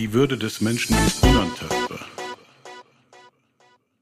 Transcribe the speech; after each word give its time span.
Die 0.00 0.14
Würde 0.14 0.38
des 0.38 0.62
Menschen 0.62 0.96
ist 1.06 1.22
unantastbar. 1.22 2.00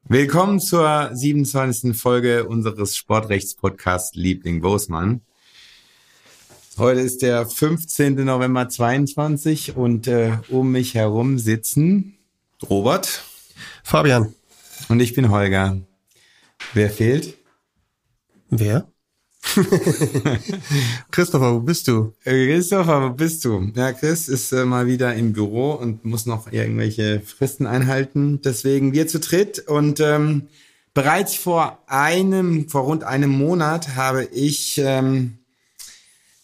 Willkommen 0.04 0.60
zur 0.60 1.10
27. 1.12 1.98
Folge 1.98 2.46
unseres 2.46 2.96
Sportrechtspodcasts 2.96 4.14
Liebling 4.14 4.60
Bosmann. 4.60 5.22
Heute 6.76 7.00
ist 7.00 7.22
der 7.22 7.48
15. 7.48 8.14
November 8.14 8.68
22 8.68 9.74
und 9.76 10.06
äh, 10.06 10.38
um 10.50 10.70
mich 10.70 10.94
herum 10.94 11.36
sitzen 11.36 12.16
Robert, 12.70 13.24
Fabian. 13.82 14.36
Und 14.88 15.00
ich 15.00 15.14
bin 15.14 15.32
Holger. 15.32 15.80
Wer 16.74 16.90
fehlt? 16.90 17.36
Wer? 18.50 18.86
Christopher, 21.10 21.54
wo 21.54 21.60
bist 21.60 21.88
du? 21.88 22.12
Äh, 22.24 22.46
Christopher, 22.46 23.02
wo 23.02 23.10
bist 23.10 23.44
du? 23.44 23.70
Ja, 23.74 23.92
Chris 23.92 24.28
ist 24.28 24.52
äh, 24.52 24.64
mal 24.64 24.86
wieder 24.86 25.14
im 25.14 25.32
Büro 25.32 25.72
und 25.72 26.04
muss 26.04 26.26
noch 26.26 26.52
irgendwelche 26.52 27.20
Fristen 27.20 27.66
einhalten. 27.66 28.40
Deswegen 28.42 28.92
wir 28.92 29.06
zu 29.08 29.20
dritt 29.20 29.60
und 29.60 30.00
ähm, 30.00 30.48
bereits 30.92 31.34
vor 31.34 31.82
einem, 31.86 32.68
vor 32.68 32.82
rund 32.82 33.04
einem 33.04 33.30
Monat 33.30 33.96
habe 33.96 34.24
ich 34.24 34.78
ähm, 34.78 35.38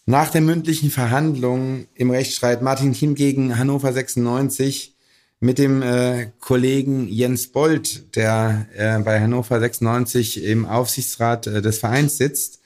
nach 0.06 0.30
der 0.30 0.40
mündlichen 0.40 0.90
Verhandlung 0.90 1.86
im 1.94 2.10
Rechtsstreit 2.10 2.62
Martin 2.62 2.92
Kim 2.92 3.14
gegen 3.14 3.58
Hannover 3.58 3.92
96 3.92 4.94
mit 5.40 5.58
dem 5.58 5.82
äh, 5.82 6.30
Kollegen 6.40 7.08
Jens 7.08 7.48
Bold, 7.48 8.16
der 8.16 8.66
äh, 8.74 8.98
bei 9.00 9.20
Hannover 9.20 9.60
96 9.60 10.42
im 10.42 10.64
Aufsichtsrat 10.64 11.46
äh, 11.46 11.60
des 11.60 11.78
Vereins 11.78 12.16
sitzt, 12.16 12.60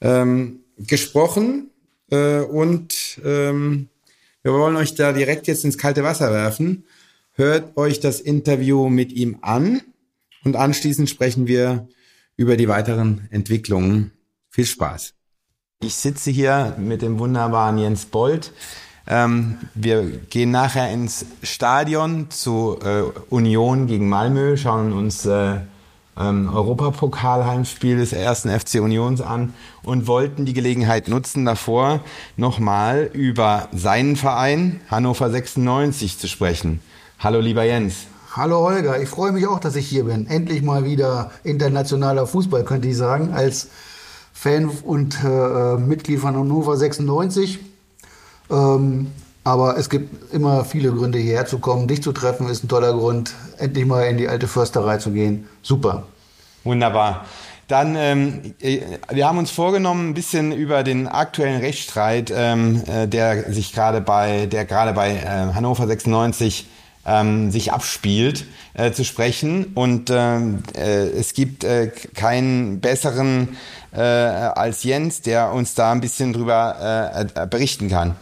ähm, 0.00 0.60
gesprochen 0.78 1.70
äh, 2.10 2.40
und 2.40 3.20
ähm, 3.24 3.88
wir 4.42 4.52
wollen 4.52 4.76
euch 4.76 4.94
da 4.94 5.12
direkt 5.12 5.46
jetzt 5.46 5.64
ins 5.64 5.78
kalte 5.78 6.02
Wasser 6.02 6.32
werfen. 6.32 6.84
Hört 7.32 7.76
euch 7.76 8.00
das 8.00 8.20
Interview 8.20 8.88
mit 8.88 9.12
ihm 9.12 9.38
an 9.42 9.82
und 10.44 10.56
anschließend 10.56 11.08
sprechen 11.08 11.46
wir 11.46 11.88
über 12.36 12.56
die 12.56 12.68
weiteren 12.68 13.28
Entwicklungen. 13.30 14.12
Viel 14.48 14.66
Spaß. 14.66 15.14
Ich 15.82 15.94
sitze 15.94 16.30
hier 16.30 16.76
mit 16.78 17.02
dem 17.02 17.18
wunderbaren 17.18 17.78
Jens 17.78 18.06
Bold. 18.06 18.52
Ähm, 19.06 19.58
wir 19.74 20.02
gehen 20.02 20.50
nachher 20.50 20.90
ins 20.90 21.26
Stadion 21.42 22.30
zu 22.30 22.78
äh, 22.82 23.02
Union 23.30 23.86
gegen 23.86 24.08
Malmö, 24.08 24.56
schauen 24.56 24.92
uns 24.92 25.24
äh, 25.26 25.60
ähm, 26.20 26.50
Europapokal-Heimspiel 26.52 27.96
des 27.96 28.12
ersten 28.12 28.50
FC 28.50 28.80
Unions 28.80 29.20
an 29.20 29.54
und 29.82 30.06
wollten 30.06 30.44
die 30.44 30.52
Gelegenheit 30.52 31.08
nutzen, 31.08 31.44
davor 31.44 32.00
nochmal 32.36 33.10
über 33.12 33.68
seinen 33.72 34.16
Verein 34.16 34.80
Hannover 34.90 35.30
96 35.30 36.18
zu 36.18 36.28
sprechen. 36.28 36.80
Hallo 37.18 37.40
lieber 37.40 37.64
Jens. 37.64 38.06
Hallo 38.36 38.60
Holger, 38.60 39.00
ich 39.02 39.08
freue 39.08 39.32
mich 39.32 39.46
auch, 39.46 39.58
dass 39.58 39.74
ich 39.74 39.88
hier 39.88 40.04
bin. 40.04 40.26
Endlich 40.26 40.62
mal 40.62 40.84
wieder 40.84 41.32
internationaler 41.42 42.26
Fußball, 42.26 42.64
könnte 42.64 42.88
ich 42.88 42.96
sagen, 42.96 43.32
als 43.32 43.68
Fan 44.32 44.68
und 44.68 45.18
äh, 45.24 45.76
Mitglied 45.76 46.20
von 46.20 46.36
Hannover 46.36 46.76
96. 46.76 47.58
Ähm, 48.50 49.08
aber 49.42 49.78
es 49.78 49.88
gibt 49.88 50.32
immer 50.32 50.64
viele 50.64 50.92
Gründe, 50.92 51.18
hierher 51.18 51.46
zu 51.46 51.58
kommen. 51.58 51.88
Dich 51.88 52.02
zu 52.02 52.12
treffen 52.12 52.48
ist 52.48 52.62
ein 52.62 52.68
toller 52.68 52.92
Grund. 52.92 53.34
Endlich 53.58 53.86
mal 53.86 54.02
in 54.02 54.18
die 54.18 54.28
alte 54.28 54.46
Försterei 54.46 54.98
zu 54.98 55.10
gehen. 55.10 55.48
Super. 55.62 56.04
Wunderbar. 56.64 57.26
Dann, 57.68 57.94
ähm, 57.96 58.54
äh, 58.60 58.80
wir 59.10 59.28
haben 59.28 59.38
uns 59.38 59.52
vorgenommen, 59.52 60.10
ein 60.10 60.14
bisschen 60.14 60.50
über 60.50 60.82
den 60.82 61.06
aktuellen 61.06 61.60
Rechtsstreit, 61.60 62.32
ähm, 62.34 62.82
äh, 62.86 63.06
der 63.06 63.52
sich 63.52 63.72
gerade 63.72 64.00
bei, 64.00 64.46
der 64.46 64.64
gerade 64.64 64.92
bei 64.92 65.12
äh, 65.12 65.54
Hannover 65.54 65.86
96 65.86 66.66
ähm, 67.06 67.50
sich 67.52 67.72
abspielt, 67.72 68.44
äh, 68.74 68.90
zu 68.90 69.04
sprechen. 69.04 69.66
Und 69.74 70.10
ähm, 70.10 70.64
äh, 70.74 71.10
es 71.10 71.32
gibt 71.32 71.62
äh, 71.62 71.92
keinen 72.14 72.80
besseren 72.80 73.56
äh, 73.92 74.00
als 74.00 74.82
Jens, 74.82 75.22
der 75.22 75.52
uns 75.52 75.74
da 75.74 75.92
ein 75.92 76.00
bisschen 76.00 76.32
drüber 76.32 77.24
äh, 77.34 77.46
berichten 77.46 77.88
kann. 77.88 78.16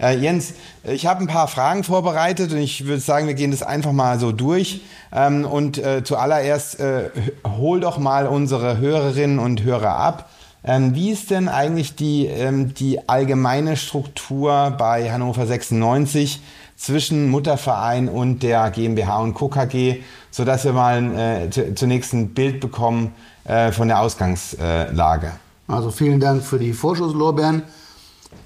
Äh, 0.00 0.16
Jens, 0.16 0.54
ich 0.84 1.06
habe 1.06 1.20
ein 1.20 1.26
paar 1.26 1.48
Fragen 1.48 1.84
vorbereitet 1.84 2.52
und 2.52 2.58
ich 2.58 2.86
würde 2.86 3.00
sagen, 3.00 3.26
wir 3.26 3.34
gehen 3.34 3.50
das 3.50 3.62
einfach 3.62 3.92
mal 3.92 4.18
so 4.18 4.32
durch. 4.32 4.82
Ähm, 5.12 5.44
und 5.44 5.78
äh, 5.78 6.02
zuallererst 6.04 6.80
äh, 6.80 7.10
hol 7.58 7.80
doch 7.80 7.98
mal 7.98 8.26
unsere 8.26 8.78
Hörerinnen 8.78 9.38
und 9.38 9.62
Hörer 9.62 9.96
ab. 9.96 10.30
Ähm, 10.64 10.94
wie 10.94 11.10
ist 11.10 11.30
denn 11.30 11.48
eigentlich 11.48 11.96
die, 11.96 12.26
ähm, 12.26 12.72
die 12.74 13.08
allgemeine 13.08 13.76
Struktur 13.76 14.74
bei 14.78 15.10
Hannover 15.10 15.46
96 15.46 16.40
zwischen 16.76 17.30
Mutterverein 17.30 18.08
und 18.08 18.42
der 18.42 18.70
GmbH 18.70 19.18
und 19.18 19.34
Co. 19.34 19.48
KG, 19.48 20.02
sodass 20.30 20.64
wir 20.64 20.72
mal 20.72 21.48
äh, 21.48 21.74
zunächst 21.74 22.12
ein 22.12 22.34
Bild 22.34 22.60
bekommen 22.60 23.12
äh, 23.44 23.72
von 23.72 23.88
der 23.88 24.00
Ausgangslage? 24.00 25.32
Also 25.68 25.90
vielen 25.90 26.20
Dank 26.20 26.42
für 26.44 26.58
die 26.58 26.72
Vorschusslorbeeren. 26.72 27.62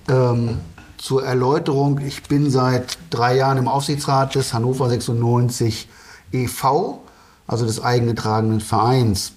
Ähm, 0.09 0.59
zur 0.99 1.25
Erläuterung, 1.25 2.01
ich 2.01 2.23
bin 2.25 2.51
seit 2.51 2.99
drei 3.11 3.37
Jahren 3.37 3.59
im 3.59 3.69
Aufsichtsrat 3.69 4.35
des 4.35 4.53
Hannover 4.53 4.89
96 4.89 5.89
e.V., 6.33 7.03
also 7.47 7.65
des 7.65 7.81
eingetragenen 7.81 8.61
Vereins. 8.61 9.33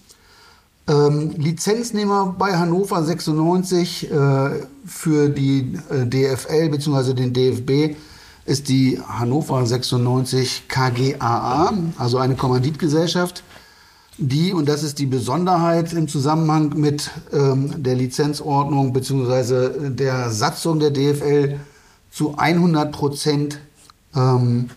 Ähm, 0.87 1.35
Lizenznehmer 1.37 2.35
bei 2.37 2.57
Hannover 2.57 3.03
96 3.03 4.11
äh, 4.11 4.49
für 4.85 5.29
die 5.29 5.77
äh, 5.89 6.07
DFL 6.07 6.69
bzw. 6.69 7.13
den 7.13 7.33
DFB 7.33 7.95
ist 8.45 8.69
die 8.69 8.99
Hannover 9.07 9.63
96 9.63 10.67
KGAA, 10.67 11.73
also 11.99 12.17
eine 12.17 12.35
Kommanditgesellschaft 12.35 13.43
die, 14.19 14.53
und 14.53 14.67
das 14.67 14.83
ist 14.83 14.99
die 14.99 15.05
Besonderheit 15.05 15.93
im 15.93 16.07
Zusammenhang 16.07 16.77
mit 16.77 17.09
ähm, 17.31 17.81
der 17.81 17.95
Lizenzordnung 17.95 18.93
bzw. 18.93 19.89
der 19.89 20.29
Satzung 20.29 20.79
der 20.79 20.91
DFL, 20.91 21.59
zu 22.11 22.37
100 22.37 22.91
Prozent 22.91 23.59
ähm, 24.15 24.69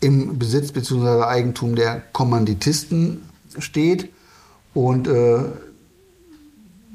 im 0.00 0.38
Besitz 0.38 0.70
bzw. 0.72 1.24
Eigentum 1.24 1.74
der 1.74 2.00
Kommanditisten 2.12 3.22
steht 3.58 4.10
und 4.74 5.08
äh, 5.08 5.40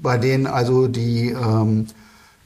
bei 0.02 0.18
denen 0.18 0.48
also 0.48 0.88
die, 0.88 1.30
ähm, 1.30 1.88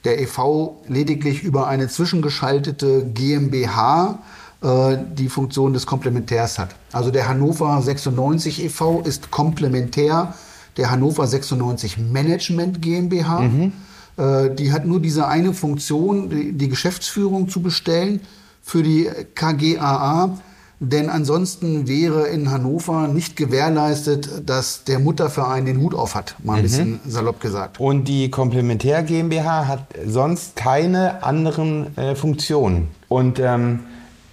der 0.04 0.20
EV 0.20 0.76
lediglich 0.88 1.42
über 1.42 1.68
eine 1.68 1.88
zwischengeschaltete 1.88 3.06
GmbH 3.14 4.18
die 4.60 5.28
Funktion 5.28 5.72
des 5.72 5.86
Komplementärs 5.86 6.58
hat. 6.58 6.74
Also 6.90 7.12
der 7.12 7.28
Hannover 7.28 7.80
96 7.80 8.64
e.V. 8.64 9.02
ist 9.02 9.30
komplementär 9.30 10.34
der 10.78 10.90
Hannover 10.90 11.26
96 11.26 11.98
Management 11.98 12.80
GmbH. 12.80 13.40
Mhm. 13.40 13.72
Äh, 14.16 14.54
die 14.54 14.72
hat 14.72 14.86
nur 14.86 15.00
diese 15.00 15.26
eine 15.28 15.52
Funktion, 15.52 16.30
die, 16.30 16.52
die 16.52 16.68
Geschäftsführung 16.68 17.48
zu 17.48 17.60
bestellen 17.60 18.20
für 18.62 18.82
die 18.82 19.10
KGAA. 19.34 20.38
Denn 20.80 21.10
ansonsten 21.10 21.88
wäre 21.88 22.28
in 22.28 22.52
Hannover 22.52 23.08
nicht 23.08 23.34
gewährleistet, 23.34 24.48
dass 24.48 24.84
der 24.84 25.00
Mutterverein 25.00 25.66
den 25.66 25.80
Hut 25.80 25.92
auf 25.92 26.14
hat, 26.14 26.36
mal 26.44 26.54
ein 26.54 26.58
mhm. 26.60 26.62
bisschen 26.62 27.00
salopp 27.04 27.40
gesagt. 27.40 27.80
Und 27.80 28.04
die 28.04 28.30
Komplementär 28.30 29.02
GmbH 29.02 29.66
hat 29.66 29.88
sonst 30.06 30.54
keine 30.54 31.24
anderen 31.24 31.96
äh, 31.96 32.14
Funktionen. 32.14 32.88
Und 33.08 33.40
ähm, 33.40 33.80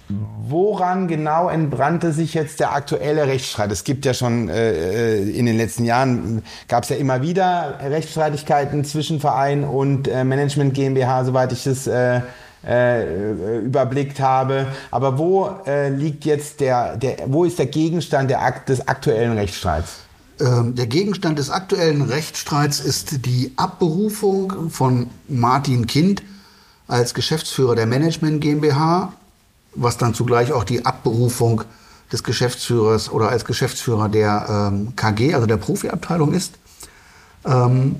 Woran 0.08 1.08
genau 1.08 1.48
entbrannte 1.48 2.12
sich 2.12 2.34
jetzt 2.34 2.60
der 2.60 2.72
aktuelle 2.72 3.26
Rechtsstreit? 3.26 3.72
Es 3.72 3.82
gibt 3.82 4.04
ja 4.04 4.14
schon 4.14 4.48
äh, 4.48 5.18
äh 5.18 5.30
in 5.30 5.46
den 5.46 5.56
letzten 5.56 5.84
Jahren 5.84 6.44
gab 6.68 6.84
es 6.84 6.90
ja 6.90 6.96
immer 6.96 7.22
wieder 7.22 7.80
Rechtsstreitigkeiten 7.82 8.84
zwischen 8.84 9.18
Verein 9.18 9.64
und 9.64 10.06
äh, 10.06 10.22
Management 10.22 10.74
GmbH, 10.74 11.24
soweit 11.24 11.50
ich 11.50 11.64
das 11.64 11.88
äh, 11.88 12.20
äh, 12.64 13.58
überblickt 13.60 14.20
habe. 14.20 14.68
Aber 14.92 15.18
wo 15.18 15.50
äh, 15.66 15.88
liegt 15.88 16.24
jetzt 16.24 16.60
der, 16.60 16.96
der, 16.96 17.16
wo 17.26 17.44
ist 17.44 17.58
der 17.58 17.66
Gegenstand 17.66 18.30
der, 18.30 18.62
des 18.68 18.86
aktuellen 18.86 19.32
Rechtsstreits? 19.32 20.00
Ähm, 20.38 20.74
der 20.76 20.86
Gegenstand 20.86 21.38
des 21.38 21.50
aktuellen 21.50 22.02
Rechtsstreits 22.02 22.78
ist 22.78 23.26
die 23.26 23.52
Abberufung 23.56 24.70
von 24.70 25.08
Martin 25.28 25.86
Kind 25.86 26.22
als 26.86 27.14
Geschäftsführer 27.14 27.74
der 27.74 27.86
Management 27.86 28.40
GmbH 28.40 29.12
was 29.76 29.96
dann 29.96 30.14
zugleich 30.14 30.52
auch 30.52 30.64
die 30.64 30.84
Abberufung 30.84 31.62
des 32.12 32.22
Geschäftsführers 32.22 33.10
oder 33.10 33.28
als 33.28 33.44
Geschäftsführer 33.44 34.08
der 34.08 34.70
ähm, 34.72 34.94
KG, 34.96 35.34
also 35.34 35.46
der 35.46 35.56
Profiabteilung 35.56 36.32
ist. 36.32 36.54
Ähm, 37.44 37.96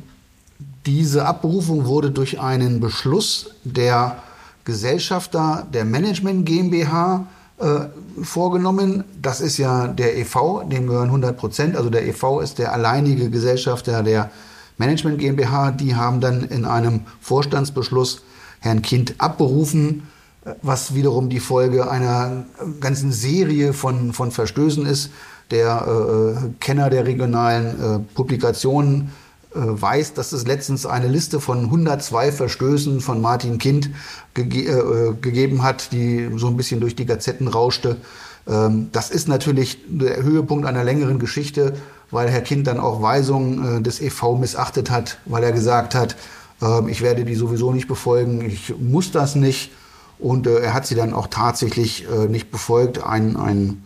diese 0.87 1.27
Abberufung 1.27 1.87
wurde 1.87 2.11
durch 2.11 2.41
einen 2.41 2.81
Beschluss 2.81 3.51
der 3.65 4.19
Gesellschafter 4.65 5.67
der 5.73 5.85
Management 5.85 6.47
GmbH 6.47 7.27
äh, 7.59 7.87
vorgenommen. 8.23 9.05
Das 9.21 9.41
ist 9.41 9.59
ja 9.59 9.89
der 9.89 10.17
EV, 10.19 10.65
dem 10.71 10.87
gehören 10.87 11.07
100 11.07 11.37
Prozent. 11.37 11.77
Also 11.77 11.91
der 11.91 12.07
EV 12.07 12.41
ist 12.41 12.59
der 12.59 12.73
alleinige 12.73 13.31
Gesellschafter 13.31 14.03
der 14.03 14.31
Management 14.79 15.19
GmbH. 15.19 15.73
Die 15.73 15.95
haben 15.95 16.21
dann 16.21 16.45
in 16.45 16.65
einem 16.65 17.03
Vorstandsbeschluss 17.21 18.23
Herrn 18.61 18.83
Kind 18.83 19.15
abberufen, 19.19 20.03
was 20.63 20.95
wiederum 20.95 21.29
die 21.29 21.41
Folge 21.41 21.91
einer 21.91 22.45
ganzen 22.81 23.13
Serie 23.13 23.73
von, 23.73 24.13
von 24.13 24.31
Verstößen 24.31 24.87
ist. 24.87 25.11
Der 25.51 25.87
äh, 25.87 26.49
Kenner 26.61 26.91
der 26.91 27.07
regionalen 27.07 27.67
äh, 27.67 27.99
Publikationen 28.15 29.13
äh, 29.55 29.59
weiß, 29.61 30.15
dass 30.15 30.33
es 30.33 30.47
letztens 30.47 30.87
eine 30.87 31.09
Liste 31.09 31.41
von 31.41 31.65
102 31.65 32.33
Verstößen 32.33 33.01
von 33.01 33.21
Martin 33.21 33.59
Kind 33.59 33.91
gege 34.35 34.71
äh, 34.71 35.15
gegeben 35.21 35.63
hat, 35.63 35.93
die 35.93 36.31
so 36.37 36.49
ein 36.49 36.57
bisschen 36.57 36.81
durch 36.81 36.97
die 36.97 37.07
Gazetten 37.07 37.49
rauschte. 37.49 37.97
Ähm, 38.47 38.89
das 38.93 39.11
ist 39.11 39.29
natürlich 39.29 39.79
der 39.89 40.23
Höhepunkt 40.23 40.67
einer 40.67 40.85
längeren 40.85 41.19
Geschichte, 41.19 41.75
weil 42.11 42.29
Herr 42.29 42.43
Kind 42.43 42.67
dann 42.67 42.79
auch 42.79 43.03
Weisungen 43.03 43.79
äh, 43.79 43.83
des 43.83 44.01
EV 44.01 44.37
missachtet 44.39 44.91
hat, 44.91 45.19
weil 45.25 45.43
er 45.43 45.53
gesagt 45.53 45.95
hat, 45.95 46.17
äh, 46.63 46.91
ich 46.91 47.03
werde 47.03 47.25
die 47.25 47.35
sowieso 47.35 47.73
nicht 47.73 47.89
befolgen, 47.89 48.43
ich 48.43 48.75
muss 48.79 49.11
das 49.11 49.35
nicht. 49.35 49.71
Und 50.19 50.47
äh, 50.47 50.59
er 50.61 50.75
hat 50.75 50.87
sie 50.87 50.95
dann 50.95 51.13
auch 51.13 51.27
tatsächlich 51.27 52.07
äh, 52.11 52.27
nicht 52.29 52.51
befolgt. 52.51 53.03
Ein, 53.05 53.37
ein, 53.37 53.85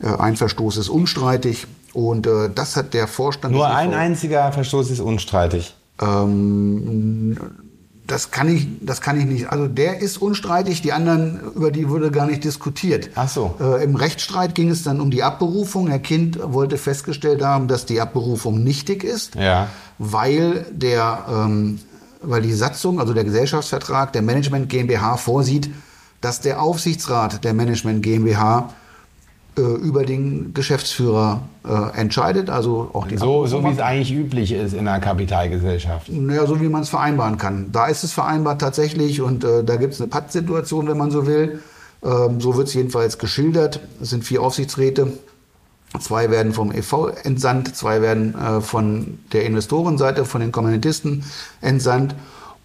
ein 0.00 0.36
Verstoß 0.36 0.76
ist 0.76 0.88
unstreitig. 0.88 1.66
Und 1.92 2.26
äh, 2.26 2.50
das 2.54 2.76
hat 2.76 2.92
der 2.94 3.08
Vorstand. 3.08 3.54
Nur 3.54 3.68
ein 3.68 3.94
einziger 3.94 4.52
Verstoß 4.52 4.90
ist 4.90 5.00
unstreitig. 5.00 5.74
Ähm, 6.00 7.36
das 8.06 8.30
kann 8.30 8.54
ich, 8.54 8.68
das 8.82 9.00
kann 9.00 9.18
ich 9.18 9.26
nicht. 9.26 9.48
Also 9.50 9.66
der 9.66 9.98
ist 10.00 10.18
unstreitig, 10.18 10.80
die 10.82 10.92
anderen, 10.92 11.40
über 11.56 11.70
die 11.72 11.88
wurde 11.88 12.10
gar 12.10 12.26
nicht 12.26 12.44
diskutiert. 12.44 13.10
Ach 13.16 13.28
so. 13.28 13.54
Äh, 13.60 13.82
Im 13.82 13.96
Rechtsstreit 13.96 14.54
ging 14.54 14.70
es 14.70 14.82
dann 14.84 15.00
um 15.00 15.10
die 15.10 15.22
Abberufung. 15.24 15.88
Herr 15.88 15.98
Kind 15.98 16.38
wollte 16.42 16.76
festgestellt 16.76 17.42
haben, 17.42 17.66
dass 17.66 17.84
die 17.86 18.00
Abberufung 18.00 18.62
nichtig 18.62 19.02
ist, 19.02 19.34
Ja. 19.34 19.68
weil 19.98 20.66
der, 20.70 21.24
ähm, 21.28 21.80
weil 22.22 22.42
die 22.42 22.52
Satzung, 22.52 23.00
also 23.00 23.14
der 23.14 23.24
Gesellschaftsvertrag 23.24 24.12
der 24.12 24.22
Management 24.22 24.68
GmbH 24.68 25.16
vorsieht, 25.16 25.70
dass 26.20 26.40
der 26.40 26.60
Aufsichtsrat 26.62 27.44
der 27.44 27.54
Management 27.54 28.02
GmbH 28.02 28.70
äh, 29.58 29.62
über 29.62 30.04
den 30.04 30.52
Geschäftsführer 30.52 31.42
äh, 31.66 31.98
entscheidet, 31.98 32.50
also 32.50 32.90
auch 32.92 33.06
die 33.06 33.16
So, 33.16 33.46
so 33.46 33.64
wie 33.64 33.70
es 33.70 33.78
eigentlich 33.78 34.12
üblich 34.12 34.52
ist 34.52 34.74
in 34.74 34.86
einer 34.86 35.00
Kapitalgesellschaft. 35.00 36.10
Naja, 36.10 36.46
so 36.46 36.60
wie 36.60 36.68
man 36.68 36.82
es 36.82 36.90
vereinbaren 36.90 37.38
kann. 37.38 37.72
Da 37.72 37.86
ist 37.86 38.04
es 38.04 38.12
vereinbart 38.12 38.60
tatsächlich 38.60 39.22
und 39.22 39.44
äh, 39.44 39.64
da 39.64 39.76
gibt 39.76 39.94
es 39.94 40.00
eine 40.00 40.08
Pattsituation, 40.08 40.88
wenn 40.88 40.98
man 40.98 41.10
so 41.10 41.26
will. 41.26 41.60
Ähm, 42.04 42.40
so 42.40 42.56
wird 42.56 42.68
es 42.68 42.74
jedenfalls 42.74 43.18
geschildert. 43.18 43.80
Es 44.02 44.10
sind 44.10 44.24
vier 44.24 44.42
Aufsichtsräte. 44.42 45.12
Zwei 46.00 46.30
werden 46.30 46.52
vom 46.52 46.72
EV 46.72 47.08
entsandt, 47.24 47.74
zwei 47.76 48.02
werden 48.02 48.34
äh, 48.34 48.60
von 48.60 49.18
der 49.32 49.44
Investorenseite, 49.44 50.24
von 50.24 50.40
den 50.40 50.52
Kommunitisten 50.52 51.24
entsandt. 51.60 52.14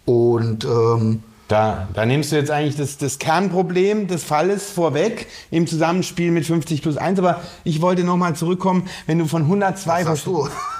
Und 0.06 0.66
ähm, 0.66 1.24
Da, 1.48 1.88
da 1.94 2.06
nimmst 2.06 2.32
du 2.32 2.38
jetzt 2.38 2.50
eigentlich 2.50 2.78
das, 2.78 2.98
das 2.98 3.20
Kernproblem 3.20 4.08
des 4.08 4.24
Falles 4.24 4.70
vorweg 4.72 5.28
im 5.52 5.68
Zusammenspiel 5.68 6.32
mit 6.32 6.46
50 6.46 6.82
plus 6.82 6.96
1. 6.96 7.20
Aber 7.20 7.42
ich 7.66 7.82
wollte 7.82 8.04
nochmal 8.06 8.36
zurückkommen, 8.38 8.88
wenn 9.06 9.20
du 9.20 9.26
von 9.26 9.42
102 9.44 10.04
sagst 10.06 10.26
du, 10.28 10.48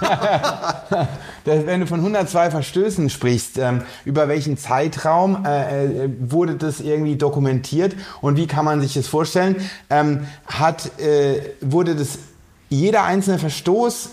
Das- 1.44 1.66
Wenn 1.66 1.80
du 1.80 1.86
von 1.86 1.98
102 2.00 2.50
Verstößen 2.50 3.10
sprichst, 3.10 3.58
ähm, 3.58 3.82
über 4.04 4.28
welchen 4.28 4.56
Zeitraum 4.56 5.44
äh, 5.44 6.04
äh, 6.04 6.08
wurde 6.20 6.54
das 6.54 6.80
irgendwie 6.80 7.16
dokumentiert 7.16 7.94
und 8.20 8.36
wie 8.36 8.46
kann 8.46 8.64
man 8.64 8.80
sich 8.80 8.94
das 8.94 9.08
vorstellen? 9.08 9.56
Ähm, 9.90 10.20
hat, 10.46 10.98
äh, 11.00 11.40
wurde 11.60 11.96
das 11.96 12.18
jeder 12.72 13.04
einzelne 13.04 13.38
Verstoß 13.38 14.10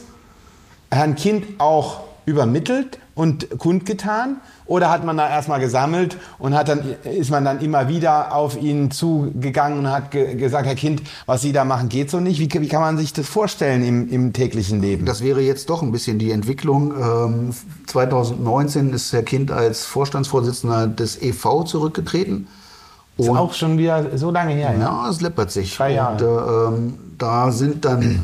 Herrn 0.92 1.16
Kind 1.16 1.60
auch 1.60 2.02
übermittelt 2.26 3.00
und 3.16 3.58
kundgetan? 3.58 4.38
Oder 4.66 4.92
hat 4.92 5.04
man 5.04 5.18
da 5.18 5.28
erstmal 5.28 5.60
gesammelt 5.60 6.18
und 6.38 6.54
hat 6.54 6.70
dann, 6.70 6.84
ist 7.04 7.32
man 7.32 7.44
dann 7.44 7.60
immer 7.60 7.88
wieder 7.88 8.36
auf 8.36 8.62
ihn 8.62 8.92
zugegangen 8.92 9.80
und 9.80 9.92
hat 9.92 10.12
ge 10.12 10.36
gesagt, 10.36 10.68
Herr 10.68 10.76
Kind, 10.76 11.02
was 11.26 11.42
Sie 11.42 11.52
da 11.52 11.66
machen, 11.66 11.90
geht 11.90 12.12
so 12.12 12.20
nicht? 12.20 12.40
Wie, 12.40 12.62
wie 12.62 12.68
kann 12.68 12.82
man 12.82 12.98
sich 12.98 13.12
das 13.14 13.28
vorstellen 13.28 13.84
im, 13.84 14.10
im 14.10 14.32
täglichen 14.32 14.80
Leben? 14.80 15.06
Das 15.06 15.24
wäre 15.24 15.42
jetzt 15.42 15.70
doch 15.72 15.82
ein 15.82 15.92
bisschen 15.92 16.20
die 16.20 16.32
Entwicklung. 16.32 16.94
Ähm, 16.96 17.50
2019 17.88 18.94
ist 18.94 19.12
Herr 19.12 19.24
Kind 19.24 19.52
als 19.52 19.86
Vorstandsvorsitzender 19.86 20.88
des 20.88 21.20
EV 21.20 21.64
zurückgetreten. 21.64 22.48
ist 23.18 23.30
auch 23.30 23.54
schon 23.54 23.80
wieder 23.80 24.18
so 24.18 24.30
lange 24.30 24.54
her. 24.54 24.74
Ja. 24.74 24.80
Ja, 24.80 25.10
es 25.10 25.20
läppert 25.20 25.50
sich. 25.50 25.76
Drei 25.76 25.94
Jahre. 25.94 26.14
Und, 26.14 26.76
äh, 26.76 26.78
ähm, 26.78 26.94
da 27.18 27.52
sind 27.52 27.86
dann 27.86 28.24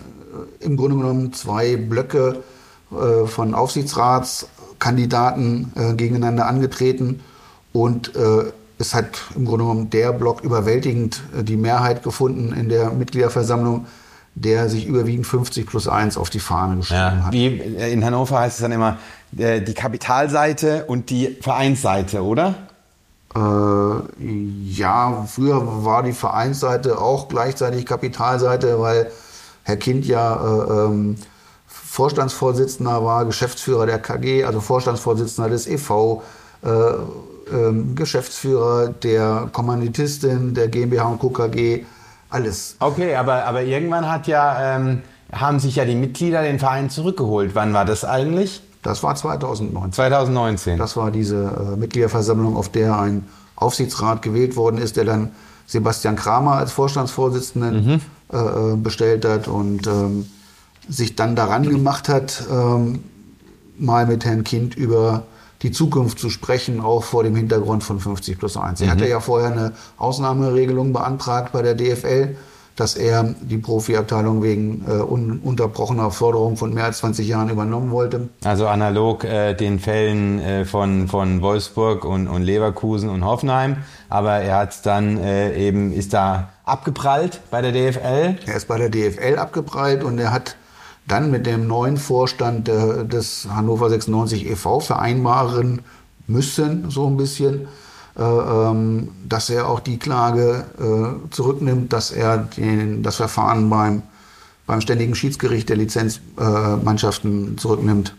im 0.60 0.78
Grunde 0.78 0.98
genommen 0.98 1.34
zwei 1.34 1.76
Blöcke 1.78 2.44
äh, 2.92 3.26
von 3.28 3.54
Aufsichtsratskandidaten 3.54 5.72
äh, 5.76 5.94
gegeneinander 5.94 6.48
angetreten. 6.48 7.22
Und 7.74 8.16
äh, 8.16 8.46
es 8.78 8.94
hat 8.94 9.08
im 9.36 9.46
Grunde 9.46 9.64
genommen 9.66 9.90
der 9.90 10.12
Block 10.14 10.42
überwältigend 10.44 11.22
die 11.42 11.58
Mehrheit 11.58 12.04
gefunden 12.04 12.54
in 12.54 12.70
der 12.70 12.92
Mitgliederversammlung, 12.92 13.86
der 14.36 14.70
sich 14.70 14.86
überwiegend 14.86 15.26
50 15.26 15.66
plus 15.66 15.88
1 15.88 16.18
auf 16.18 16.30
die 16.30 16.40
Fahne 16.40 16.78
geschrieben 16.78 17.00
Ja, 17.00 17.24
hat. 17.26 17.34
wie 17.34 17.48
in 17.48 18.04
Hannover 18.04 18.40
heißt 18.40 18.58
es 18.58 18.62
dann 18.62 18.74
immer 18.74 18.98
die 19.32 19.74
Kapitalseite 19.74 20.86
und 20.86 21.10
die 21.10 21.38
Vereinsseite, 21.42 22.22
oder? 22.24 22.56
Äh, 23.34 23.40
ja, 24.66 25.26
früher 25.30 25.84
war 25.86 26.04
die 26.04 26.14
Vereinsseite 26.14 27.00
auch 27.00 27.28
gleichzeitig 27.28 27.86
Kapitalseite, 27.86 28.80
weil 28.80 29.12
Herr 29.66 29.78
Kind 29.78 30.06
ja 30.06 30.36
äh, 30.36 30.86
ähm, 30.86 31.18
Vorstandsvorsitzender 31.68 33.04
war, 33.04 33.26
Geschäftsführer 33.26 33.86
der 33.86 34.00
KG, 34.00 34.44
also 34.44 34.62
Vorstandsvorsitzender 34.62 35.50
des 35.50 35.68
EV, 35.68 36.22
äh, 36.64 36.70
ähm, 37.52 37.96
Geschäftsführer 37.96 38.90
der 38.90 39.50
Kommanditistin, 39.52 40.54
der 40.54 40.68
GmbH 40.68 41.08
und 41.08 41.20
Co. 41.20 41.30
KG, 41.30 41.84
alles. 42.30 42.76
Okay, 42.80 43.16
aber, 43.16 43.46
aber 43.46 43.64
irgendwann 43.64 44.10
hat 44.10 44.28
ja, 44.28 44.76
ähm, 44.76 45.02
haben 45.32 45.60
sich 45.60 45.78
ja 45.78 45.86
die 45.86 45.96
Mitglieder 45.96 46.44
den 46.44 46.60
Verein 46.60 46.90
zurückgeholt. 46.90 47.56
Wann 47.56 47.74
war 47.74 47.86
das 47.86 48.06
eigentlich? 48.06 48.62
Das 48.84 49.02
war 49.02 49.16
2019. 49.16 49.94
2019. 49.94 50.78
Das 50.78 50.96
war 50.96 51.10
diese 51.10 51.74
äh, 51.74 51.76
Mitgliederversammlung, 51.76 52.56
auf 52.56 52.70
der 52.70 53.00
ein 53.00 53.28
Aufsichtsrat 53.56 54.22
gewählt 54.22 54.56
worden 54.56 54.78
ist, 54.78 54.96
der 54.98 55.06
dann 55.06 55.32
Sebastian 55.66 56.16
Kramer 56.16 56.54
als 56.58 56.72
Vorstandsvorsitzenden 56.72 57.90
äh, 57.90 58.00
äh, 58.36 58.76
bestellt 58.76 59.26
hat 59.26 59.48
und 59.48 59.88
ähm, 59.88 60.26
sich 60.88 61.16
dann 61.16 61.36
daran 61.36 61.68
gemacht 61.70 62.10
hat, 62.10 62.44
ähm, 62.52 63.04
mal 63.78 64.06
mit 64.06 64.26
Herrn 64.26 64.44
Kind 64.44 64.76
über 64.76 65.24
die 65.62 65.72
Zukunft 65.72 66.20
zu 66.20 66.30
sprechen, 66.30 66.82
auch 66.82 67.04
vor 67.04 67.24
dem 67.24 67.36
Hintergrund 67.36 67.84
von 67.84 68.00
50 68.00 68.38
plus 68.38 68.58
1. 68.58 68.82
Er 68.82 68.92
hatte 68.92 69.08
ja 69.08 69.20
vorher 69.20 69.52
eine 69.52 69.72
Ausnahmeregelung 69.98 70.94
beantragt 70.94 71.54
bei 71.54 71.62
der 71.62 71.76
DFL, 71.76 72.36
dass 72.76 72.96
er 72.96 73.36
die 73.42 73.58
Profiabteilung 73.58 74.44
wegen 74.44 74.84
äh, 74.88 74.92
ununterbrochener 74.92 76.12
Förderung 76.12 76.58
von 76.58 76.74
mehr 76.74 76.86
als 76.86 76.98
20 76.98 77.28
Jahren 77.28 77.50
übernommen 77.50 77.92
wollte. 77.92 78.30
Also 78.44 78.68
analog 78.68 79.24
äh, 79.24 79.54
den 79.54 79.80
Fällen 79.80 80.40
äh, 80.40 80.66
von, 80.66 81.08
von 81.08 81.42
Wolfsburg 81.42 82.04
und, 82.04 82.28
und 82.28 82.44
Leverkusen 82.44 83.10
und 83.10 83.24
Hoffenheim. 83.24 83.78
Aber 84.10 84.34
er 84.34 84.58
hat 84.58 84.86
dann 84.86 85.18
äh, 85.18 85.56
eben, 85.56 85.94
ist 85.94 86.14
da 86.14 86.50
abgeprallt 86.66 87.40
bei 87.50 87.62
der 87.62 87.72
DFL. 87.72 88.36
Er 88.46 88.56
ist 88.56 88.68
bei 88.68 88.78
der 88.78 88.90
DFL 88.90 89.38
abgeprallt 89.38 90.04
und 90.04 90.20
er 90.20 90.34
hat 90.34 90.58
dann 91.08 91.32
mit 91.32 91.46
dem 91.46 91.68
neuen 91.68 91.98
Vorstand 91.98 92.68
äh, 92.68 93.06
des 93.06 93.48
Hannover 93.50 93.90
96 93.90 94.50
e.V. 94.50 94.80
vereinbaren 94.80 95.82
müssen, 96.28 96.90
so 96.90 97.08
ein 97.08 97.18
bisschen, 97.18 97.68
dass 98.16 99.50
er 99.50 99.68
auch 99.68 99.82
die 99.82 100.00
Klage 100.00 100.64
äh, 100.80 101.32
zurücknimmt, 101.32 101.92
dass 101.92 102.12
er 102.12 102.38
den, 102.38 103.04
das 103.04 103.18
Verfahren 103.18 103.70
beim, 103.70 104.04
beim 104.66 104.80
Ständigen 104.80 105.16
Schiedsgericht 105.16 105.68
der 105.68 105.76
Lizenzmannschaften 105.78 107.58
zurücknimmt. 107.58 108.16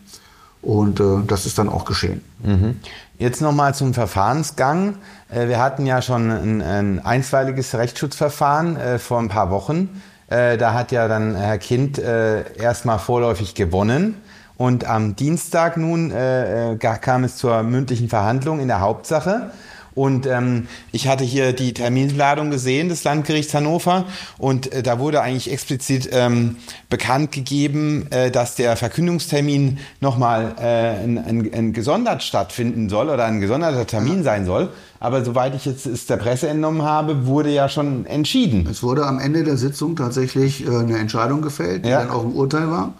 Und 0.61 0.99
äh, 0.99 1.03
das 1.25 1.45
ist 1.45 1.57
dann 1.57 1.69
auch 1.69 1.85
geschehen. 1.85 2.21
Mhm. 2.43 2.79
Jetzt 3.17 3.41
nochmal 3.41 3.73
zum 3.73 3.93
Verfahrensgang. 3.93 4.95
Äh, 5.29 5.47
Wir 5.47 5.59
hatten 5.59 5.85
ja 5.85 6.01
schon 6.01 6.29
ein, 6.29 6.61
ein 6.61 7.05
einstweiliges 7.05 7.73
Rechtsschutzverfahren 7.73 8.75
äh, 8.75 8.99
vor 8.99 9.19
ein 9.19 9.29
paar 9.29 9.49
Wochen. 9.49 10.01
Äh, 10.29 10.57
Da 10.57 10.73
hat 10.73 10.91
ja 10.91 11.07
dann 11.07 11.35
Herr 11.35 11.57
Kind 11.57 11.99
äh, 11.99 12.53
erstmal 12.55 12.99
vorläufig 12.99 13.55
gewonnen. 13.55 14.15
Und 14.57 14.85
am 14.85 15.15
Dienstag 15.15 15.77
nun 15.77 16.11
äh, 16.11 16.73
äh, 16.73 16.77
kam 16.77 17.23
es 17.23 17.37
zur 17.37 17.63
mündlichen 17.63 18.09
Verhandlung 18.09 18.59
in 18.59 18.67
der 18.67 18.81
Hauptsache. 18.81 19.51
Und 19.97 20.27
ähm, 20.27 20.67
ich 20.91 21.07
hatte 21.07 21.23
hier 21.23 21.53
die 21.53 21.73
Terminladung 21.73 22.51
gesehen 22.51 22.87
des 22.87 23.03
Landgerichts 23.03 23.55
Hannover 23.55 24.05
und 24.37 24.71
äh, 24.71 24.83
da 24.83 24.99
wurde 24.99 25.21
eigentlich 25.21 25.51
explizit 25.51 26.07
ähm, 26.11 26.57
bekannt 26.87 27.31
gegeben, 27.31 28.05
äh, 28.11 28.29
dass 28.29 28.53
der 28.53 28.77
Verkündungstermin 28.77 29.79
nochmal 29.99 30.53
äh, 30.59 31.03
ein, 31.03 31.17
ein, 31.17 31.51
ein 31.51 31.73
gesondert 31.73 32.21
stattfinden 32.21 32.89
soll 32.89 33.09
oder 33.09 33.25
ein 33.25 33.41
gesonderter 33.41 33.87
Termin 33.87 34.21
sein 34.21 34.45
soll. 34.45 34.69
Aber 34.99 35.25
soweit 35.25 35.55
ich 35.55 35.65
jetzt 35.65 35.87
es 35.87 36.05
der 36.05 36.17
Presse 36.17 36.47
entnommen 36.47 36.83
habe, 36.83 37.25
wurde 37.25 37.49
ja 37.49 37.67
schon 37.67 38.05
entschieden. 38.05 38.67
Es 38.69 38.83
wurde 38.83 39.03
am 39.03 39.17
Ende 39.17 39.43
der 39.43 39.57
Sitzung 39.57 39.95
tatsächlich 39.95 40.63
äh, 40.63 40.69
eine 40.69 40.99
Entscheidung 40.99 41.41
gefällt, 41.41 41.85
die 41.85 41.89
Ja. 41.89 42.01
dann 42.01 42.11
auch 42.11 42.23
ein 42.23 42.33
Urteil 42.33 42.69
war. 42.69 42.93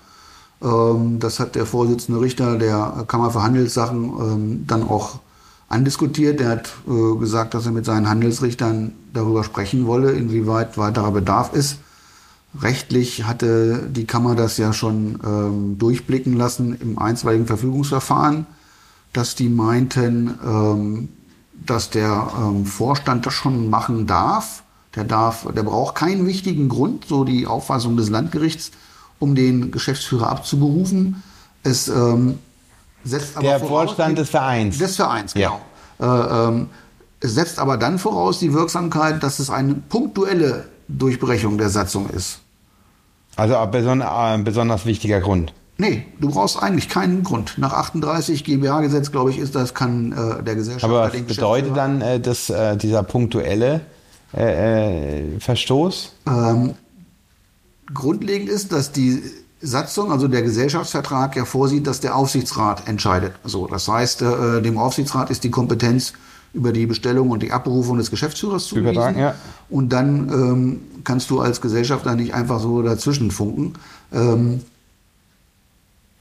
Ähm, 0.63 1.19
das 1.19 1.39
hat 1.39 1.53
der 1.53 1.67
Vorsitzende 1.67 2.19
Richter 2.21 2.57
der 2.57 3.05
Kammer 3.07 3.29
für 3.29 3.43
Handelssachen 3.43 4.03
ähm, 4.19 4.63
dann 4.65 4.81
auch 4.81 5.19
andiskutiert. 5.69 6.41
Er 6.41 6.49
hat 6.49 6.73
äh, 6.87 7.17
gesagt, 7.19 7.53
dass 7.53 7.65
er 7.65 7.71
mit 7.71 7.85
seinen 7.85 8.09
Handelsrichtern 8.09 8.93
darüber 9.13 9.43
sprechen 9.43 9.85
wolle, 9.87 10.11
inwieweit 10.11 10.77
weiterer 10.77 11.11
Bedarf 11.11 11.53
ist. 11.53 11.79
Rechtlich 12.61 13.25
hatte 13.25 13.87
die 13.89 14.05
Kammer 14.05 14.35
das 14.35 14.57
ja 14.57 14.73
schon 14.73 15.19
ähm, 15.23 15.77
durchblicken 15.77 16.33
lassen 16.33 16.77
im 16.79 16.97
einstweiligen 16.97 17.45
Verfügungsverfahren, 17.45 18.45
dass 19.13 19.35
die 19.35 19.49
meinten, 19.49 20.33
ähm, 20.43 21.09
dass 21.65 21.89
der 21.89 22.31
ähm, 22.39 22.65
Vorstand 22.65 23.25
das 23.25 23.33
schon 23.33 23.69
machen 23.69 24.07
darf. 24.07 24.63
Der 24.95 25.03
darf, 25.03 25.45
der 25.53 25.63
braucht 25.63 25.95
keinen 25.95 26.25
wichtigen 26.25 26.69
Grund, 26.69 27.05
so 27.05 27.23
die 27.23 27.45
Auffassung 27.45 27.97
des 27.97 28.09
Landgerichts, 28.09 28.71
um 29.19 29.35
den 29.35 29.69
Geschäftsführer 29.69 30.29
abzuberufen. 30.29 31.21
Es 31.63 31.87
ähm, 31.89 32.39
setzt 33.03 33.37
aber 33.37 33.47
Der 33.47 33.59
voraus- 33.59 33.69
Vorstand 33.85 34.17
des 34.17 34.29
Vereins. 34.29 34.77
Des 34.77 34.95
Vereins, 34.95 35.33
Ja. 35.33 35.59
genau. 35.99 36.15
Äh, 36.15 36.47
ähm, 36.47 36.69
es 37.19 37.33
setzt 37.35 37.57
aber 37.59 37.77
dann 37.77 37.97
voraus 37.99 38.39
die 38.39 38.53
Wirksamkeit, 38.53 39.23
dass 39.23 39.39
es 39.39 39.49
eine 39.49 39.73
punktuelle 39.75 40.65
Durchbrechung 40.87 41.57
der 41.57 41.69
Satzung 41.69 42.09
ist. 42.09 42.39
Also 43.35 43.55
ein 43.57 44.01
ein 44.01 44.43
besonders 44.43 44.85
wichtiger 44.85 45.19
Grund. 45.19 45.53
Nee, 45.79 46.05
du 46.19 46.29
brauchst 46.29 46.61
eigentlich 46.61 46.89
keinen 46.89 47.23
Grund. 47.23 47.55
Nach 47.57 47.73
38 47.73 48.43
GmbH-Gesetz, 48.43 49.11
glaube 49.11 49.29
ich, 49.29 49.37
ist 49.37 49.53
das, 49.53 49.75
kann 49.75 50.11
äh, 50.11 50.43
der 50.43 50.55
Gesellschafter 50.55 50.87
Aber 50.87 51.13
was 51.13 51.21
bedeutet 51.21 51.77
dann 51.77 52.01
äh, 52.01 52.19
das, 52.19 52.49
äh, 52.49 52.75
dieser 52.77 53.03
punktuelle 53.03 53.81
äh, 54.35 55.19
äh, 55.35 55.39
Verstoß? 55.39 56.13
Ähm, 56.27 56.73
grundlegend 57.93 58.49
ist, 58.49 58.71
dass 58.71 58.91
die 58.91 59.21
Satzung, 59.61 60.11
also 60.11 60.27
der 60.27 60.43
Gesellschaftsvertrag, 60.43 61.35
ja 61.35 61.45
vorsieht, 61.45 61.87
dass 61.87 61.99
der 61.99 62.15
Aufsichtsrat 62.15 62.87
entscheidet. 62.87 63.33
So, 63.43 63.67
das 63.67 63.87
heißt, 63.87 64.21
äh, 64.21 64.61
dem 64.61 64.77
Aufsichtsrat 64.77 65.29
ist 65.29 65.43
die 65.43 65.51
Kompetenz 65.51 66.13
über 66.53 66.71
die 66.71 66.85
Bestellung 66.85 67.29
und 67.31 67.43
die 67.43 67.51
Abberufung 67.51 67.97
des 67.97 68.11
Geschäftsführers 68.11 68.65
zugewiesen. 68.65 68.93
Übertragen, 68.93 69.19
ja. 69.19 69.35
Und 69.69 69.89
dann 69.89 70.29
ähm, 70.29 70.81
kannst 71.03 71.29
du 71.29 71.39
als 71.39 71.61
Gesellschafter 71.61 72.15
nicht 72.15 72.33
einfach 72.33 72.59
so 72.59 72.81
dazwischen 72.81 73.31
funken. 73.31 73.73
Ähm, 74.13 74.61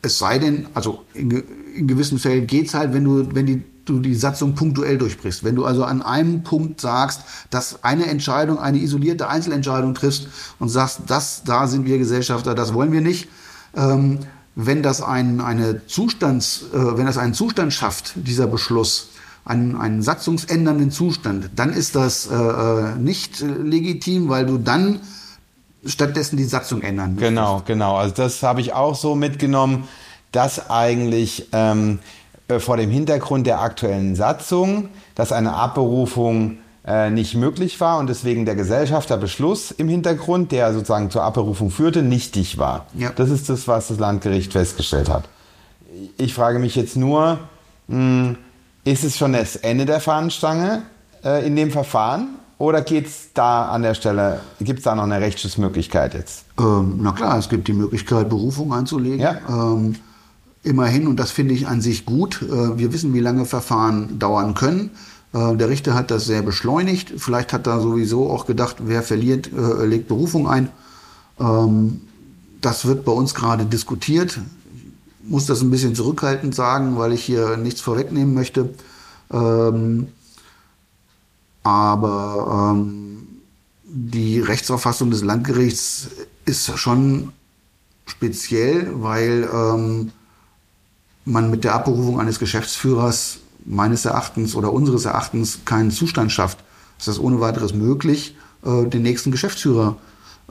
es 0.02 0.18
sei 0.18 0.38
denn, 0.38 0.66
also 0.74 1.02
in, 1.14 1.42
in 1.74 1.86
gewissen 1.86 2.18
Fällen 2.18 2.46
geht's 2.46 2.74
halt, 2.74 2.92
wenn 2.92 3.04
du, 3.04 3.34
wenn 3.34 3.46
die, 3.46 3.64
du 3.88 4.00
die 4.00 4.14
Satzung 4.14 4.54
punktuell 4.54 4.98
durchbrichst. 4.98 5.44
Wenn 5.44 5.56
du 5.56 5.64
also 5.64 5.84
an 5.84 6.02
einem 6.02 6.42
Punkt 6.42 6.80
sagst, 6.80 7.22
dass 7.50 7.82
eine 7.84 8.06
Entscheidung, 8.06 8.58
eine 8.58 8.78
isolierte 8.78 9.28
Einzelentscheidung 9.28 9.94
triffst 9.94 10.28
und 10.58 10.68
sagst, 10.68 11.02
das, 11.06 11.42
da 11.44 11.66
sind 11.66 11.86
wir 11.86 11.98
Gesellschafter, 11.98 12.54
das 12.54 12.74
wollen 12.74 12.92
wir 12.92 13.00
nicht. 13.00 13.28
Ähm, 13.74 14.20
wenn 14.54 14.82
das 14.82 15.02
ein, 15.02 15.40
eine 15.40 15.86
Zustands, 15.86 16.64
äh, 16.72 16.96
wenn 16.96 17.06
das 17.06 17.18
einen 17.18 17.34
Zustand 17.34 17.72
schafft, 17.72 18.14
dieser 18.16 18.46
Beschluss, 18.46 19.10
einen, 19.44 19.76
einen 19.76 20.02
satzungsändernden 20.02 20.90
Zustand, 20.90 21.50
dann 21.54 21.72
ist 21.72 21.94
das 21.94 22.26
äh, 22.26 22.34
äh, 22.34 22.96
nicht 22.96 23.40
legitim, 23.40 24.28
weil 24.28 24.44
du 24.44 24.58
dann 24.58 25.00
stattdessen 25.84 26.36
die 26.36 26.44
Satzung 26.44 26.82
ändern 26.82 27.12
musst. 27.12 27.22
Genau, 27.22 27.62
genau. 27.64 27.96
Also 27.96 28.14
das 28.14 28.42
habe 28.42 28.60
ich 28.60 28.72
auch 28.72 28.96
so 28.96 29.14
mitgenommen, 29.14 29.86
dass 30.32 30.68
eigentlich 30.68 31.48
ähm, 31.52 32.00
äh, 32.00 32.25
vor 32.58 32.76
dem 32.76 32.90
Hintergrund 32.90 33.46
der 33.46 33.60
aktuellen 33.60 34.14
Satzung, 34.14 34.88
dass 35.14 35.32
eine 35.32 35.54
Abberufung 35.54 36.58
äh, 36.86 37.10
nicht 37.10 37.34
möglich 37.34 37.80
war 37.80 37.98
und 37.98 38.08
deswegen 38.08 38.44
der 38.44 38.54
Gesellschafterbeschluss 38.54 39.72
im 39.72 39.88
Hintergrund, 39.88 40.52
der 40.52 40.72
sozusagen 40.72 41.10
zur 41.10 41.24
Abberufung 41.24 41.70
führte, 41.70 42.02
nichtig 42.02 42.58
war. 42.58 42.86
Ja. 42.94 43.10
Das 43.10 43.30
ist 43.30 43.48
das, 43.48 43.66
was 43.66 43.88
das 43.88 43.98
Landgericht 43.98 44.52
festgestellt 44.52 45.08
hat. 45.08 45.24
Ich 46.16 46.34
frage 46.34 46.58
mich 46.58 46.76
jetzt 46.76 46.96
nur, 46.96 47.38
mh, 47.88 48.36
ist 48.84 49.02
es 49.02 49.16
schon 49.18 49.32
das 49.32 49.56
Ende 49.56 49.84
der 49.84 49.98
Fahnenstange 50.00 50.82
äh, 51.24 51.44
in 51.44 51.56
dem 51.56 51.72
Verfahren? 51.72 52.36
Oder 52.58 52.80
geht's 52.80 53.30
da 53.34 53.68
an 53.68 53.82
der 53.82 53.94
Stelle, 53.94 54.40
gibt 54.60 54.78
es 54.78 54.84
da 54.84 54.94
noch 54.94 55.02
eine 55.02 55.20
Rechtsschutzmöglichkeit 55.20 56.14
jetzt? 56.14 56.44
Ähm, 56.58 57.00
na 57.02 57.12
klar, 57.12 57.36
es 57.36 57.48
gibt 57.48 57.68
die 57.68 57.74
Möglichkeit, 57.74 58.30
Berufung 58.30 58.72
einzulegen. 58.72 59.20
Ja. 59.20 59.36
Ähm, 59.48 59.96
immerhin, 60.66 61.06
und 61.06 61.16
das 61.16 61.30
finde 61.30 61.54
ich 61.54 61.66
an 61.66 61.80
sich 61.80 62.04
gut, 62.04 62.42
äh, 62.42 62.78
wir 62.78 62.92
wissen, 62.92 63.14
wie 63.14 63.20
lange 63.20 63.46
Verfahren 63.46 64.18
dauern 64.18 64.54
können. 64.54 64.90
Äh, 65.32 65.56
der 65.56 65.68
Richter 65.68 65.94
hat 65.94 66.10
das 66.10 66.26
sehr 66.26 66.42
beschleunigt. 66.42 67.14
Vielleicht 67.16 67.52
hat 67.52 67.66
er 67.66 67.80
sowieso 67.80 68.30
auch 68.30 68.46
gedacht, 68.46 68.76
wer 68.80 69.02
verliert, 69.02 69.50
äh, 69.52 69.84
legt 69.86 70.08
Berufung 70.08 70.48
ein. 70.48 70.68
Ähm, 71.38 72.00
das 72.60 72.86
wird 72.86 73.04
bei 73.04 73.12
uns 73.12 73.34
gerade 73.34 73.64
diskutiert. 73.64 74.40
Ich 75.22 75.30
muss 75.30 75.46
das 75.46 75.60
ein 75.62 75.70
bisschen 75.70 75.94
zurückhaltend 75.94 76.54
sagen, 76.54 76.98
weil 76.98 77.12
ich 77.12 77.24
hier 77.24 77.56
nichts 77.56 77.80
vorwegnehmen 77.80 78.34
möchte. 78.34 78.70
Ähm, 79.32 80.08
aber 81.62 82.74
ähm, 82.74 83.26
die 83.84 84.40
Rechtsauffassung 84.40 85.10
des 85.10 85.22
Landgerichts 85.22 86.08
ist 86.44 86.78
schon 86.78 87.32
speziell, 88.06 88.90
weil 89.02 89.48
ähm, 89.52 90.12
man 91.26 91.50
mit 91.50 91.64
der 91.64 91.74
Abberufung 91.74 92.18
eines 92.18 92.38
Geschäftsführers 92.38 93.38
meines 93.66 94.04
Erachtens 94.04 94.54
oder 94.54 94.72
unseres 94.72 95.04
Erachtens 95.04 95.58
keinen 95.64 95.90
Zustand 95.90 96.32
schafft. 96.32 96.58
Es 96.98 97.08
ist 97.08 97.18
ohne 97.18 97.40
weiteres 97.40 97.74
möglich, 97.74 98.36
äh, 98.64 98.86
den 98.86 99.02
nächsten 99.02 99.30
Geschäftsführer 99.32 99.96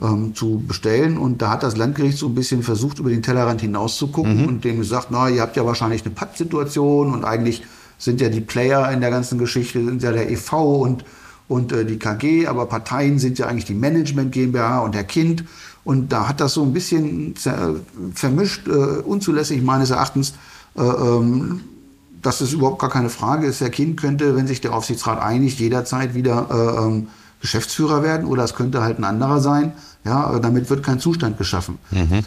ähm, 0.00 0.34
zu 0.34 0.62
bestellen. 0.68 1.16
Und 1.16 1.40
da 1.42 1.50
hat 1.50 1.62
das 1.62 1.76
Landgericht 1.76 2.18
so 2.18 2.26
ein 2.28 2.34
bisschen 2.34 2.62
versucht, 2.62 2.98
über 2.98 3.08
den 3.10 3.22
Tellerrand 3.22 3.60
hinaus 3.62 3.96
zu 3.96 4.08
gucken 4.08 4.46
und 4.46 4.64
dem 4.64 4.78
gesagt, 4.78 5.08
na, 5.10 5.28
ihr 5.30 5.40
habt 5.40 5.56
ja 5.56 5.64
wahrscheinlich 5.64 6.04
eine 6.04 6.14
Pattsituation 6.14 7.12
und 7.14 7.24
eigentlich 7.24 7.62
sind 7.98 8.20
ja 8.20 8.28
die 8.28 8.42
Player 8.42 8.92
in 8.92 9.00
der 9.00 9.10
ganzen 9.10 9.38
Geschichte, 9.38 9.82
sind 9.82 10.02
ja 10.02 10.12
der 10.12 10.30
EV 10.30 10.52
und, 10.82 11.04
und 11.48 11.72
äh, 11.72 11.86
die 11.86 11.98
KG, 11.98 12.46
aber 12.46 12.66
Parteien 12.66 13.18
sind 13.18 13.38
ja 13.38 13.46
eigentlich 13.46 13.64
die 13.64 13.74
Management 13.74 14.32
GmbH 14.32 14.80
und 14.80 14.94
der 14.94 15.04
Kind. 15.04 15.44
Und 15.84 16.12
da 16.12 16.28
hat 16.28 16.40
das 16.40 16.52
so 16.52 16.62
ein 16.64 16.74
bisschen 16.74 17.34
zer- 17.34 17.76
vermischt, 18.12 18.68
äh, 18.68 18.70
unzulässig 18.72 19.62
meines 19.62 19.88
Erachtens. 19.90 20.34
Äh, 20.76 20.82
ähm, 20.82 21.60
das 22.22 22.40
ist 22.40 22.52
überhaupt 22.52 22.80
gar 22.80 22.90
keine 22.90 23.08
Frage. 23.08 23.46
Ist 23.46 23.60
der 23.60 23.70
Kind 23.70 24.00
könnte, 24.00 24.36
wenn 24.36 24.46
sich 24.46 24.60
der 24.60 24.74
Aufsichtsrat 24.74 25.20
einigt, 25.20 25.60
jederzeit 25.60 26.14
wieder 26.14 26.48
äh, 26.50 26.84
ähm, 26.84 27.08
Geschäftsführer 27.40 28.02
werden 28.02 28.26
oder 28.26 28.44
es 28.44 28.54
könnte 28.54 28.82
halt 28.82 28.98
ein 28.98 29.04
anderer 29.04 29.40
sein. 29.40 29.72
Ja, 30.04 30.36
äh, 30.36 30.40
damit 30.40 30.70
wird 30.70 30.82
kein 30.82 30.98
Zustand 30.98 31.38
geschaffen. 31.38 31.78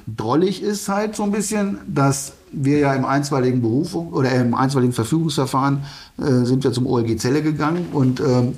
Drollig 0.08 0.62
ist 0.62 0.88
halt 0.88 1.16
so 1.16 1.24
ein 1.24 1.32
bisschen, 1.32 1.80
dass 1.88 2.34
wir 2.52 2.80
ja 2.80 2.94
im 2.94 3.06
einstweiligen 3.06 3.62
Berufung 3.62 4.14
oder 4.14 4.32
im 4.32 4.54
einstweiligen 4.54 4.94
Verfügungsverfahren 4.94 5.84
äh, 6.18 6.46
sind 6.46 6.64
wir 6.64 6.72
zum 6.72 6.88
OLG 6.88 7.18
Zelle 7.18 7.42
gegangen 7.42 7.88
und 7.92 8.20
ähm, 8.20 8.56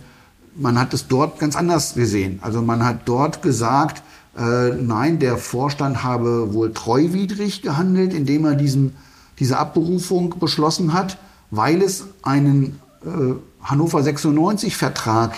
man 0.55 0.79
hat 0.79 0.93
es 0.93 1.07
dort 1.07 1.39
ganz 1.39 1.55
anders 1.55 1.93
gesehen. 1.93 2.39
Also 2.41 2.61
man 2.61 2.83
hat 2.83 3.01
dort 3.05 3.41
gesagt, 3.41 4.03
äh, 4.37 4.69
nein, 4.75 5.19
der 5.19 5.37
Vorstand 5.37 6.03
habe 6.03 6.53
wohl 6.53 6.73
treuwidrig 6.73 7.61
gehandelt, 7.61 8.13
indem 8.13 8.45
er 8.45 8.55
diesen, 8.55 8.95
diese 9.41 9.57
Abberufung 9.57 10.35
beschlossen 10.39 10.93
hat, 10.93 11.17
weil 11.49 11.81
es 11.81 12.05
einen 12.21 12.79
äh, 13.03 13.33
Hannover 13.63 14.03
96 14.03 14.77
Vertrag 14.77 15.33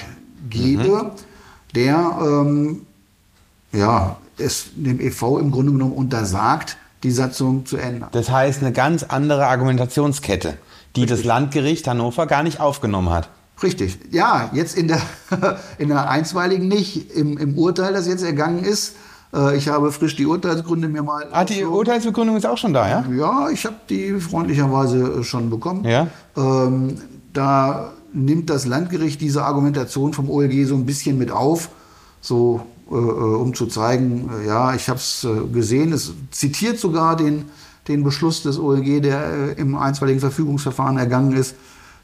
gebe, 0.49 1.11
der 1.73 2.17
ähm, 2.21 2.81
ja, 3.71 4.17
es 4.37 4.65
dem 4.75 4.99
EV 4.99 5.39
im 5.39 5.51
Grunde 5.51 5.71
genommen 5.71 5.93
untersagt, 5.93 6.75
die 7.03 7.11
Satzung 7.11 7.65
zu 7.65 7.77
ändern. 7.77 8.09
Das 8.11 8.29
heißt, 8.29 8.61
eine 8.61 8.73
ganz 8.73 9.03
andere 9.03 9.47
Argumentationskette, 9.47 10.57
die 10.97 11.05
das 11.05 11.23
Landgericht 11.23 11.87
Hannover 11.87 12.27
gar 12.27 12.43
nicht 12.43 12.59
aufgenommen 12.59 13.09
hat. 13.09 13.29
Richtig. 13.63 13.97
Ja, 14.11 14.49
jetzt 14.51 14.77
in 14.77 14.89
der, 14.89 15.01
in 15.77 15.87
der 15.87 16.09
einstweiligen 16.09 16.67
nicht. 16.67 17.09
Im, 17.15 17.37
Im 17.37 17.57
Urteil, 17.57 17.93
das 17.93 18.05
jetzt 18.05 18.23
ergangen 18.23 18.65
ist, 18.65 18.95
äh, 19.33 19.57
ich 19.57 19.67
habe 19.67 19.91
frisch 19.91 20.15
die 20.15 20.25
Urteilsgründe 20.25 20.87
mir 20.87 21.03
mal. 21.03 21.27
Ah, 21.31 21.45
die 21.45 21.63
Urteilsbegründung 21.63 22.37
ist 22.37 22.45
auch 22.45 22.57
schon 22.57 22.73
da, 22.73 22.87
ja? 22.87 23.05
Ja, 23.11 23.49
ich 23.49 23.65
habe 23.65 23.75
die 23.89 24.19
freundlicherweise 24.19 25.19
äh, 25.19 25.23
schon 25.23 25.49
bekommen. 25.49 25.83
Ja. 25.85 26.07
Ähm, 26.37 26.95
da 27.33 27.91
nimmt 28.13 28.49
das 28.49 28.65
Landgericht 28.65 29.19
diese 29.21 29.43
Argumentation 29.43 30.13
vom 30.13 30.29
OLG 30.29 30.65
so 30.67 30.75
ein 30.75 30.85
bisschen 30.85 31.17
mit 31.17 31.31
auf, 31.31 31.69
so 32.21 32.61
äh, 32.91 32.95
äh, 32.95 32.97
um 32.97 33.53
zu 33.55 33.65
zeigen, 33.65 34.29
ja, 34.45 34.75
ich 34.75 34.87
habe 34.87 34.99
es 34.99 35.27
gesehen. 35.51 35.93
Es 35.93 36.13
zitiert 36.31 36.77
sogar 36.77 37.15
den, 37.15 37.45
den 37.87 38.03
Beschluss 38.03 38.43
des 38.43 38.59
OLG, 38.59 39.01
der 39.01 39.57
im 39.57 39.75
einstweiligen 39.75 40.19
Verfügungsverfahren 40.19 40.97
ergangen 40.97 41.33
ist. 41.33 41.55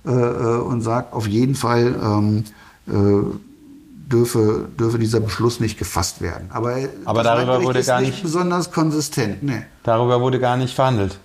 äh, 0.06 0.10
und 0.10 0.82
sagt, 0.82 1.14
auf 1.14 1.28
jeden 1.28 1.56
Fall 1.56 1.96
ähm, 2.02 2.44
äh, 2.88 3.49
dürfe, 4.12 4.68
dürfe 4.80 5.00
dieser 5.00 5.20
Beschluss 5.20 5.60
nicht 5.60 5.78
gefasst 5.78 6.22
werden. 6.22 6.48
Aber, 6.52 6.76
Aber 7.06 7.24
darüber 7.24 7.64
wurde 7.64 7.80
ist 7.80 7.88
gar 7.88 8.02
nicht 8.02 8.12
nicht- 8.12 8.24
besonders 8.24 8.72
konsistent. 8.72 9.44
Nee. 9.44 9.64
Darüber 9.84 10.20
wurde 10.22 10.40
gar 10.40 10.58
nicht 10.58 10.74
verhandelt. 10.74 11.20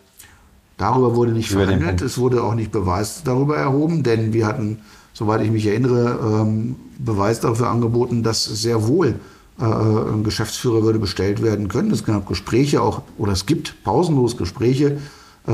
Darüber 0.77 1.15
wurde 1.15 1.33
nicht 1.33 1.51
Über 1.51 1.65
verhandelt, 1.65 2.03
es 2.03 2.19
wurde 2.19 2.43
auch 2.43 2.55
nicht 2.55 2.73
Beweis 2.73 3.23
darüber 3.25 3.57
erhoben, 3.57 4.03
denn 4.03 4.33
wir 4.33 4.47
hatten, 4.47 4.81
soweit 5.13 5.41
ich 5.43 5.51
mich 5.51 5.67
erinnere, 5.67 6.19
ähm, 6.43 6.77
Beweis 6.99 7.41
dafür 7.41 7.69
angeboten, 7.69 8.23
dass 8.25 8.45
sehr 8.45 8.87
wohl 8.89 9.15
äh, 9.61 9.63
ein 9.65 10.25
Geschäftsführer 10.25 10.83
würde 10.83 10.99
bestellt 10.99 11.43
werden 11.43 11.69
können. 11.69 11.93
Es 11.93 12.05
gab 12.05 12.27
Gespräche 12.27 12.83
auch, 12.83 13.03
oder 13.19 13.33
es 13.33 13.47
gibt 13.47 13.85
pausenlos 13.85 14.37
Gespräche. 14.37 14.99
Äh, 15.47 15.53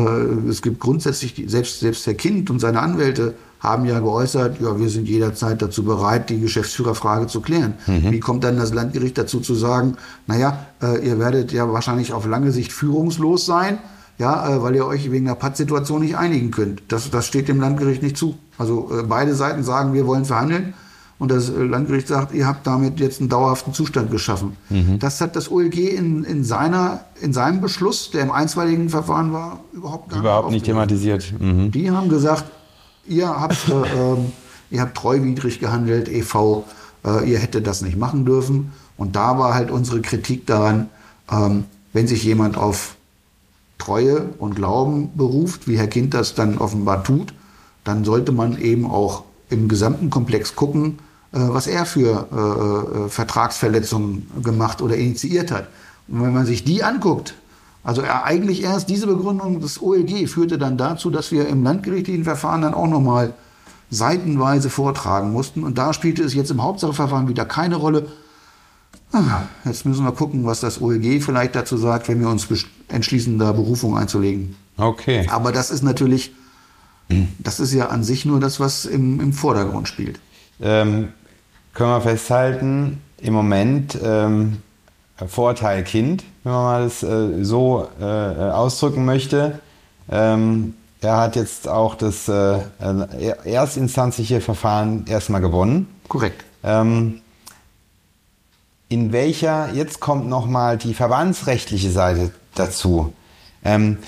es 0.49 0.63
gibt 0.63 0.81
grundsätzlich, 0.81 1.35
selbst, 1.49 1.81
selbst 1.81 2.07
der 2.07 2.15
Kind 2.15 2.49
und 2.49 2.59
seine 2.61 2.81
Anwälte 2.81 3.35
haben 3.61 3.85
ja 3.85 4.01
geäußert, 4.01 4.61
ja, 4.61 4.79
wir 4.79 4.89
sind 4.89 5.07
jederzeit 5.09 5.61
dazu 5.61 5.85
bereit, 5.85 6.31
die 6.31 6.41
Geschäftsführerfrage 6.41 7.27
zu 7.27 7.41
klären. 7.41 7.75
Wie 7.87 8.19
kommt 8.21 8.43
dann 8.45 8.57
das 8.57 8.73
Landgericht 8.73 9.19
dazu 9.19 9.41
zu 9.41 9.55
sagen, 9.55 9.97
naja, 10.27 10.67
äh, 10.83 11.07
ihr 11.07 11.19
werdet 11.19 11.53
ja 11.53 11.71
wahrscheinlich 11.71 12.13
auf 12.15 12.27
lange 12.27 12.53
Sicht 12.53 12.73
führungslos 12.73 13.45
sein, 13.47 13.79
ja, 14.19 14.49
äh, 14.57 14.63
weil 14.63 14.75
ihr 14.77 14.87
euch 14.87 15.11
wegen 15.13 15.27
der 15.27 15.35
Pattsituation 15.35 16.01
nicht 16.03 16.17
einigen 16.17 16.51
könnt. 16.51 16.83
Das, 16.89 17.11
das 17.11 17.27
steht 17.27 17.49
dem 17.49 17.61
Landgericht 17.61 18.03
nicht 18.03 18.17
zu. 18.17 18.37
Also 18.59 18.91
äh, 18.99 19.03
beide 19.03 19.35
Seiten 19.35 19.63
sagen, 19.63 19.93
wir 19.93 20.07
wollen 20.07 20.25
verhandeln. 20.25 20.75
Und 21.19 21.31
das 21.31 21.51
äh, 21.51 21.63
Landgericht 21.63 22.09
sagt, 22.09 22.33
ihr 22.35 22.47
habt 22.47 22.67
damit 22.67 22.99
jetzt 22.99 23.21
einen 23.21 23.29
dauerhaften 23.29 23.75
Zustand 23.75 24.11
geschaffen. 24.11 24.57
Das 25.01 25.21
hat 25.21 25.37
das 25.37 25.51
OLG 25.51 25.77
in, 25.77 26.25
in, 26.25 26.45
seiner, 26.45 27.05
in 27.21 27.35
seinem 27.35 27.61
Beschluss, 27.61 28.11
der 28.11 28.23
im 28.23 28.31
einstweiligen 28.31 28.89
Verfahren 28.89 29.31
war, 29.35 29.61
überhaupt 29.75 30.09
gar 30.09 30.19
Überhaupt 30.21 30.51
nicht 30.51 30.63
aufgegriffen. 30.63 30.89
thematisiert. 30.89 31.35
Mhm. 31.39 31.71
Die 31.73 31.91
haben 31.91 32.09
gesagt, 32.09 32.45
ihr 33.07 33.29
habt, 33.29 33.69
äh, 33.69 33.73
ähm, 33.73 34.33
ihr 34.71 34.81
habt 34.81 34.97
treuwidrig 34.97 35.61
gehandelt, 35.61 36.09
e.V., 36.09 36.65
äh, 37.05 37.31
ihr 37.31 37.39
hättet 37.39 37.67
das 37.67 37.83
nicht 37.83 37.97
machen 37.97 38.25
dürfen. 38.25 38.73
Und 38.97 39.17
da 39.17 39.39
war 39.39 39.55
halt 39.55 39.71
unsere 39.71 40.03
Kritik 40.03 40.47
daran, 40.47 40.91
ähm, 41.31 41.65
wenn 41.93 42.07
sich 42.07 42.23
jemand 42.23 42.57
auf 42.57 42.97
Treue 43.79 44.29
und 44.39 44.55
Glauben 44.55 45.17
beruft, 45.17 45.67
wie 45.67 45.79
Herr 45.79 45.89
Kind 45.89 46.15
das 46.15 46.35
dann 46.35 46.59
offenbar 46.59 47.03
tut, 47.03 47.33
dann 47.85 48.05
sollte 48.05 48.33
man 48.33 48.61
eben 48.61 48.87
auch 48.87 49.25
im 49.49 49.69
gesamten 49.69 50.11
Komplex 50.11 50.55
gucken, 50.55 50.99
äh, 51.33 51.39
was 51.41 51.67
er 51.67 51.87
für 51.87 52.29
äh, 52.33 53.07
äh, 53.07 53.09
Vertragsverletzungen 53.09 54.31
gemacht 54.43 54.83
oder 54.83 54.97
initiiert 54.97 55.51
hat. 55.51 55.69
Und 56.09 56.23
wenn 56.23 56.35
man 56.35 56.47
sich 56.47 56.65
die 56.65 56.85
anguckt, 56.85 57.35
also 57.83 58.03
eigentlich 58.03 58.63
erst 58.63 58.89
diese 58.89 59.07
Begründung 59.07 59.61
des 59.61 59.81
OLG 59.81 60.29
führte 60.29 60.59
dann 60.59 60.77
dazu, 60.77 61.11
dass 61.11 61.33
wir 61.33 61.49
im 61.49 61.63
landgerichtlichen 61.63 62.25
Verfahren 62.25 62.63
dann 62.63 62.75
auch 62.75 62.87
nochmal 62.87 63.35
seitenweise 63.91 64.71
vortragen 64.71 65.33
mussten. 65.33 65.65
Und 65.65 65.79
da 65.79 65.93
spielte 65.93 66.23
es 66.23 66.35
jetzt 66.35 66.51
im 66.51 66.63
Hauptsacheverfahren 66.63 67.29
wieder 67.29 67.45
keine 67.45 67.77
Rolle. 67.77 68.07
Ah, 69.13 69.43
Jetzt 69.65 69.87
müssen 69.87 70.05
wir 70.05 70.13
gucken, 70.13 70.45
was 70.45 70.61
das 70.61 70.81
OLG 70.81 71.23
vielleicht 71.23 71.57
dazu 71.57 71.77
sagt, 71.77 72.09
wenn 72.09 72.21
wir 72.21 72.29
uns 72.29 72.47
entschließen, 72.89 73.39
da 73.39 73.53
Berufung 73.53 73.97
einzulegen. 73.97 74.57
Okay. 74.77 75.27
Aber 75.31 75.51
das 75.51 75.71
ist 75.71 75.83
natürlich, 75.83 76.33
das 77.39 77.61
ist 77.61 77.73
ja 77.73 77.89
an 77.89 78.05
sich 78.05 78.25
nur 78.25 78.41
das, 78.41 78.61
was 78.61 78.85
im, 78.85 79.21
im 79.21 79.33
Vordergrund 79.33 79.89
spielt. 79.89 80.21
Ähm, 80.61 81.09
können 81.75 81.91
wir 81.91 82.01
festhalten, 82.01 83.01
im 83.19 83.35
Moment 83.35 83.99
ähm, 84.03 84.59
Vorteil 85.29 85.85
Kind, 85.85 86.25
wenn 86.45 86.53
man 86.53 86.63
mal 86.63 86.85
das 86.85 87.03
äh, 87.03 87.45
so 87.45 87.89
äh, 88.01 88.05
ausdrücken 88.05 89.05
möchte. 89.05 89.59
Ähm, 90.11 90.75
er 91.01 91.17
hat 91.17 91.37
jetzt 91.37 91.67
auch 91.69 91.95
das 91.95 92.29
äh, 92.29 92.59
äh, 92.59 93.35
erstinstanzliche 93.45 94.41
Verfahren 94.41 95.07
erstmal 95.07 95.41
gewonnen. 95.41 95.87
Korrekt. 96.09 96.45
Ähm, 96.63 97.23
in 98.89 99.13
welcher, 99.13 99.73
jetzt 99.73 100.01
kommt 100.01 100.29
nochmal 100.29 100.77
die 100.77 100.95
verbandsrechtliche 100.95 101.91
Seite 101.91 102.33
dazu. 102.55 103.15
Ähm, 103.65 103.99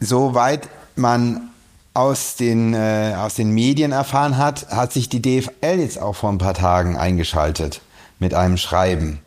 soweit 0.00 0.68
man 0.96 1.50
aus 1.94 2.36
den, 2.36 2.74
äh, 2.74 3.14
aus 3.16 3.34
den 3.34 3.50
Medien 3.50 3.92
erfahren 3.92 4.36
hat, 4.36 4.68
hat 4.70 4.92
sich 4.92 5.08
die 5.08 5.22
DFL 5.22 5.78
jetzt 5.78 6.00
auch 6.00 6.14
vor 6.14 6.30
ein 6.30 6.38
paar 6.38 6.54
Tagen 6.54 6.96
eingeschaltet 6.96 7.80
mit 8.18 8.34
einem 8.34 8.56
Schreiben. 8.56 9.20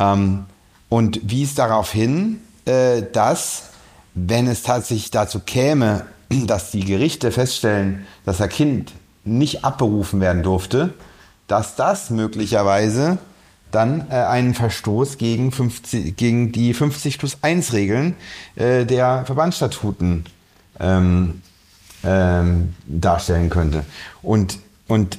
Ähm, 0.00 0.46
und 0.88 1.20
wies 1.30 1.54
darauf 1.54 1.92
hin, 1.92 2.40
äh, 2.64 3.02
dass, 3.12 3.70
wenn 4.14 4.48
es 4.48 4.62
tatsächlich 4.62 5.10
dazu 5.10 5.40
käme, 5.40 6.06
dass 6.46 6.70
die 6.70 6.84
Gerichte 6.84 7.30
feststellen, 7.30 8.06
dass 8.24 8.40
ein 8.40 8.48
Kind 8.48 8.92
nicht 9.24 9.64
abberufen 9.64 10.20
werden 10.20 10.42
durfte, 10.42 10.94
dass 11.46 11.76
das 11.76 12.10
möglicherweise 12.10 13.18
dann 13.70 14.08
äh, 14.10 14.14
einen 14.14 14.54
Verstoß 14.54 15.18
gegen, 15.18 15.52
50, 15.52 16.16
gegen 16.16 16.52
die 16.52 16.74
50 16.74 17.18
plus 17.18 17.38
1 17.42 17.72
Regeln 17.72 18.16
äh, 18.56 18.84
der 18.84 19.24
Verbandsstatuten 19.26 20.24
ähm, 20.80 21.42
ähm, 22.02 22.74
darstellen 22.86 23.50
könnte. 23.50 23.84
Und, 24.22 24.58
und 24.88 25.18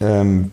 ähm, 0.00 0.52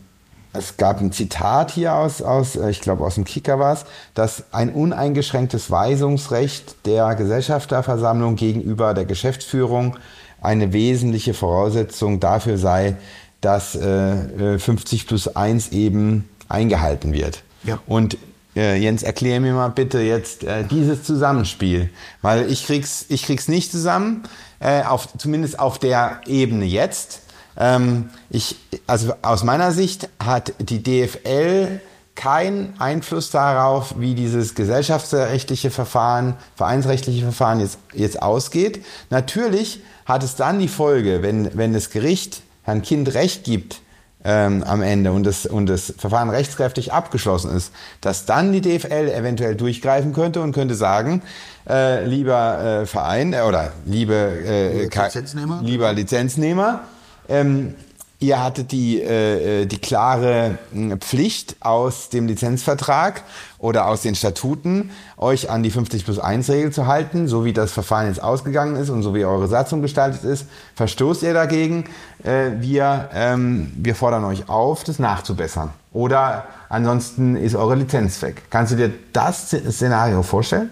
es 0.58 0.78
gab 0.78 1.00
ein 1.00 1.12
Zitat 1.12 1.72
hier 1.72 1.94
aus, 1.94 2.22
aus 2.22 2.56
äh, 2.56 2.70
ich 2.70 2.82
glaube 2.82 3.04
aus 3.04 3.16
dem 3.16 3.24
Kicker 3.24 3.60
war 3.60 3.74
es, 3.74 3.86
dass 4.14 4.44
ein 4.52 4.70
uneingeschränktes 4.70 5.72
Weisungsrecht 5.72 6.86
der 6.86 7.16
Gesellschafterversammlung 7.16 8.36
gegenüber 8.36 8.94
der 8.94 9.06
Geschäftsführung 9.06 9.98
eine 10.42 10.74
wesentliche 10.74 11.34
Voraussetzung 11.34 12.20
dafür 12.20 12.58
sei, 12.58 12.96
dass 13.42 13.76
äh, 13.76 14.56
äh, 14.56 14.60
50 14.60 15.08
plus 15.08 15.36
1 15.36 15.70
eben 15.70 16.30
eingehalten 16.50 17.14
wird. 17.14 17.44
Ja. 17.64 17.80
Und 17.88 18.18
äh, 18.56 18.78
Jens, 18.78 19.04
erklär 19.04 19.40
mir 19.40 19.54
mal 19.54 19.70
bitte 19.70 20.00
jetzt 20.00 20.44
äh, 20.44 20.64
dieses 20.64 21.04
Zusammenspiel, 21.04 21.90
weil 22.22 22.50
ich 22.52 22.66
krieg's, 22.66 23.06
ich 23.10 23.24
krieg's 23.24 23.48
nicht 23.48 23.72
zusammen, 23.72 24.24
äh, 24.60 24.84
auf, 24.84 25.10
zumindest 25.18 25.60
auf 25.60 25.78
der 25.78 26.22
Ebene 26.26 26.66
jetzt. 26.66 27.22
Ähm, 27.58 28.10
ich, 28.30 28.56
also 28.86 29.14
aus 29.22 29.44
meiner 29.44 29.72
Sicht 29.72 30.10
hat 30.24 30.54
die 30.60 30.84
DFL 30.84 31.80
keinen 32.16 32.74
Einfluss 32.80 33.30
darauf, 33.30 33.96
wie 34.00 34.16
dieses 34.16 34.56
gesellschaftsrechtliche 34.56 35.70
Verfahren, 35.70 36.36
vereinsrechtliche 36.56 37.22
Verfahren 37.22 37.60
jetzt, 37.60 37.78
jetzt 37.94 38.22
ausgeht. 38.22 38.84
Natürlich 39.12 39.82
hat 40.06 40.24
es 40.24 40.36
dann 40.36 40.60
die 40.60 40.68
Folge, 40.68 41.22
wenn, 41.22 41.56
wenn 41.56 41.74
das 41.74 41.92
Gericht 41.92 42.42
Herrn 42.64 42.82
Kind 42.82 43.14
Recht 43.14 43.44
gibt, 43.44 43.82
ähm, 44.24 44.64
am 44.64 44.82
Ende 44.82 45.12
und 45.12 45.26
das, 45.26 45.46
und 45.46 45.68
das 45.68 45.94
Verfahren 45.98 46.30
rechtskräftig 46.30 46.92
abgeschlossen 46.92 47.56
ist, 47.56 47.72
dass 48.02 48.26
dann 48.26 48.52
die 48.52 48.62
DFL 48.62 49.10
eventuell 49.10 49.56
durchgreifen 49.56 50.12
könnte 50.12 50.42
und 50.42 50.52
könnte 50.54 50.76
sagen, 50.76 51.22
äh, 51.70 52.04
lieber 52.06 52.82
äh, 52.82 52.86
Verein 52.86 53.34
äh, 53.34 53.42
oder 53.42 53.72
liebe 53.86 54.16
äh, 54.16 54.84
Lizenznehmer? 54.84 55.62
lieber 55.64 55.94
Lizenznehmer, 55.94 56.82
ähm, 57.30 57.76
ihr 58.20 58.44
hattet 58.44 58.72
die, 58.72 59.02
äh, 59.02 59.62
äh, 59.62 59.66
die 59.66 59.78
klare 59.78 60.58
mh, 60.72 60.98
Pflicht 60.98 61.56
aus 61.60 62.10
dem 62.10 62.28
Lizenzvertrag 62.28 63.24
oder 63.60 63.88
aus 63.88 64.02
den 64.02 64.16
Statuten, 64.16 64.92
euch 65.18 65.50
an 65.50 65.64
die 65.64 65.70
50 65.70 66.06
plus 66.06 66.20
1 66.20 66.50
Regel 66.50 66.72
zu 66.72 66.88
halten, 66.88 67.28
so 67.28 67.46
wie 67.46 67.54
das 67.54 67.72
Verfahren 67.72 68.08
jetzt 68.08 68.22
ausgegangen 68.22 68.76
ist 68.76 68.90
und 68.90 69.04
so 69.04 69.14
wie 69.14 69.26
eure 69.26 69.48
Satzung 69.48 69.82
gestaltet 69.82 70.24
ist. 70.24 70.48
Verstoßt 70.76 71.24
ihr 71.24 71.34
dagegen? 71.34 71.86
Äh, 72.24 72.52
wir, 72.60 73.10
ähm, 73.14 73.72
wir 73.76 73.96
fordern 73.96 74.26
euch 74.26 74.50
auf, 74.50 74.84
das 74.84 75.00
nachzubessern. 75.00 75.72
Oder 75.94 76.48
ansonsten 76.70 77.36
ist 77.36 77.56
eure 77.56 77.76
Lizenz 77.76 78.22
weg. 78.22 78.44
Kannst 78.50 78.74
du 78.74 78.78
dir 78.78 78.92
das 79.14 79.50
Szenario 79.50 80.24
vorstellen? 80.24 80.72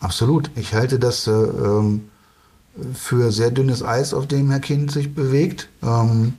Absolut. 0.00 0.50
Ich 0.56 0.74
halte 0.74 0.98
das 0.98 1.26
äh, 1.26 1.30
ähm, 1.30 2.08
für 2.94 3.32
sehr 3.32 3.50
dünnes 3.50 3.82
Eis, 3.82 4.14
auf 4.14 4.26
dem 4.26 4.50
Herr 4.50 4.60
Kind 4.60 4.90
sich 4.90 5.14
bewegt. 5.14 5.68
Ähm, 5.82 6.34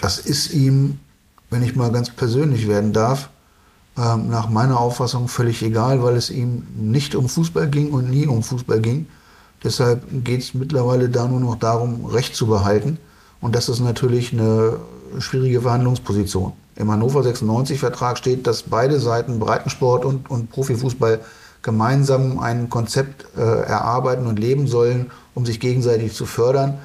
das 0.00 0.18
ist 0.18 0.52
ihm, 0.52 0.98
wenn 1.50 1.62
ich 1.62 1.76
mal 1.76 1.92
ganz 1.92 2.10
persönlich 2.10 2.68
werden 2.68 2.92
darf, 2.92 3.30
ähm, 3.98 4.28
nach 4.28 4.48
meiner 4.48 4.78
Auffassung 4.78 5.28
völlig 5.28 5.62
egal, 5.62 6.02
weil 6.02 6.16
es 6.16 6.30
ihm 6.30 6.66
nicht 6.76 7.14
um 7.14 7.28
Fußball 7.28 7.68
ging 7.68 7.92
und 7.92 8.10
nie 8.10 8.26
um 8.26 8.42
Fußball 8.42 8.80
ging. 8.80 9.06
Deshalb 9.64 10.02
geht 10.24 10.42
es 10.42 10.54
mittlerweile 10.54 11.08
da 11.08 11.26
nur 11.26 11.40
noch 11.40 11.56
darum, 11.56 12.04
Recht 12.06 12.36
zu 12.36 12.46
behalten. 12.46 12.98
Und 13.40 13.54
das 13.54 13.68
ist 13.68 13.80
natürlich 13.80 14.32
eine 14.32 14.78
schwierige 15.18 15.62
Verhandlungsposition. 15.62 16.52
Im 16.76 16.90
Hannover 16.90 17.20
96-Vertrag 17.20 18.18
steht, 18.18 18.46
dass 18.46 18.62
beide 18.62 19.00
Seiten 19.00 19.38
Breitensport 19.38 20.04
und, 20.04 20.30
und 20.30 20.50
Profifußball 20.50 21.20
gemeinsam 21.66 22.38
ein 22.38 22.70
Konzept 22.70 23.26
äh, 23.36 23.40
erarbeiten 23.40 24.26
und 24.26 24.38
leben 24.38 24.68
sollen, 24.68 25.10
um 25.34 25.44
sich 25.44 25.58
gegenseitig 25.60 26.14
zu 26.14 26.24
fördern. 26.24 26.78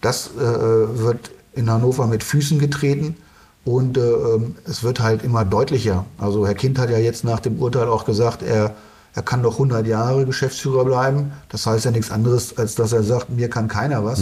Das 0.00 0.32
äh, 0.36 0.40
wird 0.40 1.30
in 1.54 1.70
Hannover 1.70 2.08
mit 2.08 2.24
Füßen 2.24 2.58
getreten 2.58 3.16
und 3.64 3.96
äh, 3.96 4.00
ähm, 4.00 4.56
es 4.66 4.82
wird 4.82 5.00
halt 5.00 5.22
immer 5.22 5.44
deutlicher. 5.44 6.04
Also 6.18 6.46
Herr 6.46 6.54
Kind 6.54 6.80
hat 6.80 6.90
ja 6.90 6.98
jetzt 6.98 7.22
nach 7.22 7.38
dem 7.38 7.62
Urteil 7.62 7.86
auch 7.86 8.04
gesagt, 8.04 8.42
er, 8.42 8.74
er 9.14 9.22
kann 9.22 9.40
doch 9.44 9.54
100 9.54 9.86
Jahre 9.86 10.26
Geschäftsführer 10.26 10.84
bleiben. 10.84 11.30
Das 11.48 11.64
heißt 11.64 11.84
ja 11.84 11.92
nichts 11.92 12.10
anderes, 12.10 12.58
als 12.58 12.74
dass 12.74 12.92
er 12.92 13.04
sagt, 13.04 13.30
mir 13.30 13.48
kann 13.48 13.68
keiner 13.68 14.04
was. 14.04 14.18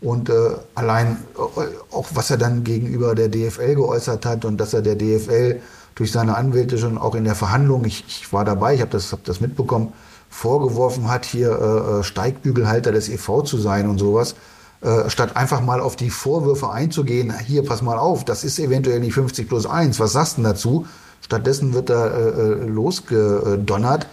Und 0.00 0.30
äh, 0.30 0.32
allein 0.74 1.18
äh, 1.36 1.94
auch 1.94 2.08
was 2.14 2.30
er 2.30 2.38
dann 2.38 2.64
gegenüber 2.64 3.14
der 3.14 3.28
DFL 3.28 3.74
geäußert 3.74 4.24
hat 4.24 4.46
und 4.46 4.56
dass 4.56 4.72
er 4.72 4.80
der 4.80 4.96
DFL 4.96 5.60
durch 6.00 6.12
seine 6.12 6.34
Anwälte 6.34 6.78
schon 6.78 6.96
auch 6.96 7.14
in 7.14 7.24
der 7.24 7.34
Verhandlung, 7.34 7.84
ich, 7.84 8.06
ich 8.08 8.32
war 8.32 8.46
dabei, 8.46 8.74
ich 8.74 8.80
habe 8.80 8.90
das, 8.90 9.12
hab 9.12 9.22
das 9.24 9.42
mitbekommen, 9.42 9.92
vorgeworfen 10.30 11.10
hat, 11.10 11.26
hier 11.26 11.50
äh, 11.50 11.98
äh, 12.00 12.02
Steigbügelhalter 12.02 12.90
des 12.90 13.10
EV 13.10 13.42
zu 13.42 13.58
sein 13.58 13.86
und 13.86 13.98
sowas. 13.98 14.34
Äh, 14.80 15.10
statt 15.10 15.36
einfach 15.36 15.60
mal 15.60 15.78
auf 15.78 15.96
die 15.96 16.08
Vorwürfe 16.08 16.70
einzugehen, 16.70 17.38
hier, 17.38 17.66
pass 17.66 17.82
mal 17.82 17.98
auf, 17.98 18.24
das 18.24 18.44
ist 18.44 18.58
eventuell 18.58 18.98
nicht 19.00 19.12
50 19.12 19.46
plus 19.46 19.66
1, 19.66 20.00
was 20.00 20.12
sagst 20.12 20.38
du 20.38 20.42
dazu? 20.42 20.86
Stattdessen 21.20 21.74
wird 21.74 21.90
da 21.90 22.06
äh, 22.06 22.28
äh, 22.28 22.64
losgedonnert. 22.64 24.06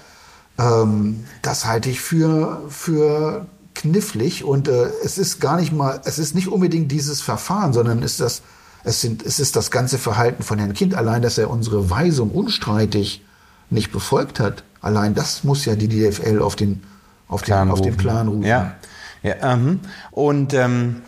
Ähm, 0.59 1.23
das 1.41 1.65
halte 1.65 1.89
ich 1.89 2.01
für, 2.01 2.63
für 2.67 3.45
knifflig 3.75 4.43
und 4.43 4.67
äh, 4.67 4.89
es 5.05 5.17
ist 5.17 5.39
gar 5.39 5.55
nicht 5.55 5.71
mal, 5.71 6.01
es 6.03 6.19
ist 6.19 6.35
nicht 6.35 6.49
unbedingt 6.49 6.91
dieses 6.91 7.21
Verfahren, 7.21 7.71
sondern 7.71 8.01
ist 8.01 8.19
das, 8.19 8.41
es, 8.87 9.01
sind, 9.01 9.25
es 9.25 9.39
ist 9.39 9.55
das 9.55 9.69
ganze 9.69 9.97
Verhalten 9.97 10.43
von 10.43 10.59
Herrn 10.59 10.73
Kind, 10.73 10.95
allein, 10.95 11.21
dass 11.21 11.37
er 11.37 11.49
unsere 11.49 11.89
Weisung 11.89 12.31
unstreitig 12.31 13.23
nicht 13.69 13.91
befolgt 13.91 14.39
hat. 14.39 14.63
Allein 14.81 15.13
das 15.13 15.43
muss 15.43 15.65
ja 15.65 15.75
die 15.75 15.89
DFL 15.89 16.41
auf 16.41 16.55
den, 16.55 16.83
auf 17.27 17.41
den, 17.41 17.47
Plan 17.47 17.71
auf 17.71 17.81
den 17.81 17.93
rufen. 17.93 17.97
Plan 17.97 18.27
rufen. 18.27 18.43
Ja. 18.43 18.75
ja 19.23 19.55
mhm. 19.55 19.81
Und 20.11 20.53
ähm, 20.53 21.01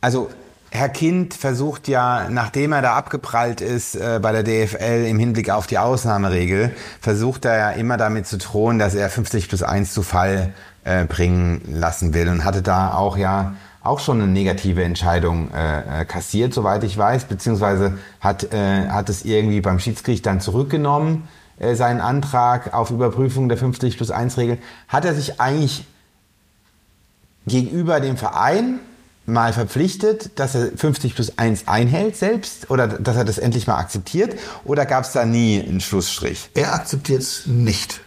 also 0.00 0.30
Herr 0.70 0.88
Kind 0.88 1.34
versucht 1.34 1.88
ja, 1.88 2.28
nachdem 2.30 2.72
er 2.72 2.80
da 2.80 2.94
abgeprallt 2.94 3.60
ist 3.60 3.96
äh, 3.96 4.20
bei 4.22 4.32
der 4.32 4.44
DFL 4.44 5.04
im 5.06 5.18
Hinblick 5.18 5.50
auf 5.50 5.66
die 5.66 5.78
Ausnahmeregel, 5.78 6.70
versucht 7.00 7.44
er 7.44 7.56
ja 7.56 7.70
immer 7.70 7.96
damit 7.96 8.26
zu 8.26 8.38
drohen, 8.38 8.78
dass 8.78 8.94
er 8.94 9.10
50 9.10 9.48
plus 9.48 9.62
1 9.62 9.92
zu 9.92 10.02
Fall 10.02 10.54
äh, 10.84 11.04
bringen 11.04 11.62
lassen 11.66 12.14
will 12.14 12.28
und 12.28 12.44
hatte 12.44 12.62
da 12.62 12.94
auch 12.94 13.16
ja 13.16 13.54
auch 13.82 14.00
schon 14.00 14.20
eine 14.20 14.30
negative 14.30 14.84
Entscheidung 14.84 15.50
äh, 15.52 16.02
äh, 16.02 16.04
kassiert, 16.04 16.54
soweit 16.54 16.84
ich 16.84 16.96
weiß, 16.96 17.24
beziehungsweise 17.24 17.98
hat, 18.20 18.52
äh, 18.52 18.88
hat 18.88 19.08
es 19.08 19.24
irgendwie 19.24 19.60
beim 19.60 19.78
Schiedsgericht 19.78 20.24
dann 20.24 20.40
zurückgenommen, 20.40 21.28
äh, 21.58 21.74
seinen 21.74 22.00
Antrag 22.00 22.74
auf 22.74 22.90
Überprüfung 22.90 23.48
der 23.48 23.58
50 23.58 23.96
plus 23.96 24.10
1 24.10 24.38
Regel. 24.38 24.58
Hat 24.88 25.04
er 25.04 25.14
sich 25.14 25.40
eigentlich 25.40 25.84
gegenüber 27.46 28.00
dem 28.00 28.16
Verein 28.16 28.78
mal 29.26 29.52
verpflichtet, 29.52 30.38
dass 30.38 30.54
er 30.54 30.70
50 30.76 31.14
plus 31.14 31.38
1 31.38 31.66
einhält 31.66 32.16
selbst 32.16 32.70
oder 32.70 32.86
dass 32.86 33.16
er 33.16 33.24
das 33.24 33.38
endlich 33.38 33.66
mal 33.66 33.78
akzeptiert 33.78 34.38
oder 34.64 34.86
gab 34.86 35.04
es 35.04 35.12
da 35.12 35.24
nie 35.24 35.60
einen 35.60 35.80
Schlussstrich? 35.80 36.50
Er 36.54 36.74
akzeptiert 36.74 37.22
es 37.22 37.46
nicht. 37.46 38.00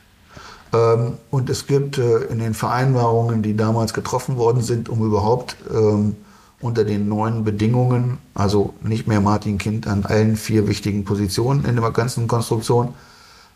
Ähm, 0.73 1.13
und 1.31 1.49
es 1.49 1.67
gibt 1.67 1.97
äh, 1.97 2.19
in 2.25 2.39
den 2.39 2.53
Vereinbarungen, 2.53 3.41
die 3.41 3.55
damals 3.55 3.93
getroffen 3.93 4.37
worden 4.37 4.61
sind, 4.61 4.89
um 4.89 5.05
überhaupt 5.05 5.55
ähm, 5.73 6.15
unter 6.61 6.83
den 6.83 7.07
neuen 7.07 7.43
Bedingungen, 7.43 8.17
also 8.33 8.73
nicht 8.81 9.07
mehr 9.07 9.21
Martin 9.21 9.57
Kind 9.57 9.87
an 9.87 10.05
allen 10.05 10.35
vier 10.35 10.67
wichtigen 10.67 11.05
Positionen 11.05 11.65
in 11.65 11.75
der 11.75 11.91
ganzen 11.91 12.27
Konstruktion, 12.27 12.93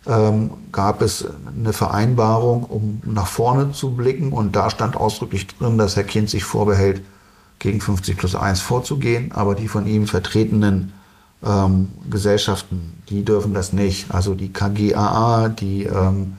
ähm, 0.05 0.51
gab 0.71 1.01
es 1.01 1.25
eine 1.55 1.73
Vereinbarung, 1.73 2.63
um 2.63 3.01
nach 3.05 3.27
vorne 3.27 3.71
zu 3.71 3.91
blicken. 3.91 4.31
Und 4.31 4.55
da 4.55 4.69
stand 4.69 4.95
ausdrücklich 4.95 5.47
drin, 5.47 5.77
dass 5.77 5.95
Herr 5.95 6.03
Kind 6.03 6.29
sich 6.29 6.43
vorbehält, 6.43 7.01
gegen 7.59 7.81
50 7.81 8.17
plus 8.17 8.35
1 8.35 8.61
vorzugehen. 8.61 9.31
Aber 9.33 9.53
die 9.53 9.67
von 9.67 9.85
ihm 9.85 10.07
vertretenen 10.07 10.93
ähm, 11.45 11.89
Gesellschaften, 12.09 13.01
die 13.09 13.23
dürfen 13.23 13.53
das 13.53 13.73
nicht. 13.73 14.11
Also 14.11 14.33
die 14.33 14.51
KGAA, 14.53 15.49
die, 15.49 15.83
ähm, 15.83 16.37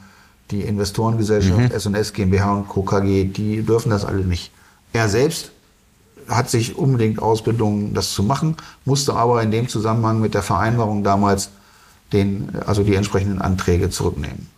die 0.51 0.63
Investorengesellschaft 0.63 1.73
S&S 1.73 2.13
GmbH 2.13 2.55
und 2.55 2.69
Co. 2.69 2.83
KG, 2.83 3.25
die 3.25 3.63
dürfen 3.63 3.91
das 3.91 4.05
alle 4.05 4.25
nicht. 4.25 4.51
Er 4.93 5.09
selbst 5.09 5.53
hat 6.29 6.51
sich 6.51 6.77
unbedingt 6.77 7.21
ausbedungen, 7.21 7.95
das 7.95 8.13
zu 8.13 8.23
machen, 8.23 8.57
musste 8.85 9.15
aber 9.15 9.43
in 9.43 9.51
dem 9.51 9.69
Zusammenhang 9.69 10.21
mit 10.21 10.35
der 10.35 10.43
Vereinbarung 10.43 11.03
damals 11.03 11.51
den, 12.13 12.51
also 12.67 12.83
die 12.83 12.95
entsprechenden 12.95 13.41
Anträge 13.41 13.91
zurücknehmen. 13.91 14.49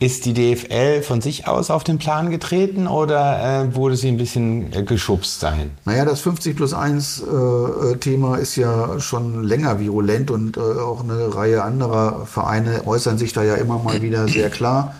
Ist 0.00 0.26
die 0.26 0.34
DFL 0.34 1.02
von 1.02 1.20
sich 1.20 1.46
aus 1.46 1.70
auf 1.70 1.84
den 1.84 1.98
Plan 1.98 2.30
getreten 2.30 2.88
oder 2.88 3.62
äh, 3.62 3.74
wurde 3.76 3.96
sie 3.96 4.08
ein 4.08 4.16
bisschen 4.16 4.72
äh, 4.72 4.82
geschubst 4.82 5.42
dahin? 5.42 5.70
Naja, 5.84 6.04
das 6.04 6.20
50 6.20 6.56
plus 6.56 6.74
1 6.74 7.22
äh, 7.22 7.96
Thema 7.98 8.36
ist 8.36 8.56
ja 8.56 8.98
schon 8.98 9.44
länger 9.44 9.78
virulent 9.78 10.32
und 10.32 10.56
äh, 10.56 10.60
auch 10.60 11.04
eine 11.04 11.34
Reihe 11.34 11.62
anderer 11.62 12.26
Vereine 12.26 12.86
äußern 12.86 13.18
sich 13.18 13.32
da 13.32 13.44
ja 13.44 13.54
immer 13.54 13.78
mal 13.78 14.02
wieder 14.02 14.26
sehr 14.26 14.50
klar. 14.50 14.94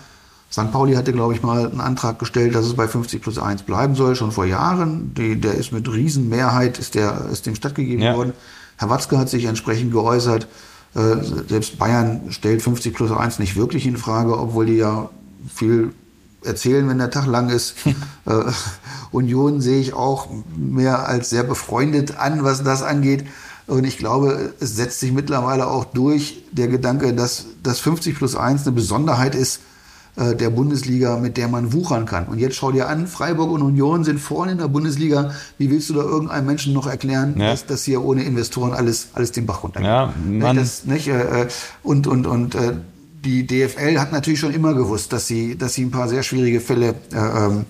St. 0.55 0.71
Pauli 0.71 0.93
hatte, 0.93 1.11
glaube 1.11 1.33
ich, 1.33 1.43
mal 1.43 1.65
einen 1.69 1.81
Antrag 1.81 2.17
gestellt, 2.17 2.55
dass 2.55 2.65
es 2.65 2.75
bei 2.75 2.87
50 2.87 3.21
plus 3.21 3.37
1 3.37 3.63
bleiben 3.63 3.93
soll, 3.95 4.15
schon 4.15 4.31
vor 4.31 4.45
Jahren. 4.45 5.13
Die, 5.13 5.35
der 5.35 5.55
ist 5.55 5.73
mit 5.73 5.85
Riesenmehrheit, 5.91 6.79
ist, 6.79 6.95
der, 6.95 7.25
ist 7.29 7.45
dem 7.45 7.55
stattgegeben 7.55 8.01
Ja. 8.01 8.15
worden. 8.15 8.31
Herr 8.77 8.89
Watzke 8.89 9.17
hat 9.17 9.27
sich 9.29 9.43
entsprechend 9.45 9.91
geäußert. 9.91 10.47
Äh, 10.95 11.17
selbst 11.49 11.77
Bayern 11.77 12.27
stellt 12.29 12.61
50 12.61 12.93
plus 12.93 13.11
1 13.11 13.39
nicht 13.39 13.57
wirklich 13.57 13.85
in 13.85 13.97
Frage, 13.97 14.39
obwohl 14.39 14.67
die 14.67 14.77
ja 14.77 15.09
viel 15.53 15.91
erzählen, 16.41 16.87
wenn 16.87 16.99
der 16.99 17.11
Tag 17.11 17.25
lang 17.25 17.49
ist. 17.49 17.75
äh, 18.25 18.43
Union 19.11 19.59
sehe 19.59 19.81
ich 19.81 19.93
auch 19.93 20.29
mehr 20.55 21.05
als 21.05 21.29
sehr 21.31 21.43
befreundet 21.43 22.17
an, 22.17 22.45
was 22.45 22.63
das 22.63 22.81
angeht. 22.81 23.25
Und 23.67 23.83
ich 23.83 23.97
glaube, 23.97 24.53
es 24.61 24.77
setzt 24.77 25.01
sich 25.01 25.11
mittlerweile 25.11 25.67
auch 25.67 25.83
durch 25.83 26.45
der 26.53 26.69
Gedanke, 26.69 27.13
dass 27.13 27.47
das 27.61 27.81
50 27.81 28.15
plus 28.15 28.37
1 28.37 28.61
eine 28.65 28.71
Besonderheit 28.71 29.35
ist 29.35 29.59
äh, 30.17 30.35
der 30.35 30.49
Bundesliga, 30.49 31.17
mit 31.17 31.37
der 31.37 31.47
man 31.47 31.73
wuchern 31.73 32.05
kann. 32.05 32.25
Und 32.27 32.39
jetzt 32.39 32.55
schau 32.55 32.71
dir 32.71 32.87
an, 32.87 33.07
Freiburg 33.07 33.51
und 33.51 33.61
Union 33.61 34.03
sind 34.03 34.19
vorne 34.19 34.53
in 34.53 34.57
der 34.57 34.67
Bundesliga. 34.69 35.31
Wie 35.57 35.69
willst 35.69 35.89
du 35.89 35.93
da 35.95 36.01
irgendeinem 36.03 36.45
Menschen 36.45 36.73
noch 36.73 36.87
erklären, 36.87 37.35
Ja. 37.37 37.51
dass 37.51 37.65
das 37.65 37.83
hier 37.83 38.03
ohne 38.03 38.23
Investoren 38.23 38.73
alles, 38.73 39.09
alles 39.13 39.31
den 39.31 39.45
Bach 39.45 39.63
runtergeht? 39.63 39.87
Ja, 39.87 40.13
man- 40.25 40.55
das, 40.57 40.85
nicht, 40.85 41.07
äh, 41.07 41.43
äh, 41.43 41.47
und 41.83 42.07
und, 42.07 42.27
und 42.27 42.55
äh, 42.55 42.73
die 43.25 43.45
DFL 43.47 43.99
hat 43.99 44.11
natürlich 44.11 44.39
schon 44.39 44.53
immer 44.53 44.73
gewusst, 44.73 45.11
dass 45.11 45.25
sie, 45.27 45.57
dass 45.57 45.73
sie 45.73 45.83
ein 45.83 45.91
paar 45.91 46.07
sehr 46.07 46.21
schwierige 46.23 46.61
Fälle 46.61 46.93
äh, 47.11 47.17
ähm, 47.17 47.65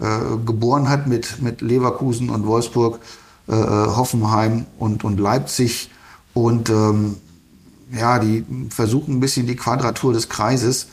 äh, 0.00 0.36
geboren 0.46 0.88
hat 0.88 1.06
mit, 1.06 1.42
mit 1.42 1.60
Leverkusen 1.60 2.30
und 2.30 2.46
Wolfsburg, 2.46 2.98
Hoffenheim 3.46 4.64
und, 4.78 5.04
und 5.04 5.20
Leipzig. 5.20 5.90
Und 6.32 6.70
ähm, 6.70 7.16
ja, 7.92 8.18
die 8.18 8.44
versuchen 8.70 9.16
ein 9.16 9.20
bisschen 9.20 9.46
die 9.46 9.56
Quadratur 9.56 10.12
des 10.12 10.28
Kreises. 10.28 10.86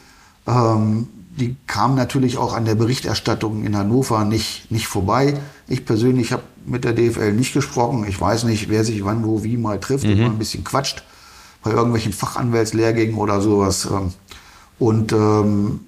Ähm, 0.47 1.07
die 1.37 1.55
kam 1.65 1.95
natürlich 1.95 2.37
auch 2.37 2.53
an 2.53 2.65
der 2.65 2.75
Berichterstattung 2.75 3.63
in 3.63 3.77
Hannover 3.77 4.25
nicht, 4.25 4.69
nicht 4.69 4.87
vorbei. 4.87 5.35
Ich 5.67 5.85
persönlich 5.85 6.33
habe 6.33 6.43
mit 6.65 6.83
der 6.83 6.93
DFL 6.93 7.33
nicht 7.33 7.53
gesprochen. 7.53 8.05
Ich 8.07 8.19
weiß 8.19 8.43
nicht, 8.43 8.69
wer 8.69 8.83
sich 8.83 9.03
wann, 9.05 9.23
wo, 9.25 9.43
wie 9.43 9.57
mal 9.57 9.79
trifft 9.79 10.05
und 10.05 10.19
mal 10.19 10.25
ein 10.25 10.37
bisschen 10.37 10.63
quatscht 10.63 11.03
bei 11.63 11.71
irgendwelchen 11.71 12.13
Fachanwältslehrgängen 12.13 13.15
oder 13.15 13.41
sowas. 13.41 13.85
ähm. 13.85 14.13
Und 14.77 15.13
ähm, 15.13 15.81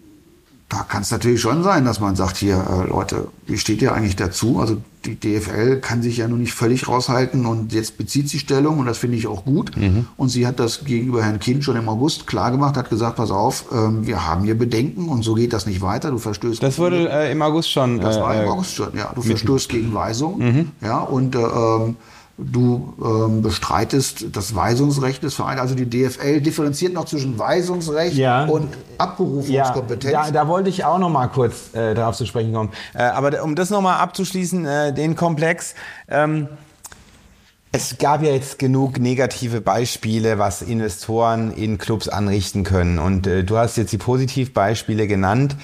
da 0.69 0.83
kann 0.83 1.01
es 1.01 1.11
natürlich 1.11 1.41
schon 1.41 1.63
sein, 1.63 1.83
dass 1.83 1.99
man 1.99 2.15
sagt, 2.15 2.37
hier, 2.37 2.63
äh, 2.69 2.89
Leute, 2.89 3.27
wie 3.47 3.57
steht 3.57 3.81
ihr 3.81 3.93
eigentlich 3.93 4.15
dazu? 4.15 4.59
Also 4.59 4.77
die 5.05 5.19
DFL 5.19 5.79
kann 5.81 6.01
sich 6.01 6.17
ja 6.17 6.27
nun 6.27 6.39
nicht 6.39 6.53
völlig 6.53 6.87
raushalten 6.87 7.45
und 7.45 7.73
jetzt 7.73 7.97
bezieht 7.97 8.29
sie 8.29 8.39
Stellung 8.39 8.79
und 8.79 8.85
das 8.85 8.97
finde 8.97 9.17
ich 9.17 9.27
auch 9.27 9.43
gut. 9.45 9.71
Und 10.17 10.29
sie 10.29 10.47
hat 10.47 10.59
das 10.59 10.85
gegenüber 10.85 11.23
Herrn 11.23 11.39
Kind 11.39 11.63
schon 11.63 11.75
im 11.75 11.89
August 11.89 12.27
klar 12.27 12.51
gemacht, 12.51 12.77
hat 12.77 12.89
gesagt, 12.89 13.17
pass 13.17 13.31
auf, 13.31 13.65
ähm, 13.73 14.05
wir 14.07 14.25
haben 14.25 14.43
hier 14.45 14.57
Bedenken 14.57 15.09
und 15.09 15.23
so 15.23 15.33
geht 15.33 15.53
das 15.53 15.65
nicht 15.65 15.81
weiter. 15.81 16.11
Du 16.11 16.17
verstößt 16.17 16.61
Das 16.63 16.77
wurde 16.79 17.09
äh, 17.11 17.31
im 17.31 17.41
August 17.41 17.69
schon. 17.69 17.99
das 17.99 18.19
war 18.19 18.35
äh, 18.35 18.43
im 18.43 18.49
August 18.49 18.75
schon, 18.75 18.95
ja. 18.97 19.11
Du 19.13 19.21
verstößt 19.21 19.69
gegen 19.69 19.93
Weisung, 19.93 20.67
ja, 20.81 20.99
und 20.99 21.35
äh, 21.35 21.39
ähm, 21.39 21.95
du 22.37 22.93
ähm, 23.03 23.41
bestreitest 23.43 24.25
das 24.35 24.55
Weisungsrecht 24.55 25.21
des 25.21 25.35
Vereins. 25.35 25.59
Also 25.61 25.75
die 25.75 25.87
DFL 25.89 26.41
differenziert 26.41 26.93
noch 26.93 27.05
zwischen 27.05 27.37
Weisungsrecht 27.37 28.15
Ja. 28.15 28.45
und 28.45 28.69
Ja, 28.71 28.77
Abberufungskompetenz. 28.97 30.11
da, 30.13 30.31
da 30.31 30.47
wollte 30.47 30.69
ich 30.69 30.83
auch 30.83 30.97
noch 30.97 31.09
mal 31.09 31.27
kurz 31.27 31.73
äh, 31.73 31.93
darauf 31.93 32.15
zu 32.17 32.25
sprechen 32.25 32.53
kommen. 32.53 32.71
Äh, 32.95 33.03
aber 33.03 33.43
um 33.43 33.55
das 33.55 33.69
noch 33.69 33.81
mal 33.81 33.97
abzuschließen, 33.97 34.65
äh, 34.65 34.93
den 34.93 35.15
Komplex. 35.15 35.75
Ähm, 36.09 36.47
es 37.71 37.97
gab 37.97 38.21
ja 38.21 38.31
jetzt 38.31 38.59
genug 38.59 38.99
negative 38.99 39.59
Beispiele, 39.61 40.37
was 40.37 40.61
Investoren 40.61 41.51
in 41.51 41.77
Clubs 41.79 42.07
anrichten 42.07 42.63
können. 42.63 42.99
Und 42.99 43.25
äh, 43.25 43.43
du 43.43 43.57
hast 43.57 43.77
jetzt 43.77 43.91
die 43.91 43.97
Positivbeispiele 43.97 45.07
genannt. 45.07 45.55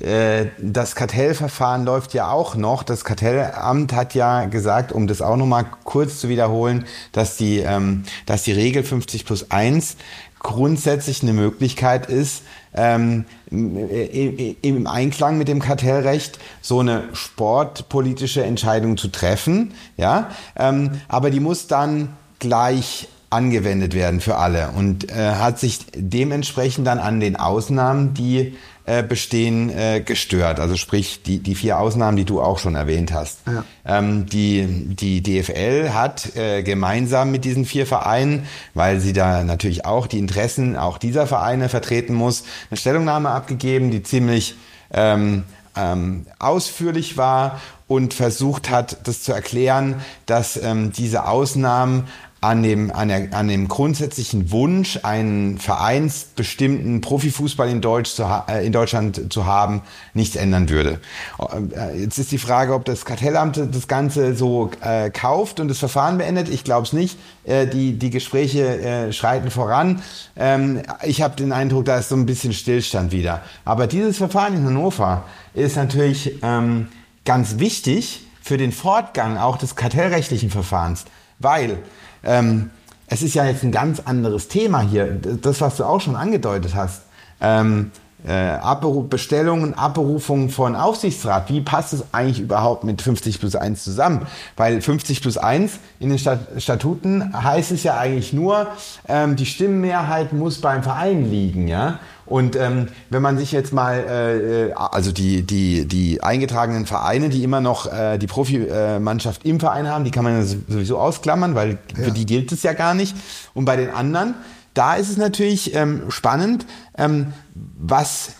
Äh, 0.00 0.46
Das 0.58 0.94
Kartellverfahren 0.94 1.84
läuft 1.84 2.14
ja 2.14 2.30
auch 2.30 2.54
noch. 2.54 2.82
Das 2.82 3.04
Kartellamt 3.04 3.92
hat 3.92 4.14
ja 4.14 4.46
gesagt, 4.46 4.92
um 4.92 5.06
das 5.06 5.20
auch 5.22 5.36
noch 5.36 5.46
mal 5.46 5.64
kurz 5.84 6.20
zu 6.20 6.28
wiederholen, 6.28 6.86
dass 7.12 7.36
die, 7.36 7.58
ähm, 7.58 8.04
dass 8.26 8.42
die 8.44 8.52
Regel 8.52 8.84
50 8.84 9.24
plus 9.24 9.50
1 9.50 9.96
grundsätzlich 10.38 11.22
eine 11.22 11.32
Möglichkeit 11.32 12.06
ist, 12.06 12.42
ähm, 12.74 13.26
im 13.50 14.56
im 14.62 14.86
Einklang 14.86 15.38
mit 15.38 15.46
dem 15.46 15.60
Kartellrecht 15.60 16.38
so 16.60 16.80
eine 16.80 17.04
sportpolitische 17.12 18.42
Entscheidung 18.42 18.96
zu 18.96 19.08
treffen, 19.08 19.74
ja, 19.96 20.30
ähm, 20.56 21.00
aber 21.06 21.30
die 21.30 21.38
muss 21.38 21.68
dann 21.68 22.16
gleich 22.40 23.08
angewendet 23.32 23.94
werden 23.94 24.20
für 24.20 24.36
alle 24.36 24.70
und 24.70 25.10
äh, 25.10 25.14
hat 25.14 25.58
sich 25.58 25.80
dementsprechend 25.94 26.86
dann 26.86 26.98
an 26.98 27.20
den 27.20 27.36
Ausnahmen, 27.36 28.14
die 28.14 28.56
äh, 28.84 29.02
bestehen, 29.04 29.70
äh, 29.70 30.00
gestört. 30.04 30.58
Also 30.58 30.76
sprich 30.76 31.22
die, 31.22 31.38
die 31.38 31.54
vier 31.54 31.78
Ausnahmen, 31.78 32.16
die 32.16 32.24
du 32.24 32.40
auch 32.40 32.58
schon 32.58 32.74
erwähnt 32.74 33.12
hast. 33.12 33.38
Ja. 33.46 33.64
Ähm, 33.84 34.26
die, 34.26 34.66
die 34.66 35.22
DFL 35.22 35.90
hat 35.90 36.34
äh, 36.34 36.64
gemeinsam 36.64 37.30
mit 37.30 37.44
diesen 37.44 37.64
vier 37.64 37.86
Vereinen, 37.86 38.46
weil 38.74 38.98
sie 38.98 39.12
da 39.12 39.44
natürlich 39.44 39.84
auch 39.84 40.08
die 40.08 40.18
Interessen 40.18 40.76
auch 40.76 40.98
dieser 40.98 41.28
Vereine 41.28 41.68
vertreten 41.68 42.14
muss, 42.14 42.42
eine 42.70 42.76
Stellungnahme 42.76 43.30
abgegeben, 43.30 43.92
die 43.92 44.02
ziemlich 44.02 44.56
ähm, 44.90 45.44
ähm, 45.76 46.26
ausführlich 46.38 47.16
war 47.16 47.60
und 47.86 48.14
versucht 48.14 48.68
hat, 48.68 49.06
das 49.06 49.22
zu 49.22 49.32
erklären, 49.32 50.00
dass 50.26 50.56
ähm, 50.56 50.92
diese 50.92 51.26
Ausnahmen 51.26 52.08
an 52.42 52.64
dem, 52.64 52.90
an, 52.90 53.06
der, 53.06 53.32
an 53.32 53.46
dem 53.46 53.68
grundsätzlichen 53.68 54.50
Wunsch, 54.50 54.98
einen 55.04 55.58
vereinsbestimmten 55.58 57.00
Profifußball 57.00 57.68
in, 57.68 57.80
Deutsch 57.80 58.10
zu 58.14 58.24
äh, 58.48 58.66
in 58.66 58.72
Deutschland 58.72 59.32
zu 59.32 59.46
haben, 59.46 59.82
nichts 60.12 60.34
ändern 60.34 60.68
würde. 60.68 61.00
Äh, 61.38 62.00
Jetzt 62.00 62.18
ist 62.18 62.32
die 62.32 62.38
Frage, 62.38 62.74
ob 62.74 62.84
das 62.84 63.04
Kartellamt 63.04 63.56
das 63.56 63.86
Ganze 63.86 64.34
so 64.34 64.72
äh, 64.80 65.10
kauft 65.10 65.60
und 65.60 65.68
das 65.68 65.78
Verfahren 65.78 66.18
beendet. 66.18 66.48
Ich 66.48 66.64
glaube 66.64 66.84
es 66.84 66.92
nicht. 66.92 67.16
Äh, 67.44 67.68
die, 67.68 67.96
die 67.96 68.10
Gespräche 68.10 68.80
äh, 68.80 69.12
schreiten 69.12 69.52
voran. 69.52 70.02
Ähm, 70.34 70.82
ich 71.04 71.22
habe 71.22 71.36
den 71.36 71.52
Eindruck, 71.52 71.84
da 71.84 71.98
ist 71.98 72.08
so 72.08 72.16
ein 72.16 72.26
bisschen 72.26 72.52
Stillstand 72.52 73.12
wieder. 73.12 73.42
Aber 73.64 73.86
dieses 73.86 74.16
Verfahren 74.16 74.56
in 74.56 74.66
Hannover 74.66 75.22
ist 75.54 75.76
natürlich 75.76 76.40
ähm, 76.42 76.88
ganz 77.24 77.60
wichtig 77.60 78.26
für 78.42 78.56
den 78.56 78.72
Fortgang 78.72 79.38
auch 79.38 79.58
des 79.58 79.76
kartellrechtlichen 79.76 80.50
Verfahrens, 80.50 81.04
weil 81.38 81.78
ähm, 82.24 82.70
es 83.06 83.22
ist 83.22 83.34
ja 83.34 83.44
jetzt 83.44 83.62
ein 83.62 83.72
ganz 83.72 84.00
anderes 84.00 84.48
Thema 84.48 84.80
hier, 84.80 85.06
das, 85.06 85.60
was 85.60 85.76
du 85.76 85.84
auch 85.84 86.00
schon 86.00 86.16
angedeutet 86.16 86.74
hast. 86.74 87.02
Ähm, 87.40 87.90
äh, 88.26 88.32
Abberu 88.32 89.02
Bestellung 89.02 89.62
und 89.62 89.74
Abberufung 89.74 90.48
von 90.48 90.76
Aufsichtsrat, 90.76 91.50
wie 91.50 91.60
passt 91.60 91.92
es 91.92 92.04
eigentlich 92.12 92.40
überhaupt 92.40 92.84
mit 92.84 93.02
50 93.02 93.40
plus 93.40 93.56
1 93.56 93.82
zusammen? 93.82 94.26
Weil 94.56 94.80
50 94.80 95.20
plus 95.20 95.36
1 95.36 95.78
in 95.98 96.08
den 96.10 96.18
Stat 96.18 96.40
Statuten 96.58 97.32
heißt 97.42 97.72
es 97.72 97.82
ja 97.82 97.98
eigentlich 97.98 98.32
nur, 98.32 98.68
ähm, 99.08 99.36
die 99.36 99.46
Stimmenmehrheit 99.46 100.32
muss 100.32 100.60
beim 100.60 100.82
Verein 100.82 101.30
liegen, 101.30 101.68
ja. 101.68 101.98
Und 102.32 102.56
ähm, 102.56 102.88
wenn 103.10 103.20
man 103.20 103.36
sich 103.36 103.52
jetzt 103.52 103.74
mal, 103.74 103.92
äh, 104.08 104.68
äh, 104.68 104.72
also 104.72 105.12
die, 105.12 105.42
die, 105.42 105.84
die 105.84 106.22
eingetragenen 106.22 106.86
Vereine, 106.86 107.28
die 107.28 107.44
immer 107.44 107.60
noch 107.60 107.92
äh, 107.92 108.16
die 108.16 108.26
Profimannschaft 108.26 109.44
im 109.44 109.60
Verein 109.60 109.86
haben, 109.86 110.04
die 110.04 110.10
kann 110.10 110.24
man 110.24 110.38
ja 110.38 110.42
sowieso 110.42 110.98
ausklammern, 110.98 111.54
weil 111.54 111.76
für 111.94 112.10
die 112.10 112.24
gilt 112.24 112.50
es 112.50 112.62
ja 112.62 112.72
gar 112.72 112.94
nicht. 112.94 113.14
Und 113.52 113.66
bei 113.66 113.76
den 113.76 113.90
anderen, 113.90 114.34
da 114.72 114.94
ist 114.94 115.10
es 115.10 115.18
natürlich 115.18 115.74
ähm, 115.74 116.04
spannend, 116.08 116.64
ähm, 116.96 117.34
was 117.54 118.30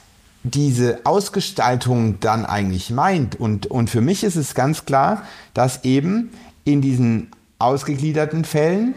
diese 0.42 1.00
Ausgestaltung 1.04 2.18
dann 2.18 2.46
eigentlich 2.46 2.88
meint. 2.88 3.38
Und, 3.38 3.66
und 3.66 3.90
für 3.90 4.00
mich 4.00 4.24
ist 4.24 4.36
es 4.36 4.54
ganz 4.54 4.86
klar, 4.86 5.24
dass 5.52 5.84
eben 5.84 6.30
in 6.64 6.80
diesen 6.80 7.30
ausgegliederten 7.58 8.46
Fällen 8.46 8.94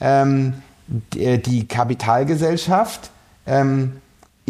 ähm, 0.00 0.54
die, 1.12 1.36
die 1.36 1.68
Kapitalgesellschaft 1.68 3.10
ähm, 3.46 3.92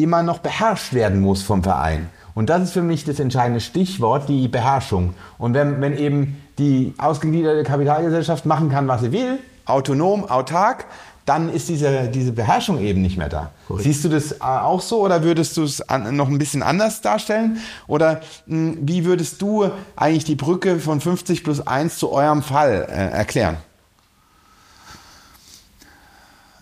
immer 0.03 0.23
noch 0.23 0.39
beherrscht 0.39 0.93
werden 0.93 1.21
muss 1.21 1.43
vom 1.43 1.63
Verein. 1.63 2.09
Und 2.35 2.51
das 2.51 2.63
ist 2.63 2.73
für 2.73 2.83
mich 2.83 3.05
das 3.05 3.19
entscheidende 3.19 3.61
Stichwort, 3.61 4.29
die 4.29 4.49
Beherrschung. 4.49 5.15
Und 5.39 5.55
wenn, 5.55 5.81
wenn 5.81 5.97
eben 5.97 6.41
die 6.59 6.95
ausgegliederte 6.99 7.65
Kapitalgesellschaft 7.65 8.47
machen 8.47 8.71
kann, 8.71 8.87
was 8.87 9.01
sie 9.01 9.13
will, 9.13 9.39
autonom, 9.65 10.25
autark, 10.25 10.87
dann 11.29 11.51
ist 11.51 11.69
diese, 11.69 12.09
diese 12.09 12.33
Beherrschung 12.33 12.79
eben 12.79 13.03
nicht 13.03 13.19
mehr 13.19 13.29
da. 13.29 13.51
Siehst 13.77 14.03
du 14.03 14.09
das 14.09 14.33
äh, 14.33 14.37
auch 14.41 14.81
so 14.81 15.01
oder 15.01 15.23
würdest 15.23 15.57
du 15.59 15.65
es 15.65 15.85
noch 16.11 16.29
ein 16.29 16.39
bisschen 16.39 16.63
anders 16.63 17.03
darstellen? 17.03 17.59
Oder 17.87 18.21
mh, 18.47 18.77
wie 18.81 19.05
würdest 19.05 19.43
du 19.43 19.71
eigentlich 19.95 20.25
die 20.25 20.37
Brücke 20.37 20.79
von 20.79 21.01
50 21.01 21.45
plus 21.45 21.67
1 21.67 21.99
zu 21.99 22.13
eurem 22.13 22.43
Fall 22.43 22.87
äh, 22.89 23.11
erklären? 23.11 23.59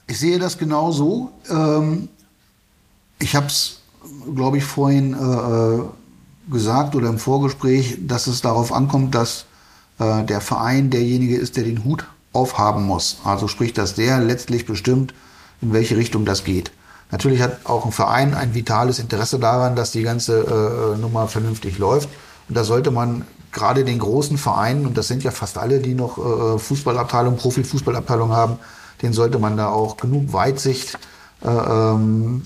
Ich 0.08 0.18
sehe 0.18 0.38
das 0.38 0.58
genau 0.58 0.90
so. 0.90 1.30
Ähm, 1.48 2.08
ich 3.18 3.34
habe 3.34 3.46
es, 3.46 3.80
glaube 4.34 4.58
ich, 4.58 4.64
vorhin 4.64 5.14
äh, 5.14 6.52
gesagt 6.52 6.94
oder 6.94 7.08
im 7.08 7.18
Vorgespräch, 7.18 7.98
dass 8.00 8.26
es 8.26 8.40
darauf 8.40 8.72
ankommt, 8.72 9.14
dass 9.14 9.46
äh, 9.98 10.24
der 10.24 10.40
Verein 10.40 10.90
derjenige 10.90 11.36
ist, 11.36 11.56
der 11.56 11.64
den 11.64 11.84
Hut 11.84 12.06
aufhaben 12.32 12.84
muss. 12.84 13.18
Also 13.24 13.48
sprich, 13.48 13.72
dass 13.72 13.94
der 13.94 14.20
letztlich 14.20 14.66
bestimmt, 14.66 15.14
in 15.62 15.72
welche 15.72 15.96
Richtung 15.96 16.24
das 16.24 16.44
geht. 16.44 16.70
Natürlich 17.10 17.40
hat 17.40 17.64
auch 17.64 17.86
ein 17.86 17.92
Verein 17.92 18.34
ein 18.34 18.54
vitales 18.54 18.98
Interesse 18.98 19.38
daran, 19.38 19.76
dass 19.76 19.92
die 19.92 20.02
ganze 20.02 20.94
äh, 20.96 21.00
Nummer 21.00 21.28
vernünftig 21.28 21.78
läuft. 21.78 22.08
Und 22.48 22.56
da 22.56 22.64
sollte 22.64 22.90
man 22.90 23.24
gerade 23.52 23.84
den 23.84 23.98
großen 23.98 24.38
Vereinen, 24.38 24.86
und 24.86 24.98
das 24.98 25.08
sind 25.08 25.22
ja 25.22 25.30
fast 25.30 25.56
alle, 25.56 25.80
die 25.80 25.94
noch 25.94 26.18
äh, 26.18 26.58
Fußballabteilung, 26.58 27.36
Profifußballabteilung 27.36 28.30
haben, 28.30 28.58
den 29.02 29.12
sollte 29.12 29.38
man 29.38 29.56
da 29.56 29.68
auch 29.68 29.96
genug 29.96 30.32
Weitsicht 30.32 30.98
äh, 31.42 31.48
ähm, 31.48 32.42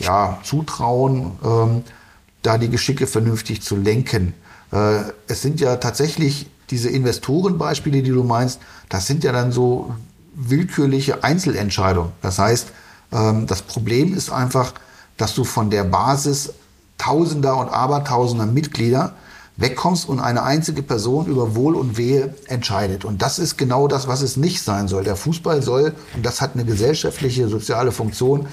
ja, 0.00 0.38
zutrauen, 0.42 1.32
ähm, 1.44 1.84
da 2.42 2.58
die 2.58 2.68
Geschicke 2.68 3.06
vernünftig 3.06 3.62
zu 3.62 3.76
lenken. 3.76 4.34
Äh, 4.72 5.00
es 5.26 5.42
sind 5.42 5.60
ja 5.60 5.76
tatsächlich 5.76 6.48
diese 6.70 6.90
Investorenbeispiele, 6.90 8.02
die 8.02 8.10
du 8.10 8.24
meinst, 8.24 8.60
das 8.88 9.06
sind 9.06 9.24
ja 9.24 9.32
dann 9.32 9.52
so 9.52 9.94
willkürliche 10.34 11.24
Einzelentscheidungen. 11.24 12.12
Das 12.22 12.38
heißt, 12.38 12.68
ähm, 13.12 13.46
das 13.46 13.62
Problem 13.62 14.14
ist 14.14 14.30
einfach, 14.30 14.74
dass 15.16 15.34
du 15.34 15.44
von 15.44 15.70
der 15.70 15.84
Basis 15.84 16.52
Tausender 16.98 17.56
und 17.58 17.68
Abertausender 17.68 18.46
Mitglieder 18.46 19.14
wegkommst 19.58 20.08
und 20.08 20.20
eine 20.20 20.42
einzige 20.42 20.82
Person 20.82 21.26
über 21.26 21.54
Wohl 21.54 21.76
und 21.76 21.96
Wehe 21.96 22.34
entscheidet. 22.46 23.04
Und 23.04 23.22
das 23.22 23.38
ist 23.38 23.56
genau 23.56 23.88
das, 23.88 24.06
was 24.06 24.20
es 24.20 24.36
nicht 24.36 24.62
sein 24.62 24.88
soll. 24.88 25.04
Der 25.04 25.16
Fußball 25.16 25.62
soll, 25.62 25.94
und 26.14 26.26
das 26.26 26.40
hat 26.40 26.54
eine 26.54 26.64
gesellschaftliche, 26.64 27.48
soziale 27.48 27.92
Funktion, 27.92 28.46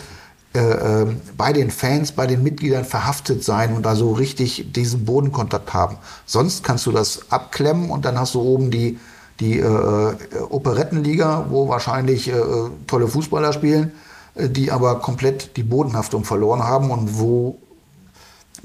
äh, 0.55 0.59
äh, 0.59 1.07
bei 1.35 1.51
den 1.51 1.71
Fans, 1.71 2.11
bei 2.11 2.27
den 2.27 2.43
Mitgliedern 2.43 2.85
verhaftet 2.85 3.43
sein 3.43 3.75
und 3.75 3.83
da 3.83 3.95
so 3.95 4.11
richtig 4.11 4.71
diesen 4.71 5.03
Bodenkontakt 5.03 5.73
haben. 5.73 5.97
Sonst 6.27 6.63
kannst 6.63 6.85
du 6.85 6.91
das 6.91 7.31
abklemmen 7.31 7.89
und 7.89 8.05
dann 8.05 8.19
hast 8.19 8.35
du 8.35 8.41
oben 8.41 8.69
die, 8.69 8.99
die 9.39 9.57
äh, 9.57 10.13
Operettenliga, 10.49 11.47
wo 11.49 11.69
wahrscheinlich 11.69 12.29
äh, 12.29 12.35
tolle 12.85 13.07
Fußballer 13.07 13.51
spielen, 13.51 13.93
äh, 14.35 14.47
die 14.47 14.71
aber 14.71 14.99
komplett 14.99 15.57
die 15.57 15.63
Bodenhaftung 15.63 16.23
verloren 16.23 16.63
haben 16.63 16.91
und 16.91 17.19
wo 17.19 17.57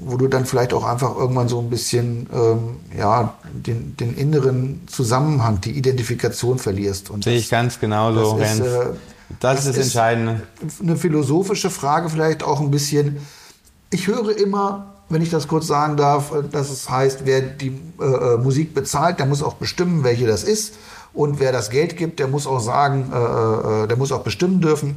wo 0.01 0.15
du 0.15 0.29
dann 0.29 0.45
vielleicht 0.45 0.73
auch 0.73 0.85
einfach 0.85 1.17
irgendwann 1.17 1.49
so 1.49 1.59
ein 1.59 1.69
bisschen 1.69 2.29
ähm, 2.33 2.77
ja, 2.97 3.33
den, 3.51 3.97
den 3.97 4.15
inneren 4.15 4.81
Zusammenhang, 4.87 5.59
die 5.59 5.71
Identifikation 5.71 6.57
verlierst. 6.57 7.09
Und 7.09 7.25
Sehe 7.25 7.37
ich 7.37 7.49
ganz 7.49 7.81
genauso, 7.81 8.37
das 8.39 8.59
ist, 8.59 8.65
Äh, 9.29 9.33
Das 9.39 9.59
ist 9.59 9.69
das 9.69 9.77
Entscheidende. 9.77 10.41
Eine 10.81 10.95
philosophische 10.95 11.69
Frage 11.69 12.09
vielleicht 12.09 12.43
auch 12.43 12.59
ein 12.59 12.71
bisschen. 12.71 13.17
Ich 13.91 14.07
höre 14.07 14.37
immer, 14.37 14.93
wenn 15.09 15.21
ich 15.21 15.29
das 15.29 15.47
kurz 15.47 15.67
sagen 15.67 15.97
darf, 15.97 16.31
äh, 16.33 16.43
dass 16.49 16.69
es 16.69 16.89
heißt, 16.89 17.21
wer 17.25 17.41
die 17.41 17.79
äh, 17.99 18.03
äh, 18.03 18.37
Musik 18.37 18.73
bezahlt, 18.73 19.19
der 19.19 19.25
muss 19.25 19.41
auch 19.43 19.55
bestimmen, 19.55 20.03
welche 20.03 20.27
das 20.27 20.43
ist. 20.43 20.75
Und 21.13 21.39
wer 21.39 21.51
das 21.51 21.69
Geld 21.71 21.97
gibt, 21.97 22.19
der 22.19 22.27
muss 22.27 22.45
auch 22.45 22.59
sagen, 22.59 23.11
äh, 23.11 23.83
äh, 23.83 23.87
der 23.87 23.97
muss 23.97 24.11
auch 24.11 24.21
bestimmen 24.21 24.61
dürfen. 24.61 24.95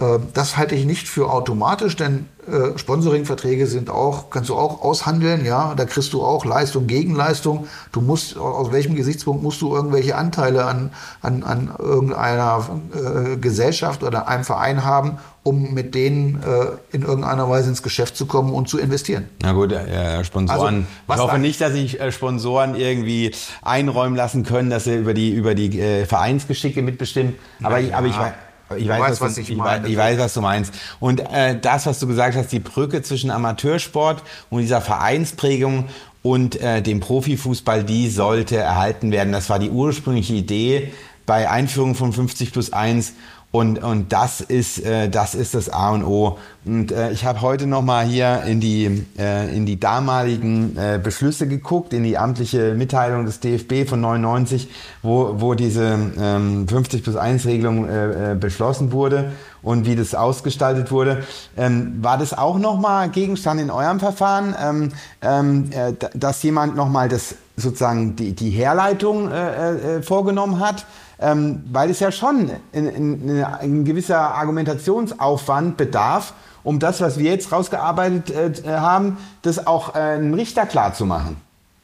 Äh, 0.00 0.18
Das 0.34 0.56
halte 0.56 0.74
ich 0.74 0.84
nicht 0.86 1.08
für 1.08 1.30
automatisch, 1.30 1.96
denn 1.96 2.26
äh, 2.46 2.78
Sponsoringverträge 2.78 3.66
sind 3.66 3.90
auch, 3.90 4.30
kannst 4.30 4.48
du 4.48 4.54
auch 4.56 4.80
aushandeln, 4.82 5.44
ja. 5.44 5.74
Da 5.76 5.84
kriegst 5.84 6.12
du 6.12 6.22
auch 6.24 6.44
Leistung 6.44 6.86
gegen 6.86 7.14
Leistung. 7.14 7.66
Du 7.92 8.00
musst, 8.00 8.36
aus 8.38 8.72
welchem 8.72 8.94
Gesichtspunkt 8.94 9.42
musst 9.42 9.60
du 9.60 9.74
irgendwelche 9.74 10.16
Anteile 10.16 10.64
an, 10.64 10.90
an, 11.20 11.42
an 11.42 11.70
irgendeiner 11.78 12.64
äh, 12.94 13.36
Gesellschaft 13.36 14.02
oder 14.02 14.28
einem 14.28 14.44
Verein 14.44 14.84
haben, 14.84 15.18
um 15.42 15.74
mit 15.74 15.94
denen 15.94 16.42
äh, 16.42 16.94
in 16.96 17.02
irgendeiner 17.02 17.48
Weise 17.50 17.68
ins 17.68 17.82
Geschäft 17.82 18.16
zu 18.16 18.26
kommen 18.26 18.52
und 18.52 18.68
zu 18.68 18.78
investieren. 18.78 19.28
Na 19.42 19.52
gut, 19.52 19.72
äh, 19.72 20.24
Sponsoren. 20.24 20.86
Also, 21.06 21.22
ich 21.22 21.26
hoffe 21.26 21.32
da- 21.32 21.38
nicht, 21.38 21.60
dass 21.60 21.72
sich 21.72 22.00
äh, 22.00 22.12
Sponsoren 22.12 22.74
irgendwie 22.76 23.32
einräumen 23.62 24.16
lassen 24.16 24.44
können, 24.44 24.70
dass 24.70 24.84
sie 24.84 24.96
über 24.96 25.12
die 25.12 25.30
über 25.32 25.54
die 25.54 25.78
äh, 25.80 26.06
Vereinsgeschicke 26.06 26.80
mitbestimmen. 26.82 27.34
Aber 27.62 27.80
ich, 27.80 27.94
aber 27.94 28.06
ich, 28.06 28.18
wei- 28.18 28.32
ich 28.76 28.88
weiß, 28.88 29.00
weißt, 29.00 29.10
was, 29.10 29.20
was 29.20 29.34
du, 29.34 29.40
ich 29.40 29.50
ich, 29.50 29.56
meine. 29.56 29.84
weiß, 29.84 29.90
ich 29.90 29.96
weiß, 29.96 30.18
was 30.18 30.34
du 30.34 30.40
meinst. 30.40 30.74
Und 31.00 31.20
äh, 31.20 31.58
das, 31.58 31.86
was 31.86 31.98
du 31.98 32.06
gesagt 32.06 32.36
hast, 32.36 32.52
die 32.52 32.60
Brücke 32.60 33.02
zwischen 33.02 33.30
Amateursport 33.30 34.22
und 34.50 34.60
dieser 34.60 34.80
Vereinsprägung 34.80 35.86
und 36.22 36.60
äh, 36.60 36.82
dem 36.82 37.00
Profifußball, 37.00 37.84
die 37.84 38.08
sollte 38.08 38.56
erhalten 38.56 39.10
werden. 39.12 39.32
Das 39.32 39.48
war 39.48 39.58
die 39.58 39.70
ursprüngliche 39.70 40.34
Idee 40.34 40.92
bei 41.26 41.50
Einführung 41.50 41.94
von 41.94 42.12
50 42.12 42.52
plus 42.52 42.72
1 42.72 43.14
und, 43.50 43.82
und 43.82 44.12
das, 44.12 44.42
ist, 44.42 44.84
äh, 44.84 45.08
das 45.08 45.34
ist 45.34 45.54
das 45.54 45.70
A 45.70 45.92
und 45.92 46.04
O. 46.04 46.38
Und 46.66 46.92
äh, 46.92 47.12
ich 47.12 47.24
habe 47.24 47.40
heute 47.40 47.66
nochmal 47.66 48.04
hier 48.04 48.42
in 48.42 48.60
die, 48.60 49.06
äh, 49.18 49.56
in 49.56 49.64
die 49.64 49.80
damaligen 49.80 50.76
äh, 50.76 51.00
Beschlüsse 51.02 51.48
geguckt, 51.48 51.94
in 51.94 52.02
die 52.02 52.18
amtliche 52.18 52.74
Mitteilung 52.74 53.24
des 53.24 53.40
DFB 53.40 53.88
von 53.88 54.02
99, 54.02 54.68
wo, 55.02 55.36
wo 55.38 55.54
diese 55.54 55.98
ähm, 56.20 56.68
50 56.68 57.02
plus 57.02 57.16
1 57.16 57.46
Regelung 57.46 57.88
äh, 57.88 58.32
äh, 58.32 58.34
beschlossen 58.34 58.92
wurde 58.92 59.32
und 59.62 59.86
wie 59.86 59.96
das 59.96 60.14
ausgestaltet 60.14 60.90
wurde. 60.90 61.24
Ähm, 61.56 61.98
war 62.02 62.18
das 62.18 62.36
auch 62.36 62.58
nochmal 62.58 63.08
Gegenstand 63.08 63.62
in 63.62 63.70
eurem 63.70 63.98
Verfahren, 63.98 64.54
ähm, 64.62 64.92
ähm, 65.22 65.70
äh, 65.72 65.94
dass 66.14 66.42
jemand 66.42 66.76
nochmal 66.76 67.08
das 67.08 67.34
sozusagen 67.56 68.14
die, 68.14 68.32
die 68.32 68.50
Herleitung 68.50 69.30
äh, 69.30 69.96
äh, 69.96 70.02
vorgenommen 70.02 70.60
hat? 70.60 70.84
Ähm, 71.20 71.64
weil 71.72 71.90
es 71.90 72.00
ja 72.00 72.12
schon 72.12 72.50
ein, 72.72 73.84
gewisser 73.84 74.34
Argumentationsaufwand 74.34 75.76
bedarf, 75.76 76.34
um 76.62 76.78
das, 76.78 77.00
was 77.00 77.18
wir 77.18 77.30
jetzt 77.30 77.50
rausgearbeitet 77.50 78.64
äh, 78.64 78.78
haben, 78.78 79.18
das 79.42 79.66
auch 79.66 79.94
äh, 79.94 79.98
einem 79.98 80.34
Richter 80.34 80.66
klar 80.66 80.94
zu 80.94 81.06
machen. 81.06 81.36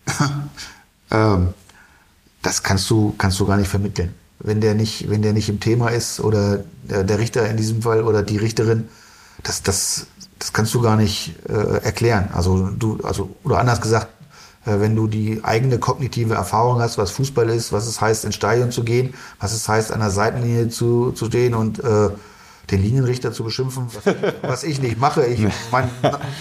ähm, 1.11 1.55
das 2.42 2.62
kannst 2.62 2.88
du, 2.90 3.14
kannst 3.16 3.40
du 3.40 3.47
gar 3.47 3.57
nicht 3.57 3.68
vermitteln. 3.68 4.14
Wenn 4.38 4.61
der 4.61 4.75
nicht, 4.75 5.09
wenn 5.09 5.23
der 5.23 5.33
nicht 5.33 5.49
im 5.49 5.61
Thema 5.61 5.88
ist 5.88 6.20
oder 6.20 6.64
der, 6.83 7.05
der 7.05 7.18
Richter 7.18 7.49
in 7.49 7.57
diesem 7.57 7.83
Fall 7.83 8.03
oder 8.03 8.23
die 8.23 8.37
Richterin, 8.37 8.88
das, 9.42 9.62
das, 9.62 10.07
das 10.38 10.53
kannst 10.53 10.75
du 10.75 10.81
gar 10.81 10.97
nicht 10.97 11.35
äh, 11.49 11.83
erklären. 11.83 12.29
Also 12.35 12.68
du, 12.68 12.99
also, 13.03 13.35
oder 13.42 13.59
anders 13.59 13.81
gesagt, 13.81 14.09
äh, 14.09 14.13
wenn 14.64 14.96
du 14.96 15.07
die 15.07 15.40
eigene 15.42 15.79
kognitive 15.79 16.35
Erfahrung 16.35 16.81
hast, 16.81 16.98
was 16.98 17.11
Fußball 17.11 17.48
ist, 17.50 17.72
was 17.72 17.87
es 17.87 18.00
heißt, 18.00 18.24
ins 18.24 18.35
Stadion 18.35 18.70
zu 18.70 18.85
gehen, 18.85 19.14
was 19.40 19.53
es 19.53 19.68
heißt, 19.68 19.92
an 19.92 20.00
der 20.00 20.11
Seitenlinie 20.11 20.68
zu, 20.68 21.12
zu 21.12 21.27
stehen 21.27 21.55
und 21.55 21.83
äh, 21.83 22.11
den 22.70 22.83
Linienrichter 22.83 23.33
zu 23.33 23.44
beschimpfen, 23.44 23.88
was, 23.92 24.14
was 24.42 24.64
ich 24.64 24.81
nicht 24.81 24.98
mache. 24.98 25.27
Ich, 25.27 25.46
mein 25.70 25.90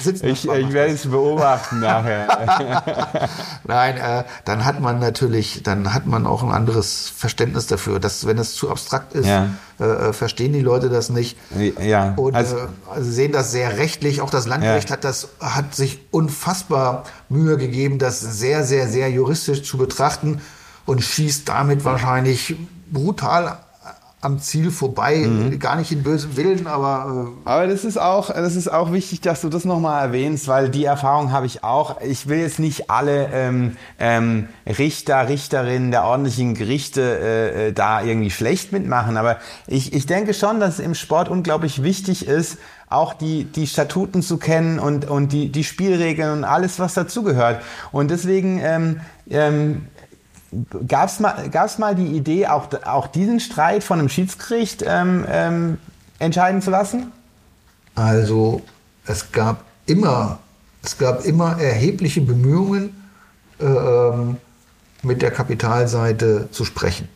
ich, 0.04 0.24
ich 0.24 0.48
werde 0.48 0.94
es 0.94 1.10
beobachten 1.10 1.80
nachher. 1.80 2.28
Nein, 3.66 3.98
äh, 3.98 4.24
dann 4.46 4.66
hat 4.66 4.80
man 4.80 5.00
natürlich, 5.00 5.64
dann 5.64 5.94
hat 5.94 6.06
man 6.06 6.26
auch 6.26 6.44
ein 6.44 6.52
anderes 6.52 7.12
Verständnis 7.16 7.68
dafür. 7.68 8.00
Dass, 8.00 8.26
wenn 8.26 8.38
es 8.38 8.56
zu 8.56 8.70
abstrakt 8.70 9.14
ist, 9.14 9.28
ja. 9.28 9.50
äh, 9.80 9.84
äh 9.84 10.14
verstehen 10.14 10.54
die 10.54 10.62
Leute 10.62 10.90
das 10.90 11.10
nicht. 11.10 11.38
Ja. 11.80 12.14
Und 12.16 12.36
also, 12.36 12.58
äh, 12.58 12.68
sehen 13.00 13.32
das 13.32 13.52
sehr 13.52 13.78
rechtlich. 13.78 14.22
Auch 14.22 14.30
das 14.30 14.48
Landgericht 14.48 14.90
ja. 14.90 14.94
hat 14.94 15.04
das, 15.04 15.30
hat 15.40 15.76
sich 15.76 16.00
unfassbar 16.12 17.04
Mühe 17.30 17.58
gegeben, 17.58 18.00
das 18.00 18.20
sehr, 18.22 18.64
sehr, 18.64 18.88
sehr 18.88 19.10
juristisch 19.10 19.64
zu 19.64 19.78
betrachten 19.78 20.42
und 20.86 21.02
schießt 21.02 21.48
damit 21.48 21.86
wahrscheinlich 21.86 22.56
brutal 22.92 23.60
am 24.24 24.40
Ziel 24.40 24.72
vorbei, 24.72 25.18
mhm. 25.18 25.60
gar 25.60 25.76
nicht 25.76 25.92
in 25.92 26.04
bösem 26.04 26.38
Willen, 26.38 26.66
aber. 26.68 27.34
Äh 27.46 27.50
aber 27.50 27.68
das 27.68 27.84
ist 27.84 27.98
auch, 27.98 28.30
das 28.30 28.56
ist 28.56 28.72
auch 28.72 28.92
wichtig, 28.92 29.22
dass 29.22 29.42
du 29.42 29.50
das 29.50 29.66
nochmal 29.66 30.02
erwähnst, 30.06 30.48
weil 30.48 30.70
die 30.70 30.86
Erfahrung 30.86 31.32
habe 31.32 31.46
ich 31.46 31.64
auch. 31.64 32.00
Ich 32.02 32.28
will 32.28 32.40
jetzt 32.40 32.60
nicht 32.60 32.90
alle 32.90 33.30
ähm, 33.34 33.78
ähm, 34.00 34.48
Richter, 34.66 35.28
Richterinnen 35.28 35.92
der 35.92 36.06
ordentlichen 36.06 36.54
Gerichte 36.54 37.02
äh, 37.02 37.68
äh, 37.68 37.74
da 37.74 38.02
irgendwie 38.02 38.32
schlecht 38.32 38.72
mitmachen, 38.72 39.18
aber 39.18 39.38
ich, 39.68 39.94
ich 39.94 40.06
denke 40.06 40.34
schon, 40.34 40.60
dass 40.60 40.76
es 40.76 40.80
im 40.80 40.96
Sport 40.96 41.30
unglaublich 41.30 41.84
wichtig 41.84 42.26
ist, 42.28 42.58
auch 42.90 43.14
die, 43.14 43.46
die 43.46 43.68
Statuten 43.68 44.22
zu 44.22 44.38
kennen 44.38 44.80
und, 44.80 45.10
und 45.10 45.32
die, 45.32 45.52
die 45.52 45.64
Spielregeln 45.64 46.32
und 46.32 46.44
alles, 46.44 46.80
was 46.80 46.94
dazugehört. 46.94 47.62
Und 47.92 48.12
deswegen 48.12 48.60
ähm, 48.64 49.02
ähm, 49.30 49.88
Gab 50.88 51.10
es 51.10 51.20
mal, 51.20 51.50
gab's 51.50 51.78
mal 51.78 51.96
die 51.96 52.08
Idee, 52.08 52.48
auch, 52.48 52.68
auch 52.86 53.08
diesen 53.08 53.40
Streit 53.40 53.84
von 53.84 54.00
einem 54.00 54.10
Schiedsgericht 54.10 54.84
ähm, 54.86 55.26
ähm, 55.30 55.78
entscheiden 56.20 56.62
zu 56.62 56.72
lassen? 56.72 57.12
Also 57.96 58.62
es 59.06 59.32
gab 59.32 59.64
immer, 59.86 60.40
es 60.84 60.98
gab 60.98 61.26
immer 61.26 61.60
erhebliche 61.60 62.22
Bemühungen, 62.22 62.96
äh, 63.60 63.66
ähm, 63.66 64.38
mit 65.04 65.22
der 65.22 65.32
Kapitalseite 65.32 66.50
zu 66.52 66.64
sprechen. 66.66 67.10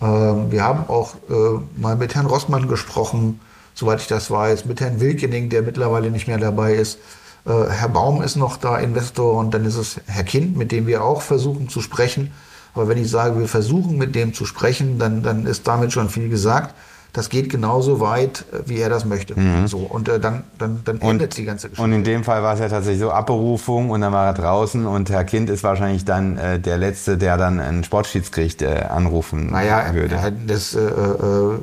Ähm, 0.00 0.50
wir 0.50 0.64
haben 0.64 0.88
auch 0.88 1.14
äh, 1.28 1.60
mal 1.76 1.96
mit 1.96 2.14
Herrn 2.14 2.26
Rossmann 2.26 2.68
gesprochen, 2.68 3.40
soweit 3.74 4.00
ich 4.00 4.06
das 4.06 4.30
weiß, 4.30 4.64
mit 4.64 4.80
Herrn 4.80 5.00
Wilkening, 5.00 5.50
der 5.50 5.62
mittlerweile 5.62 6.10
nicht 6.10 6.26
mehr 6.26 6.38
dabei 6.38 6.74
ist. 6.74 6.98
Äh, 7.44 7.50
Herr 7.68 7.88
Baum 7.88 8.22
ist 8.22 8.36
noch 8.36 8.56
da 8.56 8.78
Investor 8.78 9.38
und 9.38 9.52
dann 9.52 9.64
ist 9.64 9.76
es 9.76 10.00
Herr 10.06 10.24
Kind, 10.24 10.56
mit 10.56 10.72
dem 10.72 10.86
wir 10.86 11.04
auch 11.04 11.22
versuchen 11.22 11.68
zu 11.68 11.80
sprechen. 11.80 12.32
Aber 12.74 12.88
wenn 12.88 12.98
ich 12.98 13.10
sage, 13.10 13.38
wir 13.38 13.48
versuchen 13.48 13.98
mit 13.98 14.14
dem 14.14 14.32
zu 14.34 14.46
sprechen, 14.46 14.98
dann, 14.98 15.22
dann 15.22 15.46
ist 15.46 15.66
damit 15.66 15.92
schon 15.92 16.08
viel 16.08 16.28
gesagt. 16.28 16.74
Das 17.12 17.28
geht 17.28 17.50
genauso 17.50 18.00
weit, 18.00 18.46
äh, 18.52 18.62
wie 18.66 18.78
er 18.78 18.88
das 18.88 19.04
möchte. 19.04 19.38
Mhm. 19.38 19.66
So, 19.66 19.78
und 19.78 20.08
äh, 20.08 20.18
dann, 20.18 20.44
dann, 20.56 20.80
dann 20.84 21.00
endet 21.00 21.36
die 21.36 21.44
ganze 21.44 21.68
Geschichte. 21.68 21.84
Und 21.84 21.92
in 21.92 22.04
dem 22.04 22.24
Fall 22.24 22.42
war 22.42 22.54
es 22.54 22.60
ja 22.60 22.68
tatsächlich 22.68 23.00
so 23.00 23.10
Abberufung 23.10 23.90
und 23.90 24.00
dann 24.00 24.12
war 24.12 24.26
er 24.26 24.32
draußen 24.32 24.86
und 24.86 25.10
Herr 25.10 25.24
Kind 25.24 25.50
ist 25.50 25.62
wahrscheinlich 25.62 26.06
dann 26.06 26.38
äh, 26.38 26.58
der 26.58 26.78
Letzte, 26.78 27.18
der 27.18 27.36
dann 27.36 27.60
ein 27.60 27.84
Sportschiedsgericht 27.84 28.62
äh, 28.62 28.86
anrufen 28.88 29.50
naja, 29.50 29.92
würde. 29.92 30.14
Er, 30.14 30.30
das, 30.30 30.74
äh, 30.74 30.80
äh, 30.80 31.58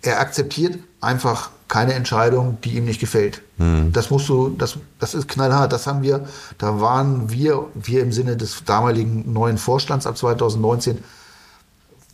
er 0.00 0.20
akzeptiert 0.20 0.78
einfach 1.02 1.50
keine 1.68 1.94
Entscheidung, 1.94 2.58
die 2.62 2.76
ihm 2.76 2.84
nicht 2.84 3.00
gefällt. 3.00 3.42
Hm. 3.58 3.92
Das 3.92 4.10
musst 4.10 4.28
du, 4.28 4.50
das, 4.50 4.78
das 4.98 5.14
ist 5.14 5.28
knallhart. 5.28 5.72
Das 5.72 5.86
haben 5.86 6.02
wir, 6.02 6.26
da 6.58 6.80
waren 6.80 7.30
wir, 7.30 7.66
wir 7.74 8.02
im 8.02 8.12
Sinne 8.12 8.36
des 8.36 8.64
damaligen 8.64 9.32
neuen 9.32 9.58
Vorstands 9.58 10.06
ab 10.06 10.16
2019, 10.16 11.02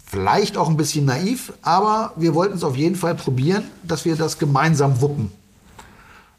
vielleicht 0.06 0.56
auch 0.56 0.68
ein 0.68 0.76
bisschen 0.76 1.04
naiv, 1.04 1.52
aber 1.62 2.12
wir 2.16 2.34
wollten 2.34 2.56
es 2.56 2.64
auf 2.64 2.76
jeden 2.76 2.96
Fall 2.96 3.14
probieren, 3.14 3.64
dass 3.82 4.04
wir 4.04 4.16
das 4.16 4.38
gemeinsam 4.38 5.00
wuppen. 5.00 5.32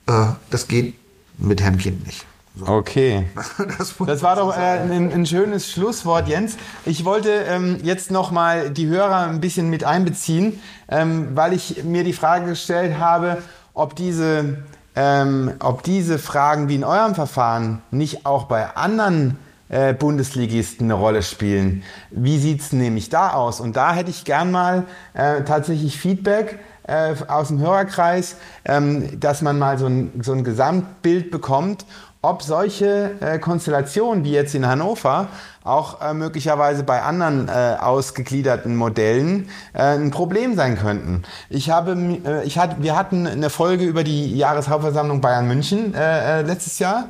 Äh, 0.08 0.28
das 0.50 0.68
geht 0.68 0.96
mit 1.38 1.62
Herrn 1.62 1.78
Kind 1.78 2.06
nicht. 2.06 2.26
So. 2.56 2.68
Okay. 2.68 3.28
Das, 3.78 3.96
das, 4.06 4.22
war 4.22 4.36
doch 4.36 4.56
äh, 4.56 4.60
ein, 4.60 5.12
ein, 5.12 5.26
schönes 5.26 5.72
Schlusswort, 5.72 6.28
Jens. 6.28 6.58
Ich 6.86 7.06
wollte 7.06 7.30
ähm, 7.30 7.80
jetzt 7.82 8.12
nochmal 8.12 8.70
die 8.70 8.88
Hörer 8.88 9.28
ein 9.28 9.42
bisschen 9.42 9.70
mit 9.70 9.84
einbeziehen, 9.84 10.62
ähm, 10.90 11.30
weil 11.34 11.54
ich 11.54 11.84
mir 11.84 12.04
die 12.04 12.14
Frage 12.14 12.46
gestellt 12.46 13.00
habe, 13.00 13.42
ob 13.74 13.96
diese, 13.96 14.58
ähm, 14.96 15.54
ob 15.60 15.84
diese 15.84 16.20
Fragen 16.20 16.70
wie 16.70 16.76
in 16.76 16.84
eurem 16.84 17.16
Verfahren 17.16 17.82
nicht 17.90 18.26
auch 18.26 18.44
bei 18.44 18.76
anderen 18.76 19.38
äh, 19.70 19.94
Bundesligisten 19.94 20.86
eine 20.86 20.94
Rolle 20.94 21.24
spielen. 21.24 21.84
Wie 22.12 22.38
sieht's 22.38 22.72
nämlich 22.74 23.10
da 23.10 23.34
aus? 23.34 23.60
Und 23.60 23.76
da 23.76 23.94
hätte 23.94 24.12
ich 24.12 24.26
gern 24.26 24.52
mal 24.52 24.84
äh, 25.14 25.44
tatsächlich 25.44 25.98
Feedback 25.98 26.60
äh, 26.84 27.16
aus 27.28 27.48
dem 27.48 27.60
Hörerkreis, 27.60 28.36
ähm, 28.66 29.20
dass 29.20 29.42
man 29.42 29.58
mal 29.58 29.80
so 29.80 29.88
ein, 29.88 30.22
so 30.22 30.34
ein 30.34 30.44
Gesamtbild 30.44 31.32
bekommt 31.32 31.86
ob 32.24 32.42
solche 32.42 33.12
äh, 33.20 33.38
Konstellationen 33.38 34.24
wie 34.24 34.32
jetzt 34.32 34.56
in 34.56 34.66
Hannover 34.66 35.28
auch 35.66 36.02
äh, 36.02 36.14
möglicherweise 36.14 36.84
bei 36.84 37.02
anderen 37.02 37.50
äh, 37.50 37.76
ausgegliederten 37.80 38.78
Modellen 38.78 39.50
äh, 39.74 39.98
ein 39.98 40.10
Problem 40.10 40.56
sein 40.56 40.78
könnten. 40.78 41.24
Ich 41.50 41.70
habe, 41.70 41.92
äh, 42.26 42.46
ich 42.46 42.58
hatte, 42.58 42.78
wir 42.80 42.96
hatten 42.96 43.28
eine 43.28 43.50
Folge 43.50 43.84
über 43.84 44.06
die 44.06 44.38
Jahreshauptversammlung 44.38 45.20
Bayern 45.20 45.50
München 45.50 45.94
äh, 45.94 46.42
letztes 46.44 46.80
Jahr. 46.80 47.10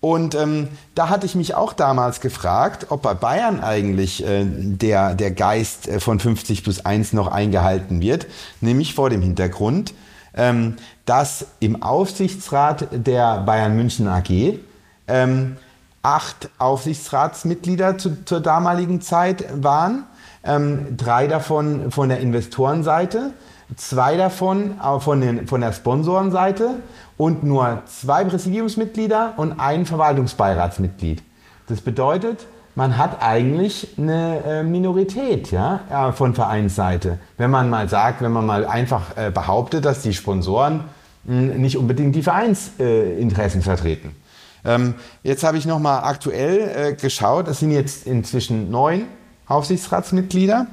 Und 0.00 0.34
ähm, 0.34 0.68
da 0.94 1.10
hatte 1.10 1.26
ich 1.26 1.34
mich 1.34 1.54
auch 1.54 1.74
damals 1.74 2.20
gefragt, 2.20 2.86
ob 2.88 3.02
bei 3.02 3.12
Bayern 3.12 3.62
eigentlich 3.62 4.24
äh, 4.24 4.44
der, 4.46 5.14
der 5.14 5.30
Geist 5.30 5.90
von 5.98 6.20
50 6.20 6.64
plus 6.64 6.86
1 6.86 7.12
noch 7.12 7.28
eingehalten 7.28 8.00
wird, 8.00 8.26
nämlich 8.62 8.94
vor 8.94 9.10
dem 9.10 9.20
Hintergrund, 9.20 9.92
ähm, 10.36 10.76
dass 11.04 11.46
im 11.60 11.82
Aufsichtsrat 11.82 12.88
der 12.92 13.38
Bayern 13.38 13.76
München 13.76 14.08
AG 14.08 14.58
ähm, 15.06 15.56
acht 16.02 16.50
Aufsichtsratsmitglieder 16.58 17.98
zu, 17.98 18.24
zur 18.24 18.40
damaligen 18.40 19.00
Zeit 19.00 19.44
waren, 19.62 20.04
ähm, 20.44 20.96
drei 20.96 21.26
davon 21.26 21.90
von 21.90 22.08
der 22.08 22.20
Investorenseite, 22.20 23.32
zwei 23.76 24.16
davon 24.16 24.74
von, 25.00 25.20
den, 25.20 25.46
von 25.46 25.60
der 25.62 25.72
Sponsorenseite 25.72 26.76
und 27.16 27.44
nur 27.44 27.82
zwei 27.86 28.24
Präsidiumsmitglieder 28.24 29.34
und 29.36 29.58
ein 29.58 29.86
Verwaltungsbeiratsmitglied. 29.86 31.22
Das 31.66 31.80
bedeutet, 31.80 32.46
man 32.74 32.98
hat 32.98 33.22
eigentlich 33.22 33.88
eine 33.98 34.42
äh, 34.44 34.62
Minorität 34.62 35.50
ja, 35.52 36.12
von 36.12 36.34
Vereinsseite. 36.34 37.18
Wenn 37.36 37.50
man 37.50 37.70
mal 37.70 37.88
sagt, 37.88 38.20
wenn 38.20 38.32
man 38.32 38.46
mal 38.46 38.66
einfach 38.66 39.16
äh, 39.16 39.30
behauptet, 39.30 39.84
dass 39.84 40.02
die 40.02 40.12
Sponsoren 40.12 40.84
hm, 41.26 41.60
nicht 41.60 41.78
unbedingt 41.78 42.16
die 42.16 42.22
Vereinsinteressen 42.22 43.62
vertreten. 43.62 44.16
Ähm, 44.64 44.94
jetzt 45.22 45.44
habe 45.44 45.58
ich 45.58 45.66
nochmal 45.66 46.02
aktuell 46.04 46.70
äh, 46.74 46.94
geschaut, 46.94 47.48
es 47.48 47.60
sind 47.60 47.70
jetzt 47.70 48.06
inzwischen 48.06 48.70
neun 48.70 49.04
Aufsichtsratsmitglieder. 49.46 50.66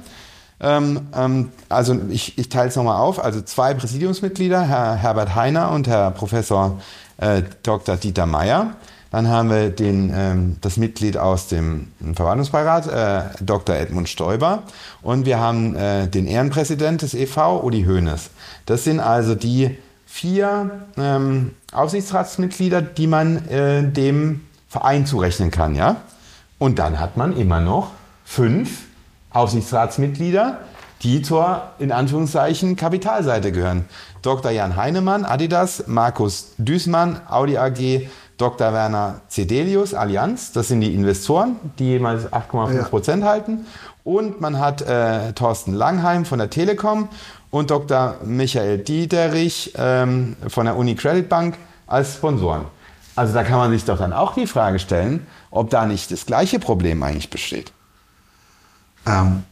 Ähm, 0.60 1.08
ähm, 1.14 1.52
also 1.68 1.96
ich, 2.10 2.38
ich 2.38 2.48
teile 2.48 2.68
es 2.68 2.76
nochmal 2.76 2.96
auf, 2.96 3.22
also 3.22 3.42
zwei 3.42 3.74
Präsidiumsmitglieder, 3.74 4.62
Herr 4.62 4.94
Herbert 4.94 5.34
Heiner 5.34 5.70
und 5.70 5.86
Herr 5.88 6.10
Professor 6.10 6.80
Dr. 7.62 7.96
Dieter 7.98 8.26
Meyer. 8.26 8.74
Dann 9.12 9.28
haben 9.28 9.50
wir 9.50 9.68
den, 9.68 10.10
ähm, 10.14 10.56
das 10.62 10.78
Mitglied 10.78 11.18
aus 11.18 11.46
dem 11.46 11.88
Verwaltungsbeirat, 12.14 12.86
äh, 12.88 13.44
Dr. 13.44 13.76
Edmund 13.76 14.08
Stoiber. 14.08 14.62
Und 15.02 15.26
wir 15.26 15.38
haben 15.38 15.76
äh, 15.76 16.08
den 16.08 16.26
Ehrenpräsident 16.26 17.02
des 17.02 17.12
EV, 17.12 17.62
Uli 17.62 17.84
Hoeneß. 17.84 18.30
Das 18.64 18.84
sind 18.84 19.00
also 19.00 19.34
die 19.34 19.76
vier 20.06 20.70
ähm, 20.96 21.52
Aufsichtsratsmitglieder, 21.72 22.80
die 22.80 23.06
man 23.06 23.48
äh, 23.48 23.82
dem 23.82 24.46
Verein 24.68 25.04
zurechnen 25.04 25.50
kann. 25.50 25.74
Ja? 25.74 25.96
Und 26.58 26.78
dann 26.78 26.98
hat 26.98 27.18
man 27.18 27.36
immer 27.36 27.60
noch 27.60 27.90
fünf 28.24 28.84
Aufsichtsratsmitglieder, 29.30 30.60
die 31.02 31.20
zur, 31.20 31.64
in 31.78 31.92
Anführungszeichen, 31.92 32.76
Kapitalseite 32.76 33.52
gehören. 33.52 33.84
Dr. 34.22 34.52
Jan 34.52 34.76
Heinemann, 34.76 35.26
Adidas, 35.26 35.84
Markus 35.86 36.54
Düßmann, 36.56 37.20
Audi 37.28 37.58
AG, 37.58 38.08
Dr. 38.36 38.72
Werner 38.72 39.20
Cedelius, 39.30 39.94
Allianz, 39.94 40.52
das 40.52 40.68
sind 40.68 40.80
die 40.80 40.94
Investoren, 40.94 41.56
die 41.78 41.84
jeweils 41.84 42.32
8,5 42.32 42.74
Ja. 42.74 42.82
Prozent 42.84 43.24
halten. 43.24 43.66
Und 44.04 44.40
man 44.40 44.58
hat 44.58 44.82
äh, 44.82 45.32
Thorsten 45.32 45.74
Langheim 45.74 46.24
von 46.24 46.38
der 46.38 46.50
Telekom 46.50 47.08
und 47.50 47.70
Dr. 47.70 48.16
Michael 48.24 48.78
Dieterich 48.78 49.72
ähm, 49.76 50.36
von 50.48 50.66
der 50.66 50.76
Uni 50.76 50.94
Credit 50.94 51.28
Bank 51.28 51.56
als 51.86 52.14
Sponsoren. 52.14 52.64
Also 53.14 53.34
da 53.34 53.44
kann 53.44 53.58
man 53.58 53.70
sich 53.70 53.84
doch 53.84 53.98
dann 53.98 54.12
auch 54.12 54.34
die 54.34 54.46
Frage 54.46 54.78
stellen, 54.78 55.26
ob 55.50 55.70
da 55.70 55.84
nicht 55.86 56.10
das 56.10 56.24
gleiche 56.26 56.58
Problem 56.58 57.02
eigentlich 57.02 57.28
besteht. 57.30 57.72
Ähm, 59.06 59.44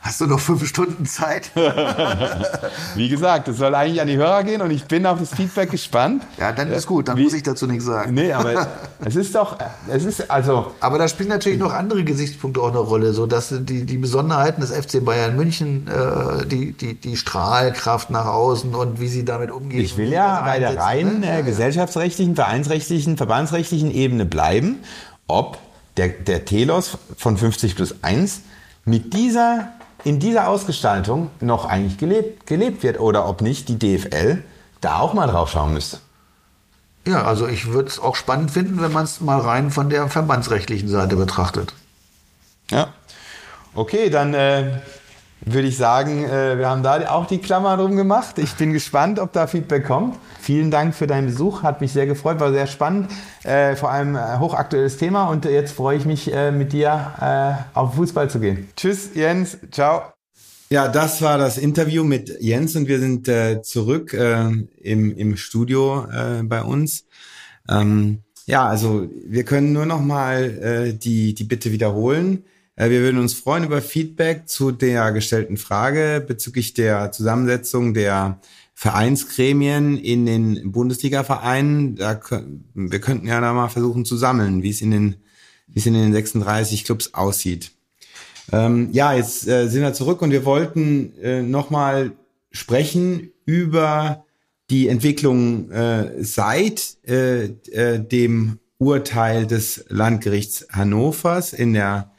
hast 0.00 0.20
du 0.20 0.26
noch 0.26 0.40
fünf 0.40 0.66
Stunden 0.66 1.06
Zeit? 1.06 1.50
Wie 2.94 3.08
gesagt, 3.08 3.48
es 3.48 3.58
soll 3.58 3.74
eigentlich 3.74 4.00
an 4.00 4.06
die 4.06 4.16
Hörer 4.16 4.42
gehen 4.44 4.62
und 4.62 4.70
ich 4.70 4.84
bin 4.84 5.04
auf 5.06 5.18
das 5.18 5.34
Feedback 5.34 5.70
gespannt. 5.70 6.22
Ja, 6.38 6.52
dann 6.52 6.70
ist 6.70 6.86
gut, 6.86 7.08
dann 7.08 7.16
Wie- 7.16 7.24
muss 7.24 7.34
ich 7.34 7.42
dazu 7.42 7.66
nichts 7.66 7.84
sagen. 7.84 8.14
Nee, 8.14 8.32
aber 8.32 8.66
es 9.04 9.16
ist 9.16 9.34
doch, 9.34 9.58
es 9.88 10.04
ist 10.04 10.30
also, 10.30 10.72
Aber 10.80 10.98
da 10.98 11.08
spielen 11.08 11.28
natürlich 11.28 11.58
noch 11.58 11.72
andere 11.72 12.04
Gesichtspunkte 12.04 12.60
auch 12.60 12.68
eine 12.68 12.78
Rolle, 12.78 13.12
so 13.12 13.26
dass 13.26 13.48
die, 13.50 13.84
die 13.84 13.98
Besonderheiten 13.98 14.60
des 14.60 14.70
FC 14.70 15.04
Bayern 15.04 15.36
München, 15.36 15.86
äh, 15.88 16.46
die, 16.46 16.72
die, 16.72 16.94
die 16.94 17.16
Strahlkraft 17.16 18.10
nach 18.10 18.26
außen 18.26 18.74
und 18.74 19.00
wie 19.00 19.08
sie 19.08 19.24
damit 19.24 19.50
umgehen. 19.50 19.80
ich 19.80 19.96
will 19.96 20.12
ja 20.12 20.40
bei 20.42 20.58
der 20.58 20.76
reinen 20.78 21.20
ne? 21.20 21.40
äh, 21.40 21.42
gesellschaftsrechtlichen, 21.42 22.34
vereinsrechtlichen, 22.34 23.16
verbandsrechtlichen 23.16 23.90
Ebene 23.90 24.24
bleiben, 24.24 24.78
ob 25.26 25.58
der, 25.96 26.08
der 26.08 26.44
Telos 26.44 26.96
von 27.16 27.36
50 27.36 27.76
plus 27.76 27.96
1 28.02 28.40
mit 28.84 29.12
dieser, 29.12 29.72
in 30.08 30.20
dieser 30.20 30.48
Ausgestaltung 30.48 31.30
noch 31.40 31.66
eigentlich 31.66 31.98
gelebt, 31.98 32.46
gelebt 32.46 32.82
wird 32.82 32.98
oder 32.98 33.28
ob 33.28 33.42
nicht 33.42 33.68
die 33.68 33.78
DFL 33.78 34.42
da 34.80 35.00
auch 35.00 35.12
mal 35.12 35.26
drauf 35.26 35.50
schauen 35.50 35.74
müsste. 35.74 35.98
Ja, 37.06 37.24
also 37.24 37.46
ich 37.46 37.72
würde 37.72 37.90
es 37.90 37.98
auch 37.98 38.16
spannend 38.16 38.50
finden, 38.50 38.80
wenn 38.80 38.90
man 38.90 39.04
es 39.04 39.20
mal 39.20 39.38
rein 39.38 39.70
von 39.70 39.90
der 39.90 40.08
verbandsrechtlichen 40.08 40.88
Seite 40.88 41.16
betrachtet. 41.16 41.74
Ja. 42.70 42.88
Okay, 43.74 44.08
dann 44.08 44.32
äh, 44.32 44.80
würde 45.40 45.68
ich 45.68 45.76
sagen, 45.76 46.24
äh, 46.24 46.58
wir 46.58 46.68
haben 46.68 46.82
da 46.82 47.08
auch 47.10 47.26
die 47.26 47.38
Klammer 47.38 47.76
drum 47.76 47.96
gemacht. 47.96 48.38
Ich 48.38 48.54
bin 48.54 48.72
gespannt, 48.72 49.18
ob 49.18 49.32
da 49.32 49.46
Feedback 49.46 49.86
kommt. 49.86 50.16
Vielen 50.40 50.70
Dank 50.70 50.94
für 50.94 51.06
deinen 51.06 51.26
Besuch, 51.26 51.62
hat 51.62 51.80
mich 51.80 51.92
sehr 51.92 52.06
gefreut, 52.06 52.40
war 52.40 52.52
sehr 52.52 52.66
spannend, 52.66 53.10
äh, 53.44 53.76
vor 53.76 53.90
allem 53.90 54.16
äh, 54.16 54.38
hochaktuelles 54.38 54.96
Thema 54.96 55.28
und 55.28 55.44
jetzt 55.44 55.72
freue 55.72 55.96
ich 55.96 56.04
mich, 56.04 56.32
äh, 56.32 56.50
mit 56.50 56.72
dir 56.72 57.12
äh, 57.20 57.78
auf 57.78 57.94
Fußball 57.94 58.30
zu 58.30 58.40
gehen. 58.40 58.68
Tschüss, 58.76 59.10
Jens, 59.14 59.58
ciao. 59.70 60.02
Ja, 60.70 60.88
das 60.88 61.22
war 61.22 61.38
das 61.38 61.56
Interview 61.56 62.04
mit 62.04 62.40
Jens 62.40 62.76
und 62.76 62.88
wir 62.88 62.98
sind 62.98 63.26
äh, 63.28 63.62
zurück 63.62 64.12
im, 64.12 64.68
im 65.16 65.36
Studio 65.36 66.06
bei 66.42 66.62
uns. 66.62 67.06
Ähm, 67.70 68.22
ja, 68.44 68.66
also 68.66 69.08
wir 69.26 69.44
können 69.44 69.72
nur 69.72 69.86
noch 69.86 70.00
mal 70.00 70.92
die, 70.92 71.32
die 71.32 71.44
Bitte 71.44 71.72
wiederholen. 71.72 72.44
Äh, 72.78 72.90
wir 72.90 73.00
würden 73.00 73.18
uns 73.18 73.34
freuen 73.34 73.64
über 73.64 73.82
Feedback 73.82 74.48
zu 74.48 74.70
der 74.70 75.12
gestellten 75.12 75.56
Frage 75.56 76.24
bezüglich 76.26 76.74
der 76.74 77.12
Zusammensetzung 77.12 77.92
der 77.92 78.40
Vereinsgremien 78.74 79.98
in 79.98 80.24
den 80.24 80.70
Bundesliga-Vereinen. 80.70 81.96
Da, 81.96 82.20
wir 82.74 83.00
könnten 83.00 83.26
ja 83.26 83.40
da 83.40 83.52
mal 83.52 83.68
versuchen 83.68 84.04
zu 84.04 84.16
sammeln, 84.16 84.62
wie 84.62 84.70
es 84.70 84.80
in 84.80 84.92
den, 84.92 85.16
wie 85.66 85.80
es 85.80 85.86
in 85.86 85.94
den 85.94 86.12
36 86.12 86.84
Clubs 86.84 87.14
aussieht. 87.14 87.72
Ähm, 88.52 88.90
ja, 88.92 89.12
jetzt 89.12 89.48
äh, 89.48 89.66
sind 89.66 89.82
wir 89.82 89.92
zurück 89.92 90.22
und 90.22 90.30
wir 90.30 90.44
wollten 90.44 91.12
äh, 91.20 91.42
nochmal 91.42 92.12
sprechen 92.52 93.32
über 93.44 94.24
die 94.70 94.88
Entwicklung 94.88 95.70
äh, 95.70 96.22
seit 96.22 96.96
äh, 97.06 97.46
äh, 97.72 97.98
dem 97.98 98.60
Urteil 98.78 99.46
des 99.46 99.84
Landgerichts 99.88 100.68
Hannovers 100.70 101.52
in 101.52 101.72
der 101.72 102.12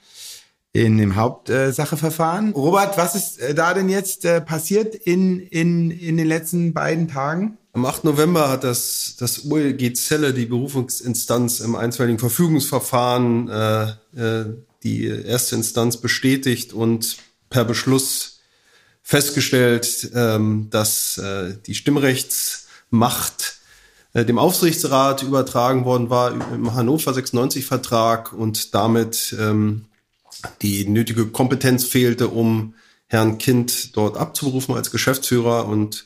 in 0.86 0.98
dem 0.98 1.16
Hauptsacheverfahren. 1.16 2.54
Robert, 2.54 2.98
was 2.98 3.16
ist 3.16 3.40
äh, 3.40 3.54
da 3.54 3.74
denn 3.74 3.90
jetzt 3.90 4.26
äh, 4.26 4.42
passiert 4.42 4.96
in, 4.96 5.40
in, 5.40 5.92
in 5.92 6.18
den 6.18 6.28
letzten 6.28 6.74
beiden 6.74 7.08
Tagen? 7.08 7.58
Am 7.74 7.86
8. 7.86 8.06
November 8.06 8.50
hat 8.50 8.64
das, 8.64 9.16
das 9.20 9.46
OLG 9.46 9.94
Zelle, 9.94 10.34
die 10.34 10.46
Berufungsinstanz 10.46 11.60
im 11.60 11.76
einstweiligen 11.76 12.20
Verfügungsverfahren, 12.20 13.50
äh, 13.50 13.84
äh, 14.16 14.46
die 14.84 15.08
erste 15.08 15.56
Instanz 15.56 15.98
bestätigt 15.98 16.74
und 16.74 17.18
per 17.50 17.66
Beschluss 17.66 18.40
festgestellt, 19.04 20.12
ähm, 20.16 20.68
dass 20.70 21.18
äh, 21.18 21.56
die 21.66 21.76
Stimmrechtsmacht 21.76 23.60
äh, 24.14 24.24
dem 24.24 24.40
Aufsichtsrat 24.40 25.24
übertragen 25.24 25.84
worden 25.84 26.10
war 26.10 26.32
im 26.32 26.74
Hannover 26.74 27.14
96 27.14 27.66
Vertrag 27.66 28.34
und 28.34 28.74
damit 28.74 29.36
ähm, 29.38 29.86
die 30.62 30.88
nötige 30.88 31.28
Kompetenz 31.28 31.84
fehlte, 31.86 32.30
um 32.30 32.76
Herrn 33.08 33.38
Kind 33.38 33.96
dort 33.98 34.18
abzuberufen 34.18 34.76
als 34.76 34.92
Geschäftsführer 34.92 35.68
und 35.68 36.06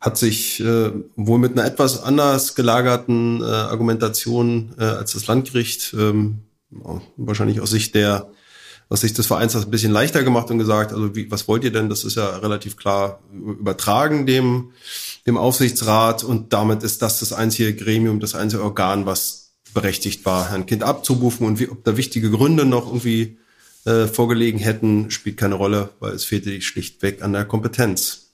hat 0.00 0.16
sich 0.16 0.60
äh, 0.60 0.92
wohl 1.16 1.38
mit 1.38 1.52
einer 1.52 1.66
etwas 1.66 2.02
anders 2.02 2.54
gelagerten 2.54 3.42
äh, 3.42 3.44
Argumentation 3.44 4.74
äh, 4.78 4.84
als 4.84 5.12
das 5.12 5.26
Landgericht 5.26 5.94
ähm, 5.98 6.38
wahrscheinlich 7.16 7.60
aus 7.60 7.70
Sicht 7.70 7.94
der 7.94 8.30
aus 8.88 9.02
Sicht 9.02 9.16
des 9.18 9.26
Vereins 9.26 9.52
das 9.52 9.66
ein 9.66 9.70
bisschen 9.70 9.92
leichter 9.92 10.24
gemacht 10.24 10.50
und 10.50 10.58
gesagt, 10.58 10.92
also 10.92 11.14
wie, 11.14 11.30
was 11.30 11.46
wollt 11.46 11.62
ihr 11.62 11.70
denn? 11.70 11.88
Das 11.88 12.02
ist 12.02 12.16
ja 12.16 12.38
relativ 12.38 12.76
klar 12.76 13.20
übertragen 13.32 14.26
dem 14.26 14.72
dem 15.26 15.36
Aufsichtsrat 15.36 16.24
und 16.24 16.52
damit 16.52 16.82
ist 16.82 17.02
das 17.02 17.20
das 17.20 17.32
einzige 17.32 17.74
Gremium, 17.74 18.20
das 18.20 18.34
einzige 18.34 18.62
Organ, 18.62 19.04
was 19.04 19.52
berechtigt 19.74 20.24
war, 20.24 20.50
Herrn 20.50 20.66
Kind 20.66 20.82
abzuberufen 20.82 21.46
und 21.46 21.60
wie, 21.60 21.68
ob 21.68 21.84
da 21.84 21.96
wichtige 21.96 22.30
Gründe 22.30 22.64
noch 22.64 22.86
irgendwie 22.86 23.38
äh, 23.84 24.06
vorgelegen 24.06 24.60
hätten, 24.60 25.10
spielt 25.10 25.36
keine 25.36 25.54
Rolle, 25.54 25.90
weil 26.00 26.12
es 26.12 26.24
fehlte 26.24 26.60
schlichtweg 26.60 27.22
an 27.22 27.32
der 27.32 27.44
Kompetenz. 27.44 28.32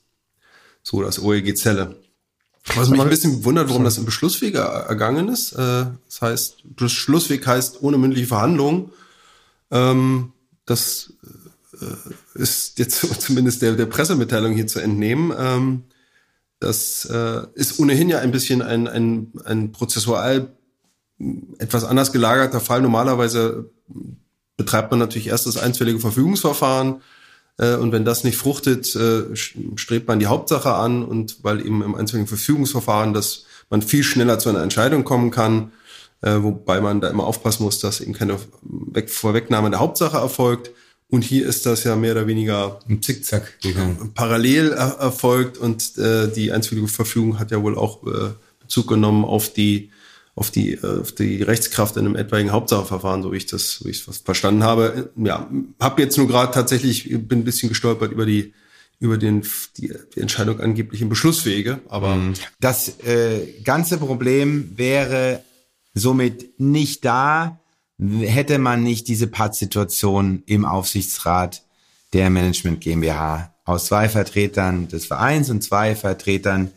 So 0.83 1.03
das 1.03 1.19
OEG 1.21 1.57
Zelle. 1.57 1.97
Was 2.75 2.91
mich 2.91 3.01
ein 3.01 3.09
bisschen 3.09 3.45
wundert, 3.45 3.69
warum 3.69 3.85
das 3.85 3.97
im 3.99 4.05
Beschlussweg 4.05 4.55
er- 4.57 4.87
ergangen 4.89 5.29
ist. 5.29 5.53
Äh, 5.53 5.87
das 6.07 6.21
heißt, 6.21 6.77
Beschlussweg 6.77 7.47
heißt 7.47 7.83
ohne 7.83 7.97
mündliche 7.97 8.27
Verhandlung. 8.27 8.91
Ähm, 9.71 10.33
das 10.65 11.13
äh, 11.81 12.39
ist 12.41 12.79
jetzt 12.79 13.01
zumindest 13.21 13.63
der, 13.63 13.73
der 13.75 13.87
Pressemitteilung 13.87 14.55
hier 14.55 14.67
zu 14.67 14.81
entnehmen. 14.81 15.33
Ähm, 15.39 15.85
das 16.59 17.05
äh, 17.05 17.43
ist 17.55 17.79
ohnehin 17.79 18.09
ja 18.09 18.19
ein 18.19 18.33
bisschen 18.33 18.63
ein, 18.63 18.89
ein, 18.89 19.33
ein 19.45 19.73
prozessual 19.73 20.49
etwas 21.59 21.85
anders 21.85 22.13
gelagerter 22.13 22.61
Fall. 22.61 22.83
Normalerweise 22.83 23.71
betreibt 24.57 24.91
man 24.91 25.01
natürlich 25.01 25.29
erst 25.29 25.47
das 25.47 25.57
einstweilige 25.57 26.01
Verfügungsverfahren 26.01 27.03
äh, 27.59 27.75
und 27.77 27.93
wenn 27.93 28.05
das 28.05 28.25
nicht 28.25 28.37
fruchtet, 28.37 28.95
äh, 28.97 29.35
strebt 29.35 30.09
man 30.09 30.19
die 30.19 30.27
Hauptsache 30.27 30.75
an 30.75 31.05
und 31.05 31.39
weil 31.43 31.61
eben 31.61 31.83
im 31.83 31.95
einstweiligen 31.95 32.29
Verfügungsverfahren, 32.29 33.15
dass 33.15 33.45
man 33.71 33.83
viel 33.83 34.05
schneller 34.05 34.39
zu 34.39 34.49
einer 34.49 34.63
Entscheidung 34.63 35.05
kommen 35.05 35.31
kann, 35.31 35.73
äh, 36.23 36.37
wobei 36.41 36.81
man 36.81 37.01
da 37.01 37.09
immer 37.09 37.25
aufpassen 37.25 37.65
muss, 37.65 37.79
dass 37.79 38.01
eben 38.01 38.13
keine 38.13 38.39
Weg 38.63 39.11
Vorwegnahme 39.11 39.71
der 39.71 39.81
Hauptsache 39.81 40.17
erfolgt. 40.17 40.71
Und 41.09 41.23
hier 41.23 41.47
ist 41.47 41.67
das 41.67 41.85
ja 41.85 41.95
mehr 41.95 42.13
oder 42.13 42.27
weniger 42.27 42.81
Im 42.89 43.01
Zickzack 43.01 43.61
gegangen. 43.63 44.11
parallel 44.15 44.73
er 44.73 44.97
erfolgt 44.99 45.57
und 45.57 45.97
äh, 45.99 46.29
die 46.29 46.51
einstweilige 46.51 46.89
Verfügung 46.89 47.39
hat 47.39 47.53
ja 47.53 47.63
wohl 47.63 47.79
auch 47.79 48.05
äh, 48.07 48.31
Bezug 48.59 48.89
genommen 48.89 49.25
auf 49.25 49.53
die 49.53 49.91
auf 50.37 50.51
die 50.51 50.75
äh, 50.75 51.01
auf 51.01 51.13
die 51.13 51.43
Rechtskraft 51.43 51.97
in 51.97 52.07
einem 52.07 52.15
etwaigen 52.15 52.53
Hauptsacheverfahren, 52.53 53.23
so 53.23 53.33
wie 53.33 53.39
ich 53.39 53.47
das, 53.47 53.73
so 53.73 53.87
wie 53.87 53.91
ich 53.91 54.05
das 54.05 54.19
verstanden 54.19 54.63
habe. 54.63 55.11
Ja, 55.17 55.51
habe 55.81 56.03
jetzt 56.03 56.17
nur 56.17 56.29
gerade 56.29 56.53
tatsächlich 56.53 57.09
bin 57.27 57.41
ein 57.41 57.45
bisschen 57.45 57.69
gestolpert 57.69 58.13
über 58.13 58.27
die 58.27 58.55
über 59.01 59.19
den 59.19 59.45
die, 59.77 59.93
die 60.15 60.21
Entscheidung 60.21 60.61
angeblich 60.61 61.03
im 61.03 61.09
Beschlusswege, 61.09 61.81
aber 61.89 62.17
Das 62.61 63.01
äh, 63.01 63.61
ganze 63.65 63.99
Problem 63.99 64.73
wäre 64.77 65.43
somit 65.95 66.61
nicht 66.61 67.05
da, 67.05 67.59
hätte 67.99 68.59
man 68.59 68.83
nicht 68.83 69.09
diese 69.09 69.27
Pattsituation 69.27 70.43
im 70.47 70.65
Aufsichtsrat 70.65 71.63
der 72.13 72.31
Management 72.31 72.81
GmbH 72.81 73.55
aus 73.65 73.87
zwei 73.87 74.09
Vertretern 74.09 74.89
des 74.89 75.07
Vereins 75.07 75.51
und 75.51 75.63
zwei 75.63 75.95
Vertretern 75.97 76.71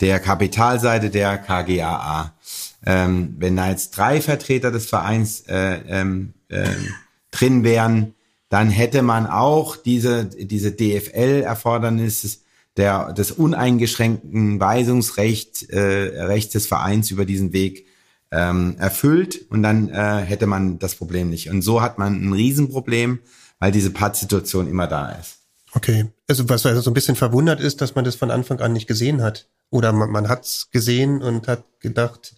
der 0.00 0.18
Kapitalseite 0.18 1.10
der 1.10 1.38
KGAA. 1.38 2.34
Ähm, 2.84 3.36
wenn 3.38 3.56
da 3.56 3.70
jetzt 3.70 3.96
drei 3.96 4.20
Vertreter 4.20 4.70
des 4.70 4.86
Vereins 4.86 5.42
äh, 5.48 5.80
ähm, 5.86 6.34
äh, 6.48 6.68
drin 7.30 7.64
wären, 7.64 8.14
dann 8.48 8.68
hätte 8.68 9.02
man 9.02 9.26
auch 9.26 9.76
diese, 9.76 10.26
diese 10.26 10.72
DFL-Erfordernisse 10.72 12.38
der, 12.76 13.12
des 13.12 13.32
uneingeschränkten 13.32 14.60
Weisungsrechts 14.60 15.62
äh, 15.64 15.78
Rechts 16.24 16.52
des 16.52 16.66
Vereins 16.66 17.10
über 17.10 17.24
diesen 17.24 17.52
Weg 17.52 17.86
ähm, 18.30 18.76
erfüllt 18.78 19.46
und 19.50 19.62
dann 19.62 19.88
äh, 19.90 20.20
hätte 20.20 20.46
man 20.46 20.78
das 20.78 20.94
Problem 20.94 21.30
nicht. 21.30 21.50
Und 21.50 21.62
so 21.62 21.82
hat 21.82 21.98
man 21.98 22.22
ein 22.22 22.32
Riesenproblem, 22.32 23.20
weil 23.58 23.72
diese 23.72 23.90
Pattsituation 23.90 24.68
immer 24.68 24.86
da 24.86 25.12
ist. 25.12 25.38
Okay, 25.74 26.06
also 26.28 26.48
was 26.48 26.66
also 26.66 26.80
so 26.80 26.90
ein 26.90 26.94
bisschen 26.94 27.16
verwundert 27.16 27.60
ist, 27.60 27.80
dass 27.80 27.94
man 27.94 28.04
das 28.04 28.16
von 28.16 28.30
Anfang 28.30 28.60
an 28.60 28.72
nicht 28.72 28.86
gesehen 28.86 29.22
hat. 29.22 29.48
Oder 29.70 29.92
man, 29.92 30.10
man 30.10 30.28
hat 30.28 30.44
es 30.44 30.68
gesehen 30.70 31.22
und 31.22 31.48
hat 31.48 31.64
gedacht, 31.80 32.34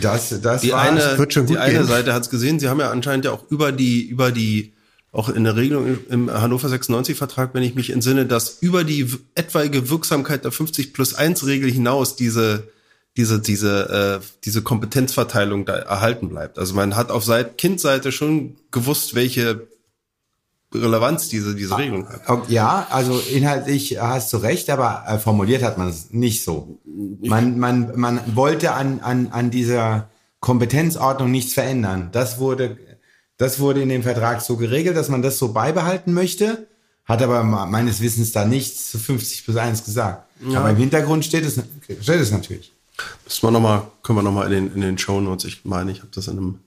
das, 0.00 0.40
das 0.40 0.62
die 0.62 0.74
eine, 0.74 1.18
wird 1.18 1.32
schon 1.32 1.46
die 1.46 1.54
gut 1.54 1.62
eine 1.62 1.78
gehen. 1.78 1.86
Seite 1.86 2.14
hat 2.14 2.22
es 2.22 2.30
gesehen. 2.30 2.58
Sie 2.58 2.68
haben 2.68 2.80
ja 2.80 2.90
anscheinend 2.90 3.24
ja 3.24 3.32
auch 3.32 3.50
über 3.50 3.72
die, 3.72 4.02
über 4.02 4.32
die, 4.32 4.72
auch 5.12 5.28
in 5.28 5.44
der 5.44 5.56
Regelung 5.56 5.98
im 6.10 6.30
Hannover 6.30 6.68
96 6.68 7.16
Vertrag, 7.16 7.54
wenn 7.54 7.62
ich 7.62 7.74
mich 7.74 7.90
entsinne, 7.90 8.26
dass 8.26 8.58
über 8.60 8.84
die 8.84 9.06
etwaige 9.34 9.90
Wirksamkeit 9.90 10.44
der 10.44 10.52
50 10.52 10.92
plus 10.92 11.14
1 11.14 11.46
Regel 11.46 11.70
hinaus 11.70 12.16
diese, 12.16 12.68
diese, 13.16 13.40
diese, 13.40 14.20
äh, 14.22 14.26
diese 14.44 14.62
Kompetenzverteilung 14.62 15.64
da 15.64 15.74
erhalten 15.76 16.28
bleibt. 16.28 16.58
Also 16.58 16.74
man 16.74 16.96
hat 16.96 17.10
auf 17.10 17.24
Seite, 17.24 17.54
Kindseite 17.56 18.10
schon 18.10 18.56
gewusst, 18.70 19.14
welche 19.14 19.68
Relevanz 20.74 21.28
diese, 21.28 21.54
diese 21.54 21.76
Regelung 21.78 22.08
hat. 22.08 22.50
Ja, 22.50 22.86
also 22.90 23.18
inhaltlich 23.18 23.98
hast 24.00 24.32
du 24.32 24.38
recht, 24.38 24.68
aber 24.70 25.04
äh, 25.06 25.18
formuliert 25.18 25.62
hat 25.62 25.78
man 25.78 25.88
es 25.88 26.10
nicht 26.10 26.42
so. 26.44 26.78
Man, 27.22 27.58
man, 27.58 27.92
man 27.98 28.20
wollte 28.34 28.72
an, 28.72 29.00
an, 29.00 29.28
an 29.30 29.50
dieser 29.50 30.08
Kompetenzordnung 30.40 31.30
nichts 31.30 31.54
verändern. 31.54 32.08
Das 32.12 32.38
wurde, 32.38 32.76
das 33.38 33.58
wurde 33.60 33.82
in 33.82 33.88
dem 33.88 34.02
Vertrag 34.02 34.40
so 34.42 34.56
geregelt, 34.56 34.96
dass 34.96 35.08
man 35.08 35.22
das 35.22 35.38
so 35.38 35.52
beibehalten 35.52 36.12
möchte, 36.12 36.66
hat 37.04 37.22
aber 37.22 37.42
me- 37.44 37.66
meines 37.66 38.00
Wissens 38.00 38.32
da 38.32 38.44
nichts 38.44 38.90
zu 38.90 38.98
50 38.98 39.44
plus 39.44 39.56
1 39.56 39.84
gesagt. 39.84 40.24
Aber 40.54 40.70
im 40.70 40.76
Hintergrund 40.76 41.24
steht 41.24 41.44
es, 41.44 41.54
steht 42.00 42.20
es 42.20 42.30
natürlich. 42.30 42.72
Müssen 43.24 43.42
wir 43.46 43.50
noch 43.50 43.60
mal, 43.60 43.86
können 44.02 44.18
wir 44.18 44.22
nochmal 44.22 44.52
in 44.52 44.66
den, 44.66 44.74
in 44.74 44.80
den 44.82 44.98
Show 44.98 45.20
Notes, 45.20 45.44
ich 45.46 45.64
meine, 45.64 45.90
ich 45.92 45.98
habe 46.00 46.10
das 46.14 46.28
in 46.28 46.38
einem 46.38 46.58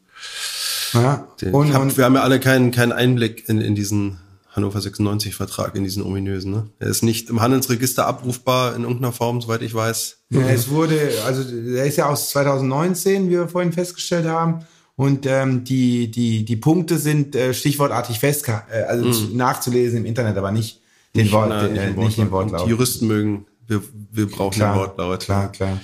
Ja. 0.93 1.27
Den, 1.41 1.53
Und, 1.53 1.73
hab, 1.73 1.81
und 1.81 1.97
wir 1.97 2.05
haben 2.05 2.15
ja 2.15 2.21
alle 2.21 2.39
keinen, 2.39 2.71
keinen 2.71 2.91
Einblick 2.91 3.47
in, 3.49 3.61
in 3.61 3.75
diesen 3.75 4.19
Hannover 4.51 4.81
96 4.81 5.35
Vertrag, 5.35 5.75
in 5.75 5.83
diesen 5.83 6.01
ominösen. 6.03 6.51
Ne? 6.51 6.69
Er 6.79 6.87
ist 6.87 7.03
nicht 7.03 7.29
im 7.29 7.41
Handelsregister 7.41 8.07
abrufbar 8.07 8.75
in 8.75 8.81
irgendeiner 8.81 9.11
Form, 9.11 9.39
soweit 9.39 9.61
ich 9.61 9.73
weiß. 9.73 10.17
Ja, 10.31 10.41
es 10.49 10.69
wurde, 10.69 11.11
also 11.25 11.43
der 11.43 11.85
ist 11.85 11.97
ja 11.97 12.09
aus 12.09 12.29
2019, 12.31 13.27
wie 13.27 13.31
wir 13.31 13.47
vorhin 13.47 13.71
festgestellt 13.71 14.25
haben. 14.25 14.65
Und 14.95 15.27
ähm, 15.27 15.63
die, 15.63 16.09
die, 16.09 16.43
die 16.43 16.55
Punkte 16.55 16.97
sind 16.97 17.35
äh, 17.35 17.53
stichwortartig 17.53 18.19
fest, 18.19 18.47
äh, 18.47 18.81
also 18.87 19.27
nachzulesen 19.31 19.99
im 19.99 20.05
Internet, 20.05 20.35
aber 20.37 20.51
nicht 20.51 20.81
den 21.15 21.31
Wort, 21.31 21.49
Na, 21.49 21.67
äh, 21.67 21.91
nicht 21.91 22.17
den 22.17 22.31
Wortlaut. 22.31 22.65
Die 22.65 22.71
Juristen 22.71 23.05
mögen, 23.05 23.45
wir, 23.67 23.83
wir 24.11 24.27
brauchen 24.27 24.55
klar, 24.55 24.73
den 24.73 24.79
Wortlaut. 24.79 25.19
Klar, 25.19 25.51
klar. 25.51 25.79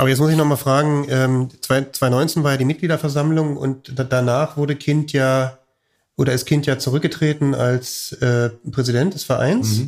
Aber 0.00 0.08
jetzt 0.08 0.18
muss 0.18 0.30
ich 0.30 0.36
noch 0.38 0.46
mal 0.46 0.56
fragen, 0.56 1.04
ähm, 1.10 1.48
zwei- 1.60 1.82
2019 1.82 2.42
war 2.42 2.52
ja 2.52 2.56
die 2.56 2.64
Mitgliederversammlung 2.64 3.58
und 3.58 3.98
da- 3.98 4.04
danach 4.04 4.56
wurde 4.56 4.74
Kind 4.74 5.12
ja, 5.12 5.58
oder 6.16 6.32
ist 6.32 6.46
Kind 6.46 6.64
ja 6.64 6.78
zurückgetreten 6.78 7.54
als 7.54 8.12
äh, 8.12 8.48
Präsident 8.70 9.12
des 9.12 9.24
Vereins. 9.24 9.82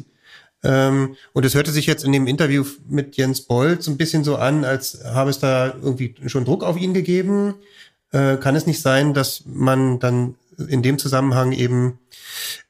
Ähm, 0.64 1.16
und 1.32 1.46
es 1.46 1.54
hörte 1.54 1.72
sich 1.72 1.86
jetzt 1.86 2.04
in 2.04 2.12
dem 2.12 2.26
Interview 2.26 2.62
mit 2.86 3.16
Jens 3.16 3.40
Bolt 3.40 3.82
so 3.82 3.90
ein 3.90 3.96
bisschen 3.96 4.22
so 4.22 4.36
an, 4.36 4.66
als 4.66 5.02
habe 5.02 5.30
es 5.30 5.38
da 5.38 5.68
irgendwie 5.82 6.14
schon 6.26 6.44
Druck 6.44 6.62
auf 6.62 6.76
ihn 6.76 6.92
gegeben. 6.92 7.54
Äh, 8.10 8.36
kann 8.36 8.54
es 8.54 8.66
nicht 8.66 8.82
sein, 8.82 9.14
dass 9.14 9.44
man 9.46 9.98
dann 9.98 10.34
in 10.68 10.82
dem 10.82 10.98
Zusammenhang 10.98 11.52
eben 11.52 11.98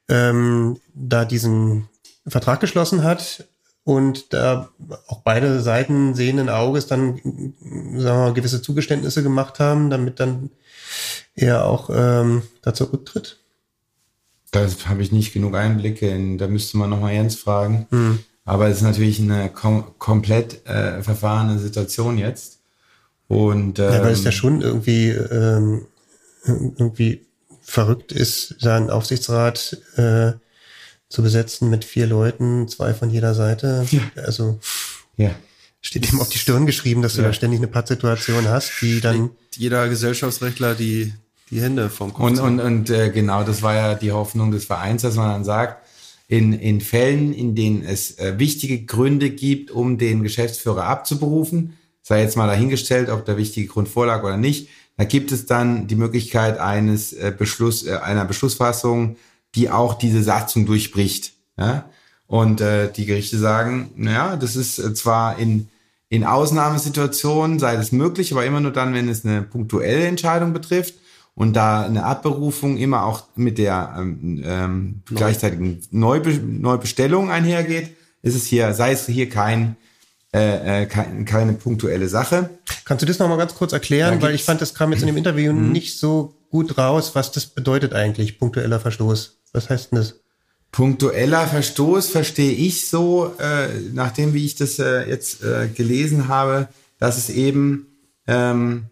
ähm, 0.07 0.77
da 0.93 1.25
diesen 1.25 1.89
Vertrag 2.25 2.61
geschlossen 2.61 3.03
hat 3.03 3.43
und 3.83 4.33
da 4.33 4.69
auch 5.07 5.21
beide 5.21 5.61
Seiten 5.61 6.15
sehenden 6.15 6.49
Auges 6.49 6.87
dann 6.87 7.19
sagen 7.19 8.03
wir 8.03 8.13
mal, 8.13 8.33
gewisse 8.33 8.61
Zugeständnisse 8.61 9.23
gemacht 9.23 9.59
haben, 9.59 9.89
damit 9.89 10.19
dann 10.19 10.51
er 11.35 11.65
auch 11.65 11.89
ähm, 11.93 12.43
da 12.61 12.73
zurücktritt? 12.73 13.39
Da 14.51 14.67
habe 14.85 15.01
ich 15.01 15.11
nicht 15.11 15.33
genug 15.33 15.55
Einblicke 15.55 16.07
in, 16.07 16.37
da 16.37 16.47
müsste 16.47 16.77
man 16.77 16.89
nochmal 16.89 17.13
Jens 17.13 17.35
fragen. 17.35 17.87
Aber 18.45 18.67
es 18.67 18.77
ist 18.77 18.83
natürlich 18.83 19.19
eine 19.19 19.49
kom 19.49 19.97
komplett 19.97 20.65
äh, 20.67 21.01
verfahrene 21.01 21.59
Situation 21.59 22.17
jetzt. 22.17 22.59
Und 23.27 23.79
ähm, 23.79 23.85
Ja, 23.85 24.03
weil 24.03 24.11
es 24.11 24.23
ja 24.23 24.31
schon 24.31 24.61
irgendwie 24.61 25.09
ähm, 25.09 25.87
irgendwie 26.45 27.25
verrückt 27.61 28.11
ist, 28.11 28.57
da 28.61 28.75
einen 28.75 28.89
Aufsichtsrat 28.89 29.77
äh, 29.95 30.33
zu 31.13 31.21
besetzen 31.21 31.69
mit 31.69 31.85
vier 31.85 32.07
Leuten, 32.07 32.67
zwei 32.67 32.95
von 32.95 33.11
jeder 33.11 33.35
Seite. 33.35 33.85
Also 34.15 34.59
ja. 35.15 35.29
steht 35.79 36.11
ihm 36.11 36.19
auf 36.19 36.29
die 36.29 36.39
Stirn 36.39 36.65
geschrieben, 36.65 37.03
dass 37.03 37.13
du 37.13 37.21
Ja. 37.21 37.27
da 37.27 37.33
ständig 37.33 37.59
eine 37.59 37.67
Pattsituation 37.67 38.47
hast, 38.47 38.71
die 38.81 38.99
dann 38.99 39.29
Jeder 39.55 39.87
Gesellschaftsrechtler 39.89 40.73
die, 40.73 41.13
die 41.51 41.61
Hände 41.61 41.91
vom 41.91 42.11
Kopf. 42.13 42.25
Und, 42.25 42.39
und, 42.39 42.59
und 42.59 42.89
äh, 42.89 43.11
genau, 43.11 43.43
das 43.43 43.61
war 43.61 43.75
ja 43.75 43.93
die 43.93 44.11
Hoffnung 44.11 44.49
des 44.49 44.65
Vereins, 44.65 45.03
dass 45.03 45.13
man 45.13 45.29
dann 45.29 45.43
sagt, 45.43 45.87
in, 46.27 46.51
in 46.51 46.81
Fällen, 46.81 47.31
in 47.31 47.53
denen 47.53 47.83
es 47.83 48.17
äh, 48.17 48.39
wichtige 48.39 48.83
Gründe 48.83 49.29
gibt, 49.29 49.69
um 49.69 49.99
den 49.99 50.23
Geschäftsführer 50.23 50.85
abzuberufen, 50.85 51.77
sei 52.01 52.23
jetzt 52.23 52.37
mal 52.37 52.47
dahingestellt, 52.47 53.09
ob 53.09 53.23
der 53.25 53.37
wichtige 53.37 53.67
Grund 53.67 53.87
vorlag 53.87 54.23
oder 54.23 54.37
nicht, 54.37 54.69
da 54.97 55.03
gibt 55.03 55.31
es 55.31 55.45
dann 55.45 55.85
die 55.85 55.95
Möglichkeit 55.95 56.57
eines 56.57 57.13
äh, 57.13 57.31
Beschluss, 57.37 57.85
äh, 57.85 57.97
einer 57.97 58.25
Beschlussfassung, 58.25 59.15
die 59.55 59.69
auch 59.69 59.95
diese 59.95 60.23
Satzung 60.23 60.65
durchbricht. 60.65 61.33
Ja? 61.57 61.89
Und 62.27 62.61
äh, 62.61 62.91
die 62.91 63.05
Gerichte 63.05 63.37
sagen, 63.37 63.91
naja, 63.95 64.35
das 64.35 64.55
ist 64.55 64.79
äh, 64.79 64.93
zwar 64.93 65.37
in, 65.37 65.69
in 66.09 66.23
Ausnahmesituationen 66.23 67.59
sei 67.59 67.75
das 67.75 67.91
möglich, 67.91 68.31
aber 68.31 68.45
immer 68.45 68.59
nur 68.59 68.71
dann, 68.71 68.93
wenn 68.93 69.09
es 69.09 69.25
eine 69.25 69.41
punktuelle 69.41 70.05
Entscheidung 70.07 70.53
betrifft 70.53 70.95
und 71.35 71.53
da 71.53 71.83
eine 71.83 72.05
Abberufung 72.05 72.77
immer 72.77 73.03
auch 73.05 73.23
mit 73.35 73.57
der 73.57 73.95
ähm, 73.97 74.41
ähm, 74.45 75.01
gleichzeitigen 75.05 75.81
Neube 75.91 76.31
Neubestellung 76.33 77.31
einhergeht, 77.31 77.95
ist 78.21 78.35
es 78.35 78.45
hier, 78.45 78.73
sei 78.73 78.91
es 78.91 79.05
hier 79.05 79.29
kein, 79.29 79.75
äh, 80.33 80.83
äh, 80.83 80.85
kein, 80.85 81.25
keine 81.25 81.53
punktuelle 81.53 82.07
Sache. 82.07 82.49
Kannst 82.85 83.01
du 83.01 83.05
das 83.05 83.19
noch 83.19 83.27
mal 83.27 83.37
ganz 83.37 83.55
kurz 83.55 83.73
erklären? 83.73 84.21
Weil 84.21 84.33
ich 84.33 84.43
fand, 84.43 84.61
das 84.61 84.73
kam 84.73 84.91
jetzt 84.91 85.01
in 85.01 85.07
dem 85.07 85.17
Interview 85.23 85.51
nicht 85.51 85.99
so 85.99 86.33
gut 86.49 86.77
raus, 86.77 87.15
was 87.15 87.31
das 87.31 87.47
bedeutet 87.47 87.93
eigentlich, 87.93 88.39
punktueller 88.39 88.79
Verstoß. 88.79 89.42
Was 89.53 89.69
heißt 89.69 89.91
denn 89.91 89.99
das? 89.99 90.19
Punktueller 90.71 91.45
Verstoß 91.45 92.09
verstehe 92.09 92.51
ich 92.51 92.87
so, 92.87 93.35
äh, 93.39 93.67
nachdem 93.93 94.33
wie 94.33 94.43
ich 94.43 94.55
das 94.55 94.79
äh, 94.79 95.07
jetzt 95.07 95.43
äh, 95.43 95.67
gelesen 95.67 96.27
habe, 96.27 96.67
dass 96.97 97.17
es 97.17 97.29
eben 97.29 97.87
ähm, 98.25 98.87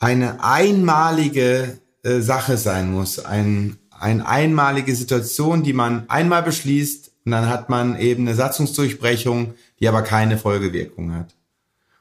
eine 0.00 0.42
einmalige 0.42 1.78
äh, 2.02 2.20
Sache 2.20 2.56
sein 2.56 2.90
muss, 2.90 3.24
ein, 3.24 3.78
eine 3.90 4.26
einmalige 4.26 4.96
Situation, 4.96 5.62
die 5.62 5.72
man 5.72 6.10
einmal 6.10 6.42
beschließt 6.42 7.12
und 7.24 7.32
dann 7.32 7.48
hat 7.48 7.68
man 7.68 7.96
eben 7.96 8.26
eine 8.26 8.34
Satzungsdurchbrechung, 8.34 9.54
die 9.78 9.86
aber 9.86 10.02
keine 10.02 10.36
Folgewirkung 10.36 11.14
hat. 11.14 11.36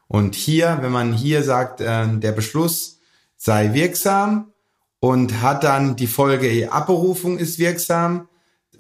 Und 0.08 0.34
hier, 0.34 0.80
wenn 0.82 0.92
man 0.92 1.14
hier 1.14 1.44
sagt, 1.44 1.82
äh, 1.82 2.08
der 2.08 2.32
Beschluss 2.32 3.00
sei 3.38 3.74
wirksam 3.74 4.52
und 5.00 5.42
hat 5.42 5.64
dann 5.64 5.96
die 5.96 6.08
Folge, 6.08 6.72
Abberufung 6.72 7.38
ist 7.38 7.60
wirksam, 7.60 8.28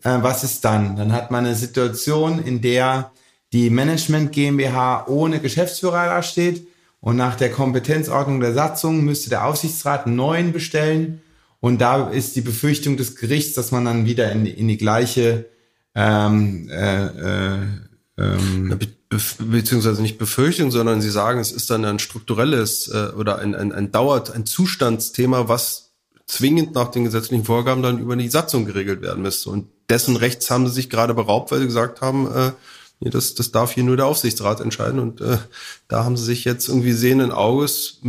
äh, 0.03 0.17
was 0.21 0.43
ist 0.43 0.63
dann? 0.65 0.95
Dann 0.95 1.11
hat 1.13 1.31
man 1.31 1.45
eine 1.45 1.55
Situation, 1.55 2.39
in 2.39 2.61
der 2.61 3.11
die 3.53 3.69
Management 3.69 4.31
GmbH 4.31 5.07
ohne 5.07 5.39
Geschäftsführer 5.39 6.05
dasteht 6.05 6.67
und 6.99 7.15
nach 7.15 7.35
der 7.35 7.51
Kompetenzordnung 7.51 8.39
der 8.41 8.53
Satzung 8.53 9.03
müsste 9.03 9.29
der 9.29 9.45
Aufsichtsrat 9.45 10.05
einen 10.05 10.15
neuen 10.17 10.51
bestellen 10.53 11.21
und 11.59 11.79
da 11.81 12.09
ist 12.09 12.35
die 12.35 12.41
Befürchtung 12.41 12.95
des 12.97 13.15
Gerichts, 13.15 13.53
dass 13.55 13.71
man 13.71 13.85
dann 13.85 14.05
wieder 14.05 14.31
in, 14.31 14.45
die- 14.45 14.51
in 14.51 14.67
die 14.67 14.77
gleiche 14.77 15.45
ähm, 15.95 16.69
äh, 16.69 17.05
äh, 17.05 17.57
ähm, 18.17 18.77
be- 18.77 18.87
beziehungsweise 19.39 20.01
nicht 20.03 20.19
Befürchtung, 20.19 20.69
sondern 20.71 21.01
sie 21.01 21.09
sagen, 21.09 21.39
es 21.39 21.51
ist 21.51 21.69
dann 21.71 21.83
ein 21.85 21.97
strukturelles 21.99 22.87
äh, 22.89 23.13
oder 23.17 23.39
ein, 23.39 23.55
ein, 23.55 23.71
ein 23.71 23.91
Dauert, 23.91 24.31
ein 24.35 24.45
Zustandsthema, 24.45 25.47
was 25.47 25.88
zwingend 26.29 26.75
nach 26.75 26.89
den 26.89 27.05
gesetzlichen 27.05 27.43
Vorgaben 27.43 27.81
dann 27.81 27.97
über 27.97 28.15
die 28.15 28.29
Satzung 28.29 28.65
geregelt 28.65 29.01
werden 29.01 29.23
müsste. 29.23 29.49
Und 29.49 29.67
dessen 29.89 30.15
Rechts 30.15 30.51
haben 30.51 30.67
sie 30.67 30.73
sich 30.73 30.89
gerade 30.89 31.15
beraubt, 31.15 31.51
weil 31.51 31.59
sie 31.59 31.65
gesagt 31.65 32.01
haben, 32.01 32.31
äh, 32.31 32.51
nee, 32.99 33.09
das, 33.09 33.33
das 33.33 33.51
darf 33.51 33.71
hier 33.71 33.83
nur 33.83 33.97
der 33.97 34.05
Aufsichtsrat 34.05 34.59
entscheiden. 34.61 34.99
Und 34.99 35.21
äh, 35.21 35.39
da 35.87 36.05
haben 36.05 36.17
sie 36.17 36.25
sich 36.25 36.45
jetzt 36.45 36.67
irgendwie 36.67 36.91
sehenden 36.91 37.31
Auges 37.31 38.01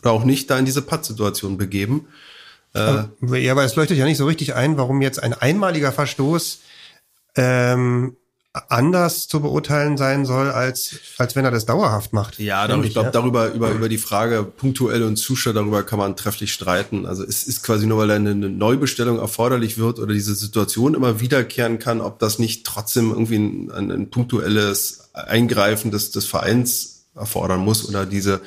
oder 0.00 0.12
auch 0.12 0.24
nicht 0.24 0.50
da 0.50 0.58
in 0.58 0.66
diese 0.66 0.82
Pattsituation 0.82 1.56
begeben. 1.56 2.08
Äh, 2.74 3.04
Ja, 3.38 3.52
aber 3.52 3.64
es 3.64 3.74
leuchtet 3.74 3.96
ja 3.96 4.04
nicht 4.04 4.18
so 4.18 4.26
richtig 4.26 4.54
ein, 4.54 4.76
warum 4.76 5.00
jetzt 5.00 5.22
ein 5.22 5.32
einmaliger 5.32 5.92
Verstoß 5.92 6.60
ähm, 7.36 8.16
anders 8.68 9.28
zu 9.28 9.40
beurteilen 9.40 9.96
sein 9.96 10.26
soll, 10.26 10.50
als, 10.50 10.96
als 11.16 11.34
wenn 11.34 11.44
er 11.44 11.50
das 11.50 11.64
dauerhaft 11.64 12.12
macht. 12.12 12.38
Ja, 12.38 12.68
darüber, 12.68 12.86
ich 12.86 12.92
glaube, 12.92 13.10
darüber, 13.10 13.52
über, 13.52 13.70
über 13.70 13.88
die 13.88 13.96
Frage 13.96 14.42
punktuell 14.42 15.04
und 15.04 15.16
Zuschauer, 15.16 15.54
darüber 15.54 15.82
kann 15.84 15.98
man 15.98 16.16
trefflich 16.16 16.52
streiten. 16.52 17.06
Also 17.06 17.24
es 17.24 17.44
ist 17.44 17.62
quasi 17.62 17.86
nur, 17.86 17.98
weil 17.98 18.10
eine, 18.10 18.34
Neubestellung 18.34 19.18
erforderlich 19.18 19.78
wird 19.78 19.98
oder 19.98 20.12
diese 20.12 20.34
Situation 20.34 20.94
immer 20.94 21.20
wiederkehren 21.20 21.78
kann, 21.78 22.02
ob 22.02 22.18
das 22.18 22.38
nicht 22.38 22.66
trotzdem 22.66 23.10
irgendwie 23.10 23.38
ein, 23.38 23.70
ein, 23.70 23.90
ein 23.90 24.10
punktuelles 24.10 25.08
Eingreifen 25.14 25.90
des, 25.90 26.10
des 26.10 26.26
Vereins 26.26 27.06
erfordern 27.14 27.60
muss 27.60 27.88
oder 27.88 28.04
diese, 28.04 28.42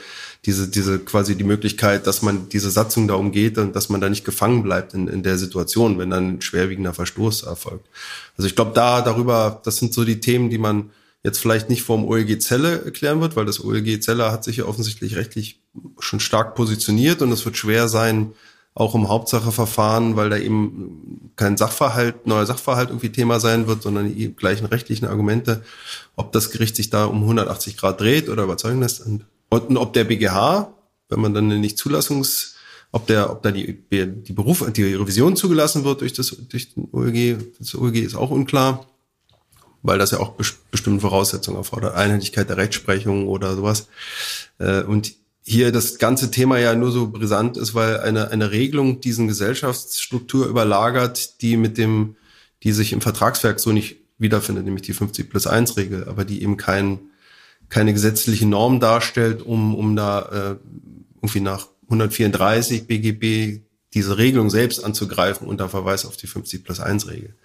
diese, 0.45 0.67
diese 0.67 0.99
quasi 0.99 1.35
die 1.35 1.43
Möglichkeit, 1.43 2.05
dass 2.05 2.21
man 2.21 2.49
diese 2.49 2.69
Satzung 2.69 3.07
da 3.07 3.15
umgeht 3.15 3.57
und 3.57 3.75
dass 3.75 3.89
man 3.89 3.99
da 3.99 4.09
nicht 4.09 4.25
gefangen 4.25 4.61
bleibt 4.61 4.93
in, 4.93 5.07
in 5.07 5.23
der 5.23 5.37
Situation, 5.37 5.97
wenn 5.97 6.11
dann 6.11 6.35
ein 6.35 6.41
schwerwiegender 6.41 6.93
Verstoß 6.93 7.43
erfolgt. 7.43 7.87
Also 8.37 8.47
ich 8.47 8.55
glaube, 8.55 8.71
da 8.75 9.01
darüber, 9.01 9.61
das 9.63 9.77
sind 9.77 9.93
so 9.93 10.03
die 10.03 10.19
Themen, 10.19 10.49
die 10.49 10.59
man 10.59 10.91
jetzt 11.23 11.39
vielleicht 11.39 11.69
nicht 11.69 11.81
vom 11.81 12.05
OLG 12.05 12.39
Zelle 12.39 12.85
erklären 12.85 13.21
wird, 13.21 13.35
weil 13.35 13.45
das 13.45 13.63
OLG 13.63 13.99
Zelle 14.01 14.31
hat 14.31 14.43
sich 14.43 14.57
ja 14.57 14.65
offensichtlich 14.65 15.15
rechtlich 15.15 15.59
schon 15.97 16.19
stark 16.19 16.53
positioniert 16.53 17.23
und 17.23 17.31
es 17.31 17.43
wird 17.43 17.57
schwer 17.57 17.87
sein, 17.87 18.33
auch 18.75 18.93
im 18.93 19.07
Hauptsacheverfahren, 19.07 20.17
weil 20.17 20.29
da 20.29 20.37
eben 20.37 21.31
kein 21.37 21.57
Sachverhalt, 21.57 22.27
neuer 22.27 22.45
Sachverhalt 22.45 22.89
irgendwie 22.89 23.11
Thema 23.11 23.39
sein 23.39 23.67
wird, 23.67 23.81
sondern 23.81 24.13
die 24.13 24.35
gleichen 24.35 24.65
rechtlichen 24.65 25.05
Argumente, 25.07 25.63
ob 26.15 26.33
das 26.33 26.51
Gericht 26.51 26.75
sich 26.75 26.89
da 26.89 27.05
um 27.05 27.21
180 27.21 27.77
Grad 27.77 28.01
dreht 28.01 28.29
oder 28.29 28.43
überzeugen 28.43 28.81
lässt. 28.81 29.03
Und 29.05 29.25
und 29.63 29.77
ob 29.77 29.93
der 29.93 30.03
BGH, 30.03 30.73
wenn 31.09 31.19
man 31.19 31.33
dann 31.33 31.47
nicht 31.47 31.77
Zulassungs, 31.77 32.55
ob 32.91 33.07
der, 33.07 33.29
ob 33.29 33.43
da 33.43 33.51
die, 33.51 33.77
die 33.91 34.33
Beruf, 34.33 34.65
die 34.71 34.93
Revision 34.93 35.35
zugelassen 35.35 35.83
wird 35.83 36.01
durch 36.01 36.13
das, 36.13 36.35
durch 36.49 36.73
den 36.73 36.87
OEG, 36.91 37.57
das 37.59 37.75
OEG 37.75 37.97
ist 37.97 38.15
auch 38.15 38.31
unklar, 38.31 38.85
weil 39.81 39.99
das 39.99 40.11
ja 40.11 40.19
auch 40.19 40.33
bestimmte 40.71 41.01
Voraussetzungen 41.01 41.57
erfordert, 41.57 41.95
Einheitlichkeit 41.95 42.49
der 42.49 42.57
Rechtsprechung 42.57 43.27
oder 43.27 43.55
sowas. 43.55 43.87
Äh, 44.59 44.83
und 44.83 45.13
hier 45.43 45.71
das 45.71 45.99
ganze 45.99 46.31
Thema 46.31 46.57
ja 46.57 46.73
nur 46.73 46.91
so 46.91 47.07
brisant 47.07 47.55
ist, 47.55 47.75
weil 47.75 47.99
eine, 47.99 48.31
eine 48.31 48.51
Regelung 48.51 48.99
diesen 48.99 49.27
Gesellschaftsstruktur 49.27 50.47
überlagert, 50.47 51.41
die 51.41 51.55
mit 51.55 51.77
dem, 51.77 52.15
die 52.63 52.71
sich 52.71 52.93
im 52.93 53.01
Vertragswerk 53.01 53.59
so 53.59 53.71
nicht 53.71 53.97
wiederfindet, 54.17 54.65
nämlich 54.65 54.81
die 54.81 54.93
50 54.93 55.29
plus 55.29 55.45
1 55.45 55.77
Regel, 55.77 56.07
aber 56.07 56.25
die 56.25 56.41
eben 56.41 56.57
kein, 56.57 56.99
keine 57.69 57.93
gesetzliche 57.93 58.45
Norm 58.45 58.79
darstellt, 58.79 59.41
um, 59.41 59.75
um 59.75 59.95
da 59.95 60.21
äh, 60.21 60.55
irgendwie 61.17 61.41
nach 61.41 61.67
134 61.83 62.87
BGB 62.87 63.61
diese 63.93 64.17
Regelung 64.17 64.49
selbst 64.49 64.83
anzugreifen 64.83 65.47
unter 65.47 65.69
Verweis 65.69 66.05
auf 66.05 66.17
die 66.17 66.27
50 66.27 66.63
plus 66.63 66.79
1 66.79 67.07
Regel. 67.07 67.35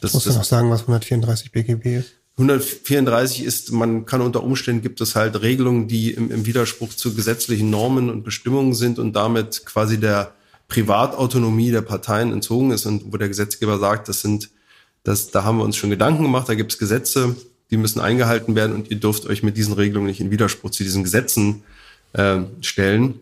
Das, 0.00 0.12
Musst 0.12 0.26
du 0.26 0.32
noch 0.32 0.44
sagen, 0.44 0.70
was 0.70 0.82
134 0.82 1.52
BGB 1.52 1.86
ist? 1.98 2.12
134 2.38 3.44
ist, 3.44 3.72
man 3.72 4.04
kann 4.04 4.20
unter 4.20 4.42
Umständen 4.42 4.82
gibt 4.82 5.00
es 5.00 5.16
halt 5.16 5.40
Regelungen, 5.40 5.88
die 5.88 6.10
im, 6.10 6.30
im 6.30 6.44
Widerspruch 6.44 6.92
zu 6.92 7.14
gesetzlichen 7.14 7.70
Normen 7.70 8.10
und 8.10 8.24
Bestimmungen 8.24 8.74
sind 8.74 8.98
und 8.98 9.14
damit 9.14 9.64
quasi 9.64 9.98
der 9.98 10.34
Privatautonomie 10.68 11.70
der 11.70 11.80
Parteien 11.80 12.32
entzogen 12.32 12.72
ist 12.72 12.84
und 12.84 13.10
wo 13.10 13.16
der 13.16 13.28
Gesetzgeber 13.28 13.78
sagt, 13.78 14.08
das 14.08 14.20
sind, 14.20 14.50
das, 15.02 15.30
da 15.30 15.44
haben 15.44 15.58
wir 15.58 15.64
uns 15.64 15.76
schon 15.76 15.88
Gedanken 15.88 16.24
gemacht, 16.24 16.48
da 16.48 16.54
gibt 16.54 16.72
es 16.72 16.78
Gesetze, 16.78 17.36
die 17.70 17.76
müssen 17.76 18.00
eingehalten 18.00 18.54
werden 18.54 18.74
und 18.74 18.90
ihr 18.90 18.98
dürft 18.98 19.26
euch 19.26 19.42
mit 19.42 19.56
diesen 19.56 19.74
Regelungen 19.74 20.06
nicht 20.06 20.20
in 20.20 20.30
Widerspruch 20.30 20.70
zu 20.70 20.84
diesen 20.84 21.02
Gesetzen 21.02 21.64
äh, 22.12 22.40
stellen. 22.60 23.20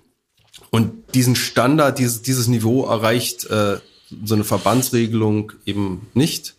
Und 0.71 0.93
diesen 1.15 1.37
Standard, 1.37 1.99
dieses, 1.99 2.23
dieses 2.23 2.49
Niveau 2.49 2.87
erreicht 2.87 3.45
äh, 3.47 3.79
so 4.25 4.35
eine 4.35 4.45
Verbandsregelung 4.45 5.53
eben 5.65 6.09
nicht, 6.15 6.55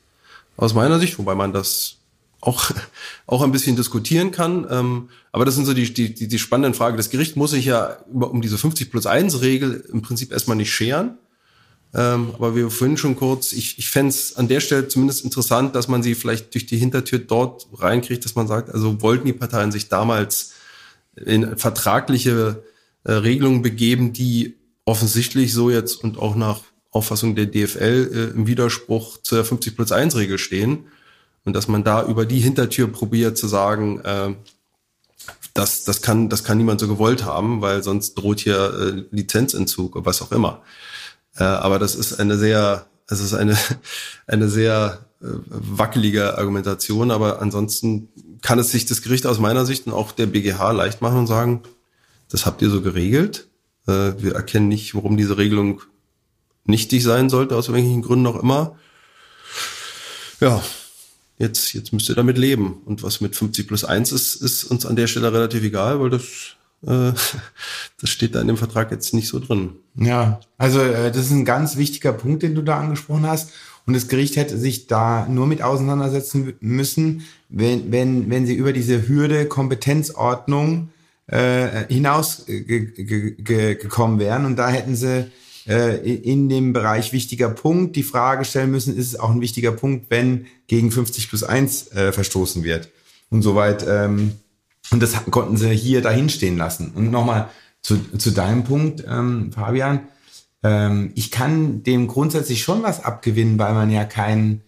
aus 0.57 0.73
meiner 0.73 0.99
Sicht, 0.99 1.19
wobei 1.19 1.35
man 1.35 1.53
das 1.53 1.97
auch, 2.41 2.71
auch 3.27 3.41
ein 3.41 3.51
bisschen 3.51 3.75
diskutieren 3.75 4.31
kann. 4.31 4.65
Ähm, 4.69 5.09
aber 5.31 5.45
das 5.45 5.55
sind 5.55 5.65
so 5.65 5.73
die, 5.73 5.93
die, 5.93 6.13
die, 6.13 6.27
die 6.27 6.39
spannenden 6.39 6.73
Fragen. 6.73 6.97
Das 6.97 7.09
Gericht 7.09 7.35
muss 7.35 7.51
sich 7.51 7.65
ja 7.65 7.97
um 8.13 8.41
diese 8.41 8.57
50 8.57 8.89
plus 8.89 9.05
1 9.05 9.41
Regel 9.41 9.85
im 9.91 10.01
Prinzip 10.01 10.31
erstmal 10.31 10.57
nicht 10.57 10.73
scheren. 10.73 11.17
Ähm, 11.95 12.31
aber 12.33 12.55
wie 12.55 12.69
vorhin 12.69 12.97
schon 12.97 13.15
kurz, 13.15 13.53
ich, 13.53 13.79
ich 13.79 13.89
fände 13.89 14.09
es 14.09 14.35
an 14.35 14.49
der 14.49 14.59
Stelle 14.59 14.89
zumindest 14.89 15.23
interessant, 15.23 15.75
dass 15.75 15.87
man 15.87 16.03
sie 16.03 16.13
vielleicht 16.13 16.53
durch 16.53 16.65
die 16.65 16.77
Hintertür 16.77 17.19
dort 17.19 17.67
reinkriegt, 17.73 18.25
dass 18.25 18.35
man 18.35 18.47
sagt, 18.47 18.69
also 18.69 19.01
wollten 19.01 19.25
die 19.25 19.33
Parteien 19.33 19.71
sich 19.71 19.87
damals 19.87 20.51
in 21.15 21.57
vertragliche 21.57 22.63
äh, 23.05 23.13
Regelungen 23.13 23.61
begeben, 23.61 24.11
die 24.11 24.55
offensichtlich 24.83 25.53
so 25.53 25.69
jetzt 25.69 26.03
und 26.03 26.19
auch 26.19 26.35
nach 26.35 26.59
Auffassung 26.91 27.33
der 27.33 27.45
DFL 27.45 28.11
äh, 28.13 28.35
im 28.35 28.45
Widerspruch 28.45 29.17
zur 29.21 29.45
50 29.45 29.75
plus 29.75 29.93
1 29.93 30.17
Regel 30.17 30.37
stehen. 30.37 30.87
Und 31.45 31.55
dass 31.55 31.67
man 31.69 31.83
da 31.83 32.05
über 32.05 32.25
die 32.25 32.39
Hintertür 32.39 32.87
probiert 32.87 33.37
zu 33.37 33.47
sagen, 33.47 34.01
äh, 34.01 34.33
das, 35.53 35.85
das, 35.85 36.01
kann, 36.01 36.27
das 36.27 36.43
kann 36.43 36.57
niemand 36.57 36.81
so 36.81 36.87
gewollt 36.89 37.23
haben, 37.23 37.61
weil 37.61 37.83
sonst 37.83 38.15
droht 38.15 38.41
hier 38.41 38.73
äh, 38.73 39.15
Lizenzentzug 39.15 39.95
oder 39.95 40.05
was 40.05 40.21
auch 40.21 40.33
immer. 40.33 40.61
Äh, 41.37 41.43
aber 41.43 41.79
das 41.79 41.95
ist 41.95 42.19
eine 42.19 42.37
sehr, 42.37 42.85
es 43.07 43.19
ist 43.19 43.33
eine, 43.33 43.57
eine 44.27 44.49
sehr 44.49 45.05
äh, 45.21 45.27
wackelige 45.47 46.37
Argumentation. 46.37 47.11
Aber 47.11 47.41
ansonsten 47.41 48.09
kann 48.41 48.59
es 48.59 48.71
sich 48.71 48.85
das 48.85 49.01
Gericht 49.01 49.25
aus 49.25 49.39
meiner 49.39 49.65
Sicht 49.65 49.87
und 49.87 49.93
auch 49.93 50.11
der 50.11 50.27
BGH 50.27 50.71
leicht 50.71 51.01
machen 51.01 51.19
und 51.19 51.27
sagen, 51.27 51.63
das 52.29 52.45
habt 52.45 52.61
ihr 52.61 52.69
so 52.69 52.81
geregelt. 52.81 53.47
Äh, 53.87 54.13
wir 54.17 54.35
erkennen 54.35 54.67
nicht, 54.67 54.95
warum 54.95 55.17
diese 55.17 55.37
Regelung 55.37 55.81
nichtig 56.65 57.03
sein 57.03 57.29
sollte, 57.29 57.55
aus 57.55 57.71
welchen 57.71 58.01
Gründen 58.01 58.27
auch 58.27 58.41
immer. 58.41 58.77
Ja, 60.39 60.63
jetzt, 61.37 61.73
jetzt 61.73 61.93
müsst 61.93 62.09
ihr 62.09 62.15
damit 62.15 62.37
leben. 62.37 62.81
Und 62.85 63.03
was 63.03 63.21
mit 63.21 63.35
50 63.35 63.67
plus 63.67 63.83
1 63.85 64.11
ist, 64.11 64.35
ist 64.35 64.63
uns 64.65 64.85
an 64.85 64.95
der 64.95 65.07
Stelle 65.07 65.31
relativ 65.31 65.63
egal, 65.63 65.99
weil 65.99 66.09
das 66.09 66.55
das 66.85 68.09
steht 68.09 68.35
da 68.35 68.41
in 68.41 68.47
dem 68.47 68.57
Vertrag 68.57 68.91
jetzt 68.91 69.13
nicht 69.13 69.27
so 69.27 69.39
drin. 69.39 69.71
Ja, 69.95 70.39
also 70.57 70.79
äh, 70.81 71.11
das 71.11 71.25
ist 71.25 71.31
ein 71.31 71.45
ganz 71.45 71.77
wichtiger 71.77 72.13
Punkt, 72.13 72.43
den 72.43 72.55
du 72.55 72.61
da 72.61 72.79
angesprochen 72.79 73.25
hast. 73.25 73.51
Und 73.87 73.93
das 73.93 74.07
Gericht 74.07 74.35
hätte 74.35 74.57
sich 74.57 74.87
da 74.87 75.27
nur 75.27 75.45
mit 75.45 75.61
auseinandersetzen 75.61 76.53
müssen, 76.59 77.23
wenn, 77.49 77.91
wenn, 77.91 78.29
wenn 78.29 78.45
sie 78.45 78.55
über 78.55 78.73
diese 78.73 79.07
Hürde 79.07 79.45
Kompetenzordnung 79.45 80.89
äh, 81.27 81.85
hinaus 81.87 82.45
ge 82.47 82.85
ge 82.91 83.35
ge 83.37 83.75
gekommen 83.75 84.19
wären. 84.19 84.45
Und 84.45 84.57
da 84.57 84.69
hätten 84.69 84.95
sie 84.95 85.31
äh, 85.67 85.97
in 85.97 86.49
dem 86.49 86.73
Bereich 86.73 87.13
wichtiger 87.13 87.49
Punkt 87.49 87.95
die 87.95 88.03
Frage 88.03 88.45
stellen 88.45 88.71
müssen, 88.71 88.95
ist 88.95 89.07
es 89.07 89.19
auch 89.19 89.31
ein 89.31 89.41
wichtiger 89.41 89.71
Punkt, 89.71 90.09
wenn 90.09 90.47
gegen 90.67 90.91
50 90.91 91.29
plus 91.29 91.43
1 91.43 91.91
äh, 91.91 92.11
verstoßen 92.11 92.63
wird. 92.63 92.89
Und 93.29 93.41
soweit 93.41 93.85
ähm, 93.87 94.33
und 94.91 95.01
das 95.01 95.25
konnten 95.31 95.57
sie 95.57 95.69
hier 95.73 96.01
dahin 96.01 96.29
stehen 96.29 96.57
lassen. 96.57 96.91
Und 96.95 97.11
nochmal 97.11 97.49
zu, 97.81 97.97
zu 98.17 98.31
deinem 98.31 98.63
Punkt, 98.63 99.03
ähm, 99.07 99.51
Fabian. 99.51 100.01
Ähm, 100.63 101.11
ich 101.15 101.31
kann 101.31 101.83
dem 101.83 102.07
grundsätzlich 102.07 102.63
schon 102.63 102.83
was 102.83 103.03
abgewinnen, 103.03 103.59
weil 103.59 103.73
man 103.73 103.91
ja 103.91 104.05
keinen 104.05 104.61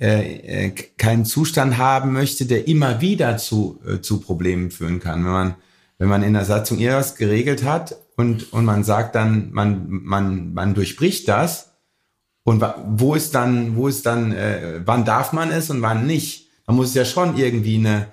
äh, 0.00 0.66
äh, 0.66 0.70
keinen 0.96 1.26
Zustand 1.26 1.76
haben 1.76 2.12
möchte, 2.12 2.46
der 2.46 2.66
immer 2.66 3.02
wieder 3.02 3.36
zu, 3.36 3.80
äh, 3.86 4.00
zu 4.00 4.20
Problemen 4.20 4.70
führen 4.70 4.98
kann. 4.98 5.24
Wenn 5.24 5.32
man, 5.32 5.54
wenn 5.98 6.08
man 6.08 6.22
in 6.22 6.32
der 6.32 6.46
Satzung 6.46 6.78
irgendwas 6.78 7.16
geregelt 7.16 7.64
hat 7.64 7.96
und, 8.16 8.50
und 8.54 8.64
man 8.64 8.82
sagt 8.82 9.14
dann, 9.14 9.52
man, 9.52 9.86
man, 9.90 10.54
man 10.54 10.72
durchbricht 10.72 11.28
das, 11.28 11.66
und 12.44 12.64
wo 12.86 13.14
ist 13.14 13.34
dann, 13.34 13.76
wo 13.76 13.88
ist 13.88 14.06
dann, 14.06 14.32
äh, 14.32 14.80
wann 14.86 15.04
darf 15.04 15.34
man 15.34 15.50
es 15.50 15.68
und 15.68 15.82
wann 15.82 16.06
nicht? 16.06 16.48
Man 16.66 16.76
muss 16.76 16.94
ja 16.94 17.04
schon 17.04 17.36
irgendwie 17.36 17.76
eine, 17.76 18.06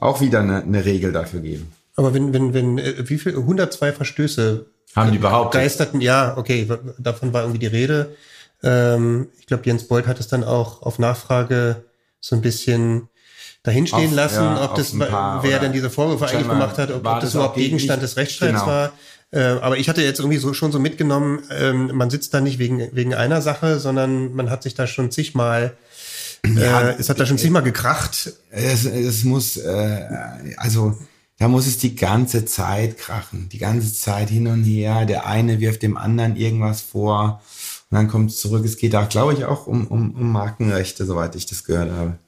auch 0.00 0.20
wieder 0.20 0.40
eine, 0.40 0.62
eine 0.62 0.84
Regel 0.84 1.12
dafür 1.12 1.40
geben. 1.40 1.72
Aber 1.96 2.14
wenn, 2.14 2.32
wenn, 2.32 2.54
wenn, 2.54 2.78
äh, 2.78 3.08
wie 3.08 3.18
viel, 3.18 3.36
102 3.36 3.92
Verstöße 3.92 4.66
haben 4.96 5.12
die 5.12 5.18
überhaupt? 5.18 5.54
Geisterten, 5.54 6.00
ja, 6.00 6.36
okay, 6.36 6.66
davon 6.98 7.32
war 7.32 7.42
irgendwie 7.42 7.60
die 7.60 7.66
Rede. 7.66 8.16
Ähm, 8.62 9.28
ich 9.38 9.46
glaube, 9.46 9.62
Jens 9.66 9.86
Beuth 9.86 10.06
hat 10.06 10.18
es 10.20 10.28
dann 10.28 10.44
auch 10.44 10.82
auf 10.82 10.98
Nachfrage 10.98 11.84
so 12.20 12.36
ein 12.36 12.42
bisschen 12.42 13.08
dahinstehen 13.62 14.10
auf, 14.10 14.16
lassen, 14.16 14.42
ja, 14.42 14.64
ob 14.64 14.74
das, 14.74 14.98
wer 14.98 15.58
denn 15.58 15.72
diese 15.72 15.90
Vorwürfe 15.90 16.26
eigentlich 16.26 16.48
gemacht 16.48 16.78
hat, 16.78 16.90
ob, 16.90 17.06
ob 17.06 17.20
das 17.20 17.34
überhaupt 17.34 17.56
Gegenstand 17.56 18.02
des 18.02 18.16
Rechtsstreits 18.16 18.60
genau. 18.60 18.66
war. 18.66 18.92
Äh, 19.32 19.42
aber 19.60 19.76
ich 19.76 19.88
hatte 19.88 20.02
jetzt 20.02 20.18
irgendwie 20.18 20.38
so 20.38 20.54
schon 20.54 20.72
so 20.72 20.80
mitgenommen, 20.80 21.42
ähm, 21.50 21.90
man 21.94 22.10
sitzt 22.10 22.34
da 22.34 22.40
nicht 22.40 22.58
wegen, 22.58 22.88
wegen 22.92 23.14
einer 23.14 23.42
Sache, 23.42 23.78
sondern 23.78 24.34
man 24.34 24.50
hat 24.50 24.62
sich 24.62 24.74
da 24.74 24.86
schon 24.86 25.10
zigmal 25.10 25.76
ja, 26.46 26.90
äh, 26.90 26.96
es 26.98 27.08
hat 27.08 27.20
da 27.20 27.26
schon 27.26 27.38
zigmal 27.38 27.62
gekracht. 27.62 28.32
Es, 28.50 28.84
es 28.84 29.24
muss, 29.24 29.56
äh, 29.56 30.06
also 30.56 30.96
da 31.38 31.48
muss 31.48 31.66
es 31.66 31.78
die 31.78 31.96
ganze 31.96 32.44
Zeit 32.44 32.98
krachen, 32.98 33.48
die 33.48 33.58
ganze 33.58 33.94
Zeit 33.94 34.28
hin 34.28 34.46
und 34.46 34.64
her. 34.64 35.06
Der 35.06 35.26
eine 35.26 35.60
wirft 35.60 35.82
dem 35.82 35.96
anderen 35.96 36.36
irgendwas 36.36 36.80
vor 36.80 37.40
und 37.90 37.96
dann 37.96 38.08
kommt 38.08 38.30
es 38.30 38.38
zurück. 38.38 38.64
Es 38.64 38.76
geht 38.76 38.94
auch, 38.94 39.08
glaube 39.08 39.34
ich, 39.34 39.44
auch 39.44 39.66
um, 39.66 39.86
um, 39.86 40.14
um 40.14 40.32
Markenrechte, 40.32 41.04
soweit 41.06 41.34
ich 41.34 41.46
das 41.46 41.64
gehört 41.64 41.90
habe. 41.90 42.18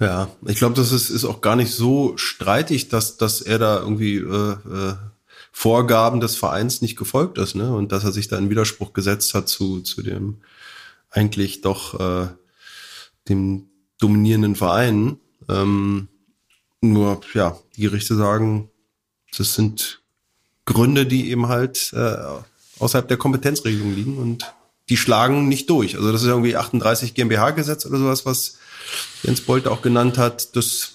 Ja, 0.00 0.28
ich 0.46 0.56
glaube, 0.56 0.74
das 0.74 0.90
ist, 0.90 1.10
ist 1.10 1.24
auch 1.24 1.40
gar 1.40 1.54
nicht 1.54 1.72
so 1.72 2.16
streitig, 2.16 2.88
dass, 2.88 3.16
dass 3.16 3.40
er 3.40 3.58
da 3.58 3.78
irgendwie 3.78 4.16
äh, 4.16 4.52
äh, 4.52 4.94
Vorgaben 5.52 6.20
des 6.20 6.36
Vereins 6.36 6.82
nicht 6.82 6.96
gefolgt 6.96 7.38
ist, 7.38 7.54
ne? 7.54 7.72
Und 7.72 7.92
dass 7.92 8.02
er 8.02 8.10
sich 8.10 8.26
da 8.26 8.36
in 8.36 8.50
Widerspruch 8.50 8.92
gesetzt 8.92 9.34
hat 9.34 9.48
zu, 9.48 9.82
zu 9.82 10.02
dem 10.02 10.38
eigentlich 11.14 11.60
doch 11.60 11.98
äh, 11.98 12.28
dem 13.28 13.68
dominierenden 13.98 14.56
Vereinen. 14.56 15.20
Ähm, 15.48 16.08
nur, 16.80 17.20
ja, 17.32 17.58
die 17.76 17.82
Gerichte 17.82 18.14
sagen, 18.16 18.70
das 19.36 19.54
sind 19.54 20.02
Gründe, 20.66 21.06
die 21.06 21.30
eben 21.30 21.48
halt 21.48 21.92
äh, 21.94 22.16
außerhalb 22.78 23.08
der 23.08 23.16
Kompetenzregelung 23.16 23.94
liegen 23.94 24.18
und 24.18 24.52
die 24.88 24.96
schlagen 24.96 25.48
nicht 25.48 25.70
durch. 25.70 25.96
Also 25.96 26.12
das 26.12 26.22
ist 26.22 26.28
irgendwie 26.28 26.56
38 26.56 27.14
GmbH-Gesetz 27.14 27.86
oder 27.86 27.98
sowas, 27.98 28.26
was 28.26 28.58
Jens 29.22 29.40
Bolte 29.40 29.70
auch 29.70 29.80
genannt 29.80 30.18
hat. 30.18 30.54
Das 30.56 30.92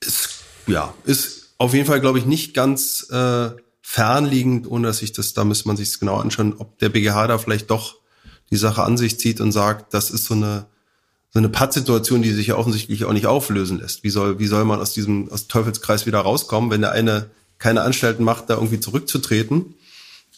ist, 0.00 0.40
ja, 0.66 0.94
ist 1.04 1.50
auf 1.58 1.74
jeden 1.74 1.86
Fall, 1.86 2.00
glaube 2.00 2.18
ich, 2.18 2.26
nicht 2.26 2.54
ganz 2.54 3.08
äh, 3.10 3.50
fernliegend, 3.80 4.68
ohne 4.68 4.88
dass 4.88 5.02
ich 5.02 5.12
das, 5.12 5.34
da 5.34 5.44
müsste 5.44 5.68
man 5.68 5.76
sich 5.76 5.98
genau 6.00 6.16
anschauen, 6.16 6.54
ob 6.58 6.78
der 6.78 6.88
BGH 6.88 7.26
da 7.28 7.38
vielleicht 7.38 7.70
doch 7.70 7.97
die 8.50 8.56
Sache 8.56 8.82
an 8.82 8.96
sich 8.96 9.18
zieht 9.18 9.40
und 9.40 9.52
sagt, 9.52 9.94
das 9.94 10.10
ist 10.10 10.24
so 10.24 10.34
eine 10.34 10.66
so 11.30 11.38
eine 11.38 11.50
Pattsituation, 11.50 12.22
die 12.22 12.32
sich 12.32 12.46
ja 12.48 12.56
offensichtlich 12.56 13.04
auch 13.04 13.12
nicht 13.12 13.26
auflösen 13.26 13.78
lässt. 13.78 14.02
Wie 14.02 14.10
soll, 14.10 14.38
wie 14.38 14.46
soll 14.46 14.64
man 14.64 14.80
aus 14.80 14.94
diesem 14.94 15.30
aus 15.30 15.46
Teufelskreis 15.46 16.06
wieder 16.06 16.20
rauskommen, 16.20 16.70
wenn 16.70 16.80
der 16.80 16.92
eine 16.92 17.30
keine 17.58 17.82
Anstalten 17.82 18.24
macht, 18.24 18.48
da 18.48 18.54
irgendwie 18.54 18.80
zurückzutreten 18.80 19.74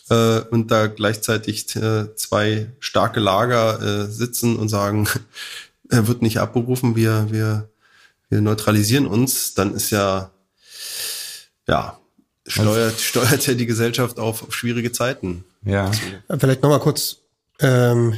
äh, 0.09 0.41
und 0.41 0.71
da 0.71 0.87
gleichzeitig 0.89 1.77
äh, 1.77 2.15
zwei 2.17 2.73
starke 2.81 3.21
Lager 3.21 3.81
äh, 3.81 4.11
sitzen 4.11 4.57
und 4.57 4.69
sagen, 4.69 5.09
er 5.89 6.09
wird 6.09 6.23
nicht 6.23 6.39
abberufen, 6.39 6.97
wir, 6.97 7.29
wir, 7.31 7.69
wir 8.29 8.41
neutralisieren 8.41 9.07
uns, 9.07 9.55
dann 9.55 9.75
ist 9.75 9.91
ja, 9.91 10.31
ja, 11.69 11.99
steuert, 12.47 13.01
steuert 13.01 13.47
ja 13.47 13.55
die 13.55 13.67
Gesellschaft 13.67 14.19
auf, 14.19 14.43
auf 14.43 14.55
schwierige 14.55 14.93
Zeiten. 14.93 15.45
Ja. 15.65 15.91
Vielleicht 16.39 16.63
nochmal 16.63 16.81
kurz, 16.81 17.19
ähm, 17.61 18.15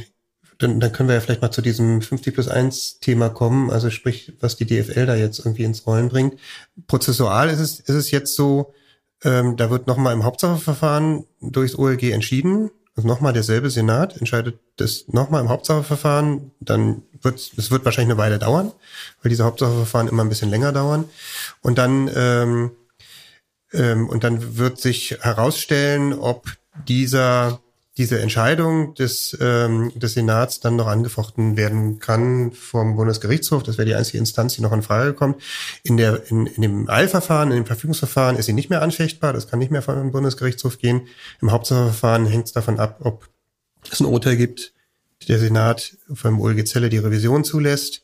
dann, 0.59 0.79
dann 0.79 0.91
können 0.91 1.09
wir 1.09 1.15
ja 1.15 1.21
vielleicht 1.21 1.41
mal 1.41 1.51
zu 1.51 1.61
diesem 1.61 2.01
50 2.01 2.33
plus 2.33 2.47
1 2.47 2.99
Thema 2.99 3.29
kommen, 3.29 3.69
also 3.69 3.89
sprich, 3.89 4.33
was 4.39 4.55
die 4.55 4.65
DFL 4.65 5.05
da 5.05 5.15
jetzt 5.15 5.39
irgendwie 5.39 5.63
ins 5.63 5.85
Rollen 5.85 6.09
bringt. 6.09 6.39
Prozessual 6.87 7.49
ist 7.49 7.59
es, 7.59 7.79
ist 7.79 7.89
es 7.89 8.11
jetzt 8.11 8.35
so, 8.35 8.73
ähm, 9.23 9.57
da 9.57 9.69
wird 9.69 9.87
nochmal 9.87 10.13
im 10.13 10.23
Hauptsacheverfahren 10.23 11.25
durchs 11.41 11.77
OLG 11.77 12.11
entschieden. 12.11 12.71
Also 12.95 13.07
nochmal 13.07 13.33
derselbe 13.33 13.69
Senat 13.71 14.17
entscheidet 14.17 14.59
das 14.77 15.05
nochmal 15.07 15.41
im 15.41 15.49
Hauptsacheverfahren. 15.49 16.51
Dann 16.59 17.01
wird 17.21 17.39
es 17.57 17.71
wird 17.71 17.85
wahrscheinlich 17.85 18.11
eine 18.13 18.21
Weile 18.21 18.37
dauern, 18.37 18.71
weil 19.21 19.29
diese 19.29 19.45
Hauptsacheverfahren 19.45 20.07
immer 20.07 20.23
ein 20.23 20.29
bisschen 20.29 20.49
länger 20.49 20.71
dauern. 20.71 21.05
Und 21.61 21.79
dann 21.79 22.09
ähm, 22.15 22.71
ähm, 23.73 24.07
und 24.09 24.23
dann 24.23 24.57
wird 24.57 24.79
sich 24.79 25.17
herausstellen, 25.21 26.13
ob 26.13 26.45
dieser 26.87 27.62
diese 27.97 28.19
Entscheidung 28.19 28.95
des, 28.95 29.37
ähm, 29.39 29.91
des 29.95 30.13
Senats 30.13 30.59
dann 30.59 30.75
noch 30.75 30.87
angefochten 30.87 31.57
werden 31.57 31.99
kann 31.99 32.51
vom 32.51 32.95
Bundesgerichtshof. 32.95 33.61
Das 33.61 33.77
wäre 33.77 33.85
die 33.85 33.93
einzige 33.93 34.17
Instanz, 34.17 34.55
die 34.55 34.61
noch 34.61 34.73
in 34.73 34.81
Frage 34.81 35.13
kommt. 35.13 35.41
In, 35.83 35.97
der, 35.97 36.23
in, 36.31 36.47
in 36.47 36.61
dem 36.63 36.89
Eilverfahren, 36.89 37.51
in 37.51 37.57
dem 37.57 37.65
Verfügungsverfahren 37.67 38.37
ist 38.37 38.47
sie 38.47 38.53
nicht 38.53 38.71
mehr 38.71 38.81
anfechtbar. 38.81 39.31
Das 39.31 39.47
kann 39.47 39.59
nicht 39.59 39.71
mehr 39.71 39.83
vom 39.83 40.11
Bundesgerichtshof 40.11 40.79
gehen. 40.79 41.07
Im 41.39 41.51
Hauptsacheverfahren 41.51 42.25
hängt 42.25 42.47
es 42.47 42.53
davon 42.53 42.79
ab, 42.79 42.97
ob 43.01 43.29
es 43.91 43.99
ein 43.99 44.07
Urteil 44.07 44.37
gibt, 44.37 44.73
der 45.27 45.37
Senat 45.37 45.95
vom 46.11 46.41
OLG 46.41 46.65
Zelle 46.65 46.89
die 46.89 46.97
Revision 46.97 47.43
zulässt. 47.43 48.03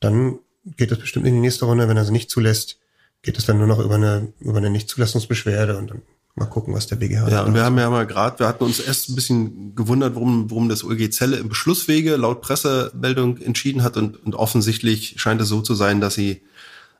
Dann 0.00 0.38
geht 0.76 0.92
es 0.92 0.98
bestimmt 0.98 1.26
in 1.26 1.34
die 1.34 1.40
nächste 1.40 1.64
Runde. 1.64 1.88
Wenn 1.88 1.96
er 1.96 2.04
sie 2.04 2.12
nicht 2.12 2.30
zulässt, 2.30 2.78
geht 3.22 3.38
es 3.38 3.46
dann 3.46 3.56
nur 3.56 3.66
noch 3.66 3.78
über 3.78 3.94
eine, 3.94 4.32
über 4.38 4.58
eine 4.58 4.70
Nichtzulassungsbeschwerde 4.70 5.78
und 5.78 5.90
dann 5.90 6.02
Mal 6.38 6.46
gucken, 6.46 6.74
was 6.74 6.86
der 6.86 6.96
BGH 6.96 7.28
Ja, 7.28 7.42
und 7.42 7.54
wir 7.54 7.64
haben 7.64 7.76
ja 7.78 7.90
mal 7.90 8.06
gerade, 8.06 8.38
wir 8.38 8.46
hatten 8.46 8.64
uns 8.64 8.80
erst 8.80 9.08
ein 9.08 9.14
bisschen 9.14 9.74
gewundert, 9.74 10.14
warum, 10.14 10.50
warum 10.50 10.68
das 10.68 10.84
OLG 10.84 11.10
Zelle 11.10 11.36
im 11.36 11.48
Beschlusswege 11.48 12.16
laut 12.16 12.40
Pressemeldung 12.40 13.38
entschieden 13.38 13.82
hat 13.82 13.96
und, 13.96 14.24
und 14.24 14.34
offensichtlich 14.34 15.14
scheint 15.18 15.40
es 15.40 15.48
so 15.48 15.60
zu 15.60 15.74
sein, 15.74 16.00
dass 16.00 16.14
sie 16.14 16.42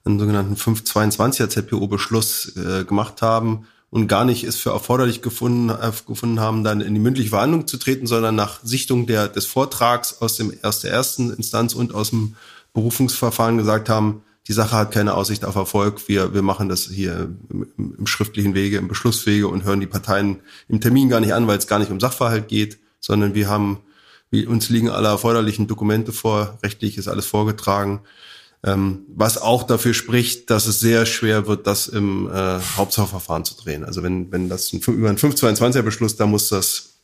einen 0.04 0.18
sogenannten 0.18 0.54
522er 0.54 1.48
ZPO-Beschluss 1.48 2.56
äh, 2.56 2.84
gemacht 2.84 3.22
haben 3.22 3.66
und 3.90 4.06
gar 4.06 4.24
nicht 4.24 4.44
es 4.44 4.56
für 4.56 4.70
erforderlich 4.70 5.22
gefunden, 5.22 5.70
äh, 5.70 5.92
gefunden 6.06 6.40
haben, 6.40 6.64
dann 6.64 6.80
in 6.80 6.94
die 6.94 7.00
mündliche 7.00 7.30
Verhandlung 7.30 7.66
zu 7.66 7.78
treten, 7.78 8.06
sondern 8.06 8.34
nach 8.34 8.60
Sichtung 8.62 9.06
der, 9.06 9.28
des 9.28 9.46
Vortrags 9.46 10.20
aus 10.20 10.36
dem 10.36 10.52
aus 10.62 10.82
ersten 10.84 11.32
Instanz 11.32 11.74
und 11.74 11.94
aus 11.94 12.10
dem 12.10 12.36
Berufungsverfahren 12.74 13.56
gesagt 13.56 13.88
haben, 13.88 14.22
die 14.48 14.54
Sache 14.54 14.76
hat 14.76 14.92
keine 14.92 15.12
Aussicht 15.14 15.44
auf 15.44 15.56
Erfolg. 15.56 16.08
Wir, 16.08 16.32
wir 16.32 16.40
machen 16.40 16.70
das 16.70 16.86
hier 16.86 17.28
im, 17.50 17.94
im 17.98 18.06
schriftlichen 18.06 18.54
Wege, 18.54 18.78
im 18.78 18.88
Beschlusswege 18.88 19.46
und 19.46 19.64
hören 19.64 19.80
die 19.80 19.86
Parteien 19.86 20.40
im 20.68 20.80
Termin 20.80 21.10
gar 21.10 21.20
nicht 21.20 21.34
an, 21.34 21.46
weil 21.46 21.58
es 21.58 21.66
gar 21.66 21.78
nicht 21.78 21.90
um 21.90 22.00
Sachverhalt 22.00 22.48
geht, 22.48 22.78
sondern 22.98 23.34
wir 23.34 23.48
haben, 23.48 23.80
wir, 24.30 24.48
uns 24.48 24.70
liegen 24.70 24.88
alle 24.88 25.08
erforderlichen 25.08 25.66
Dokumente 25.66 26.12
vor, 26.12 26.58
rechtlich 26.62 26.96
ist 26.96 27.08
alles 27.08 27.26
vorgetragen. 27.26 28.00
Ähm, 28.64 29.02
was 29.14 29.36
auch 29.36 29.64
dafür 29.64 29.92
spricht, 29.92 30.48
dass 30.50 30.66
es 30.66 30.80
sehr 30.80 31.04
schwer 31.04 31.46
wird, 31.46 31.66
das 31.66 31.86
im 31.86 32.28
äh, 32.28 32.58
Hauptsacheverfahren 32.76 33.44
zu 33.44 33.54
drehen. 33.54 33.84
Also 33.84 34.02
wenn, 34.02 34.32
wenn 34.32 34.48
das 34.48 34.72
ein, 34.72 34.80
über 34.80 35.10
einen 35.10 35.18
522er 35.18 35.82
Beschluss, 35.82 36.16
da 36.16 36.26
muss 36.26 36.48
das, 36.48 36.94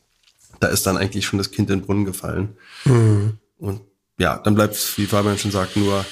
da 0.59 0.67
ist 0.67 0.85
dann 0.87 0.97
eigentlich 0.97 1.25
schon 1.25 1.37
das 1.37 1.51
Kind 1.51 1.69
in 1.69 1.79
den 1.79 1.85
Brunnen 1.85 2.05
gefallen. 2.05 2.57
Mhm. 2.85 3.37
Und 3.59 3.81
ja, 4.17 4.37
dann 4.37 4.55
bleibt, 4.55 4.97
wie 4.97 5.05
Fabian 5.05 5.37
schon 5.37 5.51
sagt, 5.51 5.77
nur 5.77 6.05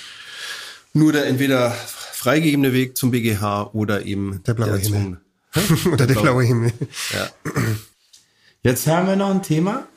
nur 0.94 1.12
der 1.12 1.26
entweder 1.26 1.72
freigegebene 1.72 2.74
Weg 2.74 2.96
zum 2.96 3.12
BGH 3.12 3.72
oder 3.74 4.06
eben 4.06 4.41
der 4.44 4.54
blaue 4.54 4.80
der 4.80 4.80
Himmel. 4.80 5.22
oder 5.91 6.08
der 6.08 6.16
blaue 6.16 6.44
Himmel. 6.44 6.72
Ja. 7.12 7.30
Jetzt 8.62 8.88
haben 8.88 9.08
wir 9.08 9.16
noch 9.16 9.30
ein 9.30 9.44
Thema. 9.44 9.88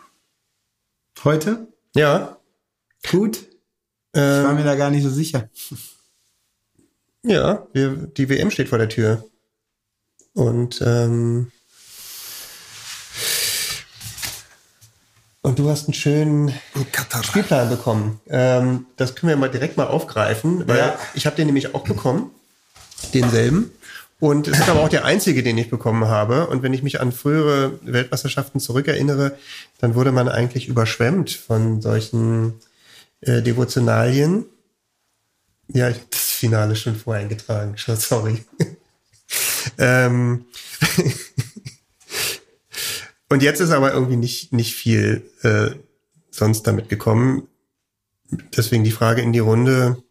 Heute? 1.22 1.68
Ja. 1.94 2.38
Gut. 3.10 3.46
Ich 4.12 4.20
war 4.20 4.54
mir 4.54 4.64
da 4.64 4.74
gar 4.74 4.90
nicht 4.90 5.02
so 5.02 5.10
sicher. 5.10 5.50
Ja, 7.22 7.66
wir, 7.72 7.90
die 7.90 8.28
WM 8.28 8.50
steht 8.50 8.68
vor 8.68 8.78
der 8.78 8.88
Tür. 8.88 9.24
Und 10.32 10.82
ähm, 10.84 11.52
Und 15.46 15.60
du 15.60 15.70
hast 15.70 15.86
einen 15.86 15.94
schönen 15.94 16.52
Spielplan 17.22 17.68
bekommen. 17.68 18.18
Ähm, 18.28 18.86
das 18.96 19.14
können 19.14 19.30
wir 19.30 19.36
mal 19.36 19.48
direkt 19.48 19.76
mal 19.76 19.86
aufgreifen, 19.86 20.66
weil 20.66 20.78
ja. 20.78 20.98
ich 21.14 21.24
habe 21.24 21.36
den 21.36 21.46
nämlich 21.46 21.72
auch 21.72 21.84
bekommen, 21.84 22.32
denselben. 23.14 23.70
Und 24.18 24.48
es 24.48 24.58
ist 24.58 24.68
aber 24.68 24.82
auch 24.82 24.88
der 24.88 25.04
einzige, 25.04 25.44
den 25.44 25.56
ich 25.56 25.70
bekommen 25.70 26.08
habe. 26.08 26.48
Und 26.48 26.64
wenn 26.64 26.74
ich 26.74 26.82
mich 26.82 27.00
an 27.00 27.12
frühere 27.12 27.78
Weltmeisterschaften 27.82 28.58
zurückerinnere, 28.58 29.38
dann 29.78 29.94
wurde 29.94 30.10
man 30.10 30.28
eigentlich 30.28 30.66
überschwemmt 30.66 31.30
von 31.30 31.80
solchen 31.80 32.54
äh, 33.20 33.40
Devotionalien. 33.40 34.46
Ja, 35.68 35.88
ich 35.90 35.98
habe 35.98 36.06
das 36.10 36.22
Finale 36.22 36.74
schon 36.74 36.96
voreingetragen. 36.96 37.76
Sorry. 37.76 38.44
ähm, 39.78 40.44
und 43.28 43.42
jetzt 43.42 43.60
ist 43.60 43.70
aber 43.70 43.92
irgendwie 43.92 44.16
nicht, 44.16 44.52
nicht 44.52 44.74
viel 44.74 45.30
äh, 45.42 45.70
sonst 46.30 46.62
damit 46.62 46.88
gekommen. 46.88 47.48
Deswegen 48.56 48.84
die 48.84 48.92
Frage 48.92 49.22
in 49.22 49.32
die 49.32 49.40
Runde. 49.40 50.02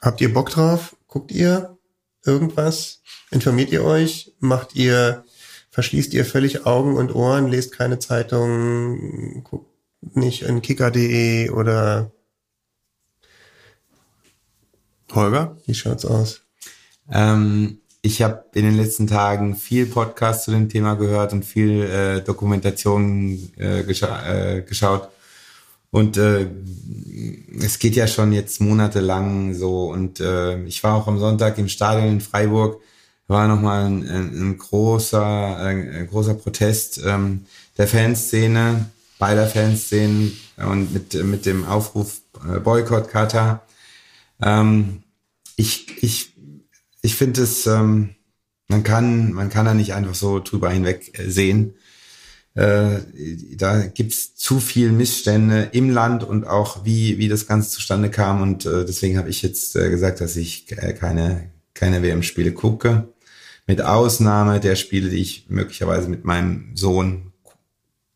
Habt 0.00 0.20
ihr 0.20 0.32
Bock 0.32 0.50
drauf? 0.50 0.96
Guckt 1.06 1.32
ihr 1.32 1.78
irgendwas? 2.24 3.02
Informiert 3.30 3.70
ihr 3.70 3.84
euch? 3.84 4.32
Macht 4.38 4.74
ihr, 4.76 5.24
verschließt 5.70 6.14
ihr 6.14 6.24
völlig 6.24 6.66
Augen 6.66 6.96
und 6.96 7.14
Ohren, 7.14 7.48
lest 7.48 7.72
keine 7.72 7.98
Zeitung, 7.98 9.42
guckt 9.44 9.66
nicht 10.00 10.42
in 10.42 10.62
kicker.de 10.62 11.50
oder 11.50 12.12
Holger? 15.12 15.56
Wie 15.66 15.74
schaut's 15.74 16.04
aus? 16.04 16.42
Ähm, 17.10 17.80
ich 18.08 18.22
habe 18.22 18.42
in 18.54 18.64
den 18.64 18.74
letzten 18.74 19.06
Tagen 19.06 19.54
viel 19.54 19.84
Podcast 19.84 20.44
zu 20.44 20.50
dem 20.50 20.70
Thema 20.70 20.94
gehört 20.94 21.34
und 21.34 21.44
viel 21.44 21.82
äh, 21.82 22.20
Dokumentation 22.22 23.52
äh, 23.58 23.82
gescha 23.82 24.26
äh, 24.26 24.62
geschaut. 24.62 25.10
Und 25.90 26.16
äh, 26.16 26.46
es 27.60 27.78
geht 27.78 27.96
ja 27.96 28.06
schon 28.06 28.32
jetzt 28.32 28.62
monatelang 28.62 29.52
so. 29.54 29.90
Und 29.90 30.20
äh, 30.20 30.62
ich 30.64 30.82
war 30.82 30.94
auch 30.94 31.06
am 31.06 31.18
Sonntag 31.18 31.58
im 31.58 31.68
Stadion 31.68 32.08
in 32.08 32.20
Freiburg. 32.22 32.80
War 33.26 33.46
nochmal 33.46 33.84
ein, 33.84 34.02
ein 34.08 34.56
großer, 34.56 35.58
ein 35.58 36.08
großer 36.10 36.32
Protest 36.32 37.02
ähm, 37.04 37.44
der 37.76 37.88
Fanszene, 37.88 38.86
beider 39.18 39.46
Fanszenen 39.46 40.32
und 40.56 40.94
mit, 40.94 41.12
mit 41.24 41.44
dem 41.44 41.66
Aufruf 41.66 42.22
äh, 42.50 42.58
Boykott 42.58 43.10
Katar. 43.10 43.66
Ähm, 44.40 45.02
ich, 45.56 46.02
ich 46.02 46.37
ich 47.02 47.14
finde 47.14 47.42
es, 47.42 47.66
ähm, 47.66 48.16
man 48.68 48.82
kann, 48.82 49.32
man 49.32 49.50
kann 49.50 49.64
da 49.64 49.74
nicht 49.74 49.94
einfach 49.94 50.14
so 50.14 50.40
drüber 50.40 50.70
hinweg 50.70 51.18
äh, 51.18 51.30
sehen. 51.30 51.74
Äh, 52.54 53.00
da 53.56 53.86
gibt's 53.86 54.34
zu 54.34 54.60
viel 54.60 54.90
Missstände 54.90 55.68
im 55.72 55.90
Land 55.90 56.24
und 56.24 56.46
auch 56.46 56.84
wie, 56.84 57.18
wie 57.18 57.28
das 57.28 57.46
Ganze 57.46 57.70
zustande 57.70 58.10
kam. 58.10 58.42
Und 58.42 58.66
äh, 58.66 58.84
deswegen 58.84 59.16
habe 59.16 59.30
ich 59.30 59.42
jetzt 59.42 59.76
äh, 59.76 59.90
gesagt, 59.90 60.20
dass 60.20 60.36
ich 60.36 60.70
äh, 60.72 60.92
keine, 60.92 61.50
keine 61.74 62.02
WM-Spiele 62.02 62.52
gucke. 62.52 63.08
Mit 63.66 63.82
Ausnahme 63.82 64.60
der 64.60 64.76
Spiele, 64.76 65.10
die 65.10 65.18
ich 65.18 65.46
möglicherweise 65.48 66.08
mit 66.08 66.24
meinem 66.24 66.74
Sohn 66.74 67.32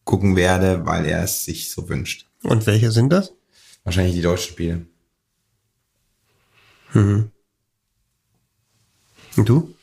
gucken 0.04 0.34
werde, 0.34 0.84
weil 0.86 1.06
er 1.06 1.22
es 1.22 1.44
sich 1.44 1.70
so 1.70 1.88
wünscht. 1.88 2.26
Und 2.42 2.66
welche 2.66 2.90
sind 2.90 3.12
das? 3.12 3.32
Wahrscheinlich 3.84 4.14
die 4.14 4.22
deutschen 4.22 4.52
Spiele. 4.52 4.86
Mhm. 6.94 7.30
Und 9.36 9.48
du? 9.48 9.74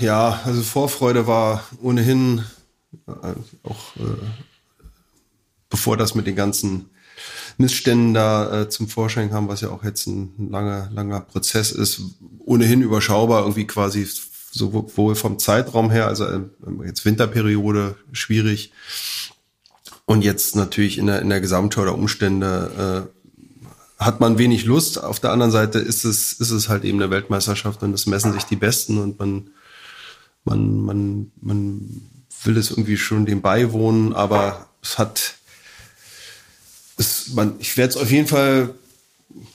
Ja, 0.00 0.40
also 0.44 0.62
Vorfreude 0.62 1.26
war 1.26 1.64
ohnehin 1.82 2.44
äh, 3.06 3.34
auch 3.62 3.96
äh, 3.96 4.24
bevor 5.72 5.96
das 5.96 6.14
mit 6.14 6.26
den 6.26 6.36
ganzen 6.36 6.90
Missständen 7.56 8.14
da 8.14 8.62
äh, 8.62 8.68
zum 8.68 8.88
Vorschein 8.88 9.30
kam, 9.30 9.48
was 9.48 9.62
ja 9.62 9.70
auch 9.70 9.84
jetzt 9.84 10.06
ein 10.06 10.50
langer, 10.50 10.90
langer 10.92 11.20
Prozess 11.20 11.72
ist, 11.72 12.02
ohnehin 12.44 12.82
überschaubar, 12.82 13.40
irgendwie 13.40 13.66
quasi 13.66 14.06
sowohl 14.50 15.14
vom 15.14 15.38
Zeitraum 15.38 15.90
her, 15.90 16.06
also 16.06 16.24
äh, 16.26 16.40
jetzt 16.84 17.04
Winterperiode 17.04 17.96
schwierig 18.12 18.72
und 20.04 20.22
jetzt 20.22 20.56
natürlich 20.56 20.98
in 20.98 21.06
der, 21.06 21.22
in 21.22 21.30
der 21.30 21.40
Gesamtschau 21.40 21.84
der 21.84 21.94
Umstände 21.94 23.08
äh, 23.08 23.21
hat 24.04 24.20
man 24.20 24.38
wenig 24.38 24.64
Lust. 24.64 25.02
Auf 25.02 25.20
der 25.20 25.30
anderen 25.32 25.52
Seite 25.52 25.78
ist 25.78 26.04
es, 26.04 26.32
ist 26.34 26.50
es 26.50 26.68
halt 26.68 26.84
eben 26.84 27.00
eine 27.00 27.10
Weltmeisterschaft 27.10 27.82
und 27.82 27.92
es 27.94 28.06
messen 28.06 28.32
sich 28.32 28.44
die 28.44 28.56
Besten 28.56 28.98
und 28.98 29.18
man, 29.18 29.50
man, 30.44 30.80
man, 30.80 31.32
man 31.40 32.02
will 32.44 32.56
es 32.56 32.70
irgendwie 32.70 32.96
schon 32.96 33.26
dem 33.26 33.40
beiwohnen, 33.42 34.12
aber 34.12 34.66
es 34.82 34.98
hat, 34.98 35.34
es, 36.96 37.32
man, 37.34 37.54
ich 37.58 37.76
werde 37.76 37.90
es 37.90 37.96
auf 37.96 38.10
jeden 38.10 38.26
Fall, 38.26 38.74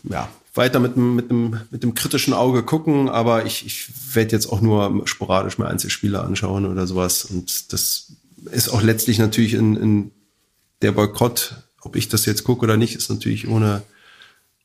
ja, 0.03 0.29
weiter 0.53 0.79
mit, 0.79 0.95
dem- 0.95 1.15
mit, 1.15 1.29
dem, 1.29 1.59
mit 1.69 1.83
dem 1.83 1.93
kritischen 1.93 2.33
Auge 2.33 2.63
gucken, 2.63 3.09
aber 3.09 3.45
ich, 3.45 3.65
ich 3.65 3.89
werde 4.15 4.31
jetzt 4.31 4.47
auch 4.47 4.59
nur 4.61 5.05
sporadisch 5.07 5.57
mir 5.59 5.67
Einzelspiele 5.67 6.21
anschauen 6.21 6.65
oder 6.65 6.87
sowas. 6.87 7.25
Und 7.25 7.71
das 7.73 8.13
ist 8.51 8.69
auch 8.69 8.81
letztlich 8.81 9.19
natürlich 9.19 9.53
in, 9.53 9.75
in 9.75 10.11
der 10.81 10.93
Boykott, 10.93 11.55
ob 11.81 11.95
ich 11.95 12.09
das 12.09 12.25
jetzt 12.25 12.43
gucke 12.43 12.63
oder 12.63 12.75
nicht, 12.77 12.95
ist 12.95 13.09
natürlich 13.09 13.47
ohne, 13.47 13.83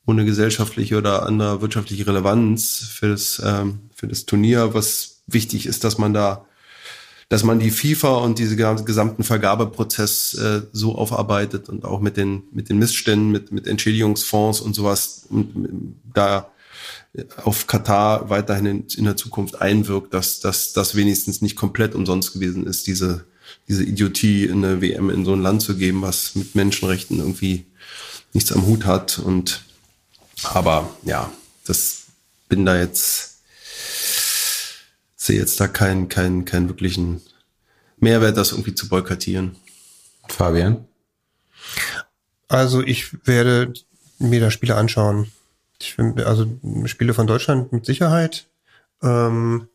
ohne 0.06 0.24
gesellschaftliche 0.24 0.98
oder 0.98 1.26
andere 1.26 1.60
wirtschaftliche 1.60 2.06
Relevanz 2.06 2.78
für 2.92 3.08
das, 3.08 3.40
ähm, 3.44 3.80
für 3.94 4.08
das 4.08 4.26
Turnier, 4.26 4.74
was 4.74 5.22
wichtig 5.26 5.66
ist, 5.66 5.84
dass 5.84 5.98
man 5.98 6.12
da 6.14 6.46
dass 7.28 7.44
man 7.44 7.60
die 7.60 7.70
FIFA 7.70 8.16
und 8.18 8.38
diese 8.38 8.56
gam- 8.56 8.84
gesamten 8.84 9.24
Vergabeprozess 9.24 10.34
äh, 10.34 10.62
so 10.72 10.96
aufarbeitet 10.96 11.70
und 11.70 11.86
auch 11.86 12.00
mit 12.00 12.18
den 12.18 12.42
mit 12.52 12.68
den 12.68 12.78
Missständen, 12.78 13.30
mit 13.30 13.52
mit 13.52 13.66
Entschädigungsfonds 13.66 14.60
und 14.60 14.74
sowas 14.74 15.24
und 15.30 15.56
ähm, 15.56 15.96
da 16.12 16.50
auf 17.42 17.66
Katar 17.66 18.28
weiterhin 18.28 18.66
in, 18.66 18.86
in 18.98 19.04
der 19.04 19.16
Zukunft 19.16 19.62
einwirkt, 19.62 20.12
dass 20.12 20.40
dass 20.40 20.74
das 20.74 20.94
wenigstens 20.94 21.40
nicht 21.40 21.56
komplett 21.56 21.94
umsonst 21.94 22.34
gewesen 22.34 22.66
ist, 22.66 22.86
diese 22.86 23.24
diese 23.66 23.84
Idiotie 23.84 24.44
in 24.44 24.62
eine 24.62 24.82
WM 24.82 25.08
in 25.08 25.24
so 25.24 25.32
ein 25.32 25.40
Land 25.40 25.62
zu 25.62 25.74
geben, 25.76 26.02
was 26.02 26.34
mit 26.34 26.54
Menschenrechten 26.54 27.18
irgendwie 27.18 27.64
nichts 28.34 28.52
am 28.52 28.66
Hut 28.66 28.84
hat 28.84 29.18
und 29.18 29.62
aber 30.44 30.90
ja, 31.04 31.30
das 31.66 32.04
bin 32.48 32.66
da 32.66 32.76
jetzt 32.78 33.38
sehe 35.16 35.38
jetzt 35.38 35.60
da 35.60 35.68
keinen 35.68 36.08
keinen 36.08 36.44
keinen 36.44 36.68
wirklichen 36.68 37.22
Mehrwert, 37.98 38.36
das 38.36 38.50
irgendwie 38.52 38.74
zu 38.74 38.88
boykottieren. 38.88 39.56
Fabian? 40.28 40.84
Also 42.48 42.82
ich 42.82 43.26
werde 43.26 43.72
mir 44.18 44.40
da 44.40 44.50
Spiele 44.50 44.76
anschauen. 44.76 45.30
Ich, 45.80 45.96
bin- 45.96 46.18
also 46.20 46.46
Spiele 46.86 47.14
von 47.14 47.26
Deutschland 47.26 47.72
mit 47.72 47.86
Sicherheit. 47.86 48.46
Ähm, 49.02 49.68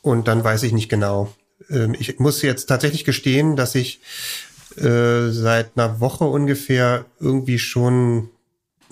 und 0.00 0.26
dann 0.28 0.42
weiß 0.42 0.62
ich 0.64 0.72
nicht 0.72 0.88
genau. 0.88 1.34
Ähm, 1.70 1.94
ich 1.98 2.18
muss 2.18 2.42
jetzt 2.42 2.66
tatsächlich 2.66 3.04
gestehen, 3.04 3.56
dass 3.56 3.74
ich 3.74 4.00
äh, 4.76 5.28
seit 5.30 5.76
einer 5.76 6.00
Woche 6.00 6.24
ungefähr 6.24 7.04
irgendwie 7.20 7.58
schon 7.58 8.30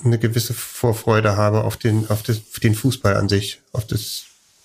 eine 0.05 0.19
gewisse 0.19 0.55
Vorfreude 0.55 1.37
habe 1.37 1.65
auf 1.65 1.77
den, 1.77 2.09
auf, 2.11 2.23
das, 2.23 2.39
auf 2.39 2.61
den 2.61 2.75
Fußball 2.75 3.17
an 3.17 3.29
sich, 3.29 3.61
auf 3.73 3.87
das, 3.87 4.25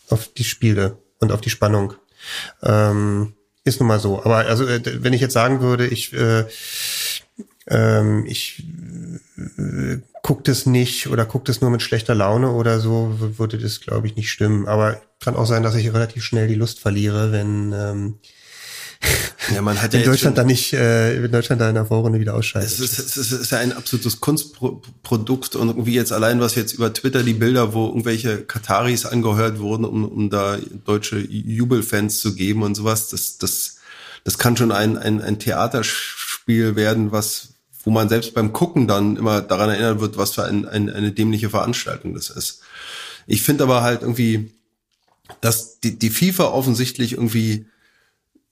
auf 0.10 0.28
die 0.34 0.44
Spiele 0.44 0.98
und 1.20 1.32
auf 1.32 1.42
die 1.42 1.50
Spannung. 1.50 1.94
Ähm, 2.64 3.34
ist 3.64 3.80
nun 3.80 3.88
mal 3.88 4.00
so. 4.00 4.24
Aber 4.24 4.38
also, 4.38 4.66
äh, 4.66 5.04
wenn 5.04 5.14
ich 5.14 5.22
jetzt 5.22 5.34
sagen 5.34 5.62
würde, 5.62 5.88
ich, 5.88 6.14
äh, 6.14 6.46
ähm, 7.68 8.26
ich 8.28 8.64
äh, 9.58 9.98
guck 10.22 10.44
das 10.44 10.66
nicht 10.66 11.08
oder 11.08 11.26
guck 11.26 11.46
das 11.46 11.62
nur 11.62 11.72
mit 11.72 11.82
schlechter 11.82 12.16
Laune 12.16 12.52
oder 12.52 12.80
so, 12.80 13.16
würde 13.20 13.58
das, 13.58 13.82
glaube 13.82 14.08
ich, 14.08 14.16
nicht 14.16 14.32
stimmen. 14.32 14.68
Aber 14.68 15.02
kann 15.20 15.36
auch 15.36 15.46
sein, 15.46 15.64
dass 15.64 15.76
ich 15.76 15.94
relativ 15.94 16.24
schnell 16.24 16.48
die 16.48 16.56
Lust 16.56 16.80
verliere, 16.80 17.32
wenn 17.32 17.74
ähm, 17.74 18.20
Ja, 19.54 19.62
man 19.62 19.82
hat 19.82 19.94
in 19.94 20.00
ja 20.00 20.06
Deutschland 20.06 20.38
dann 20.38 20.48
nicht, 20.48 20.74
äh, 20.74 21.22
wenn 21.22 21.32
Deutschland 21.32 21.62
da 21.62 21.70
in 21.70 21.76
der 21.76 21.86
Vorrunde 21.86 22.20
wieder 22.20 22.34
ausscheidet. 22.34 22.68
Es 22.68 22.80
ist, 22.80 22.98
es 22.98 23.18
ist, 23.18 23.32
es 23.32 23.42
ist 23.42 23.52
ja 23.52 23.60
ein 23.60 23.74
absolutes 23.74 24.20
Kunstprodukt 24.20 25.56
und 25.56 25.68
irgendwie 25.70 25.94
jetzt 25.94 26.12
allein 26.12 26.40
was 26.40 26.56
jetzt 26.56 26.74
über 26.74 26.92
Twitter 26.94 27.24
die 27.24 27.34
Bilder, 27.34 27.74
wo 27.74 27.88
irgendwelche 27.88 28.42
Kataris 28.42 29.06
angehört 29.06 29.60
wurden, 29.60 29.86
um, 29.86 30.06
um 30.06 30.30
da 30.30 30.58
deutsche 30.86 31.20
Jubelfans 31.20 32.20
zu 32.20 32.36
geben 32.36 32.64
und 32.64 32.76
sowas, 32.76 33.10
das, 33.10 33.38
das, 33.38 33.78
das 34.24 34.38
kann 34.38 34.58
schon 34.58 34.72
ein, 34.72 34.98
ein, 34.98 35.22
ein 35.22 35.38
Theaterspiel 35.38 36.76
werden, 36.76 37.12
was, 37.12 37.50
wo 37.84 37.92
man 37.92 38.10
selbst 38.10 38.34
beim 38.34 38.52
Gucken 38.52 38.88
dann 38.88 39.16
immer 39.16 39.42
daran 39.42 39.70
erinnert 39.70 40.00
wird, 40.00 40.18
was 40.18 40.32
für 40.32 40.46
ein, 40.46 40.68
ein, 40.68 40.90
eine 40.90 41.12
dämliche 41.12 41.50
Veranstaltung 41.50 42.16
das 42.16 42.30
ist. 42.30 42.62
Ich 43.28 43.44
finde 43.44 43.64
aber 43.64 43.84
halt 43.84 44.02
irgendwie, 44.02 44.52
dass 45.42 45.80
die, 45.80 45.98
die 45.98 46.10
FIFA 46.10 46.46
offensichtlich 46.46 47.14
irgendwie 47.14 47.68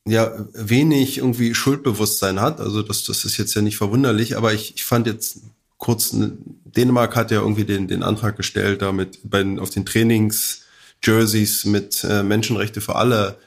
ja 0.08 0.32
wenig 0.54 1.18
irgendwie 1.18 1.56
Schuldbewusstsein 1.56 2.41
hat. 2.41 2.60
Also 2.60 2.82
das, 2.82 3.04
das 3.06 3.26
ist 3.26 3.38
jetzt 3.38 3.54
ja 3.54 3.62
nicht 3.62 3.78
verwunderlich, 3.78 4.38
aber 4.38 4.54
ich, 4.54 4.76
ich 4.76 4.86
fand 4.86 5.08
jetzt 5.08 5.39
kurz, 5.78 6.14
ne, 6.14 6.34
Dänemark 6.66 7.16
hat 7.16 7.32
ja 7.32 7.41
irgendwie 7.41 7.66
den, 7.66 7.88
den 7.88 8.04
Antrag 8.04 8.38
gestellt, 8.38 8.82
damit 8.82 9.20
bei 9.24 9.45
auf 9.60 9.70
den 9.70 9.86
Trainings-Jerseys 9.86 11.66
mit 11.66 12.04
äh, 12.04 12.24
Menschenrechte 12.24 12.82
für 12.82 12.95
alle 12.95 13.38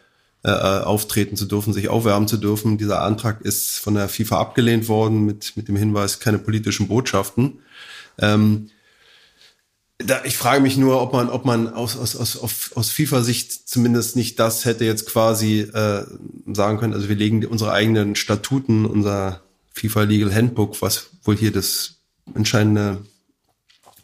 äh, 0.45 0.51
äh, 0.51 0.83
auftreten 0.83 1.37
zu 1.37 1.47
dürfen, 1.47 1.73
sich 1.73 1.89
aufwärmen 1.89 2.29
zu 2.29 2.37
dürfen. 2.37 2.79
Dieser 2.79 3.03
Antrag 3.03 3.41
ist 3.41 3.79
von 3.79 3.95
der 3.95 4.09
FIFA 4.09 4.39
abgelehnt 4.41 4.89
worden 4.89 5.27
mit, 5.27 5.57
mit 5.57 5.67
dem 5.67 5.77
Hinweis, 5.77 6.21
keine 6.21 6.39
politischen 6.39 6.89
Botschaften. 6.89 7.59
Ähm, 8.19 8.71
da, 9.99 10.25
ich 10.25 10.37
frage 10.37 10.61
mich 10.61 10.77
nur, 10.77 11.01
ob 11.01 11.13
man, 11.13 11.31
ob 11.31 11.45
man 11.45 11.73
aus, 11.73 11.97
aus, 11.97 12.17
aus, 12.17 12.73
aus, 12.75 12.91
FIFA-Sicht 12.91 13.69
zumindest 13.69 14.15
nicht 14.17 14.39
das 14.39 14.65
hätte 14.65 14.85
jetzt 14.85 15.07
quasi 15.07 15.61
äh, 15.61 16.05
sagen 16.53 16.79
können. 16.79 16.93
Also 16.93 17.09
wir 17.09 17.17
legen 17.17 17.45
unsere 17.47 17.73
eigenen 17.73 18.15
Statuten, 18.15 18.85
unser 18.85 19.43
FIFA 19.73 20.03
Legal 20.03 20.35
Handbook, 20.35 20.83
was 20.83 21.11
wohl 21.25 21.37
hier 21.37 21.53
das 21.53 21.95
entscheidende 22.35 23.05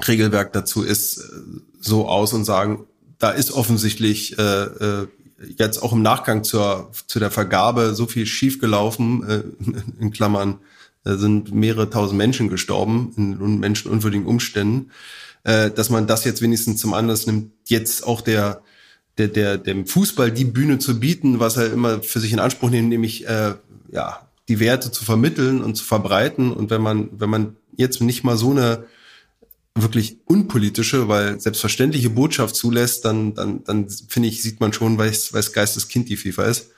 Regelwerk 0.07 0.53
dazu 0.53 0.83
ist, 0.83 1.19
äh, 1.19 1.23
so 1.81 2.09
aus 2.09 2.33
und 2.33 2.45
sagen, 2.45 2.87
da 3.19 3.31
ist 3.31 3.53
offensichtlich 3.53 4.39
äh, 4.39 4.63
äh, 4.63 5.09
jetzt 5.59 5.83
auch 5.83 5.93
im 5.93 6.03
Nachgang 6.03 6.43
zur, 6.45 6.91
zu 7.07 7.19
der 7.19 7.31
Vergabe 7.31 7.95
so 7.95 8.07
viel 8.07 8.27
schiefgelaufen, 8.27 9.29
äh, 9.29 9.43
in 10.01 10.11
Klammern, 10.11 10.59
äh, 11.05 11.17
sind 11.17 11.53
mehrere 11.53 11.91
tausend 11.91 12.19
Menschen 12.19 12.49
gestorben 12.49 13.13
in 13.17 13.41
un- 13.41 13.61
menschenunwürdigen 13.61 14.27
Umständen, 14.27 14.91
äh, 15.45 15.71
dass 15.71 15.91
man 15.91 16.07
das 16.07 16.25
jetzt 16.25 16.43
wenigstens 16.43 16.81
zum 16.81 16.95
Anlass 16.95 17.27
nimmt, 17.27 17.53
jetzt 17.67 18.07
auch 18.07 18.21
der, 18.21 18.63
der, 19.19 19.29
der, 19.29 19.59
dem 19.59 19.87
Fußball 19.87 20.31
die 20.31 20.45
Bühne 20.45 20.79
zu 20.79 20.99
bieten, 21.01 21.41
was 21.41 21.57
er 21.57 21.73
immer 21.73 22.03
für 22.03 22.21
sich 22.21 22.33
in 22.33 22.39
Anspruch 22.39 22.71
nimmt, 22.71 22.89
nämlich 22.89 23.27
äh, 23.27 23.55
ja, 23.91 24.29
die 24.49 24.61
Werte 24.61 24.91
zu 24.91 25.05
vermitteln 25.05 25.63
und 25.63 25.75
zu 25.75 25.85
verbreiten. 25.85 26.53
Und 26.53 26.71
wenn 26.71 26.83
man, 26.83 27.09
wenn 27.13 27.31
man 27.31 27.57
jetzt 27.77 28.01
nicht 28.01 28.25
mal 28.25 28.37
so 28.37 28.51
eine 28.51 28.85
wirklich 29.75 30.19
unpolitische, 30.27 31.09
weil 31.09 31.41
selbstverständliche 31.41 32.11
Botschaft 32.11 32.55
zulässt, 32.55 33.05
dann, 33.05 33.35
dann, 33.35 33.65
dann 33.65 33.89
finde 33.89 34.29
ich, 34.29 34.43
sieht 34.43 34.61
man 34.61 34.73
schon, 34.73 34.99
weiß, 34.99 35.33
weiß 35.33 35.53
Geisteskind 35.53 36.09
die 36.09 36.17
FIFA 36.17 36.45
ist. 36.45 36.71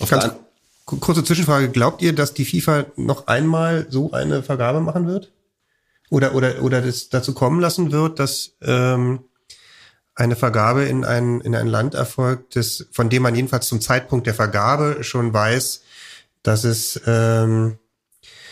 Auf 0.00 0.10
Ganz 0.10 0.32
kurze 0.84 1.24
Zwischenfrage. 1.24 1.68
Glaubt 1.70 2.02
ihr, 2.02 2.12
dass 2.12 2.34
die 2.34 2.44
FIFA 2.44 2.86
noch 2.96 3.26
einmal 3.26 3.86
so 3.90 4.12
eine 4.12 4.42
Vergabe 4.42 4.80
machen 4.80 5.06
wird? 5.06 5.30
Oder, 6.10 6.34
oder, 6.34 6.62
oder 6.62 6.80
das 6.82 7.08
dazu 7.08 7.34
kommen 7.34 7.60
lassen 7.60 7.90
wird, 7.92 8.18
dass 8.18 8.56
ähm, 8.62 9.24
eine 10.14 10.36
Vergabe 10.36 10.84
in 10.84 11.04
ein, 11.04 11.40
in 11.40 11.54
ein 11.54 11.66
Land 11.66 11.94
erfolgt, 11.94 12.56
das, 12.56 12.86
von 12.92 13.10
dem 13.10 13.22
man 13.22 13.34
jedenfalls 13.34 13.68
zum 13.68 13.80
Zeitpunkt 13.80 14.26
der 14.26 14.34
Vergabe 14.34 15.02
schon 15.02 15.32
weiß, 15.32 15.82
dass 16.42 16.64
es, 16.64 17.00
ähm, 17.06 17.78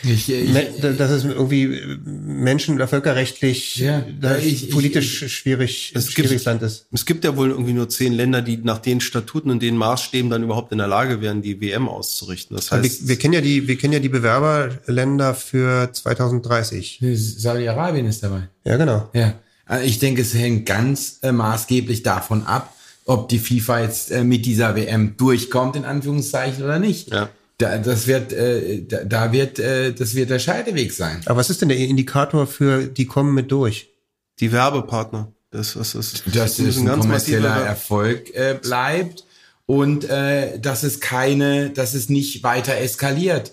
Ich, 0.06 0.30
ich, 0.30 0.52
me- 0.52 0.92
dass 0.96 1.10
es 1.10 1.24
irgendwie 1.24 1.64
äh, 1.64 1.96
menschen- 2.04 2.74
oder 2.74 2.86
völkerrechtlich 2.88 3.76
Ja, 3.76 4.04
ich- 4.42 4.64
ich- 4.64 4.70
politisch 4.70 5.26
schwierig, 5.32 5.92
Es 5.94 6.06
gibt- 6.06 6.14
schwieriges 6.14 6.44
Land 6.44 6.62
ist. 6.62 6.86
Es 6.92 7.06
gibt 7.06 7.24
ja 7.24 7.36
wohl 7.36 7.50
irgendwie 7.50 7.72
nur 7.72 7.88
zehn 7.88 8.12
Länder, 8.12 8.42
die 8.42 8.58
nach 8.58 8.78
den 8.78 9.00
Statuten 9.00 9.50
und 9.50 9.62
den 9.62 9.76
Maßstäben 9.76 10.30
dann 10.30 10.42
überhaupt 10.42 10.72
in 10.72 10.78
der 10.78 10.86
Lage 10.88 11.20
wären, 11.20 11.42
die 11.42 11.60
WM 11.60 11.88
auszurichten. 11.88 12.56
Das 12.56 12.70
wir, 12.70 12.78
heißt, 12.78 13.08
wir 13.08 13.16
kennen 13.16 13.34
ja 13.34 13.40
die, 13.40 13.66
wir 13.68 13.76
kennen 13.78 13.92
ja 13.94 14.00
die 14.00 14.08
Bewerberländer 14.08 15.34
für 15.34 15.90
2030. 15.92 17.00
Saudi-Arabien 17.14 18.06
ist 18.06 18.22
dabei. 18.22 18.48
Ja, 18.64 18.76
genau. 18.76 19.08
Ja, 19.14 19.34
also 19.66 19.84
ich 19.86 19.98
denke, 19.98 20.22
es 20.22 20.34
hängt 20.34 20.66
ganz 20.66 21.18
äh, 21.22 21.32
maßgeblich 21.32 22.02
davon 22.02 22.44
ab, 22.44 22.74
ob 23.06 23.28
die 23.28 23.38
FIFA 23.38 23.80
jetzt 23.82 24.10
äh, 24.10 24.24
mit 24.24 24.46
dieser 24.46 24.76
WM 24.76 25.16
durchkommt, 25.16 25.76
in 25.76 25.84
Anführungszeichen, 25.84 26.62
oder 26.64 26.78
nicht. 26.78 27.10
Ja. 27.12 27.28
Da, 27.58 27.78
das 27.78 28.06
wird, 28.06 28.32
äh, 28.32 28.82
da, 28.82 29.04
da 29.04 29.32
wird, 29.32 29.58
äh, 29.58 29.92
das 29.92 30.14
wird 30.14 30.30
der 30.30 30.40
Scheideweg 30.40 30.92
sein. 30.92 31.20
Aber 31.26 31.38
was 31.38 31.50
ist 31.50 31.62
denn 31.62 31.68
der 31.68 31.78
Indikator 31.78 32.46
für, 32.46 32.86
die 32.86 33.06
kommen 33.06 33.32
mit 33.32 33.52
durch? 33.52 33.94
die 34.40 34.52
Werbepartner. 34.52 35.32
Das, 35.50 35.74
das, 35.74 35.92
das, 35.92 36.22
dass 36.26 36.58
es 36.58 36.78
ein, 36.78 36.88
kommerzieller 36.88 37.64
Erfolg 37.64 38.34
äh, 38.34 38.58
bleibt 38.60 39.24
und 39.66 40.08
äh, 40.10 40.58
dass 40.58 40.82
es 40.82 40.98
keine, 41.00 41.70
dass 41.70 41.94
es 41.94 42.08
nicht 42.08 42.42
weiter 42.42 42.76
eskaliert. 42.76 43.52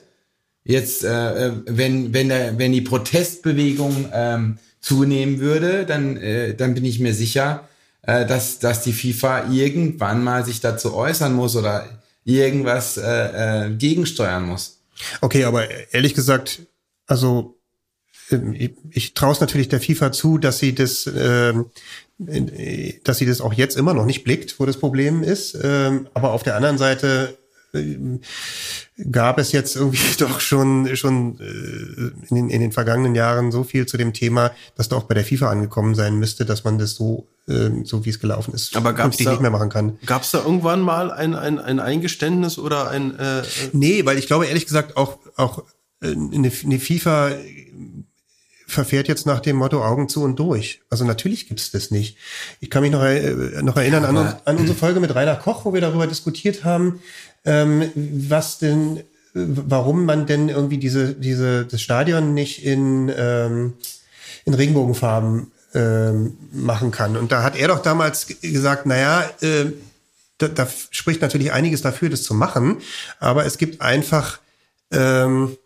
Jetzt, 0.64 1.04
äh, 1.04 1.52
wenn 1.66 2.14
wenn 2.14 2.30
der, 2.30 2.58
wenn 2.58 2.72
die 2.72 2.82
Protestbewegung 2.82 4.10
ähm, 4.14 4.58
zunehmen 4.80 5.40
würde, 5.40 5.86
dann 5.86 6.18
äh, 6.18 6.56
dann 6.56 6.74
bin 6.74 6.86
ich 6.86 7.00
mir 7.00 7.14
sicher, 7.14 7.68
äh, 8.02 8.26
dass 8.26 8.58
dass 8.58 8.82
die 8.82 8.94
FIFA 8.94 9.52
irgendwann 9.52 10.24
mal 10.24 10.44
sich 10.44 10.60
dazu 10.60 10.96
äußern 10.96 11.34
muss 11.34 11.56
oder 11.56 12.02
irgendwas 12.24 12.98
äh, 12.98 13.68
äh, 13.68 13.76
gegensteuern 13.76 14.46
muss. 14.46 14.82
Okay, 15.22 15.46
aber 15.46 15.68
ehrlich 15.94 16.14
gesagt, 16.14 16.62
also 17.08 17.58
ähm, 18.32 18.54
ich, 18.54 18.72
ich 18.92 19.14
traue 19.14 19.32
es 19.32 19.40
natürlich 19.40 19.70
der 19.70 19.82
FIFA 19.82 20.12
zu, 20.12 20.38
dass 20.38 20.60
sie 20.60 20.74
das, 20.74 21.08
ähm, 21.08 21.72
dass 22.18 23.18
sie 23.18 23.26
das 23.26 23.42
auch 23.42 23.54
jetzt 23.54 23.78
immer 23.78 23.94
noch 23.94 24.06
nicht 24.06 24.24
blickt, 24.24 24.60
wo 24.60 24.66
das 24.66 24.78
Problem 24.78 25.24
ist. 25.24 25.58
Ähm, 25.62 26.08
aber 26.14 26.32
auf 26.32 26.44
der 26.44 26.56
anderen 26.56 26.78
Seite 26.78 27.38
gab 29.12 29.38
es 29.38 29.52
jetzt 29.52 29.76
irgendwie 29.76 30.00
doch 30.20 30.40
schon 30.40 30.96
schon 30.96 31.40
äh, 31.40 32.28
in, 32.30 32.36
den, 32.36 32.50
in 32.50 32.62
den 32.62 32.72
vergangenen 32.72 33.16
Jahren 33.16 33.52
so 33.52 33.64
viel 33.64 33.86
zu 33.86 33.98
dem 33.98 34.14
Thema, 34.14 34.52
dass 34.76 34.90
da 34.90 34.98
auch 34.98 35.04
bei 35.04 35.14
der 35.14 35.24
FIFA 35.24 35.50
angekommen 35.50 35.96
sein 35.96 36.18
müsste, 36.18 36.46
dass 36.46 36.64
man 36.64 36.78
das 36.78 36.96
so 36.96 37.28
ähm, 37.48 37.86
so 37.86 38.06
wie 38.06 38.10
es 38.10 38.20
gelaufen 38.20 38.54
ist, 38.54 38.76
aber 38.76 38.94
gab's 38.94 39.18
da, 39.18 39.32
nicht 39.32 39.42
mehr 39.42 39.52
machen 39.52 39.70
kann. 39.70 39.98
Gab 40.06 40.24
es 40.24 40.32
da 40.32 40.40
irgendwann 40.40 40.82
mal 40.82 41.12
ein, 41.12 41.34
ein, 41.34 41.60
ein 41.60 41.80
Eingeständnis 41.80 42.58
oder 42.58 42.90
ein? 42.90 43.18
Äh, 43.18 43.44
nee, 43.74 44.06
weil 44.06 44.18
ich 44.18 44.28
glaube 44.28 44.48
ehrlich 44.48 44.66
gesagt 44.66 44.98
auch 44.98 45.20
auch 45.38 45.64
äh, 46.02 46.12
eine, 46.12 46.52
eine 46.64 46.80
FIFA 46.80 47.32
verfährt 48.72 49.08
jetzt 49.08 49.26
nach 49.26 49.42
dem 49.42 49.58
Motto 49.58 49.84
Augen 49.84 50.10
zu 50.10 50.24
und 50.24 50.40
durch. 50.40 50.82
Also 50.90 51.04
natürlich 51.06 51.48
gibt's 51.48 51.72
das 51.72 51.92
nicht. 51.92 52.18
Ich 52.60 52.70
kann 52.70 52.82
mich 52.82 52.92
noch, 52.92 53.04
äh, 53.04 53.62
noch 53.62 53.78
erinnern 53.78 54.06
an, 54.06 54.36
an, 54.46 54.58
unsere 54.58 54.78
Folge 54.78 55.00
mit 55.00 55.14
Rainer 55.14 55.36
Koch, 55.36 55.66
wo 55.66 55.74
wir 55.74 55.82
darüber 55.82 56.08
diskutiert 56.08 56.64
haben, 56.64 57.02
ähm, 57.46 57.92
was 57.96 58.60
denn, 58.60 59.04
warum 59.34 60.06
man 60.06 60.26
denn 60.26 60.50
irgendwie 60.50 60.78
diese, 60.78 61.14
diese, 61.14 61.66
das 61.66 61.82
Stadion 61.82 62.34
nicht 62.34 62.66
in, 62.66 63.12
ähm, 63.16 63.74
in 64.46 64.54
Regenbogenfarben 64.54 65.52
ähm, 65.74 66.38
machen 66.52 66.92
kann. 66.92 67.16
Und 67.16 67.32
da 67.32 67.44
hat 67.44 67.56
er 67.56 67.70
doch 67.70 67.82
damals 67.82 68.28
gesagt, 68.42 68.86
naja, 68.86 69.30
äh, 69.42 69.72
da, 70.38 70.48
da 70.48 70.68
spricht 70.90 71.22
natürlich 71.22 71.52
einiges 71.52 71.82
dafür, 71.82 72.10
das 72.10 72.24
zu 72.24 72.34
machen, 72.34 72.78
aber 73.20 73.46
es 73.46 73.58
gibt 73.58 73.82
einfach 73.82 74.40
ähm, 74.92 75.58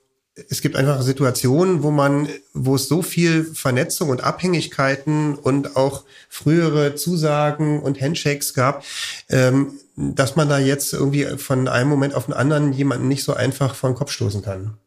es 0.49 0.61
gibt 0.61 0.75
einfach 0.75 1.01
Situationen, 1.01 1.81
wo 1.81 1.91
man, 1.91 2.27
wo 2.53 2.75
es 2.75 2.88
so 2.88 3.01
viel 3.01 3.45
Vernetzung 3.45 4.09
und 4.09 4.23
Abhängigkeiten 4.23 5.36
und 5.36 5.77
auch 5.77 6.03
frühere 6.29 6.95
Zusagen 6.95 7.79
und 7.81 8.01
Handshakes 8.01 8.53
gab, 8.53 8.83
ähm, 9.29 9.79
dass 9.95 10.36
man 10.36 10.49
da 10.49 10.59
jetzt 10.59 10.91
irgendwie 10.93 11.25
von 11.38 11.69
einem 11.69 11.89
Moment 11.89 12.15
auf 12.15 12.25
den 12.25 12.33
anderen 12.33 12.73
jemanden 12.73 13.07
nicht 13.07 13.23
so 13.23 13.33
einfach 13.33 13.75
vor 13.75 13.89
den 13.89 13.95
Kopf 13.95 14.11
stoßen 14.11 14.41
kann. 14.41 14.77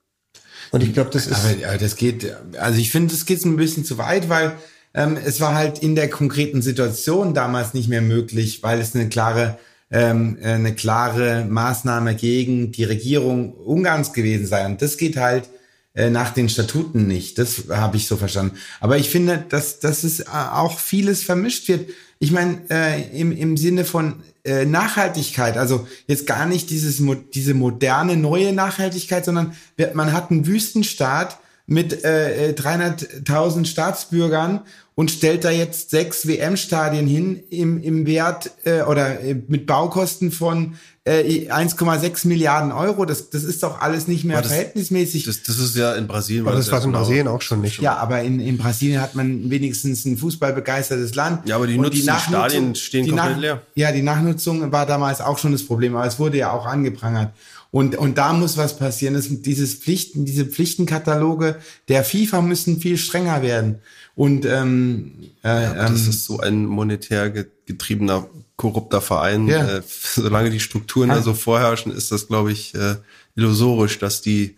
Und 0.70 0.82
ich 0.82 0.92
glaube, 0.92 1.10
das 1.10 1.26
ist. 1.26 1.44
Aber, 1.44 1.68
aber 1.68 1.78
das 1.78 1.96
geht, 1.96 2.36
also 2.58 2.78
ich 2.78 2.90
finde, 2.90 3.14
das 3.14 3.24
geht 3.24 3.42
ein 3.46 3.56
bisschen 3.56 3.86
zu 3.86 3.96
weit, 3.96 4.28
weil 4.28 4.52
ähm, 4.92 5.16
es 5.22 5.40
war 5.40 5.54
halt 5.54 5.78
in 5.78 5.94
der 5.94 6.10
konkreten 6.10 6.60
Situation 6.60 7.32
damals 7.32 7.72
nicht 7.72 7.88
mehr 7.88 8.02
möglich, 8.02 8.62
weil 8.62 8.80
es 8.80 8.94
eine 8.94 9.08
klare 9.08 9.58
ähm, 9.90 10.38
eine 10.42 10.74
klare 10.74 11.44
Maßnahme 11.48 12.14
gegen 12.14 12.72
die 12.72 12.84
Regierung 12.84 13.54
Ungarns 13.54 14.12
gewesen 14.12 14.46
sei. 14.46 14.66
Und 14.66 14.82
das 14.82 14.96
geht 14.96 15.16
halt 15.16 15.48
äh, 15.94 16.10
nach 16.10 16.30
den 16.30 16.48
Statuten 16.48 17.06
nicht. 17.06 17.38
Das 17.38 17.64
habe 17.70 17.96
ich 17.96 18.06
so 18.06 18.16
verstanden. 18.16 18.56
Aber 18.80 18.98
ich 18.98 19.10
finde, 19.10 19.44
dass, 19.48 19.80
dass 19.80 20.04
es 20.04 20.20
äh, 20.20 20.26
auch 20.28 20.78
vieles 20.78 21.22
vermischt 21.22 21.68
wird. 21.68 21.90
Ich 22.18 22.32
meine, 22.32 22.60
äh, 22.70 23.18
im, 23.18 23.32
im 23.32 23.56
Sinne 23.56 23.84
von 23.84 24.22
äh, 24.44 24.64
Nachhaltigkeit, 24.64 25.56
also 25.56 25.88
jetzt 26.06 26.26
gar 26.26 26.46
nicht 26.46 26.70
dieses, 26.70 27.02
diese 27.34 27.54
moderne, 27.54 28.16
neue 28.16 28.52
Nachhaltigkeit, 28.52 29.24
sondern 29.24 29.54
man 29.94 30.12
hat 30.12 30.30
einen 30.30 30.46
Wüstenstaat 30.46 31.38
mit 31.68 32.02
äh, 32.02 32.54
300.000 32.56 33.66
Staatsbürgern 33.66 34.62
und 34.94 35.10
stellt 35.10 35.44
da 35.44 35.50
jetzt 35.50 35.90
sechs 35.90 36.26
WM-Stadien 36.26 37.06
hin 37.06 37.42
im, 37.50 37.80
im 37.82 38.06
Wert 38.06 38.50
äh, 38.64 38.80
oder 38.82 39.20
äh, 39.20 39.36
mit 39.46 39.66
Baukosten 39.66 40.32
von 40.32 40.76
äh, 41.04 41.50
1,6 41.50 42.26
Milliarden 42.26 42.72
Euro. 42.72 43.04
Das, 43.04 43.28
das 43.28 43.44
ist 43.44 43.62
doch 43.62 43.82
alles 43.82 44.08
nicht 44.08 44.24
mehr 44.24 44.38
das, 44.40 44.50
verhältnismäßig. 44.50 45.24
Das, 45.24 45.42
das 45.42 45.58
ist 45.58 45.76
ja 45.76 45.94
in 45.94 46.08
Brasilien. 46.08 46.46
Aber 46.46 46.56
das 46.56 46.72
war 46.72 46.82
in 46.82 46.90
Brasilien 46.90 47.28
auch 47.28 47.42
schon 47.42 47.60
nicht. 47.60 47.82
Ja, 47.82 47.98
aber 47.98 48.22
in, 48.22 48.40
in 48.40 48.56
Brasilien 48.56 49.02
hat 49.02 49.14
man 49.14 49.50
wenigstens 49.50 50.06
ein 50.06 50.16
fußballbegeistertes 50.16 51.14
Land. 51.14 51.46
Ja, 51.46 51.56
aber 51.56 51.66
die, 51.66 51.76
Nutzen, 51.76 51.92
die, 51.92 52.06
die 52.06 52.20
Stadien 52.28 52.74
stehen 52.74 53.04
die 53.04 53.10
komplett 53.10 53.32
Nach 53.32 53.40
leer. 53.40 53.62
Ja, 53.74 53.92
die 53.92 54.02
Nachnutzung 54.02 54.72
war 54.72 54.86
damals 54.86 55.20
auch 55.20 55.36
schon 55.36 55.52
das 55.52 55.64
Problem, 55.64 55.96
aber 55.96 56.06
es 56.06 56.18
wurde 56.18 56.38
ja 56.38 56.50
auch 56.50 56.64
angeprangert. 56.64 57.30
Und, 57.70 57.96
und 57.96 58.16
da 58.16 58.32
muss 58.32 58.56
was 58.56 58.78
passieren. 58.78 59.14
Das, 59.14 59.26
dieses 59.28 59.74
Pflichten, 59.74 60.24
diese 60.24 60.46
Pflichtenkataloge 60.46 61.56
der 61.88 62.02
FIFA 62.02 62.40
müssen 62.40 62.80
viel 62.80 62.96
strenger 62.96 63.42
werden. 63.42 63.80
Und 64.14 64.46
ähm, 64.46 65.30
äh, 65.44 65.64
ja, 65.64 65.74
das 65.74 66.02
ähm, 66.04 66.10
ist 66.10 66.24
so 66.24 66.40
ein 66.40 66.64
monetär 66.64 67.30
getriebener, 67.66 68.26
korrupter 68.56 69.00
Verein. 69.00 69.48
Ja. 69.48 69.78
Äh, 69.78 69.82
solange 69.86 70.50
die 70.50 70.60
Strukturen 70.60 71.10
da 71.10 71.22
so 71.22 71.34
vorherrschen, 71.34 71.92
ist 71.92 72.10
das, 72.10 72.26
glaube 72.26 72.52
ich, 72.52 72.74
äh, 72.74 72.96
illusorisch, 73.36 73.98
dass 73.98 74.22
die, 74.22 74.56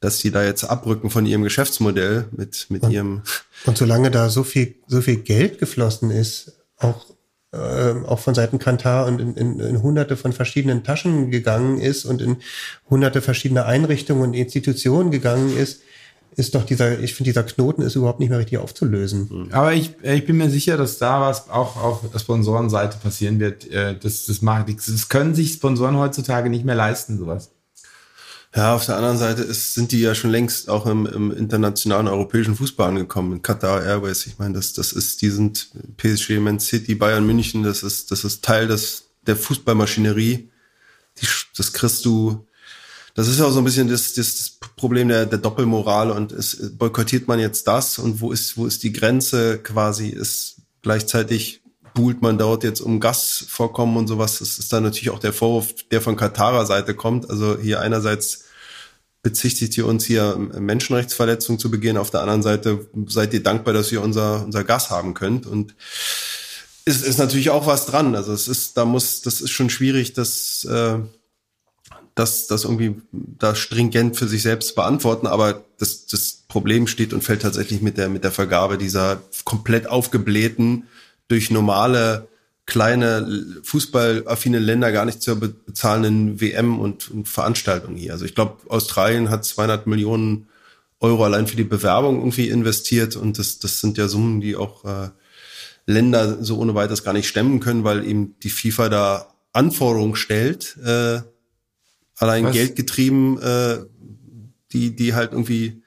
dass 0.00 0.18
die 0.18 0.30
da 0.30 0.44
jetzt 0.44 0.64
abrücken 0.64 1.10
von 1.10 1.26
ihrem 1.26 1.42
Geschäftsmodell 1.42 2.28
mit, 2.30 2.66
mit 2.68 2.84
und, 2.84 2.92
ihrem. 2.92 3.22
Und 3.66 3.76
solange 3.76 4.10
da 4.12 4.30
so 4.30 4.44
viel, 4.44 4.76
so 4.86 5.00
viel 5.00 5.16
Geld 5.16 5.58
geflossen 5.58 6.10
ist, 6.10 6.52
auch 6.78 7.04
äh, 7.54 8.06
auch 8.06 8.18
von 8.18 8.34
Seiten 8.34 8.58
Kantar 8.58 9.06
und 9.06 9.20
in, 9.20 9.34
in, 9.34 9.60
in 9.60 9.82
hunderte 9.82 10.16
von 10.16 10.32
verschiedenen 10.32 10.82
Taschen 10.82 11.30
gegangen 11.30 11.78
ist 11.78 12.04
und 12.04 12.20
in 12.20 12.36
hunderte 12.90 13.22
verschiedene 13.22 13.64
Einrichtungen 13.66 14.22
und 14.22 14.34
Institutionen 14.34 15.10
gegangen 15.10 15.56
ist, 15.56 15.80
ist 16.36 16.54
doch 16.54 16.64
dieser, 16.64 16.98
ich 16.98 17.14
finde, 17.14 17.30
dieser 17.30 17.44
Knoten 17.44 17.82
ist 17.82 17.94
überhaupt 17.94 18.20
nicht 18.20 18.30
mehr 18.30 18.38
richtig 18.38 18.58
aufzulösen. 18.58 19.28
Mhm. 19.30 19.52
Aber 19.52 19.72
ich, 19.72 19.94
ich 20.02 20.26
bin 20.26 20.36
mir 20.36 20.50
sicher, 20.50 20.76
dass 20.76 20.98
da 20.98 21.20
was 21.20 21.48
auch 21.48 21.76
auf 21.76 22.00
der 22.12 22.18
Sponsorenseite 22.18 22.98
passieren 22.98 23.38
wird. 23.38 23.70
Äh, 23.70 23.96
das, 23.98 24.26
das, 24.26 24.42
macht, 24.42 24.68
das 24.68 25.08
können 25.08 25.34
sich 25.34 25.52
Sponsoren 25.52 25.96
heutzutage 25.96 26.50
nicht 26.50 26.64
mehr 26.64 26.74
leisten, 26.74 27.18
sowas. 27.18 27.53
Ja, 28.56 28.76
auf 28.76 28.86
der 28.86 28.96
anderen 28.96 29.18
Seite 29.18 29.42
ist, 29.42 29.74
sind 29.74 29.90
die 29.90 29.98
ja 29.98 30.14
schon 30.14 30.30
längst 30.30 30.68
auch 30.70 30.86
im, 30.86 31.06
im 31.06 31.32
internationalen 31.32 32.06
europäischen 32.06 32.54
Fußball 32.54 32.88
angekommen. 32.88 33.32
In 33.32 33.42
Qatar 33.42 33.82
Airways, 33.82 34.26
ich 34.26 34.38
meine, 34.38 34.54
das, 34.54 34.72
das 34.72 34.92
ist, 34.92 35.22
die 35.22 35.30
sind 35.30 35.70
PSG, 35.96 36.38
Man 36.38 36.60
City, 36.60 36.94
Bayern 36.94 37.26
München, 37.26 37.64
das 37.64 37.82
ist, 37.82 38.12
das 38.12 38.22
ist 38.22 38.44
Teil 38.44 38.68
des, 38.68 39.06
der 39.26 39.34
Fußballmaschinerie. 39.34 40.50
Die, 41.20 41.26
das 41.56 41.72
kriegst 41.72 42.04
du, 42.04 42.46
das 43.14 43.26
ist 43.26 43.40
ja 43.40 43.46
auch 43.46 43.50
so 43.50 43.58
ein 43.58 43.64
bisschen 43.64 43.88
das, 43.88 44.14
das 44.14 44.58
Problem 44.76 45.08
der, 45.08 45.26
der 45.26 45.38
Doppelmoral 45.38 46.12
und 46.12 46.30
ist, 46.30 46.78
boykottiert 46.78 47.26
man 47.26 47.40
jetzt 47.40 47.66
das 47.66 47.98
und 47.98 48.20
wo 48.20 48.30
ist, 48.30 48.56
wo 48.56 48.66
ist 48.66 48.84
die 48.84 48.92
Grenze 48.92 49.58
quasi, 49.58 50.10
ist 50.10 50.58
gleichzeitig 50.82 51.60
buhlt 51.92 52.22
man 52.22 52.38
dort 52.38 52.62
jetzt 52.62 52.80
um 52.80 53.00
Gasvorkommen 53.00 53.96
und 53.96 54.06
sowas. 54.06 54.38
Das 54.38 54.58
ist 54.58 54.72
dann 54.72 54.84
natürlich 54.84 55.10
auch 55.10 55.18
der 55.20 55.32
Vorwurf, 55.32 55.74
der 55.90 56.00
von 56.00 56.16
Katarer 56.16 56.66
Seite 56.66 56.94
kommt. 56.94 57.30
Also 57.30 57.56
hier 57.58 57.80
einerseits 57.80 58.43
bezichtigt 59.24 59.76
ihr 59.76 59.86
uns 59.86 60.04
hier 60.04 60.36
Menschenrechtsverletzungen 60.36 61.58
zu 61.58 61.70
begehen, 61.70 61.96
auf 61.96 62.10
der 62.10 62.20
anderen 62.20 62.42
Seite 62.42 62.86
seid 63.06 63.32
ihr 63.32 63.42
dankbar, 63.42 63.74
dass 63.74 63.90
ihr 63.90 64.02
unser, 64.02 64.44
unser 64.44 64.62
Gas 64.62 64.90
haben 64.90 65.14
könnt. 65.14 65.46
Und 65.46 65.74
ist, 66.84 67.04
ist 67.04 67.18
natürlich 67.18 67.50
auch 67.50 67.66
was 67.66 67.86
dran. 67.86 68.14
Also 68.14 68.32
es 68.32 68.46
ist, 68.46 68.76
da 68.76 68.84
muss, 68.84 69.22
das 69.22 69.40
ist 69.40 69.50
schon 69.50 69.70
schwierig, 69.70 70.12
dass 70.12 70.64
äh, 70.64 70.98
das, 72.14 72.46
das 72.46 72.64
irgendwie 72.64 73.00
da 73.12 73.54
stringent 73.54 74.16
für 74.16 74.28
sich 74.28 74.42
selbst 74.42 74.74
beantworten, 74.74 75.26
aber 75.26 75.64
das, 75.78 76.06
das 76.06 76.44
Problem 76.46 76.86
steht 76.86 77.12
und 77.14 77.24
fällt 77.24 77.42
tatsächlich 77.42 77.80
mit 77.80 77.96
der, 77.96 78.10
mit 78.10 78.24
der 78.24 78.30
Vergabe 78.30 78.78
dieser 78.78 79.22
komplett 79.44 79.88
aufgeblähten, 79.88 80.84
durch 81.28 81.50
normale 81.50 82.28
kleine 82.66 83.60
fußballaffine 83.62 84.58
Länder 84.58 84.90
gar 84.90 85.04
nicht 85.04 85.22
zu 85.22 85.38
bezahlenden 85.38 86.40
WM 86.40 86.78
und, 86.78 87.10
und 87.10 87.28
Veranstaltungen 87.28 87.96
hier. 87.96 88.12
Also 88.12 88.24
ich 88.24 88.34
glaube, 88.34 88.58
Australien 88.68 89.28
hat 89.30 89.44
200 89.44 89.86
Millionen 89.86 90.48
Euro 91.00 91.24
allein 91.24 91.46
für 91.46 91.56
die 91.56 91.64
Bewerbung 91.64 92.18
irgendwie 92.18 92.48
investiert 92.48 93.16
und 93.16 93.38
das, 93.38 93.58
das 93.58 93.80
sind 93.80 93.98
ja 93.98 94.08
Summen, 94.08 94.40
die 94.40 94.56
auch 94.56 94.84
äh, 94.84 95.10
Länder 95.86 96.42
so 96.42 96.58
ohne 96.58 96.74
weiteres 96.74 97.04
gar 97.04 97.12
nicht 97.12 97.28
stemmen 97.28 97.60
können, 97.60 97.84
weil 97.84 98.06
eben 98.06 98.36
die 98.42 98.50
FIFA 98.50 98.88
da 98.88 99.34
Anforderungen 99.52 100.16
stellt, 100.16 100.76
äh, 100.82 101.20
allein 102.16 102.44
Was? 102.44 102.52
Geld 102.52 102.76
getrieben, 102.76 103.38
äh, 103.40 103.78
die, 104.72 104.96
die 104.96 105.14
halt 105.14 105.32
irgendwie 105.32 105.82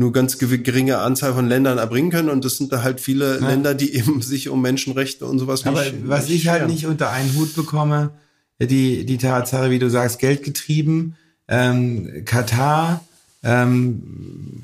nur 0.00 0.12
ganz 0.12 0.38
geringe 0.38 0.96
Anzahl 0.96 1.34
von 1.34 1.46
Ländern 1.46 1.76
erbringen 1.76 2.10
können. 2.10 2.30
Und 2.30 2.42
das 2.46 2.56
sind 2.56 2.72
da 2.72 2.82
halt 2.82 3.02
viele 3.02 3.38
ja. 3.38 3.46
Länder, 3.46 3.74
die 3.74 3.94
eben 3.94 4.22
sich 4.22 4.48
um 4.48 4.62
Menschenrechte 4.62 5.26
und 5.26 5.38
sowas 5.38 5.66
Aber 5.66 5.84
nicht, 5.84 6.08
was 6.08 6.28
nicht 6.28 6.36
ich 6.36 6.48
halt 6.48 6.68
nicht 6.68 6.86
unter 6.86 7.10
einen 7.10 7.34
Hut 7.36 7.54
bekomme, 7.54 8.10
die, 8.58 9.04
die 9.04 9.18
Tatsache, 9.18 9.70
wie 9.70 9.78
du 9.78 9.90
sagst, 9.90 10.18
Geld 10.18 10.42
getrieben, 10.42 11.16
ähm, 11.48 12.24
Katar, 12.24 13.04
ähm, 13.42 14.62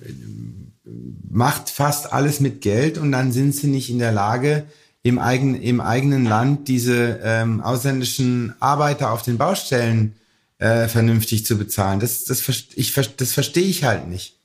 macht 1.28 1.68
fast 1.68 2.14
alles 2.14 2.40
mit 2.40 2.62
Geld 2.62 2.96
und 2.96 3.12
dann 3.12 3.30
sind 3.30 3.54
sie 3.54 3.66
nicht 3.66 3.90
in 3.90 3.98
der 3.98 4.12
Lage, 4.12 4.64
im, 5.02 5.18
eigen, 5.18 5.60
im 5.60 5.82
eigenen 5.82 6.24
Land 6.24 6.66
diese 6.66 7.20
ähm, 7.22 7.60
ausländischen 7.60 8.54
Arbeiter 8.58 9.12
auf 9.12 9.22
den 9.22 9.36
Baustellen 9.36 10.14
äh, 10.58 10.88
vernünftig 10.88 11.44
zu 11.44 11.58
bezahlen. 11.58 12.00
Das, 12.00 12.24
das, 12.24 12.42
ich, 12.74 12.94
das 12.94 13.32
verstehe 13.32 13.64
ich 13.64 13.84
halt 13.84 14.08
nicht. 14.08 14.35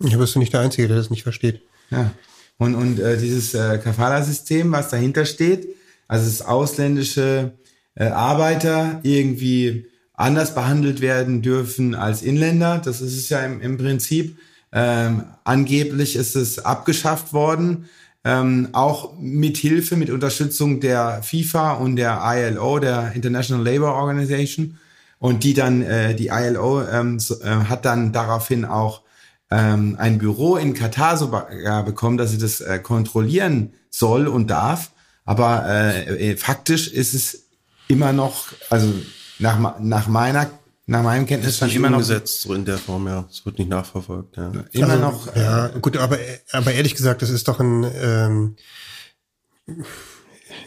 Ja, 0.00 0.16
bist 0.16 0.34
du 0.34 0.38
nicht 0.38 0.52
der 0.52 0.60
Einzige, 0.60 0.88
der 0.88 0.96
das 0.96 1.10
nicht 1.10 1.22
versteht. 1.22 1.62
Ja. 1.90 2.10
Und, 2.58 2.74
und 2.74 2.98
äh, 2.98 3.16
dieses 3.16 3.54
äh, 3.54 3.78
Kafala-System, 3.78 4.70
was 4.72 4.90
dahinter 4.90 5.24
steht, 5.24 5.68
also 6.08 6.24
dass 6.24 6.42
ausländische 6.42 7.52
äh, 7.94 8.06
Arbeiter 8.06 9.00
irgendwie 9.02 9.86
anders 10.14 10.54
behandelt 10.54 11.00
werden 11.00 11.42
dürfen 11.42 11.94
als 11.94 12.22
Inländer, 12.22 12.80
das 12.84 13.00
ist 13.00 13.16
es 13.16 13.28
ja 13.28 13.40
im, 13.44 13.60
im 13.60 13.78
Prinzip. 13.78 14.38
Ähm, 14.72 15.24
angeblich 15.44 16.16
ist 16.16 16.36
es 16.36 16.58
abgeschafft 16.58 17.32
worden, 17.32 17.88
ähm, 18.24 18.68
auch 18.72 19.14
mit 19.18 19.56
Hilfe, 19.56 19.96
mit 19.96 20.10
Unterstützung 20.10 20.80
der 20.80 21.22
FIFA 21.22 21.74
und 21.74 21.96
der 21.96 22.20
ILO, 22.22 22.78
der 22.78 23.12
International 23.14 23.64
Labour 23.64 23.94
Organization. 23.94 24.78
Und 25.20 25.42
die 25.42 25.54
dann, 25.54 25.82
äh, 25.82 26.14
die 26.14 26.28
ILO 26.28 26.86
ähm, 26.86 27.18
so, 27.18 27.40
äh, 27.40 27.48
hat 27.68 27.84
dann 27.84 28.12
daraufhin 28.12 28.64
auch 28.64 29.02
ähm, 29.50 29.96
ein 29.98 30.18
Büro 30.18 30.56
in 30.56 30.74
Katar 30.74 31.16
so 31.16 31.32
ja, 31.62 31.82
bekommen, 31.82 32.18
dass 32.18 32.30
sie 32.30 32.38
das 32.38 32.60
äh, 32.60 32.78
kontrollieren 32.78 33.72
soll 33.90 34.26
und 34.26 34.48
darf. 34.48 34.92
Aber 35.24 35.66
äh, 35.66 36.32
äh, 36.32 36.36
faktisch 36.36 36.88
ist 36.88 37.14
es 37.14 37.48
immer 37.86 38.12
noch, 38.12 38.46
also 38.70 38.92
nach, 39.38 39.78
nach 39.80 40.08
meiner 40.08 40.50
nach 40.90 41.02
meinem 41.02 41.26
Kenntnisstand 41.26 41.74
immer 41.74 41.90
noch 41.90 41.98
umgesetzt 41.98 42.40
so 42.40 42.54
in 42.54 42.64
der 42.64 42.78
Form, 42.78 43.06
ja. 43.06 43.26
Es 43.30 43.44
wird 43.44 43.58
nicht 43.58 43.68
nachverfolgt, 43.68 44.38
ja. 44.38 44.52
Immer 44.72 44.88
also, 44.88 45.02
noch. 45.02 45.36
Ja, 45.36 45.68
gut, 45.68 45.98
aber 45.98 46.18
aber 46.50 46.72
ehrlich 46.72 46.94
gesagt, 46.94 47.20
das 47.20 47.28
ist 47.28 47.46
doch 47.46 47.60
ein 47.60 47.86
ähm, 48.00 48.56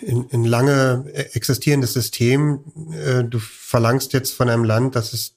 ein, 0.08 0.26
ein 0.32 0.44
lange 0.44 1.06
existierendes 1.34 1.94
System. 1.94 2.60
Äh, 2.94 3.24
du 3.24 3.40
verlangst 3.40 4.14
jetzt 4.14 4.34
von 4.34 4.50
einem 4.50 4.64
Land, 4.64 4.96
dass 4.96 5.14
es, 5.14 5.36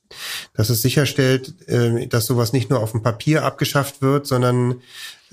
dass 0.54 0.70
es 0.70 0.82
sicherstellt, 0.82 1.54
äh, 1.68 2.06
dass 2.06 2.26
sowas 2.26 2.52
nicht 2.52 2.70
nur 2.70 2.80
auf 2.80 2.92
dem 2.92 3.02
Papier 3.02 3.44
abgeschafft 3.44 4.02
wird, 4.02 4.26
sondern 4.26 4.80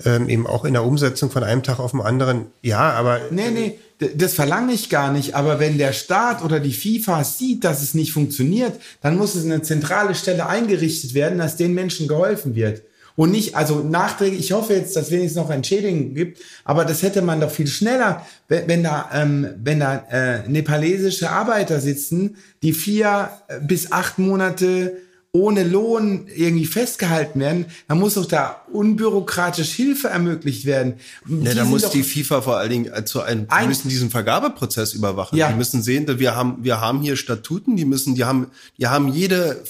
ähm, 0.04 0.28
eben 0.28 0.46
auch 0.46 0.64
in 0.64 0.72
der 0.72 0.84
Umsetzung 0.84 1.30
von 1.30 1.44
einem 1.44 1.62
Tag 1.62 1.78
auf 1.78 1.92
den 1.92 2.00
anderen. 2.00 2.46
Ja, 2.62 2.92
aber. 2.92 3.20
Nee, 3.30 3.50
nee, 3.50 3.78
das 4.14 4.34
verlange 4.34 4.72
ich 4.72 4.88
gar 4.88 5.12
nicht. 5.12 5.34
Aber 5.34 5.60
wenn 5.60 5.78
der 5.78 5.92
Staat 5.92 6.42
oder 6.42 6.60
die 6.60 6.72
FIFA 6.72 7.24
sieht, 7.24 7.64
dass 7.64 7.82
es 7.82 7.94
nicht 7.94 8.12
funktioniert, 8.12 8.80
dann 9.00 9.16
muss 9.16 9.34
es 9.34 9.44
eine 9.44 9.62
zentrale 9.62 10.14
Stelle 10.14 10.46
eingerichtet 10.46 11.14
werden, 11.14 11.38
dass 11.38 11.56
den 11.56 11.74
Menschen 11.74 12.08
geholfen 12.08 12.54
wird. 12.54 12.82
Und 13.16 13.30
nicht, 13.30 13.56
also 13.56 13.80
nachträglich, 13.80 14.40
ich 14.40 14.52
hoffe 14.52 14.74
jetzt, 14.74 14.96
dass 14.96 15.10
wenigstens 15.10 15.42
noch 15.42 15.50
Entschädigung 15.50 16.14
gibt, 16.14 16.40
aber 16.64 16.84
das 16.84 17.02
hätte 17.02 17.22
man 17.22 17.40
doch 17.40 17.50
viel 17.50 17.66
schneller, 17.66 18.26
wenn, 18.48 18.68
wenn 18.68 18.82
da, 18.82 19.10
ähm, 19.12 19.48
wenn 19.62 19.80
da 19.80 20.04
äh, 20.10 20.48
nepalesische 20.48 21.30
Arbeiter 21.30 21.80
sitzen, 21.80 22.36
die 22.62 22.72
vier 22.72 23.30
bis 23.60 23.92
acht 23.92 24.18
Monate 24.18 24.96
ohne 25.34 25.64
Lohn 25.64 26.26
irgendwie 26.34 26.66
festgehalten 26.66 27.40
werden, 27.40 27.64
dann 27.88 27.98
muss 27.98 28.14
doch 28.14 28.26
da 28.26 28.62
unbürokratisch 28.70 29.70
Hilfe 29.70 30.08
ermöglicht 30.08 30.66
werden. 30.66 30.96
Ja, 31.26 31.54
da 31.54 31.64
muss 31.64 31.88
die 31.88 32.02
FIFA 32.02 32.42
vor 32.42 32.58
allen 32.58 32.70
Dingen 32.70 33.06
zu 33.06 33.22
einem, 33.22 33.46
die 33.48 33.66
müssen 33.66 33.88
diesen 33.88 34.10
Vergabeprozess 34.10 34.92
überwachen. 34.92 35.38
Ja. 35.38 35.48
Die 35.48 35.56
müssen 35.56 35.82
sehen, 35.82 36.06
wir 36.18 36.36
haben, 36.36 36.58
wir 36.60 36.82
haben 36.82 37.00
hier 37.00 37.16
Statuten, 37.16 37.76
die 37.76 37.86
müssen, 37.86 38.14
die 38.14 38.24
haben, 38.24 38.48
die 38.78 38.88
haben 38.88 39.08
jede 39.08 39.62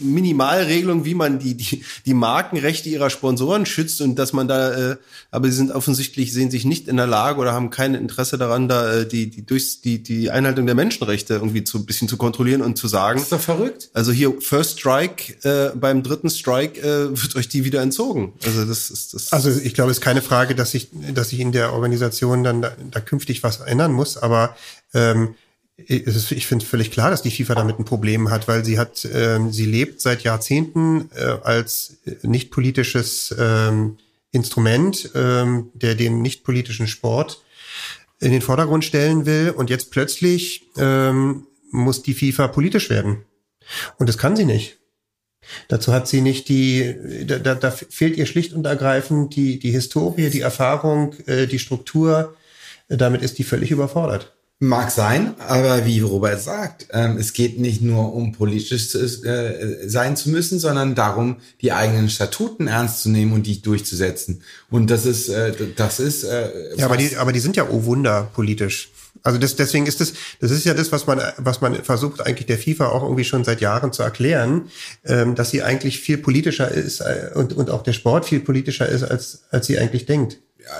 Minimalregelung, 0.00 1.04
wie 1.04 1.14
man 1.14 1.38
die, 1.38 1.54
die, 1.54 1.82
die 2.06 2.14
Markenrechte 2.14 2.88
ihrer 2.88 3.10
Sponsoren 3.10 3.66
schützt 3.66 4.00
und 4.00 4.16
dass 4.16 4.32
man 4.32 4.48
da, 4.48 4.92
äh, 4.92 4.96
aber 5.30 5.48
sie 5.48 5.56
sind 5.56 5.70
offensichtlich, 5.70 6.32
sehen 6.32 6.50
sich 6.50 6.64
nicht 6.64 6.88
in 6.88 6.96
der 6.96 7.06
Lage 7.06 7.40
oder 7.40 7.52
haben 7.52 7.70
kein 7.70 7.94
Interesse 7.94 8.38
daran, 8.38 8.68
da 8.68 9.00
äh, 9.00 9.06
die, 9.06 9.30
die, 9.30 9.44
durch 9.44 9.80
die, 9.80 10.02
die 10.02 10.30
Einhaltung 10.30 10.66
der 10.66 10.74
Menschenrechte 10.74 11.34
irgendwie 11.34 11.64
zu 11.64 11.78
ein 11.78 11.86
bisschen 11.86 12.08
zu 12.08 12.16
kontrollieren 12.16 12.62
und 12.62 12.76
zu 12.76 12.88
sagen. 12.88 13.18
Das 13.18 13.24
ist 13.24 13.32
doch 13.32 13.40
verrückt. 13.40 13.90
Also 13.92 14.12
hier 14.12 14.40
First 14.40 14.80
Strike, 14.80 15.34
äh, 15.42 15.76
beim 15.76 16.02
dritten 16.02 16.30
Strike 16.30 16.80
äh, 16.80 17.10
wird 17.10 17.36
euch 17.36 17.48
die 17.48 17.64
wieder 17.64 17.82
entzogen. 17.82 18.32
Also 18.44 18.64
das 18.64 18.90
ist 18.90 19.14
das. 19.14 19.32
Also 19.32 19.50
ich 19.50 19.74
glaube, 19.74 19.90
es 19.90 19.98
ist 19.98 20.04
keine 20.04 20.22
Frage, 20.22 20.54
dass 20.54 20.70
sich, 20.70 20.88
dass 21.14 21.30
sich 21.30 21.40
in 21.40 21.52
der 21.52 21.72
Organisation 21.72 22.44
dann 22.44 22.62
da, 22.62 22.72
da 22.90 23.00
künftig 23.00 23.42
was 23.42 23.60
ändern 23.60 23.92
muss, 23.92 24.16
aber 24.16 24.56
ähm, 24.94 25.34
ich 25.86 26.46
finde 26.46 26.64
völlig 26.64 26.90
klar, 26.90 27.10
dass 27.10 27.22
die 27.22 27.30
FIFA 27.30 27.54
damit 27.54 27.78
ein 27.78 27.84
Problem 27.84 28.30
hat, 28.30 28.48
weil 28.48 28.64
sie 28.64 28.78
hat, 28.78 29.06
ähm, 29.14 29.52
sie 29.52 29.64
lebt 29.64 30.00
seit 30.00 30.24
Jahrzehnten 30.24 31.08
äh, 31.14 31.36
als 31.42 31.98
nicht 32.22 32.50
politisches 32.50 33.34
ähm, 33.38 33.96
Instrument, 34.32 35.10
ähm, 35.14 35.70
der 35.74 35.94
den 35.94 36.20
nicht 36.20 36.42
politischen 36.42 36.88
Sport 36.88 37.42
in 38.20 38.32
den 38.32 38.42
Vordergrund 38.42 38.84
stellen 38.84 39.24
will. 39.24 39.54
Und 39.56 39.70
jetzt 39.70 39.90
plötzlich 39.92 40.66
ähm, 40.76 41.46
muss 41.70 42.02
die 42.02 42.14
FIFA 42.14 42.48
politisch 42.48 42.90
werden. 42.90 43.24
Und 43.98 44.08
das 44.08 44.18
kann 44.18 44.34
sie 44.34 44.44
nicht. 44.44 44.78
Dazu 45.68 45.92
hat 45.92 46.08
sie 46.08 46.20
nicht 46.20 46.48
die, 46.48 47.24
da, 47.24 47.38
da, 47.38 47.54
da 47.54 47.70
fehlt 47.70 48.16
ihr 48.16 48.26
schlicht 48.26 48.52
und 48.52 48.66
ergreifend 48.66 49.36
die, 49.36 49.58
die 49.58 49.70
Historie, 49.70 50.28
die 50.30 50.40
Erfahrung, 50.40 51.14
äh, 51.26 51.46
die 51.46 51.60
Struktur. 51.60 52.36
Damit 52.88 53.22
ist 53.22 53.38
die 53.38 53.44
völlig 53.44 53.70
überfordert. 53.70 54.34
Mag 54.60 54.90
sein, 54.90 55.36
aber 55.38 55.86
wie 55.86 56.00
Robert 56.00 56.42
sagt, 56.42 56.88
ähm, 56.90 57.16
es 57.16 57.32
geht 57.32 57.60
nicht 57.60 57.80
nur 57.80 58.12
um 58.12 58.32
politisch 58.32 58.90
zu, 58.90 58.98
äh, 58.98 59.88
sein 59.88 60.16
zu 60.16 60.30
müssen, 60.30 60.58
sondern 60.58 60.96
darum, 60.96 61.36
die 61.62 61.70
eigenen 61.70 62.10
Statuten 62.10 62.66
ernst 62.66 63.02
zu 63.02 63.08
nehmen 63.08 63.34
und 63.34 63.46
die 63.46 63.62
durchzusetzen. 63.62 64.42
Und 64.68 64.90
das 64.90 65.06
ist, 65.06 65.28
äh, 65.28 65.52
das 65.76 66.00
ist. 66.00 66.24
Äh, 66.24 66.76
ja, 66.76 66.86
aber 66.86 66.96
die, 66.96 67.16
aber 67.16 67.32
die 67.32 67.38
sind 67.38 67.54
ja 67.54 67.68
oh 67.70 67.84
Wunder 67.84 68.32
politisch. 68.34 68.90
Also 69.22 69.38
das, 69.38 69.54
deswegen 69.54 69.86
ist 69.86 70.00
das, 70.00 70.14
das 70.40 70.50
ist 70.50 70.64
ja 70.64 70.74
das, 70.74 70.90
was 70.90 71.06
man, 71.06 71.20
was 71.36 71.60
man 71.60 71.76
versucht 71.84 72.26
eigentlich 72.26 72.46
der 72.46 72.58
FIFA 72.58 72.88
auch 72.88 73.04
irgendwie 73.04 73.24
schon 73.24 73.44
seit 73.44 73.60
Jahren 73.60 73.92
zu 73.92 74.02
erklären, 74.02 74.70
ähm, 75.04 75.36
dass 75.36 75.50
sie 75.50 75.62
eigentlich 75.62 76.00
viel 76.00 76.18
politischer 76.18 76.68
ist 76.68 77.00
äh, 77.00 77.30
und, 77.32 77.52
und 77.52 77.70
auch 77.70 77.84
der 77.84 77.92
Sport 77.92 78.26
viel 78.26 78.40
politischer 78.40 78.88
ist, 78.88 79.04
als, 79.04 79.44
als 79.52 79.68
sie 79.68 79.78
eigentlich 79.78 80.06
denkt 80.06 80.38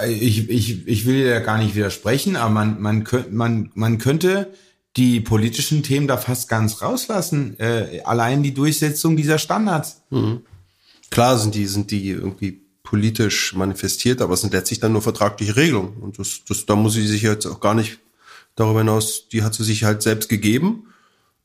ich, 0.08 0.48
ich, 0.48 0.86
ich 0.86 1.06
will 1.06 1.24
ja 1.24 1.40
gar 1.40 1.58
nicht 1.58 1.74
widersprechen, 1.74 2.36
aber 2.36 2.50
man, 2.50 2.80
man, 2.80 3.04
könnte, 3.04 3.30
man, 3.30 3.70
man 3.74 3.98
könnte 3.98 4.52
die 4.96 5.20
politischen 5.20 5.82
Themen 5.82 6.08
da 6.08 6.16
fast 6.16 6.48
ganz 6.48 6.82
rauslassen. 6.82 7.58
Äh, 7.60 8.00
allein 8.04 8.42
die 8.42 8.54
Durchsetzung 8.54 9.16
dieser 9.16 9.38
Standards. 9.38 10.02
Mhm. 10.10 10.42
Klar 11.10 11.38
sind 11.38 11.54
die, 11.54 11.66
sind 11.66 11.90
die 11.90 12.10
irgendwie 12.10 12.60
politisch 12.82 13.54
manifestiert, 13.54 14.20
aber 14.20 14.34
es 14.34 14.40
sind 14.40 14.52
letztlich 14.52 14.80
dann 14.80 14.92
nur 14.92 15.02
vertragliche 15.02 15.56
Regelungen. 15.56 15.98
Und 15.98 16.18
das, 16.18 16.40
das, 16.48 16.66
da 16.66 16.74
muss 16.74 16.94
sie 16.94 17.06
sich 17.06 17.22
jetzt 17.22 17.46
auch 17.46 17.60
gar 17.60 17.74
nicht 17.74 17.98
darüber 18.56 18.80
hinaus, 18.80 19.28
die 19.28 19.42
hat 19.42 19.54
sie 19.54 19.64
sich 19.64 19.84
halt 19.84 20.02
selbst 20.02 20.28
gegeben. 20.28 20.86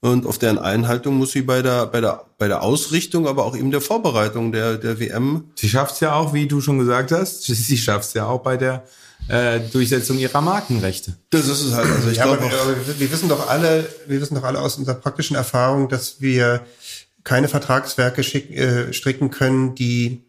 Und 0.04 0.26
auf 0.26 0.38
deren 0.38 0.58
Einhaltung 0.60 1.16
muss 1.16 1.32
sie 1.32 1.44
bei 1.44 1.62
der, 1.62 1.86
bei 1.86 2.02
der, 2.02 2.26
bei 2.38 2.50
der 2.50 2.62
Ausrichtung, 2.62 3.26
aber 3.26 3.46
auch 3.46 3.56
eben 3.56 3.72
der 3.72 3.80
Vorbereitung 3.80 4.52
der, 4.52 4.76
der 4.76 5.00
WM. 5.00 5.46
Sie 5.56 5.70
schafft 5.70 5.94
es 5.94 6.02
ja 6.02 6.14
auch, 6.14 6.34
wie 6.34 6.46
du 6.46 6.60
schon 6.60 6.78
gesagt 6.78 7.14
hast, 7.14 7.44
sie 7.46 7.78
schafft 7.78 8.10
es 8.10 8.14
ja 8.14 8.26
auch 8.26 8.42
bei 8.42 8.58
der 8.58 8.84
äh, 9.30 9.62
Durchsetzung 9.62 10.18
ihrer 10.18 10.42
Markenrechte. 10.42 11.16
Das 11.30 11.48
ist 11.48 11.62
es 11.62 11.74
halt. 11.74 11.90
Also 11.90 12.10
ich 12.10 12.18
ja, 12.18 12.26
glaube, 12.26 12.44
aber 12.44 12.76
wir 13.00 13.12
wissen 13.14 13.30
doch 13.30 13.48
alle, 13.48 13.88
wir 14.06 14.20
wissen 14.20 14.36
doch 14.36 14.44
alle 14.44 14.60
aus 14.60 14.78
unserer 14.78 14.96
praktischen 14.96 15.38
Erfahrung, 15.38 15.88
dass 15.88 16.20
wir 16.20 16.66
keine 17.24 17.48
Vertragswerke 17.48 18.24
schick, 18.24 18.52
äh, 18.52 18.92
stricken 18.92 19.32
können, 19.32 19.74
die 19.74 20.26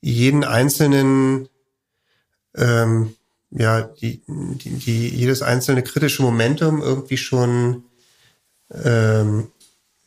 jeden 0.00 0.42
einzelnen 0.42 1.50
ähm, 2.56 3.14
ja, 3.50 3.82
die, 3.82 4.22
die, 4.26 4.70
die 4.70 5.08
jedes 5.08 5.42
einzelne 5.42 5.82
kritische 5.82 6.22
Momentum 6.22 6.80
irgendwie 6.80 7.18
schon 7.18 7.84
ähm, 8.84 9.48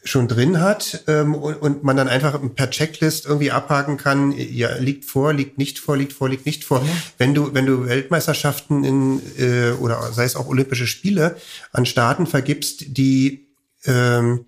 schon 0.03 0.27
drin 0.27 0.61
hat 0.61 1.03
ähm, 1.07 1.33
und, 1.33 1.55
und 1.55 1.83
man 1.83 1.97
dann 1.97 2.07
einfach 2.07 2.39
per 2.55 2.69
Checklist 2.69 3.25
irgendwie 3.25 3.51
abhaken 3.51 3.97
kann, 3.97 4.31
ja, 4.37 4.75
liegt 4.75 5.05
vor, 5.05 5.33
liegt 5.33 5.57
nicht 5.57 5.79
vor, 5.79 5.97
liegt 5.97 6.13
vor, 6.13 6.29
liegt 6.29 6.45
nicht 6.45 6.63
vor. 6.63 6.79
Ja. 6.79 6.89
Wenn 7.17 7.33
du, 7.33 7.53
wenn 7.53 7.65
du 7.65 7.87
Weltmeisterschaften 7.87 8.83
in 8.83 9.21
äh, 9.39 9.71
oder 9.71 10.11
sei 10.13 10.25
es 10.25 10.35
auch 10.35 10.47
Olympische 10.47 10.85
Spiele 10.85 11.37
an 11.71 11.87
Staaten 11.87 12.27
vergibst, 12.27 12.97
die 12.97 13.47
ähm, 13.85 14.45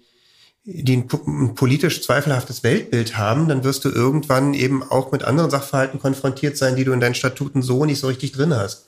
die 0.70 0.98
ein, 0.98 1.08
ein 1.28 1.56
politisch 1.56 2.04
zweifelhaftes 2.04 2.62
Weltbild 2.62 3.18
haben, 3.18 3.48
dann 3.48 3.64
wirst 3.64 3.86
du 3.86 3.90
irgendwann 3.90 4.54
eben 4.54 4.84
auch 4.84 5.14
mit 5.14 5.24
anderen 5.24 5.50
Sachverhalten 5.50 6.00
konfrontiert 6.00 6.58
sein, 6.58 6.76
die 6.76 6.84
du 6.84 6.92
in 6.92 7.00
deinen 7.00 7.16
Statuten 7.16 7.62
so 7.62 7.86
nicht 7.86 8.00
so 8.00 8.08
richtig 8.08 8.34
drin 8.34 8.54
hast. 8.54 8.88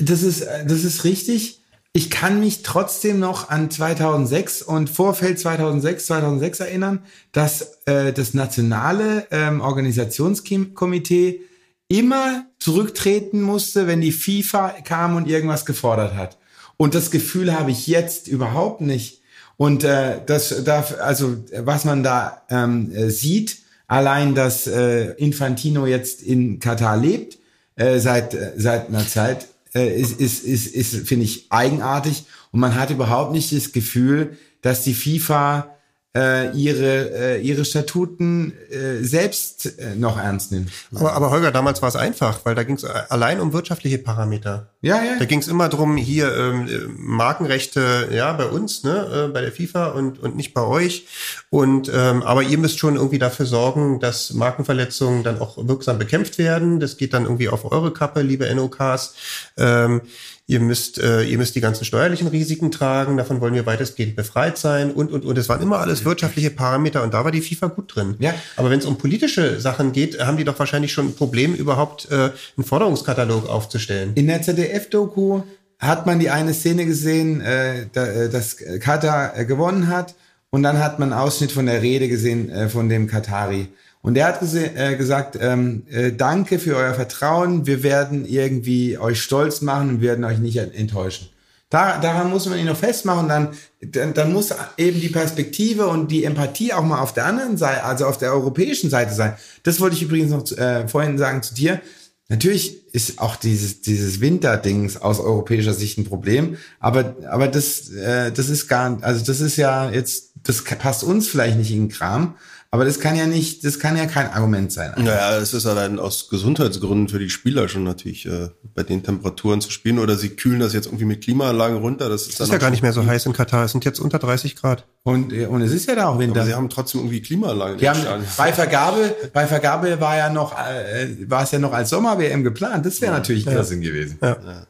Das 0.00 0.22
ist, 0.22 0.44
das 0.66 0.82
ist 0.82 1.04
richtig 1.04 1.60
ich 1.96 2.10
kann 2.10 2.40
mich 2.40 2.62
trotzdem 2.62 3.18
noch 3.18 3.48
an 3.48 3.70
2006 3.70 4.62
und 4.62 4.90
Vorfeld 4.90 5.40
2006, 5.40 6.06
2006 6.06 6.60
erinnern, 6.60 7.02
dass 7.32 7.78
äh, 7.86 8.12
das 8.12 8.34
nationale 8.34 9.26
ähm, 9.30 9.60
Organisationskomitee 9.60 11.40
immer 11.88 12.46
zurücktreten 12.58 13.40
musste, 13.40 13.86
wenn 13.86 14.00
die 14.00 14.12
FIFA 14.12 14.74
kam 14.84 15.16
und 15.16 15.28
irgendwas 15.28 15.64
gefordert 15.64 16.14
hat. 16.14 16.36
Und 16.76 16.94
das 16.94 17.10
Gefühl 17.10 17.58
habe 17.58 17.70
ich 17.70 17.86
jetzt 17.86 18.28
überhaupt 18.28 18.82
nicht. 18.82 19.22
Und 19.56 19.82
äh, 19.84 20.20
das 20.26 20.64
darf, 20.64 21.00
also 21.00 21.36
was 21.60 21.84
man 21.84 22.02
da 22.02 22.42
ähm, 22.50 22.92
äh, 22.92 23.08
sieht 23.10 23.58
Allein, 23.88 24.34
dass 24.34 24.66
äh, 24.66 25.12
Infantino 25.12 25.86
jetzt 25.86 26.22
in 26.22 26.58
Katar 26.58 26.96
lebt, 26.96 27.38
äh, 27.76 27.98
seit, 27.98 28.34
äh, 28.34 28.52
seit 28.56 28.88
einer 28.88 29.06
Zeit, 29.06 29.46
äh, 29.74 30.00
ist, 30.00 30.20
ist, 30.20 30.44
ist, 30.44 30.66
ist 30.66 31.08
finde 31.08 31.24
ich, 31.24 31.46
eigenartig. 31.50 32.24
Und 32.52 32.60
man 32.60 32.74
hat 32.74 32.90
überhaupt 32.90 33.32
nicht 33.32 33.52
das 33.52 33.72
Gefühl, 33.72 34.36
dass 34.62 34.84
die 34.84 34.94
FIFA 34.94 35.76
äh, 36.16 36.50
ihre, 36.56 37.36
äh, 37.36 37.40
ihre 37.42 37.64
Statuten 37.64 38.52
äh, 38.70 39.04
selbst 39.04 39.78
äh, 39.78 39.94
noch 39.94 40.18
ernst 40.18 40.50
nimmt. 40.50 40.70
Aber, 40.94 41.12
aber 41.12 41.30
Holger, 41.30 41.52
damals 41.52 41.82
war 41.82 41.90
es 41.90 41.96
einfach, 41.96 42.40
weil 42.44 42.54
da 42.54 42.62
ging 42.62 42.76
es 42.76 42.84
allein 42.84 43.40
um 43.40 43.52
wirtschaftliche 43.52 43.98
Parameter. 43.98 44.70
Ja, 44.86 45.02
ja. 45.02 45.18
Da 45.18 45.24
ging 45.24 45.40
es 45.40 45.48
immer 45.48 45.68
drum, 45.68 45.96
hier 45.96 46.32
ähm, 46.36 46.94
Markenrechte, 46.96 48.08
ja, 48.12 48.32
bei 48.34 48.46
uns, 48.46 48.84
ne, 48.84 49.26
äh, 49.26 49.32
bei 49.32 49.40
der 49.40 49.50
FIFA 49.50 49.88
und, 49.88 50.20
und 50.20 50.36
nicht 50.36 50.54
bei 50.54 50.62
euch. 50.62 51.06
Und 51.50 51.90
ähm, 51.92 52.22
aber 52.22 52.44
ihr 52.44 52.56
müsst 52.56 52.78
schon 52.78 52.94
irgendwie 52.94 53.18
dafür 53.18 53.46
sorgen, 53.46 53.98
dass 53.98 54.32
Markenverletzungen 54.32 55.24
dann 55.24 55.40
auch 55.40 55.56
wirksam 55.58 55.98
bekämpft 55.98 56.38
werden. 56.38 56.78
Das 56.78 56.96
geht 56.98 57.14
dann 57.14 57.24
irgendwie 57.24 57.48
auf 57.48 57.70
eure 57.70 57.92
Kappe, 57.92 58.22
liebe 58.22 58.52
NOKs. 58.54 59.14
Ähm, 59.56 60.02
ihr 60.46 60.60
müsst, 60.60 60.98
äh, 60.98 61.22
ihr 61.22 61.38
müsst 61.38 61.56
die 61.56 61.60
ganzen 61.60 61.84
steuerlichen 61.84 62.28
Risiken 62.28 62.70
tragen, 62.70 63.16
davon 63.16 63.40
wollen 63.40 63.54
wir 63.54 63.66
weitestgehend 63.66 64.14
befreit 64.14 64.58
sein 64.58 64.92
und, 64.92 65.10
und, 65.10 65.24
und. 65.24 65.36
Es 65.36 65.48
waren 65.48 65.60
immer 65.60 65.78
alles 65.78 66.04
wirtschaftliche 66.04 66.50
Parameter 66.50 67.02
und 67.02 67.12
da 67.14 67.24
war 67.24 67.32
die 67.32 67.40
FIFA 67.40 67.66
gut 67.68 67.94
drin. 67.94 68.14
Ja. 68.20 68.32
Aber 68.56 68.70
wenn 68.70 68.78
es 68.78 68.86
um 68.86 68.96
politische 68.96 69.60
Sachen 69.60 69.92
geht, 69.92 70.20
haben 70.20 70.36
die 70.36 70.44
doch 70.44 70.58
wahrscheinlich 70.58 70.92
schon 70.92 71.06
ein 71.06 71.14
Problem, 71.14 71.54
überhaupt 71.54 72.08
äh, 72.10 72.30
einen 72.56 72.64
Forderungskatalog 72.64 73.48
aufzustellen. 73.48 74.12
In 74.14 74.28
der 74.28 74.40
ZDF-Doku 74.76 75.42
hat 75.78 76.06
man 76.06 76.18
die 76.18 76.30
eine 76.30 76.54
Szene 76.54 76.86
gesehen, 76.86 77.40
äh, 77.40 77.86
da, 77.92 78.06
äh, 78.06 78.28
dass 78.28 78.56
Katar 78.80 79.36
äh, 79.36 79.44
gewonnen 79.44 79.88
hat 79.88 80.14
und 80.50 80.62
dann 80.62 80.78
hat 80.78 80.98
man 80.98 81.12
einen 81.12 81.20
Ausschnitt 81.20 81.52
von 81.52 81.66
der 81.66 81.82
Rede 81.82 82.08
gesehen 82.08 82.50
äh, 82.50 82.68
von 82.68 82.88
dem 82.88 83.06
Katari. 83.06 83.68
Und 84.02 84.14
der 84.14 84.26
hat 84.26 84.40
äh, 84.54 84.96
gesagt, 84.96 85.36
ähm, 85.40 85.82
äh, 85.90 86.12
danke 86.12 86.58
für 86.58 86.76
euer 86.76 86.94
Vertrauen, 86.94 87.66
wir 87.66 87.82
werden 87.82 88.24
irgendwie 88.24 88.98
euch 88.98 89.20
stolz 89.20 89.60
machen 89.62 89.88
und 89.88 90.00
werden 90.00 90.24
euch 90.24 90.38
nicht 90.38 90.56
enttäuschen. 90.56 91.28
Da, 91.68 91.98
daran 91.98 92.30
muss 92.30 92.46
man 92.46 92.60
ihn 92.60 92.66
noch 92.66 92.76
festmachen, 92.76 93.28
dann, 93.28 93.48
dann, 93.82 94.14
dann 94.14 94.32
muss 94.32 94.54
eben 94.76 95.00
die 95.00 95.08
Perspektive 95.08 95.88
und 95.88 96.12
die 96.12 96.22
Empathie 96.22 96.72
auch 96.72 96.84
mal 96.84 97.00
auf 97.00 97.12
der 97.12 97.26
anderen 97.26 97.56
Seite, 97.56 97.82
also 97.82 98.06
auf 98.06 98.18
der 98.18 98.32
europäischen 98.32 98.88
Seite 98.88 99.12
sein. 99.12 99.34
Das 99.64 99.80
wollte 99.80 99.96
ich 99.96 100.02
übrigens 100.02 100.30
noch 100.30 100.56
äh, 100.56 100.86
vorhin 100.86 101.18
sagen 101.18 101.42
zu 101.42 101.54
dir. 101.54 101.80
Natürlich 102.28 102.92
ist 102.92 103.20
auch 103.20 103.36
dieses, 103.36 103.82
dieses 103.82 104.20
Winterdings 104.20 104.96
aus 104.96 105.20
europäischer 105.20 105.74
Sicht 105.74 105.96
ein 105.96 106.04
Problem, 106.04 106.56
aber, 106.80 107.14
aber 107.30 107.46
das, 107.46 107.90
äh, 107.90 108.32
das 108.32 108.48
ist 108.48 108.66
gar, 108.66 108.98
also 109.02 109.24
das 109.24 109.40
ist 109.40 109.56
ja 109.56 109.90
jetzt, 109.90 110.32
das 110.42 110.64
passt 110.64 111.04
uns 111.04 111.28
vielleicht 111.28 111.56
nicht 111.56 111.70
in 111.70 111.84
den 111.84 111.88
Kram, 111.88 112.34
aber 112.76 112.84
das 112.84 113.00
kann 113.00 113.16
ja 113.16 113.26
nicht, 113.26 113.64
das 113.64 113.78
kann 113.78 113.96
ja 113.96 114.04
kein 114.04 114.30
Argument 114.30 114.70
sein. 114.70 114.92
Naja, 114.98 115.38
es 115.38 115.54
ist 115.54 115.64
allein 115.64 115.98
aus 115.98 116.28
Gesundheitsgründen 116.28 117.08
für 117.08 117.18
die 117.18 117.30
Spieler 117.30 117.68
schon 117.70 117.84
natürlich 117.84 118.26
äh, 118.26 118.50
bei 118.74 118.82
den 118.82 119.02
Temperaturen 119.02 119.62
zu 119.62 119.70
spielen 119.70 119.98
oder 119.98 120.14
sie 120.16 120.28
kühlen 120.28 120.60
das 120.60 120.74
jetzt 120.74 120.84
irgendwie 120.84 121.06
mit 121.06 121.24
Klimaanlagen 121.24 121.78
runter. 121.78 122.10
Das 122.10 122.22
ist, 122.26 122.34
es 122.34 122.40
ist 122.40 122.52
ja 122.52 122.58
gar 122.58 122.68
nicht 122.68 122.82
mehr 122.82 122.92
so 122.92 123.06
heiß 123.06 123.24
in 123.24 123.32
Katar. 123.32 123.64
Es 123.64 123.72
sind 123.72 123.86
jetzt 123.86 123.98
unter 123.98 124.18
30 124.18 124.56
Grad. 124.56 124.84
Und, 125.04 125.32
und 125.32 125.62
es 125.62 125.72
ist 125.72 125.88
ja 125.88 125.94
da 125.94 126.08
auch 126.08 126.18
Winter. 126.18 126.40
Aber 126.40 126.46
sie 126.46 126.54
haben 126.54 126.68
trotzdem 126.68 127.00
irgendwie 127.00 127.22
Klimaanlagen. 127.22 127.78
Die 127.78 127.88
haben, 127.88 128.00
bei 128.36 128.52
Vergabe, 128.52 129.16
bei 129.32 129.46
Vergabe 129.46 129.98
war 129.98 130.18
ja 130.18 130.28
noch, 130.28 130.52
äh, 130.52 131.30
war 131.30 131.44
es 131.44 131.52
ja 131.52 131.58
noch 131.58 131.72
als 131.72 131.88
Sommer-WM 131.88 132.44
geplant. 132.44 132.84
Das 132.84 133.00
wäre 133.00 133.12
ja. 133.12 133.18
natürlich 133.18 133.46
ja. 133.46 133.52
Klasse 133.52 133.80
gewesen. 133.80 134.18
Ja. 134.20 134.36
ja. 134.44 134.66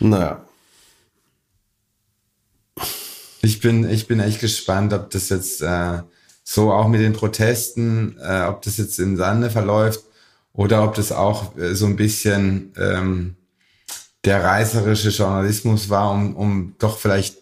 Naja. 0.00 0.47
Ich 3.48 3.60
bin, 3.60 3.88
ich 3.88 4.06
bin 4.06 4.20
echt 4.20 4.40
gespannt, 4.40 4.92
ob 4.92 5.08
das 5.08 5.30
jetzt 5.30 5.62
äh, 5.62 6.02
so 6.44 6.70
auch 6.70 6.86
mit 6.86 7.00
den 7.00 7.14
Protesten, 7.14 8.18
äh, 8.20 8.42
ob 8.42 8.60
das 8.60 8.76
jetzt 8.76 8.98
im 8.98 9.16
Sande 9.16 9.48
verläuft 9.48 10.04
oder 10.52 10.84
ob 10.84 10.94
das 10.94 11.12
auch 11.12 11.56
äh, 11.56 11.74
so 11.74 11.86
ein 11.86 11.96
bisschen 11.96 12.74
ähm, 12.76 13.36
der 14.26 14.44
reißerische 14.44 15.08
Journalismus 15.08 15.88
war, 15.88 16.10
um, 16.10 16.36
um 16.36 16.74
doch 16.78 16.98
vielleicht 16.98 17.38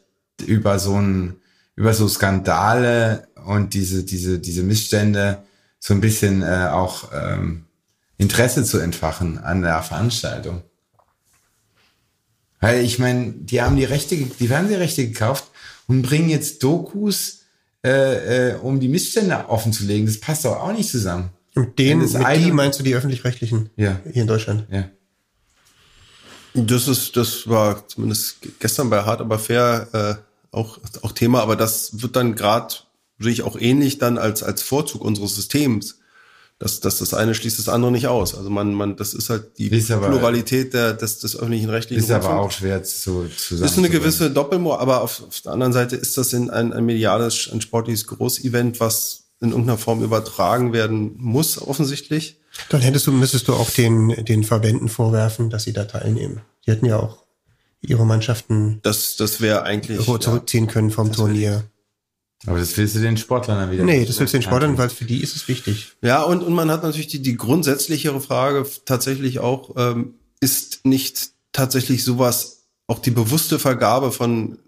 über 0.47 0.79
so 0.79 0.95
ein, 0.95 1.41
über 1.75 1.93
so 1.93 2.07
Skandale 2.07 3.27
und 3.45 3.75
diese, 3.75 4.05
diese, 4.05 4.39
diese 4.39 4.63
Missstände 4.63 5.43
so 5.81 5.93
ein 5.93 6.01
bisschen 6.01 6.45
äh, 6.45 6.69
auch 6.71 7.11
ähm, 7.13 7.65
Interesse 8.17 8.63
zu 8.63 8.79
entfachen 8.79 9.39
an 9.39 9.63
der 9.63 9.83
Veranstaltung. 9.83 10.63
Weil 12.61 12.85
ich 12.85 13.01
meine, 13.01 13.33
die 13.33 13.61
haben 13.61 13.75
die 13.75 13.85
Rechte, 13.85 14.17
die 14.17 14.47
Fernsehrechte 14.47 15.09
gekauft 15.09 15.51
und 15.87 16.03
bringen 16.03 16.29
jetzt 16.29 16.63
Dokus, 16.63 17.43
äh, 17.85 18.51
äh, 18.51 18.55
um 18.57 18.81
die 18.81 18.89
Missstände 18.89 19.49
offen 19.49 19.73
zu 19.73 19.85
legen. 19.85 20.07
Das 20.07 20.19
passt 20.19 20.45
doch 20.45 20.57
auch 20.57 20.73
nicht 20.73 20.91
zusammen. 20.91 21.31
Mit 21.55 21.79
denen, 21.79 22.01
mit 22.01 22.37
die 22.37 22.53
meinst 22.53 22.79
du 22.79 22.83
die 22.83 22.95
öffentlich-rechtlichen? 22.95 23.71
Ja. 23.77 24.01
Hier 24.13 24.23
in 24.23 24.29
Deutschland? 24.29 24.67
Ja. 24.71 24.91
Das 26.55 26.89
ist, 26.89 27.17
das 27.17 27.49
war 27.49 27.87
zumindest 27.89 28.39
gestern 28.61 28.91
bei 28.91 29.03
Hart 29.03 29.21
aber 29.21 29.39
fair 29.39 29.89
äh, 29.93 30.55
auch 30.57 30.79
auch 31.03 31.13
Thema, 31.13 31.43
aber 31.43 31.55
das 31.55 32.01
wird 32.01 32.17
dann 32.17 32.35
gerade 32.35 32.75
sehe 33.19 33.33
ich 33.33 33.43
auch 33.43 33.59
ähnlich 33.59 33.99
dann 33.99 34.17
als 34.17 34.43
als 34.43 34.63
Vorzug 34.63 35.03
unseres 35.03 35.35
Systems 35.35 35.99
das, 36.59 36.81
das, 36.81 36.99
das 36.99 37.13
eine 37.13 37.35
schließt 37.35 37.59
das 37.59 37.69
andere 37.69 37.93
nicht 37.93 38.09
aus. 38.09 38.35
Also 38.35 38.49
man, 38.49 38.73
man, 38.73 38.97
das 38.97 39.13
ist 39.13 39.29
halt 39.29 39.59
die 39.59 39.69
ist 39.69 39.91
aber, 39.91 40.09
Pluralität 40.09 40.73
der, 40.73 40.95
des, 40.95 41.19
des 41.19 41.37
öffentlichen 41.37 41.69
rechtlichen 41.69 42.03
Ist 42.03 42.11
aber 42.11 42.41
auch 42.41 42.51
schwer 42.51 42.83
zu, 42.83 43.27
zu 43.37 43.57
sagen. 43.57 43.71
Ist 43.71 43.79
eine 43.79 43.91
gewisse 43.91 44.31
Doppelmoral, 44.31 44.81
aber 44.81 45.03
auf, 45.03 45.23
auf 45.27 45.41
der 45.43 45.53
anderen 45.53 45.75
Seite 45.75 45.97
ist 45.97 46.17
das 46.17 46.33
in 46.33 46.49
ein, 46.49 46.73
ein 46.73 46.87
mediales, 46.87 47.51
ein 47.53 47.61
sportliches 47.61 48.07
Großevent, 48.07 48.81
was 48.81 49.25
in 49.41 49.51
irgendeiner 49.51 49.77
Form 49.77 50.03
übertragen 50.03 50.73
werden 50.73 51.15
muss, 51.19 51.61
offensichtlich. 51.61 52.41
Dann 52.71 52.81
hättest 52.81 53.07
du, 53.07 53.13
müsstest 53.13 53.49
du 53.49 53.53
auch 53.53 53.69
den, 53.69 54.25
den 54.25 54.43
Verbänden 54.43 54.89
vorwerfen, 54.89 55.51
dass 55.51 55.65
sie 55.65 55.75
da 55.75 55.85
teilnehmen. 55.85 56.41
Die 56.67 56.71
hätten 56.71 56.87
ja 56.87 56.99
auch 56.99 57.19
ihre 57.83 58.07
Mannschaften 58.07 58.81
das, 58.83 59.17
das 59.17 59.43
wäre 59.43 59.63
eigentlich 59.65 60.01
zurückziehen 60.05 60.67
ja, 60.67 60.73
können 60.73 60.91
vom 60.91 61.13
Turnier. 61.13 61.65
Aber 62.45 62.59
das 62.59 62.77
willst 62.77 62.95
du 62.95 63.01
den 63.01 63.17
Sportlern 63.17 63.59
dann 63.59 63.71
wieder 63.71 63.85
Nee, 63.85 64.05
das 64.05 64.21
willst 64.21 64.35
du 64.35 64.39
den 64.39 64.43
Sportlern, 64.43 64.77
weil 64.77 64.91
für 64.91 65.05
die 65.05 65.23
ist 65.23 65.35
es 65.37 65.49
wichtig. 65.49 65.93
Ja, 66.03 66.23
und, 66.23 66.43
und 66.43 66.53
man 66.53 66.71
hat 66.71 66.83
natürlich 66.83 67.07
die, 67.07 67.23
die 67.23 67.37
grundsätzlichere 67.37 68.21
Frage 68.21 68.67
tatsächlich 68.85 69.39
auch, 69.39 69.75
ähm, 69.77 70.15
ist 70.41 70.85
nicht 70.85 71.31
tatsächlich 71.53 72.05
sowas, 72.05 72.67
auch 72.87 72.99
die 72.99 73.11
bewusste 73.11 73.59
Vergabe 73.59 74.13
von 74.13 74.59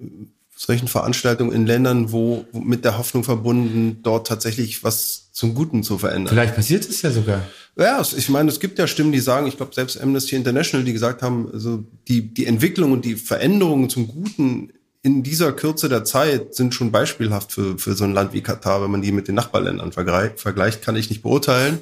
solchen 0.57 0.89
Veranstaltungen 0.89 1.53
in 1.53 1.66
Ländern, 1.66 2.11
wo, 2.11 2.45
wo 2.51 2.59
mit 2.59 2.85
der 2.85 2.99
Hoffnung 2.99 3.23
verbunden, 3.23 4.01
dort 4.03 4.27
tatsächlich 4.27 4.82
was 4.82 5.31
zum 5.32 5.55
Guten 5.55 5.85
zu 5.85 5.99
verändern. 5.99 6.35
Vielleicht 6.35 6.57
passiert 6.57 6.89
es 6.89 7.01
ja 7.03 7.12
sogar. 7.12 7.43
Ja, 7.77 8.03
ich 8.03 8.28
meine, 8.28 8.49
es 8.49 8.59
gibt 8.59 8.77
ja 8.81 8.89
Stimmen, 8.89 9.12
die 9.12 9.20
sagen, 9.20 9.47
ich 9.47 9.57
glaube 9.57 9.73
selbst 9.73 10.01
Amnesty 10.01 10.35
International, 10.35 10.85
die 10.85 10.93
gesagt 10.93 11.23
haben, 11.23 11.49
also 11.53 11.85
die, 12.09 12.35
die 12.35 12.47
Entwicklung 12.47 12.90
und 12.90 13.05
die 13.05 13.15
Veränderungen 13.15 13.89
zum 13.89 14.09
Guten 14.09 14.73
in 15.03 15.23
dieser 15.23 15.53
Kürze 15.53 15.89
der 15.89 16.05
Zeit 16.05 16.55
sind 16.55 16.75
schon 16.75 16.91
beispielhaft 16.91 17.53
für, 17.53 17.79
für 17.79 17.95
so 17.95 18.05
ein 18.05 18.12
Land 18.12 18.33
wie 18.33 18.43
Katar, 18.43 18.83
wenn 18.83 18.91
man 18.91 19.03
die 19.03 19.12
mit 19.12 19.29
den 19.29 19.37
Nachbarländern 19.37 19.93
vergleicht, 19.93 20.83
kann 20.83 20.97
ich 20.97 21.09
nicht 21.09 21.23
beurteilen. 21.23 21.81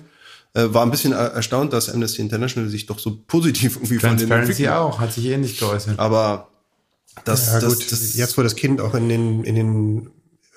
Äh, 0.54 0.72
war 0.72 0.82
ein 0.82 0.90
bisschen 0.90 1.12
erstaunt, 1.12 1.72
dass 1.72 1.90
Amnesty 1.90 2.22
International 2.22 2.68
sich 2.68 2.86
doch 2.86 2.98
so 2.98 3.18
positiv 3.26 3.76
irgendwie 3.76 3.98
von 3.98 4.16
den 4.16 4.28
Transparency 4.28 4.68
auch, 4.68 5.00
hat 5.00 5.12
sich 5.12 5.26
ähnlich 5.26 5.58
geäußert. 5.58 5.98
Aber 5.98 6.48
das, 7.24 7.46
ja, 7.46 7.60
das, 7.60 7.78
gut, 7.78 7.92
das, 7.92 8.14
jetzt 8.14 8.36
wo 8.36 8.42
das 8.42 8.56
Kind 8.56 8.80
auch 8.80 8.94
in 8.94 9.08
den, 9.08 9.44
in 9.44 9.54
den 9.54 10.10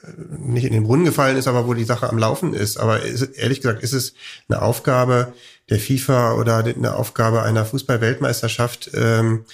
äh, 0.03 0.07
nicht 0.37 0.65
in 0.65 0.73
den 0.73 0.83
Brunnen 0.83 1.05
gefallen 1.05 1.37
ist, 1.37 1.47
aber 1.47 1.67
wo 1.67 1.73
die 1.73 1.85
Sache 1.85 2.09
am 2.09 2.17
Laufen 2.17 2.53
ist. 2.53 2.77
Aber 2.77 3.01
ist, 3.01 3.21
ehrlich 3.21 3.61
gesagt, 3.61 3.83
ist 3.83 3.93
es 3.93 4.13
eine 4.47 4.61
Aufgabe 4.61 5.33
der 5.69 5.79
FIFA 5.79 6.33
oder 6.33 6.57
eine 6.57 6.95
Aufgabe 6.95 7.43
einer 7.43 7.65
Fußball-Weltmeisterschaft, 7.65 8.91
ähm, 8.93 9.45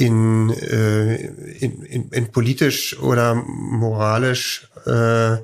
in, 0.00 0.50
äh, 0.50 1.16
in, 1.58 1.82
in, 1.82 2.08
in 2.08 2.32
politisch 2.32 2.98
oder 2.98 3.34
moralisch 3.34 4.68
äh, 4.86 5.36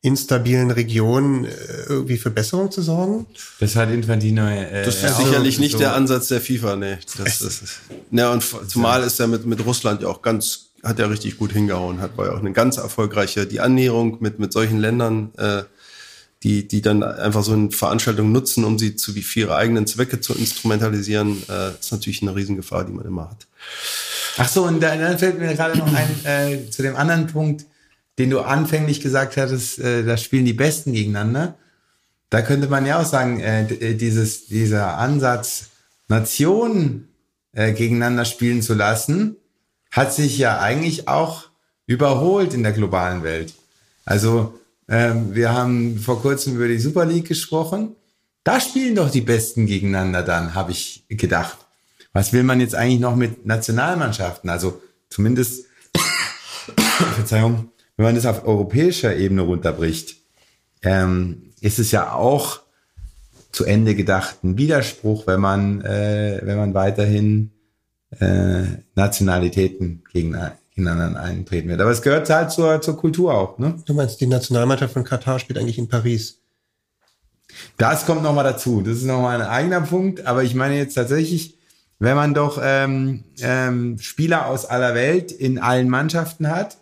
instabilen 0.00 0.72
Regionen 0.72 1.44
äh, 1.44 1.50
irgendwie 1.88 2.18
für 2.18 2.30
Besserung 2.30 2.72
zu 2.72 2.82
sorgen? 2.82 3.26
Das 3.60 3.76
hat 3.76 3.90
Infantino. 3.90 4.48
Äh, 4.48 4.84
das 4.84 5.04
ist 5.04 5.16
sicherlich 5.16 5.60
nicht 5.60 5.72
so 5.72 5.78
der 5.78 5.94
Ansatz 5.94 6.28
der 6.28 6.40
FIFA, 6.40 6.76
nee. 6.76 6.98
Das, 7.16 7.38
das 7.38 7.62
ist, 7.62 7.80
ja, 8.10 8.32
und 8.32 8.42
zumal 8.68 9.04
ist 9.04 9.20
er 9.20 9.28
mit, 9.28 9.46
mit 9.46 9.64
Russland 9.64 10.02
ja 10.02 10.08
auch 10.08 10.20
ganz, 10.20 10.72
hat 10.82 10.98
er 10.98 11.08
richtig 11.08 11.38
gut 11.38 11.52
hingehauen, 11.52 12.00
hat 12.00 12.18
war 12.18 12.26
ja 12.26 12.32
auch 12.32 12.40
eine 12.40 12.52
ganz 12.52 12.78
erfolgreiche, 12.78 13.46
die 13.46 13.60
Annäherung 13.60 14.16
mit, 14.18 14.40
mit 14.40 14.52
solchen 14.52 14.80
Ländern, 14.80 15.30
äh, 15.36 15.62
die, 16.42 16.66
die 16.66 16.82
dann 16.82 17.02
einfach 17.02 17.42
so 17.42 17.52
eine 17.52 17.70
Veranstaltung 17.70 18.32
nutzen, 18.32 18.64
um 18.64 18.78
sie 18.78 18.96
zu 18.96 19.14
wie 19.14 19.22
für 19.22 19.40
ihre 19.40 19.56
eigenen 19.56 19.86
Zwecke 19.86 20.20
zu 20.20 20.34
instrumentalisieren, 20.34 21.42
äh, 21.48 21.70
ist 21.78 21.92
natürlich 21.92 22.22
eine 22.22 22.34
Riesengefahr, 22.34 22.84
die 22.84 22.92
man 22.92 23.04
immer 23.04 23.30
hat. 23.30 23.46
Ach 24.38 24.48
so, 24.48 24.64
und 24.64 24.80
dann 24.80 25.18
fällt 25.18 25.38
mir 25.38 25.54
gerade 25.54 25.78
noch 25.78 25.92
ein 25.92 26.24
äh, 26.24 26.70
zu 26.70 26.82
dem 26.82 26.96
anderen 26.96 27.26
Punkt, 27.28 27.66
den 28.18 28.30
du 28.30 28.40
anfänglich 28.40 29.00
gesagt 29.00 29.36
hattest, 29.36 29.78
äh, 29.78 30.04
da 30.04 30.16
spielen 30.16 30.44
die 30.44 30.52
Besten 30.52 30.92
gegeneinander. 30.92 31.56
Da 32.30 32.42
könnte 32.42 32.68
man 32.68 32.86
ja 32.86 33.00
auch 33.00 33.06
sagen, 33.06 33.40
äh, 33.40 33.64
äh, 33.64 33.94
dieses, 33.94 34.46
dieser 34.46 34.98
Ansatz, 34.98 35.66
Nationen 36.08 37.08
äh, 37.52 37.72
gegeneinander 37.72 38.24
spielen 38.24 38.62
zu 38.62 38.74
lassen, 38.74 39.36
hat 39.90 40.14
sich 40.14 40.38
ja 40.38 40.58
eigentlich 40.58 41.08
auch 41.08 41.50
überholt 41.86 42.54
in 42.54 42.62
der 42.62 42.72
globalen 42.72 43.22
Welt. 43.22 43.52
Also 44.04 44.58
Ähm, 44.92 45.34
wir 45.34 45.54
haben 45.54 45.98
vor 45.98 46.20
kurzem 46.20 46.54
über 46.56 46.68
die 46.68 46.78
Super 46.78 47.06
League 47.06 47.26
gesprochen. 47.26 47.96
Da 48.44 48.60
spielen 48.60 48.94
doch 48.94 49.10
die 49.10 49.22
Besten 49.22 49.64
gegeneinander 49.64 50.22
dann, 50.22 50.54
habe 50.54 50.72
ich 50.72 51.06
gedacht. 51.08 51.56
Was 52.12 52.34
will 52.34 52.42
man 52.42 52.60
jetzt 52.60 52.74
eigentlich 52.74 53.00
noch 53.00 53.16
mit 53.16 53.46
Nationalmannschaften? 53.46 54.50
Also 54.50 54.82
zumindest, 55.08 55.64
Verzeihung, 57.14 57.70
wenn 57.96 58.04
man 58.04 58.14
das 58.14 58.26
auf 58.26 58.46
europäischer 58.46 59.16
Ebene 59.16 59.40
runterbricht, 59.40 60.16
ähm, 60.82 61.54
ist 61.62 61.78
es 61.78 61.90
ja 61.90 62.12
auch 62.12 62.60
zu 63.50 63.64
Ende 63.64 63.94
gedacht 63.94 64.44
ein 64.44 64.58
Widerspruch, 64.58 65.26
wenn 65.26 65.40
man, 65.40 65.80
äh, 65.80 66.40
wenn 66.42 66.58
man 66.58 66.74
weiterhin 66.74 67.52
äh, 68.20 68.64
Nationalitäten 68.94 70.04
gegen, 70.12 70.36
gegeneinander 70.74 71.20
eintreten 71.20 71.68
wird. 71.68 71.80
Aber 71.80 71.90
es 71.90 72.02
gehört 72.02 72.28
halt 72.30 72.50
zur, 72.50 72.80
zur 72.80 72.96
Kultur 72.96 73.34
auch. 73.34 73.58
Ne? 73.58 73.74
Du 73.84 73.94
meinst, 73.94 74.20
die 74.20 74.26
Nationalmannschaft 74.26 74.94
von 74.94 75.04
Katar 75.04 75.38
spielt 75.38 75.58
eigentlich 75.58 75.78
in 75.78 75.88
Paris? 75.88 76.38
Das 77.76 78.06
kommt 78.06 78.22
nochmal 78.22 78.44
dazu. 78.44 78.80
Das 78.80 78.96
ist 78.96 79.04
nochmal 79.04 79.40
ein 79.40 79.46
eigener 79.46 79.82
Punkt. 79.82 80.26
Aber 80.26 80.42
ich 80.42 80.54
meine 80.54 80.76
jetzt 80.76 80.94
tatsächlich, 80.94 81.58
wenn 81.98 82.16
man 82.16 82.34
doch 82.34 82.58
ähm, 82.62 83.24
ähm, 83.40 83.98
Spieler 83.98 84.46
aus 84.46 84.64
aller 84.64 84.94
Welt 84.94 85.30
in 85.30 85.58
allen 85.58 85.88
Mannschaften 85.88 86.48
hat 86.48 86.78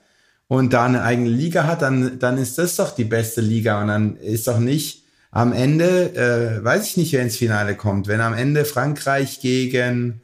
und 0.47 0.73
da 0.73 0.85
eine 0.85 1.03
eigene 1.03 1.29
Liga 1.29 1.65
hat, 1.65 1.83
dann, 1.83 2.19
dann 2.19 2.39
ist 2.39 2.59
das 2.59 2.77
doch 2.77 2.95
die 2.95 3.05
beste 3.05 3.41
Liga. 3.41 3.81
Und 3.81 3.89
dann 3.89 4.17
ist 4.17 4.47
doch 4.47 4.59
nicht 4.59 5.05
am 5.33 5.53
Ende, 5.53 6.15
äh, 6.15 6.65
weiß 6.65 6.87
ich 6.87 6.97
nicht, 6.97 7.13
wer 7.13 7.23
ins 7.23 7.37
Finale 7.37 7.75
kommt. 7.75 8.07
Wenn 8.07 8.21
am 8.21 8.35
Ende 8.35 8.65
Frankreich 8.65 9.41
gegen 9.41 10.23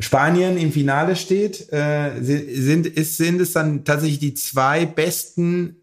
Spanien 0.00 0.56
im 0.56 0.72
Finale 0.72 1.14
steht, 1.14 1.72
äh, 1.72 2.20
sind, 2.20 2.86
ist, 2.86 3.18
sind 3.18 3.40
es 3.40 3.52
dann 3.52 3.84
tatsächlich 3.84 4.18
die 4.18 4.34
zwei 4.34 4.86
besten 4.86 5.76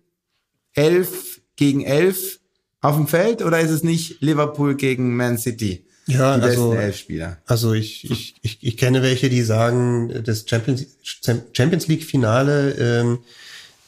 elf 0.73 1.41
gegen 1.55 1.83
elf 1.83 2.39
auf 2.81 2.95
dem 2.95 3.07
Feld 3.07 3.41
oder 3.41 3.59
ist 3.59 3.71
es 3.71 3.83
nicht 3.83 4.21
Liverpool 4.21 4.75
gegen 4.75 5.15
Man 5.15 5.37
City? 5.37 5.85
Ja, 6.07 6.37
die 6.37 6.43
also, 6.43 6.69
besten 6.69 6.83
elf 6.83 6.97
Spieler. 6.97 7.37
Also 7.45 7.73
ich, 7.73 8.09
ich, 8.09 8.35
ich, 8.41 8.59
ich 8.61 8.77
kenne 8.77 9.01
welche, 9.01 9.29
die 9.29 9.43
sagen, 9.43 10.23
das 10.23 10.45
Champions, 10.47 10.85
Champions 11.53 11.87
League 11.87 12.03
Finale 12.03 12.71
ähm, 12.79 13.19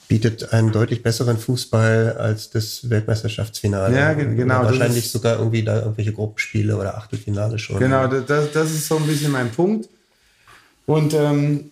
bietet 0.10 0.54
einen 0.54 0.72
deutlich 0.72 1.02
besseren 1.02 1.38
Fußball 1.38 2.18
als 2.18 2.50
das 2.50 2.90
Weltmeisterschaftsfinale. 2.90 3.96
Ja, 3.96 4.14
genau. 4.14 4.60
Oder 4.60 4.70
wahrscheinlich 4.70 5.10
sogar 5.10 5.38
irgendwie 5.38 5.64
da 5.64 5.82
irgendwelche 5.82 6.14
Gruppenspiele 6.14 6.76
oder 6.76 6.98
Achtelfinale 6.98 7.58
schon. 7.58 7.80
Genau, 7.80 8.08
das, 8.08 8.52
das 8.52 8.72
ist 8.72 8.88
so 8.88 8.98
ein 8.98 9.08
bisschen 9.08 9.32
mein 9.32 9.52
Punkt. 9.52 9.88
Und 10.90 11.14
ähm, 11.14 11.70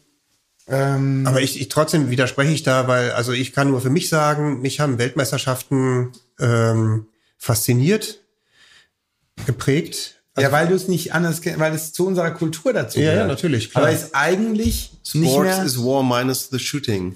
ähm, 0.67 1.25
aber 1.25 1.41
ich, 1.41 1.59
ich 1.59 1.69
trotzdem 1.69 2.11
widerspreche 2.11 2.51
ich 2.51 2.61
da, 2.61 2.87
weil 2.87 3.13
also 3.13 3.31
ich 3.31 3.51
kann 3.51 3.71
nur 3.71 3.81
für 3.81 3.89
mich 3.89 4.09
sagen, 4.09 4.61
mich 4.61 4.79
haben 4.79 4.99
Weltmeisterschaften 4.99 6.11
ähm, 6.39 7.07
fasziniert, 7.39 8.19
geprägt. 9.47 10.21
Also, 10.35 10.47
ja, 10.47 10.51
weil 10.51 10.67
du 10.67 10.75
es 10.75 10.87
nicht 10.87 11.13
anders 11.13 11.41
kennst, 11.41 11.59
weil 11.59 11.73
es 11.73 11.93
zu 11.93 12.05
unserer 12.05 12.29
Kultur 12.29 12.73
dazu 12.73 12.99
ja, 12.99 13.05
gehört. 13.05 13.21
Ja, 13.21 13.27
natürlich. 13.27 13.71
Klar. 13.71 13.85
Aber 13.85 13.91
ist 13.91 14.13
eigentlich 14.13 14.91
Sport 15.03 15.23
nicht 15.23 15.39
mehr 15.39 15.63
is 15.63 15.79
war 15.79 16.03
minus 16.03 16.49
the 16.51 16.59
shooting. 16.59 17.15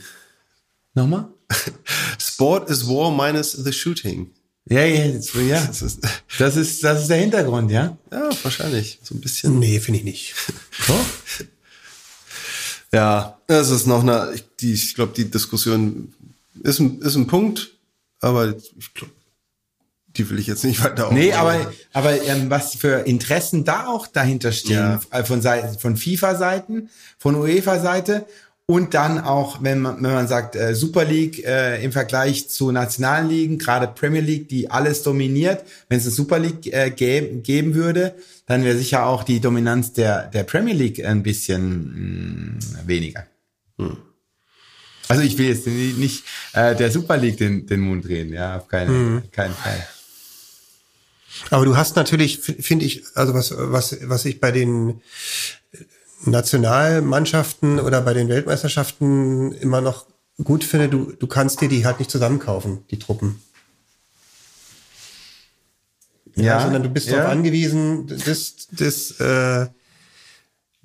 Nochmal? 0.95 1.27
Sport 2.19 2.67
is 2.71 2.87
war 2.87 3.11
minus 3.11 3.51
the 3.51 3.71
shooting. 3.71 4.31
Ja, 4.67 4.85
ja, 4.85 5.07
das, 5.11 5.33
ja. 5.35 5.63
Das 5.67 5.83
ist, 5.83 5.99
das 6.39 6.55
ist, 6.55 6.83
das 6.83 7.01
ist 7.03 7.09
der 7.11 7.17
Hintergrund, 7.17 7.69
ja? 7.69 7.95
Ja, 8.11 8.29
wahrscheinlich. 8.41 8.97
So 9.03 9.13
ein 9.13 9.21
bisschen. 9.21 9.59
Nee, 9.59 9.79
finde 9.79 9.99
ich 9.99 10.05
nicht. 10.05 10.33
So? 10.87 10.95
Ja, 12.93 13.37
das 13.47 13.69
ist 13.69 13.87
noch 13.87 14.01
eine, 14.01 14.31
ich, 14.35 14.43
die, 14.59 14.73
ich 14.73 14.95
glaube, 14.95 15.13
die 15.15 15.29
Diskussion 15.31 16.13
ist 16.63 16.79
ein, 16.79 16.99
ist 17.01 17.15
ein 17.15 17.27
Punkt, 17.27 17.71
aber 18.19 18.49
ich 18.77 18.93
glaube, 18.93 19.13
die 20.17 20.29
will 20.29 20.39
ich 20.39 20.47
jetzt 20.47 20.65
nicht 20.65 20.83
weiter 20.83 21.05
aufbauen. 21.05 21.17
Nee, 21.17 21.31
aber, 21.33 21.71
aber 21.93 22.21
ähm, 22.23 22.49
was 22.49 22.75
für 22.75 22.99
Interessen 23.07 23.63
da 23.63 23.87
auch 23.87 24.07
dahinter 24.07 24.51
stehen, 24.51 24.99
Ja. 25.11 25.23
von, 25.23 25.41
Seiten, 25.41 25.79
von 25.79 25.95
FIFA-Seiten, 25.95 26.89
von 27.17 27.35
UEFA-Seite 27.35 28.25
und 28.65 28.93
dann 28.93 29.19
auch, 29.19 29.61
wenn 29.63 29.79
man, 29.81 29.95
wenn 30.01 30.13
man 30.13 30.27
sagt, 30.27 30.55
äh, 30.55 30.73
Super 30.73 31.03
League 31.03 31.43
äh, 31.45 31.83
im 31.83 31.91
Vergleich 31.91 32.49
zu 32.49 32.71
nationalen 32.71 33.27
Ligen, 33.27 33.57
gerade 33.57 33.87
Premier 33.87 34.21
League, 34.21 34.47
die 34.47 34.71
alles 34.71 35.03
dominiert, 35.03 35.65
wenn 35.89 35.97
es 35.97 36.05
eine 36.05 36.13
Super 36.13 36.39
League 36.39 36.67
äh, 36.67 36.89
ge 36.89 37.39
geben 37.41 37.73
würde, 37.73 38.15
dann 38.45 38.63
wäre 38.63 38.77
sicher 38.77 39.05
auch 39.05 39.23
die 39.23 39.39
Dominanz 39.41 39.93
der, 39.93 40.27
der 40.27 40.43
Premier 40.43 40.73
League 40.73 41.03
ein 41.03 41.21
bisschen 41.23 42.55
mh, 42.55 42.87
weniger. 42.87 43.27
Also 45.07 45.23
ich 45.23 45.37
will 45.37 45.47
jetzt 45.47 45.67
nicht, 45.67 45.97
nicht 45.97 46.23
äh, 46.53 46.75
der 46.75 46.91
Super 46.91 47.17
League 47.17 47.37
den, 47.37 47.65
den 47.67 47.81
Mund 47.81 48.07
reden, 48.07 48.33
ja, 48.33 48.57
auf 48.57 48.69
keinen, 48.69 49.29
keinen 49.31 49.53
Fall. 49.53 49.85
Aber 51.49 51.65
du 51.65 51.75
hast 51.75 51.95
natürlich, 51.97 52.39
finde 52.39 52.85
ich, 52.85 53.03
also 53.15 53.33
was, 53.33 53.53
was, 53.57 53.97
was 54.03 54.25
ich 54.25 54.39
bei 54.39 54.51
den 54.51 55.01
Nationalmannschaften 56.25 57.79
oder 57.79 58.01
bei 58.01 58.13
den 58.13 58.29
Weltmeisterschaften 58.29 59.51
immer 59.53 59.81
noch 59.81 60.05
gut 60.43 60.63
finde, 60.63 60.89
du, 60.89 61.11
du 61.11 61.27
kannst 61.27 61.61
dir 61.61 61.69
die 61.69 61.85
halt 61.85 61.99
nicht 61.99 62.11
zusammenkaufen, 62.11 62.83
die 62.89 62.99
Truppen. 62.99 63.41
Ja, 66.35 66.61
sondern 66.61 66.83
du 66.83 66.89
bist 66.89 67.07
ja. 67.07 67.17
darauf 67.17 67.31
angewiesen, 67.31 68.07
das, 68.07 68.67
das 68.71 69.19
äh, 69.19 69.67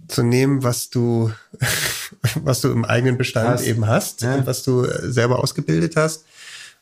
zu 0.09 0.23
nehmen, 0.23 0.63
was 0.63 0.91
du, 0.91 1.31
was 2.43 2.61
du 2.61 2.71
im 2.73 2.85
eigenen 2.85 3.17
Bestand 3.17 3.49
Hast. 3.49 3.67
eben 3.67 3.87
hast 3.87 4.23
Ja. 4.23 4.37
und 4.37 4.47
was 4.47 4.63
du 4.63 4.85
äh, 4.85 5.11
selber 5.11 5.39
ausgebildet 5.39 5.97
hast 5.97 6.25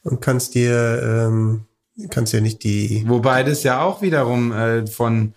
und 0.03 0.21
kannst 0.21 0.55
dir, 0.55 1.03
ähm, 1.29 1.65
kannst 2.11 2.33
dir 2.33 2.41
nicht 2.41 2.65
die 2.65 3.05
Wobei 3.07 3.43
das 3.43 3.63
ja 3.63 3.83
auch 3.83 4.03
wiederum 4.03 4.53
äh, 4.53 4.87
von, 4.87 5.35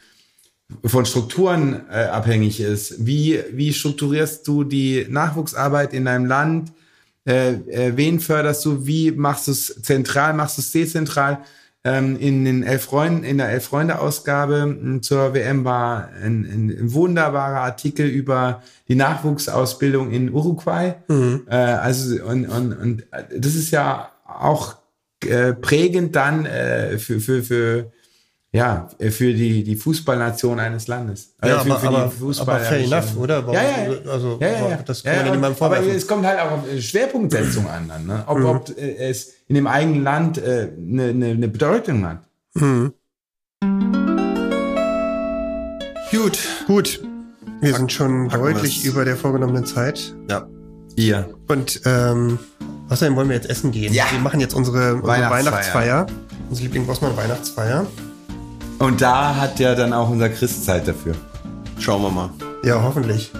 von 0.83 1.05
Strukturen 1.05 1.81
äh, 1.89 2.05
abhängig 2.05 2.59
ist. 2.59 3.05
Wie, 3.05 3.39
wie 3.51 3.73
strukturierst 3.73 4.47
du 4.47 4.63
die 4.63 5.05
Nachwuchsarbeit 5.09 5.93
in 5.93 6.05
deinem 6.05 6.25
Land? 6.25 6.73
Äh, 7.25 7.53
äh, 7.53 7.91
wen 7.95 8.19
förderst 8.19 8.65
du? 8.65 8.85
Wie 8.85 9.11
machst 9.11 9.47
du 9.47 9.51
es 9.51 9.81
zentral? 9.81 10.33
Machst 10.33 10.57
du 10.57 10.61
es 10.61 10.71
dezentral? 10.71 11.39
Ähm, 11.83 12.17
in 12.19 12.43
den 12.43 12.63
elf 12.63 12.83
Freunden, 12.83 13.23
in 13.23 13.37
der 13.37 13.49
elf 13.49 13.65
Freunde 13.65 13.99
Ausgabe 13.99 14.61
m, 14.61 15.01
zur 15.01 15.33
WM 15.33 15.63
war 15.63 16.09
ein, 16.21 16.43
ein, 16.43 16.93
wunderbarer 16.93 17.61
Artikel 17.61 18.07
über 18.07 18.61
die 18.89 18.95
Nachwuchsausbildung 18.95 20.11
in 20.11 20.33
Uruguay. 20.33 20.95
Äh, 21.47 21.55
also 21.55 22.23
und, 22.25 22.45
und, 22.45 22.73
und 22.73 23.07
das 23.11 23.55
ist 23.55 23.71
ja 23.71 24.09
auch 24.25 24.75
äh, 25.25 25.53
prägend 25.53 26.15
dann 26.15 26.45
äh, 26.45 26.97
für, 26.97 27.21
für, 27.21 27.43
für 27.43 27.91
ja, 28.57 28.89
für 29.11 29.33
die, 29.33 29.63
die 29.63 29.75
Fußballnation 29.75 30.59
eines 30.59 30.87
Landes. 30.87 31.35
Äh, 31.41 31.49
Ja, 31.49 31.59
für, 31.59 31.71
aber- 31.71 31.79
für 31.79 31.87
aber- 31.87 32.11
Fußball- 32.11 32.41
aber 32.41 32.59
fair 32.59 32.79
enough, 32.79 33.17
oder? 33.17 33.41
Warum- 33.45 33.55
Ja, 33.55 33.61
ja, 33.61 34.11
also, 34.11 34.37
ja, 34.41 34.47
ja, 34.47 34.69
ja. 34.69 34.77
das 34.85 35.03
ja, 35.03 35.11
kann 35.11 35.17
man 35.19 35.25
ja 35.25 35.31
ja, 35.31 35.35
niemandem 35.35 35.43
Aber 35.45 35.55
vorwerfen. 35.75 35.91
es 35.97 36.07
kommt 36.07 36.25
halt 36.25 36.39
auch 36.39 36.51
auf 36.51 36.67
äh, 36.71 36.81
Schwerpunktsetzung 36.81 37.67
an, 37.67 37.87
dann, 37.87 38.05
ne? 38.05 38.23
ob, 38.27 38.37
Mhm. 38.39 38.45
ob 38.45 38.77
äh, 38.77 38.95
es 39.09 39.33
in 39.47 39.55
dem 39.55 39.67
eigenen 39.67 40.03
Land 40.03 40.37
äh, 40.37 40.69
eine, 40.77 41.03
eine, 41.05 41.25
eine 41.27 41.47
Bedeutung 41.47 42.05
hat. 42.05 42.19
Mhm. 42.55 42.93
Gut, 46.11 46.39
gut. 46.67 47.01
Wir 47.61 47.73
sind 47.75 47.91
schon 47.91 48.27
packen 48.27 48.43
deutlich 48.43 48.85
über 48.85 49.03
der 49.03 49.15
vorgenommenen 49.17 49.65
Zeit. 49.65 50.15
Ja. 50.29 50.47
Ihr. 50.95 51.29
Und 51.47 51.81
ähm, 51.85 52.39
außerdem 52.89 53.15
wollen 53.15 53.29
wir 53.29 53.35
jetzt 53.35 53.49
essen 53.49 53.71
gehen. 53.71 53.93
Ja. 53.93 54.05
Wir 54.11 54.19
machen 54.19 54.39
jetzt 54.39 54.53
unsere, 54.53 54.95
unsere 54.95 55.07
Weihnachtsfeier. 55.07 55.45
Weihnachtsfeier. 55.45 56.07
Unsere 56.49 56.63
Liebling-Bossmann-Weihnachtsfeier. 56.67 57.85
Und 58.79 59.01
da 59.01 59.35
hat 59.35 59.59
ja 59.59 59.73
dann 59.73 59.93
auch 59.93 60.09
unser 60.09 60.29
Christ 60.29 60.65
Zeit 60.65 60.87
dafür. 60.87 61.15
Schauen 61.79 62.03
wir 62.03 62.11
mal. 62.11 62.29
Ja, 62.63 62.81
hoffentlich. 62.81 63.31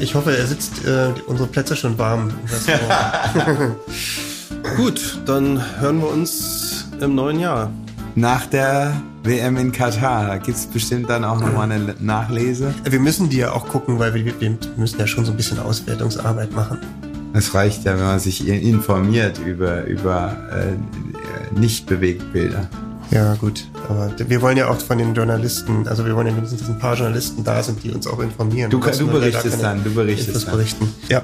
Ich 0.00 0.14
hoffe, 0.14 0.36
er 0.36 0.46
sitzt 0.46 0.84
äh, 0.86 1.10
unsere 1.26 1.48
Plätze 1.48 1.76
schon 1.76 1.98
warm. 1.98 2.32
Gut, 4.76 5.18
dann 5.26 5.62
hören 5.80 6.00
wir 6.00 6.08
uns 6.08 6.86
im 7.00 7.14
neuen 7.14 7.38
Jahr. 7.38 7.70
Nach 8.14 8.46
der 8.46 9.00
WM 9.22 9.56
in 9.56 9.70
Katar, 9.70 10.26
da 10.26 10.38
gibt's 10.38 10.66
bestimmt 10.66 11.08
dann 11.08 11.24
auch 11.24 11.40
nochmal 11.40 11.70
eine 11.70 11.94
Nachlese. 12.00 12.74
wir 12.84 12.98
müssen 12.98 13.28
die 13.28 13.38
ja 13.38 13.52
auch 13.52 13.68
gucken, 13.68 13.98
weil 13.98 14.14
wir, 14.14 14.40
wir 14.40 14.58
müssen 14.76 14.98
ja 14.98 15.06
schon 15.06 15.24
so 15.24 15.32
ein 15.32 15.36
bisschen 15.36 15.60
Auswertungsarbeit 15.60 16.52
machen. 16.52 16.78
Es 17.34 17.54
reicht 17.54 17.84
ja, 17.84 17.96
wenn 17.96 18.04
man 18.04 18.18
sich 18.18 18.48
informiert 18.48 19.38
über, 19.38 19.84
über 19.84 20.36
äh, 20.50 21.58
Nicht-Bewegtbilder. 21.58 22.68
Ja, 23.10 23.34
gut. 23.34 23.66
Aber 23.88 24.10
wir 24.18 24.42
wollen 24.42 24.56
ja 24.56 24.68
auch 24.68 24.76
von 24.78 24.98
den 24.98 25.14
Journalisten, 25.14 25.88
also 25.88 26.04
wir 26.04 26.14
wollen 26.14 26.26
ja 26.26 26.32
mindestens, 26.32 26.60
dass 26.60 26.68
ein 26.70 26.78
paar 26.78 26.94
Journalisten 26.94 27.42
da 27.42 27.62
sind, 27.62 27.82
die 27.82 27.90
uns 27.90 28.06
auch 28.06 28.18
informieren. 28.20 28.70
Du, 28.70 28.78
du 28.80 28.86
da 29.06 29.12
berichtest 29.12 29.50
keine 29.50 29.62
dann, 29.62 29.84
du 29.84 29.94
berichtest 29.94 30.28
Infos 30.28 30.44
dann. 30.44 30.54
berichten. 30.56 30.94
Ja, 31.08 31.22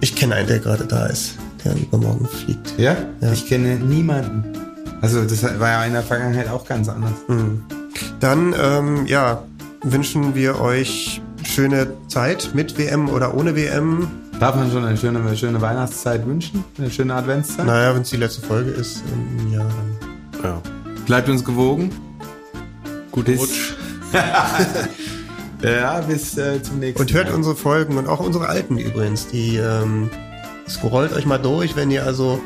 ich- 0.00 0.16
kenne 0.16 0.34
einen, 0.36 0.48
der 0.48 0.58
gerade 0.58 0.84
da 0.84 1.06
ist, 1.06 1.36
der 1.64 1.74
übermorgen 1.76 2.26
fliegt. 2.26 2.78
Ja? 2.78 2.96
Ja. 3.20 3.32
Ich 3.32 3.46
kenne 3.46 3.76
niemanden. 3.76 4.44
Also 5.00 5.22
das 5.24 5.42
war 5.58 5.68
ja 5.68 5.84
in 5.84 5.92
der 5.92 6.02
Vergangenheit 6.02 6.48
auch 6.48 6.64
ganz 6.66 6.88
anders. 6.88 7.12
Hm. 7.26 7.62
Dann, 8.20 8.54
ähm, 8.60 9.06
ja, 9.06 9.42
wünschen 9.82 10.34
wir 10.36 10.60
euch 10.60 11.20
schöne 11.44 11.88
Zeit 12.08 12.50
mit 12.54 12.78
WM 12.78 13.08
oder 13.08 13.34
ohne 13.36 13.56
WM. 13.56 14.08
Darf 14.38 14.54
man 14.56 14.70
schon 14.70 14.84
eine 14.84 14.96
schöne, 14.96 15.20
eine 15.20 15.36
schöne 15.36 15.60
Weihnachtszeit 15.60 16.24
wünschen? 16.26 16.64
Eine 16.78 16.90
schöne 16.90 17.14
Adventszeit? 17.14 17.66
Naja, 17.66 17.94
wenn 17.94 18.02
es 18.02 18.10
die 18.10 18.16
letzte 18.16 18.42
Folge 18.46 18.70
ist 18.70 19.02
im 19.40 19.52
Jahr, 19.52 19.66
dann. 20.40 20.42
Ja. 20.44 20.62
Bleibt 21.06 21.28
uns 21.28 21.44
gewogen. 21.44 21.90
Guten 23.10 23.32
Bis- 23.32 23.40
Rutsch. 23.40 23.72
Ja, 25.64 26.00
bis 26.00 26.36
äh, 26.36 26.60
zum 26.60 26.80
nächsten 26.80 27.00
Und 27.00 27.12
hört 27.12 27.28
Mal. 27.28 27.36
unsere 27.36 27.54
Folgen 27.54 27.96
und 27.96 28.08
auch 28.08 28.18
unsere 28.18 28.48
alten 28.48 28.78
übrigens. 28.78 29.28
Die 29.28 29.58
ähm, 29.58 30.10
scrollt 30.68 31.12
euch 31.12 31.24
mal 31.24 31.38
durch, 31.38 31.76
wenn 31.76 31.92
ihr 31.92 32.04
also, 32.04 32.40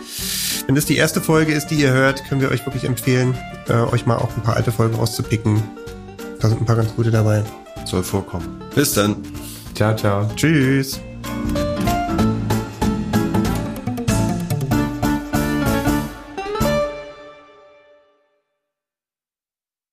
wenn 0.67 0.75
das 0.75 0.85
die 0.85 0.97
erste 0.99 1.23
Folge 1.23 1.55
ist, 1.55 1.69
die 1.69 1.77
ihr 1.77 1.93
hört, 1.93 2.27
können 2.29 2.43
wir 2.43 2.51
euch 2.51 2.67
wirklich 2.67 2.85
empfehlen, 2.85 3.35
äh, 3.69 3.73
euch 3.73 4.05
mal 4.05 4.17
auch 4.17 4.37
ein 4.37 4.43
paar 4.43 4.57
alte 4.57 4.71
Folgen 4.71 4.97
rauszupicken. 4.97 5.63
Da 6.41 6.49
sind 6.51 6.61
ein 6.61 6.67
paar 6.67 6.77
ganz 6.77 6.95
gute 6.95 7.11
dabei. 7.11 7.43
Soll 7.87 8.03
vorkommen. 8.03 8.61
Bis 8.75 8.93
dann. 8.93 9.17
Ciao, 9.75 9.97
ciao. 9.97 10.29
Tschüss. 10.37 11.01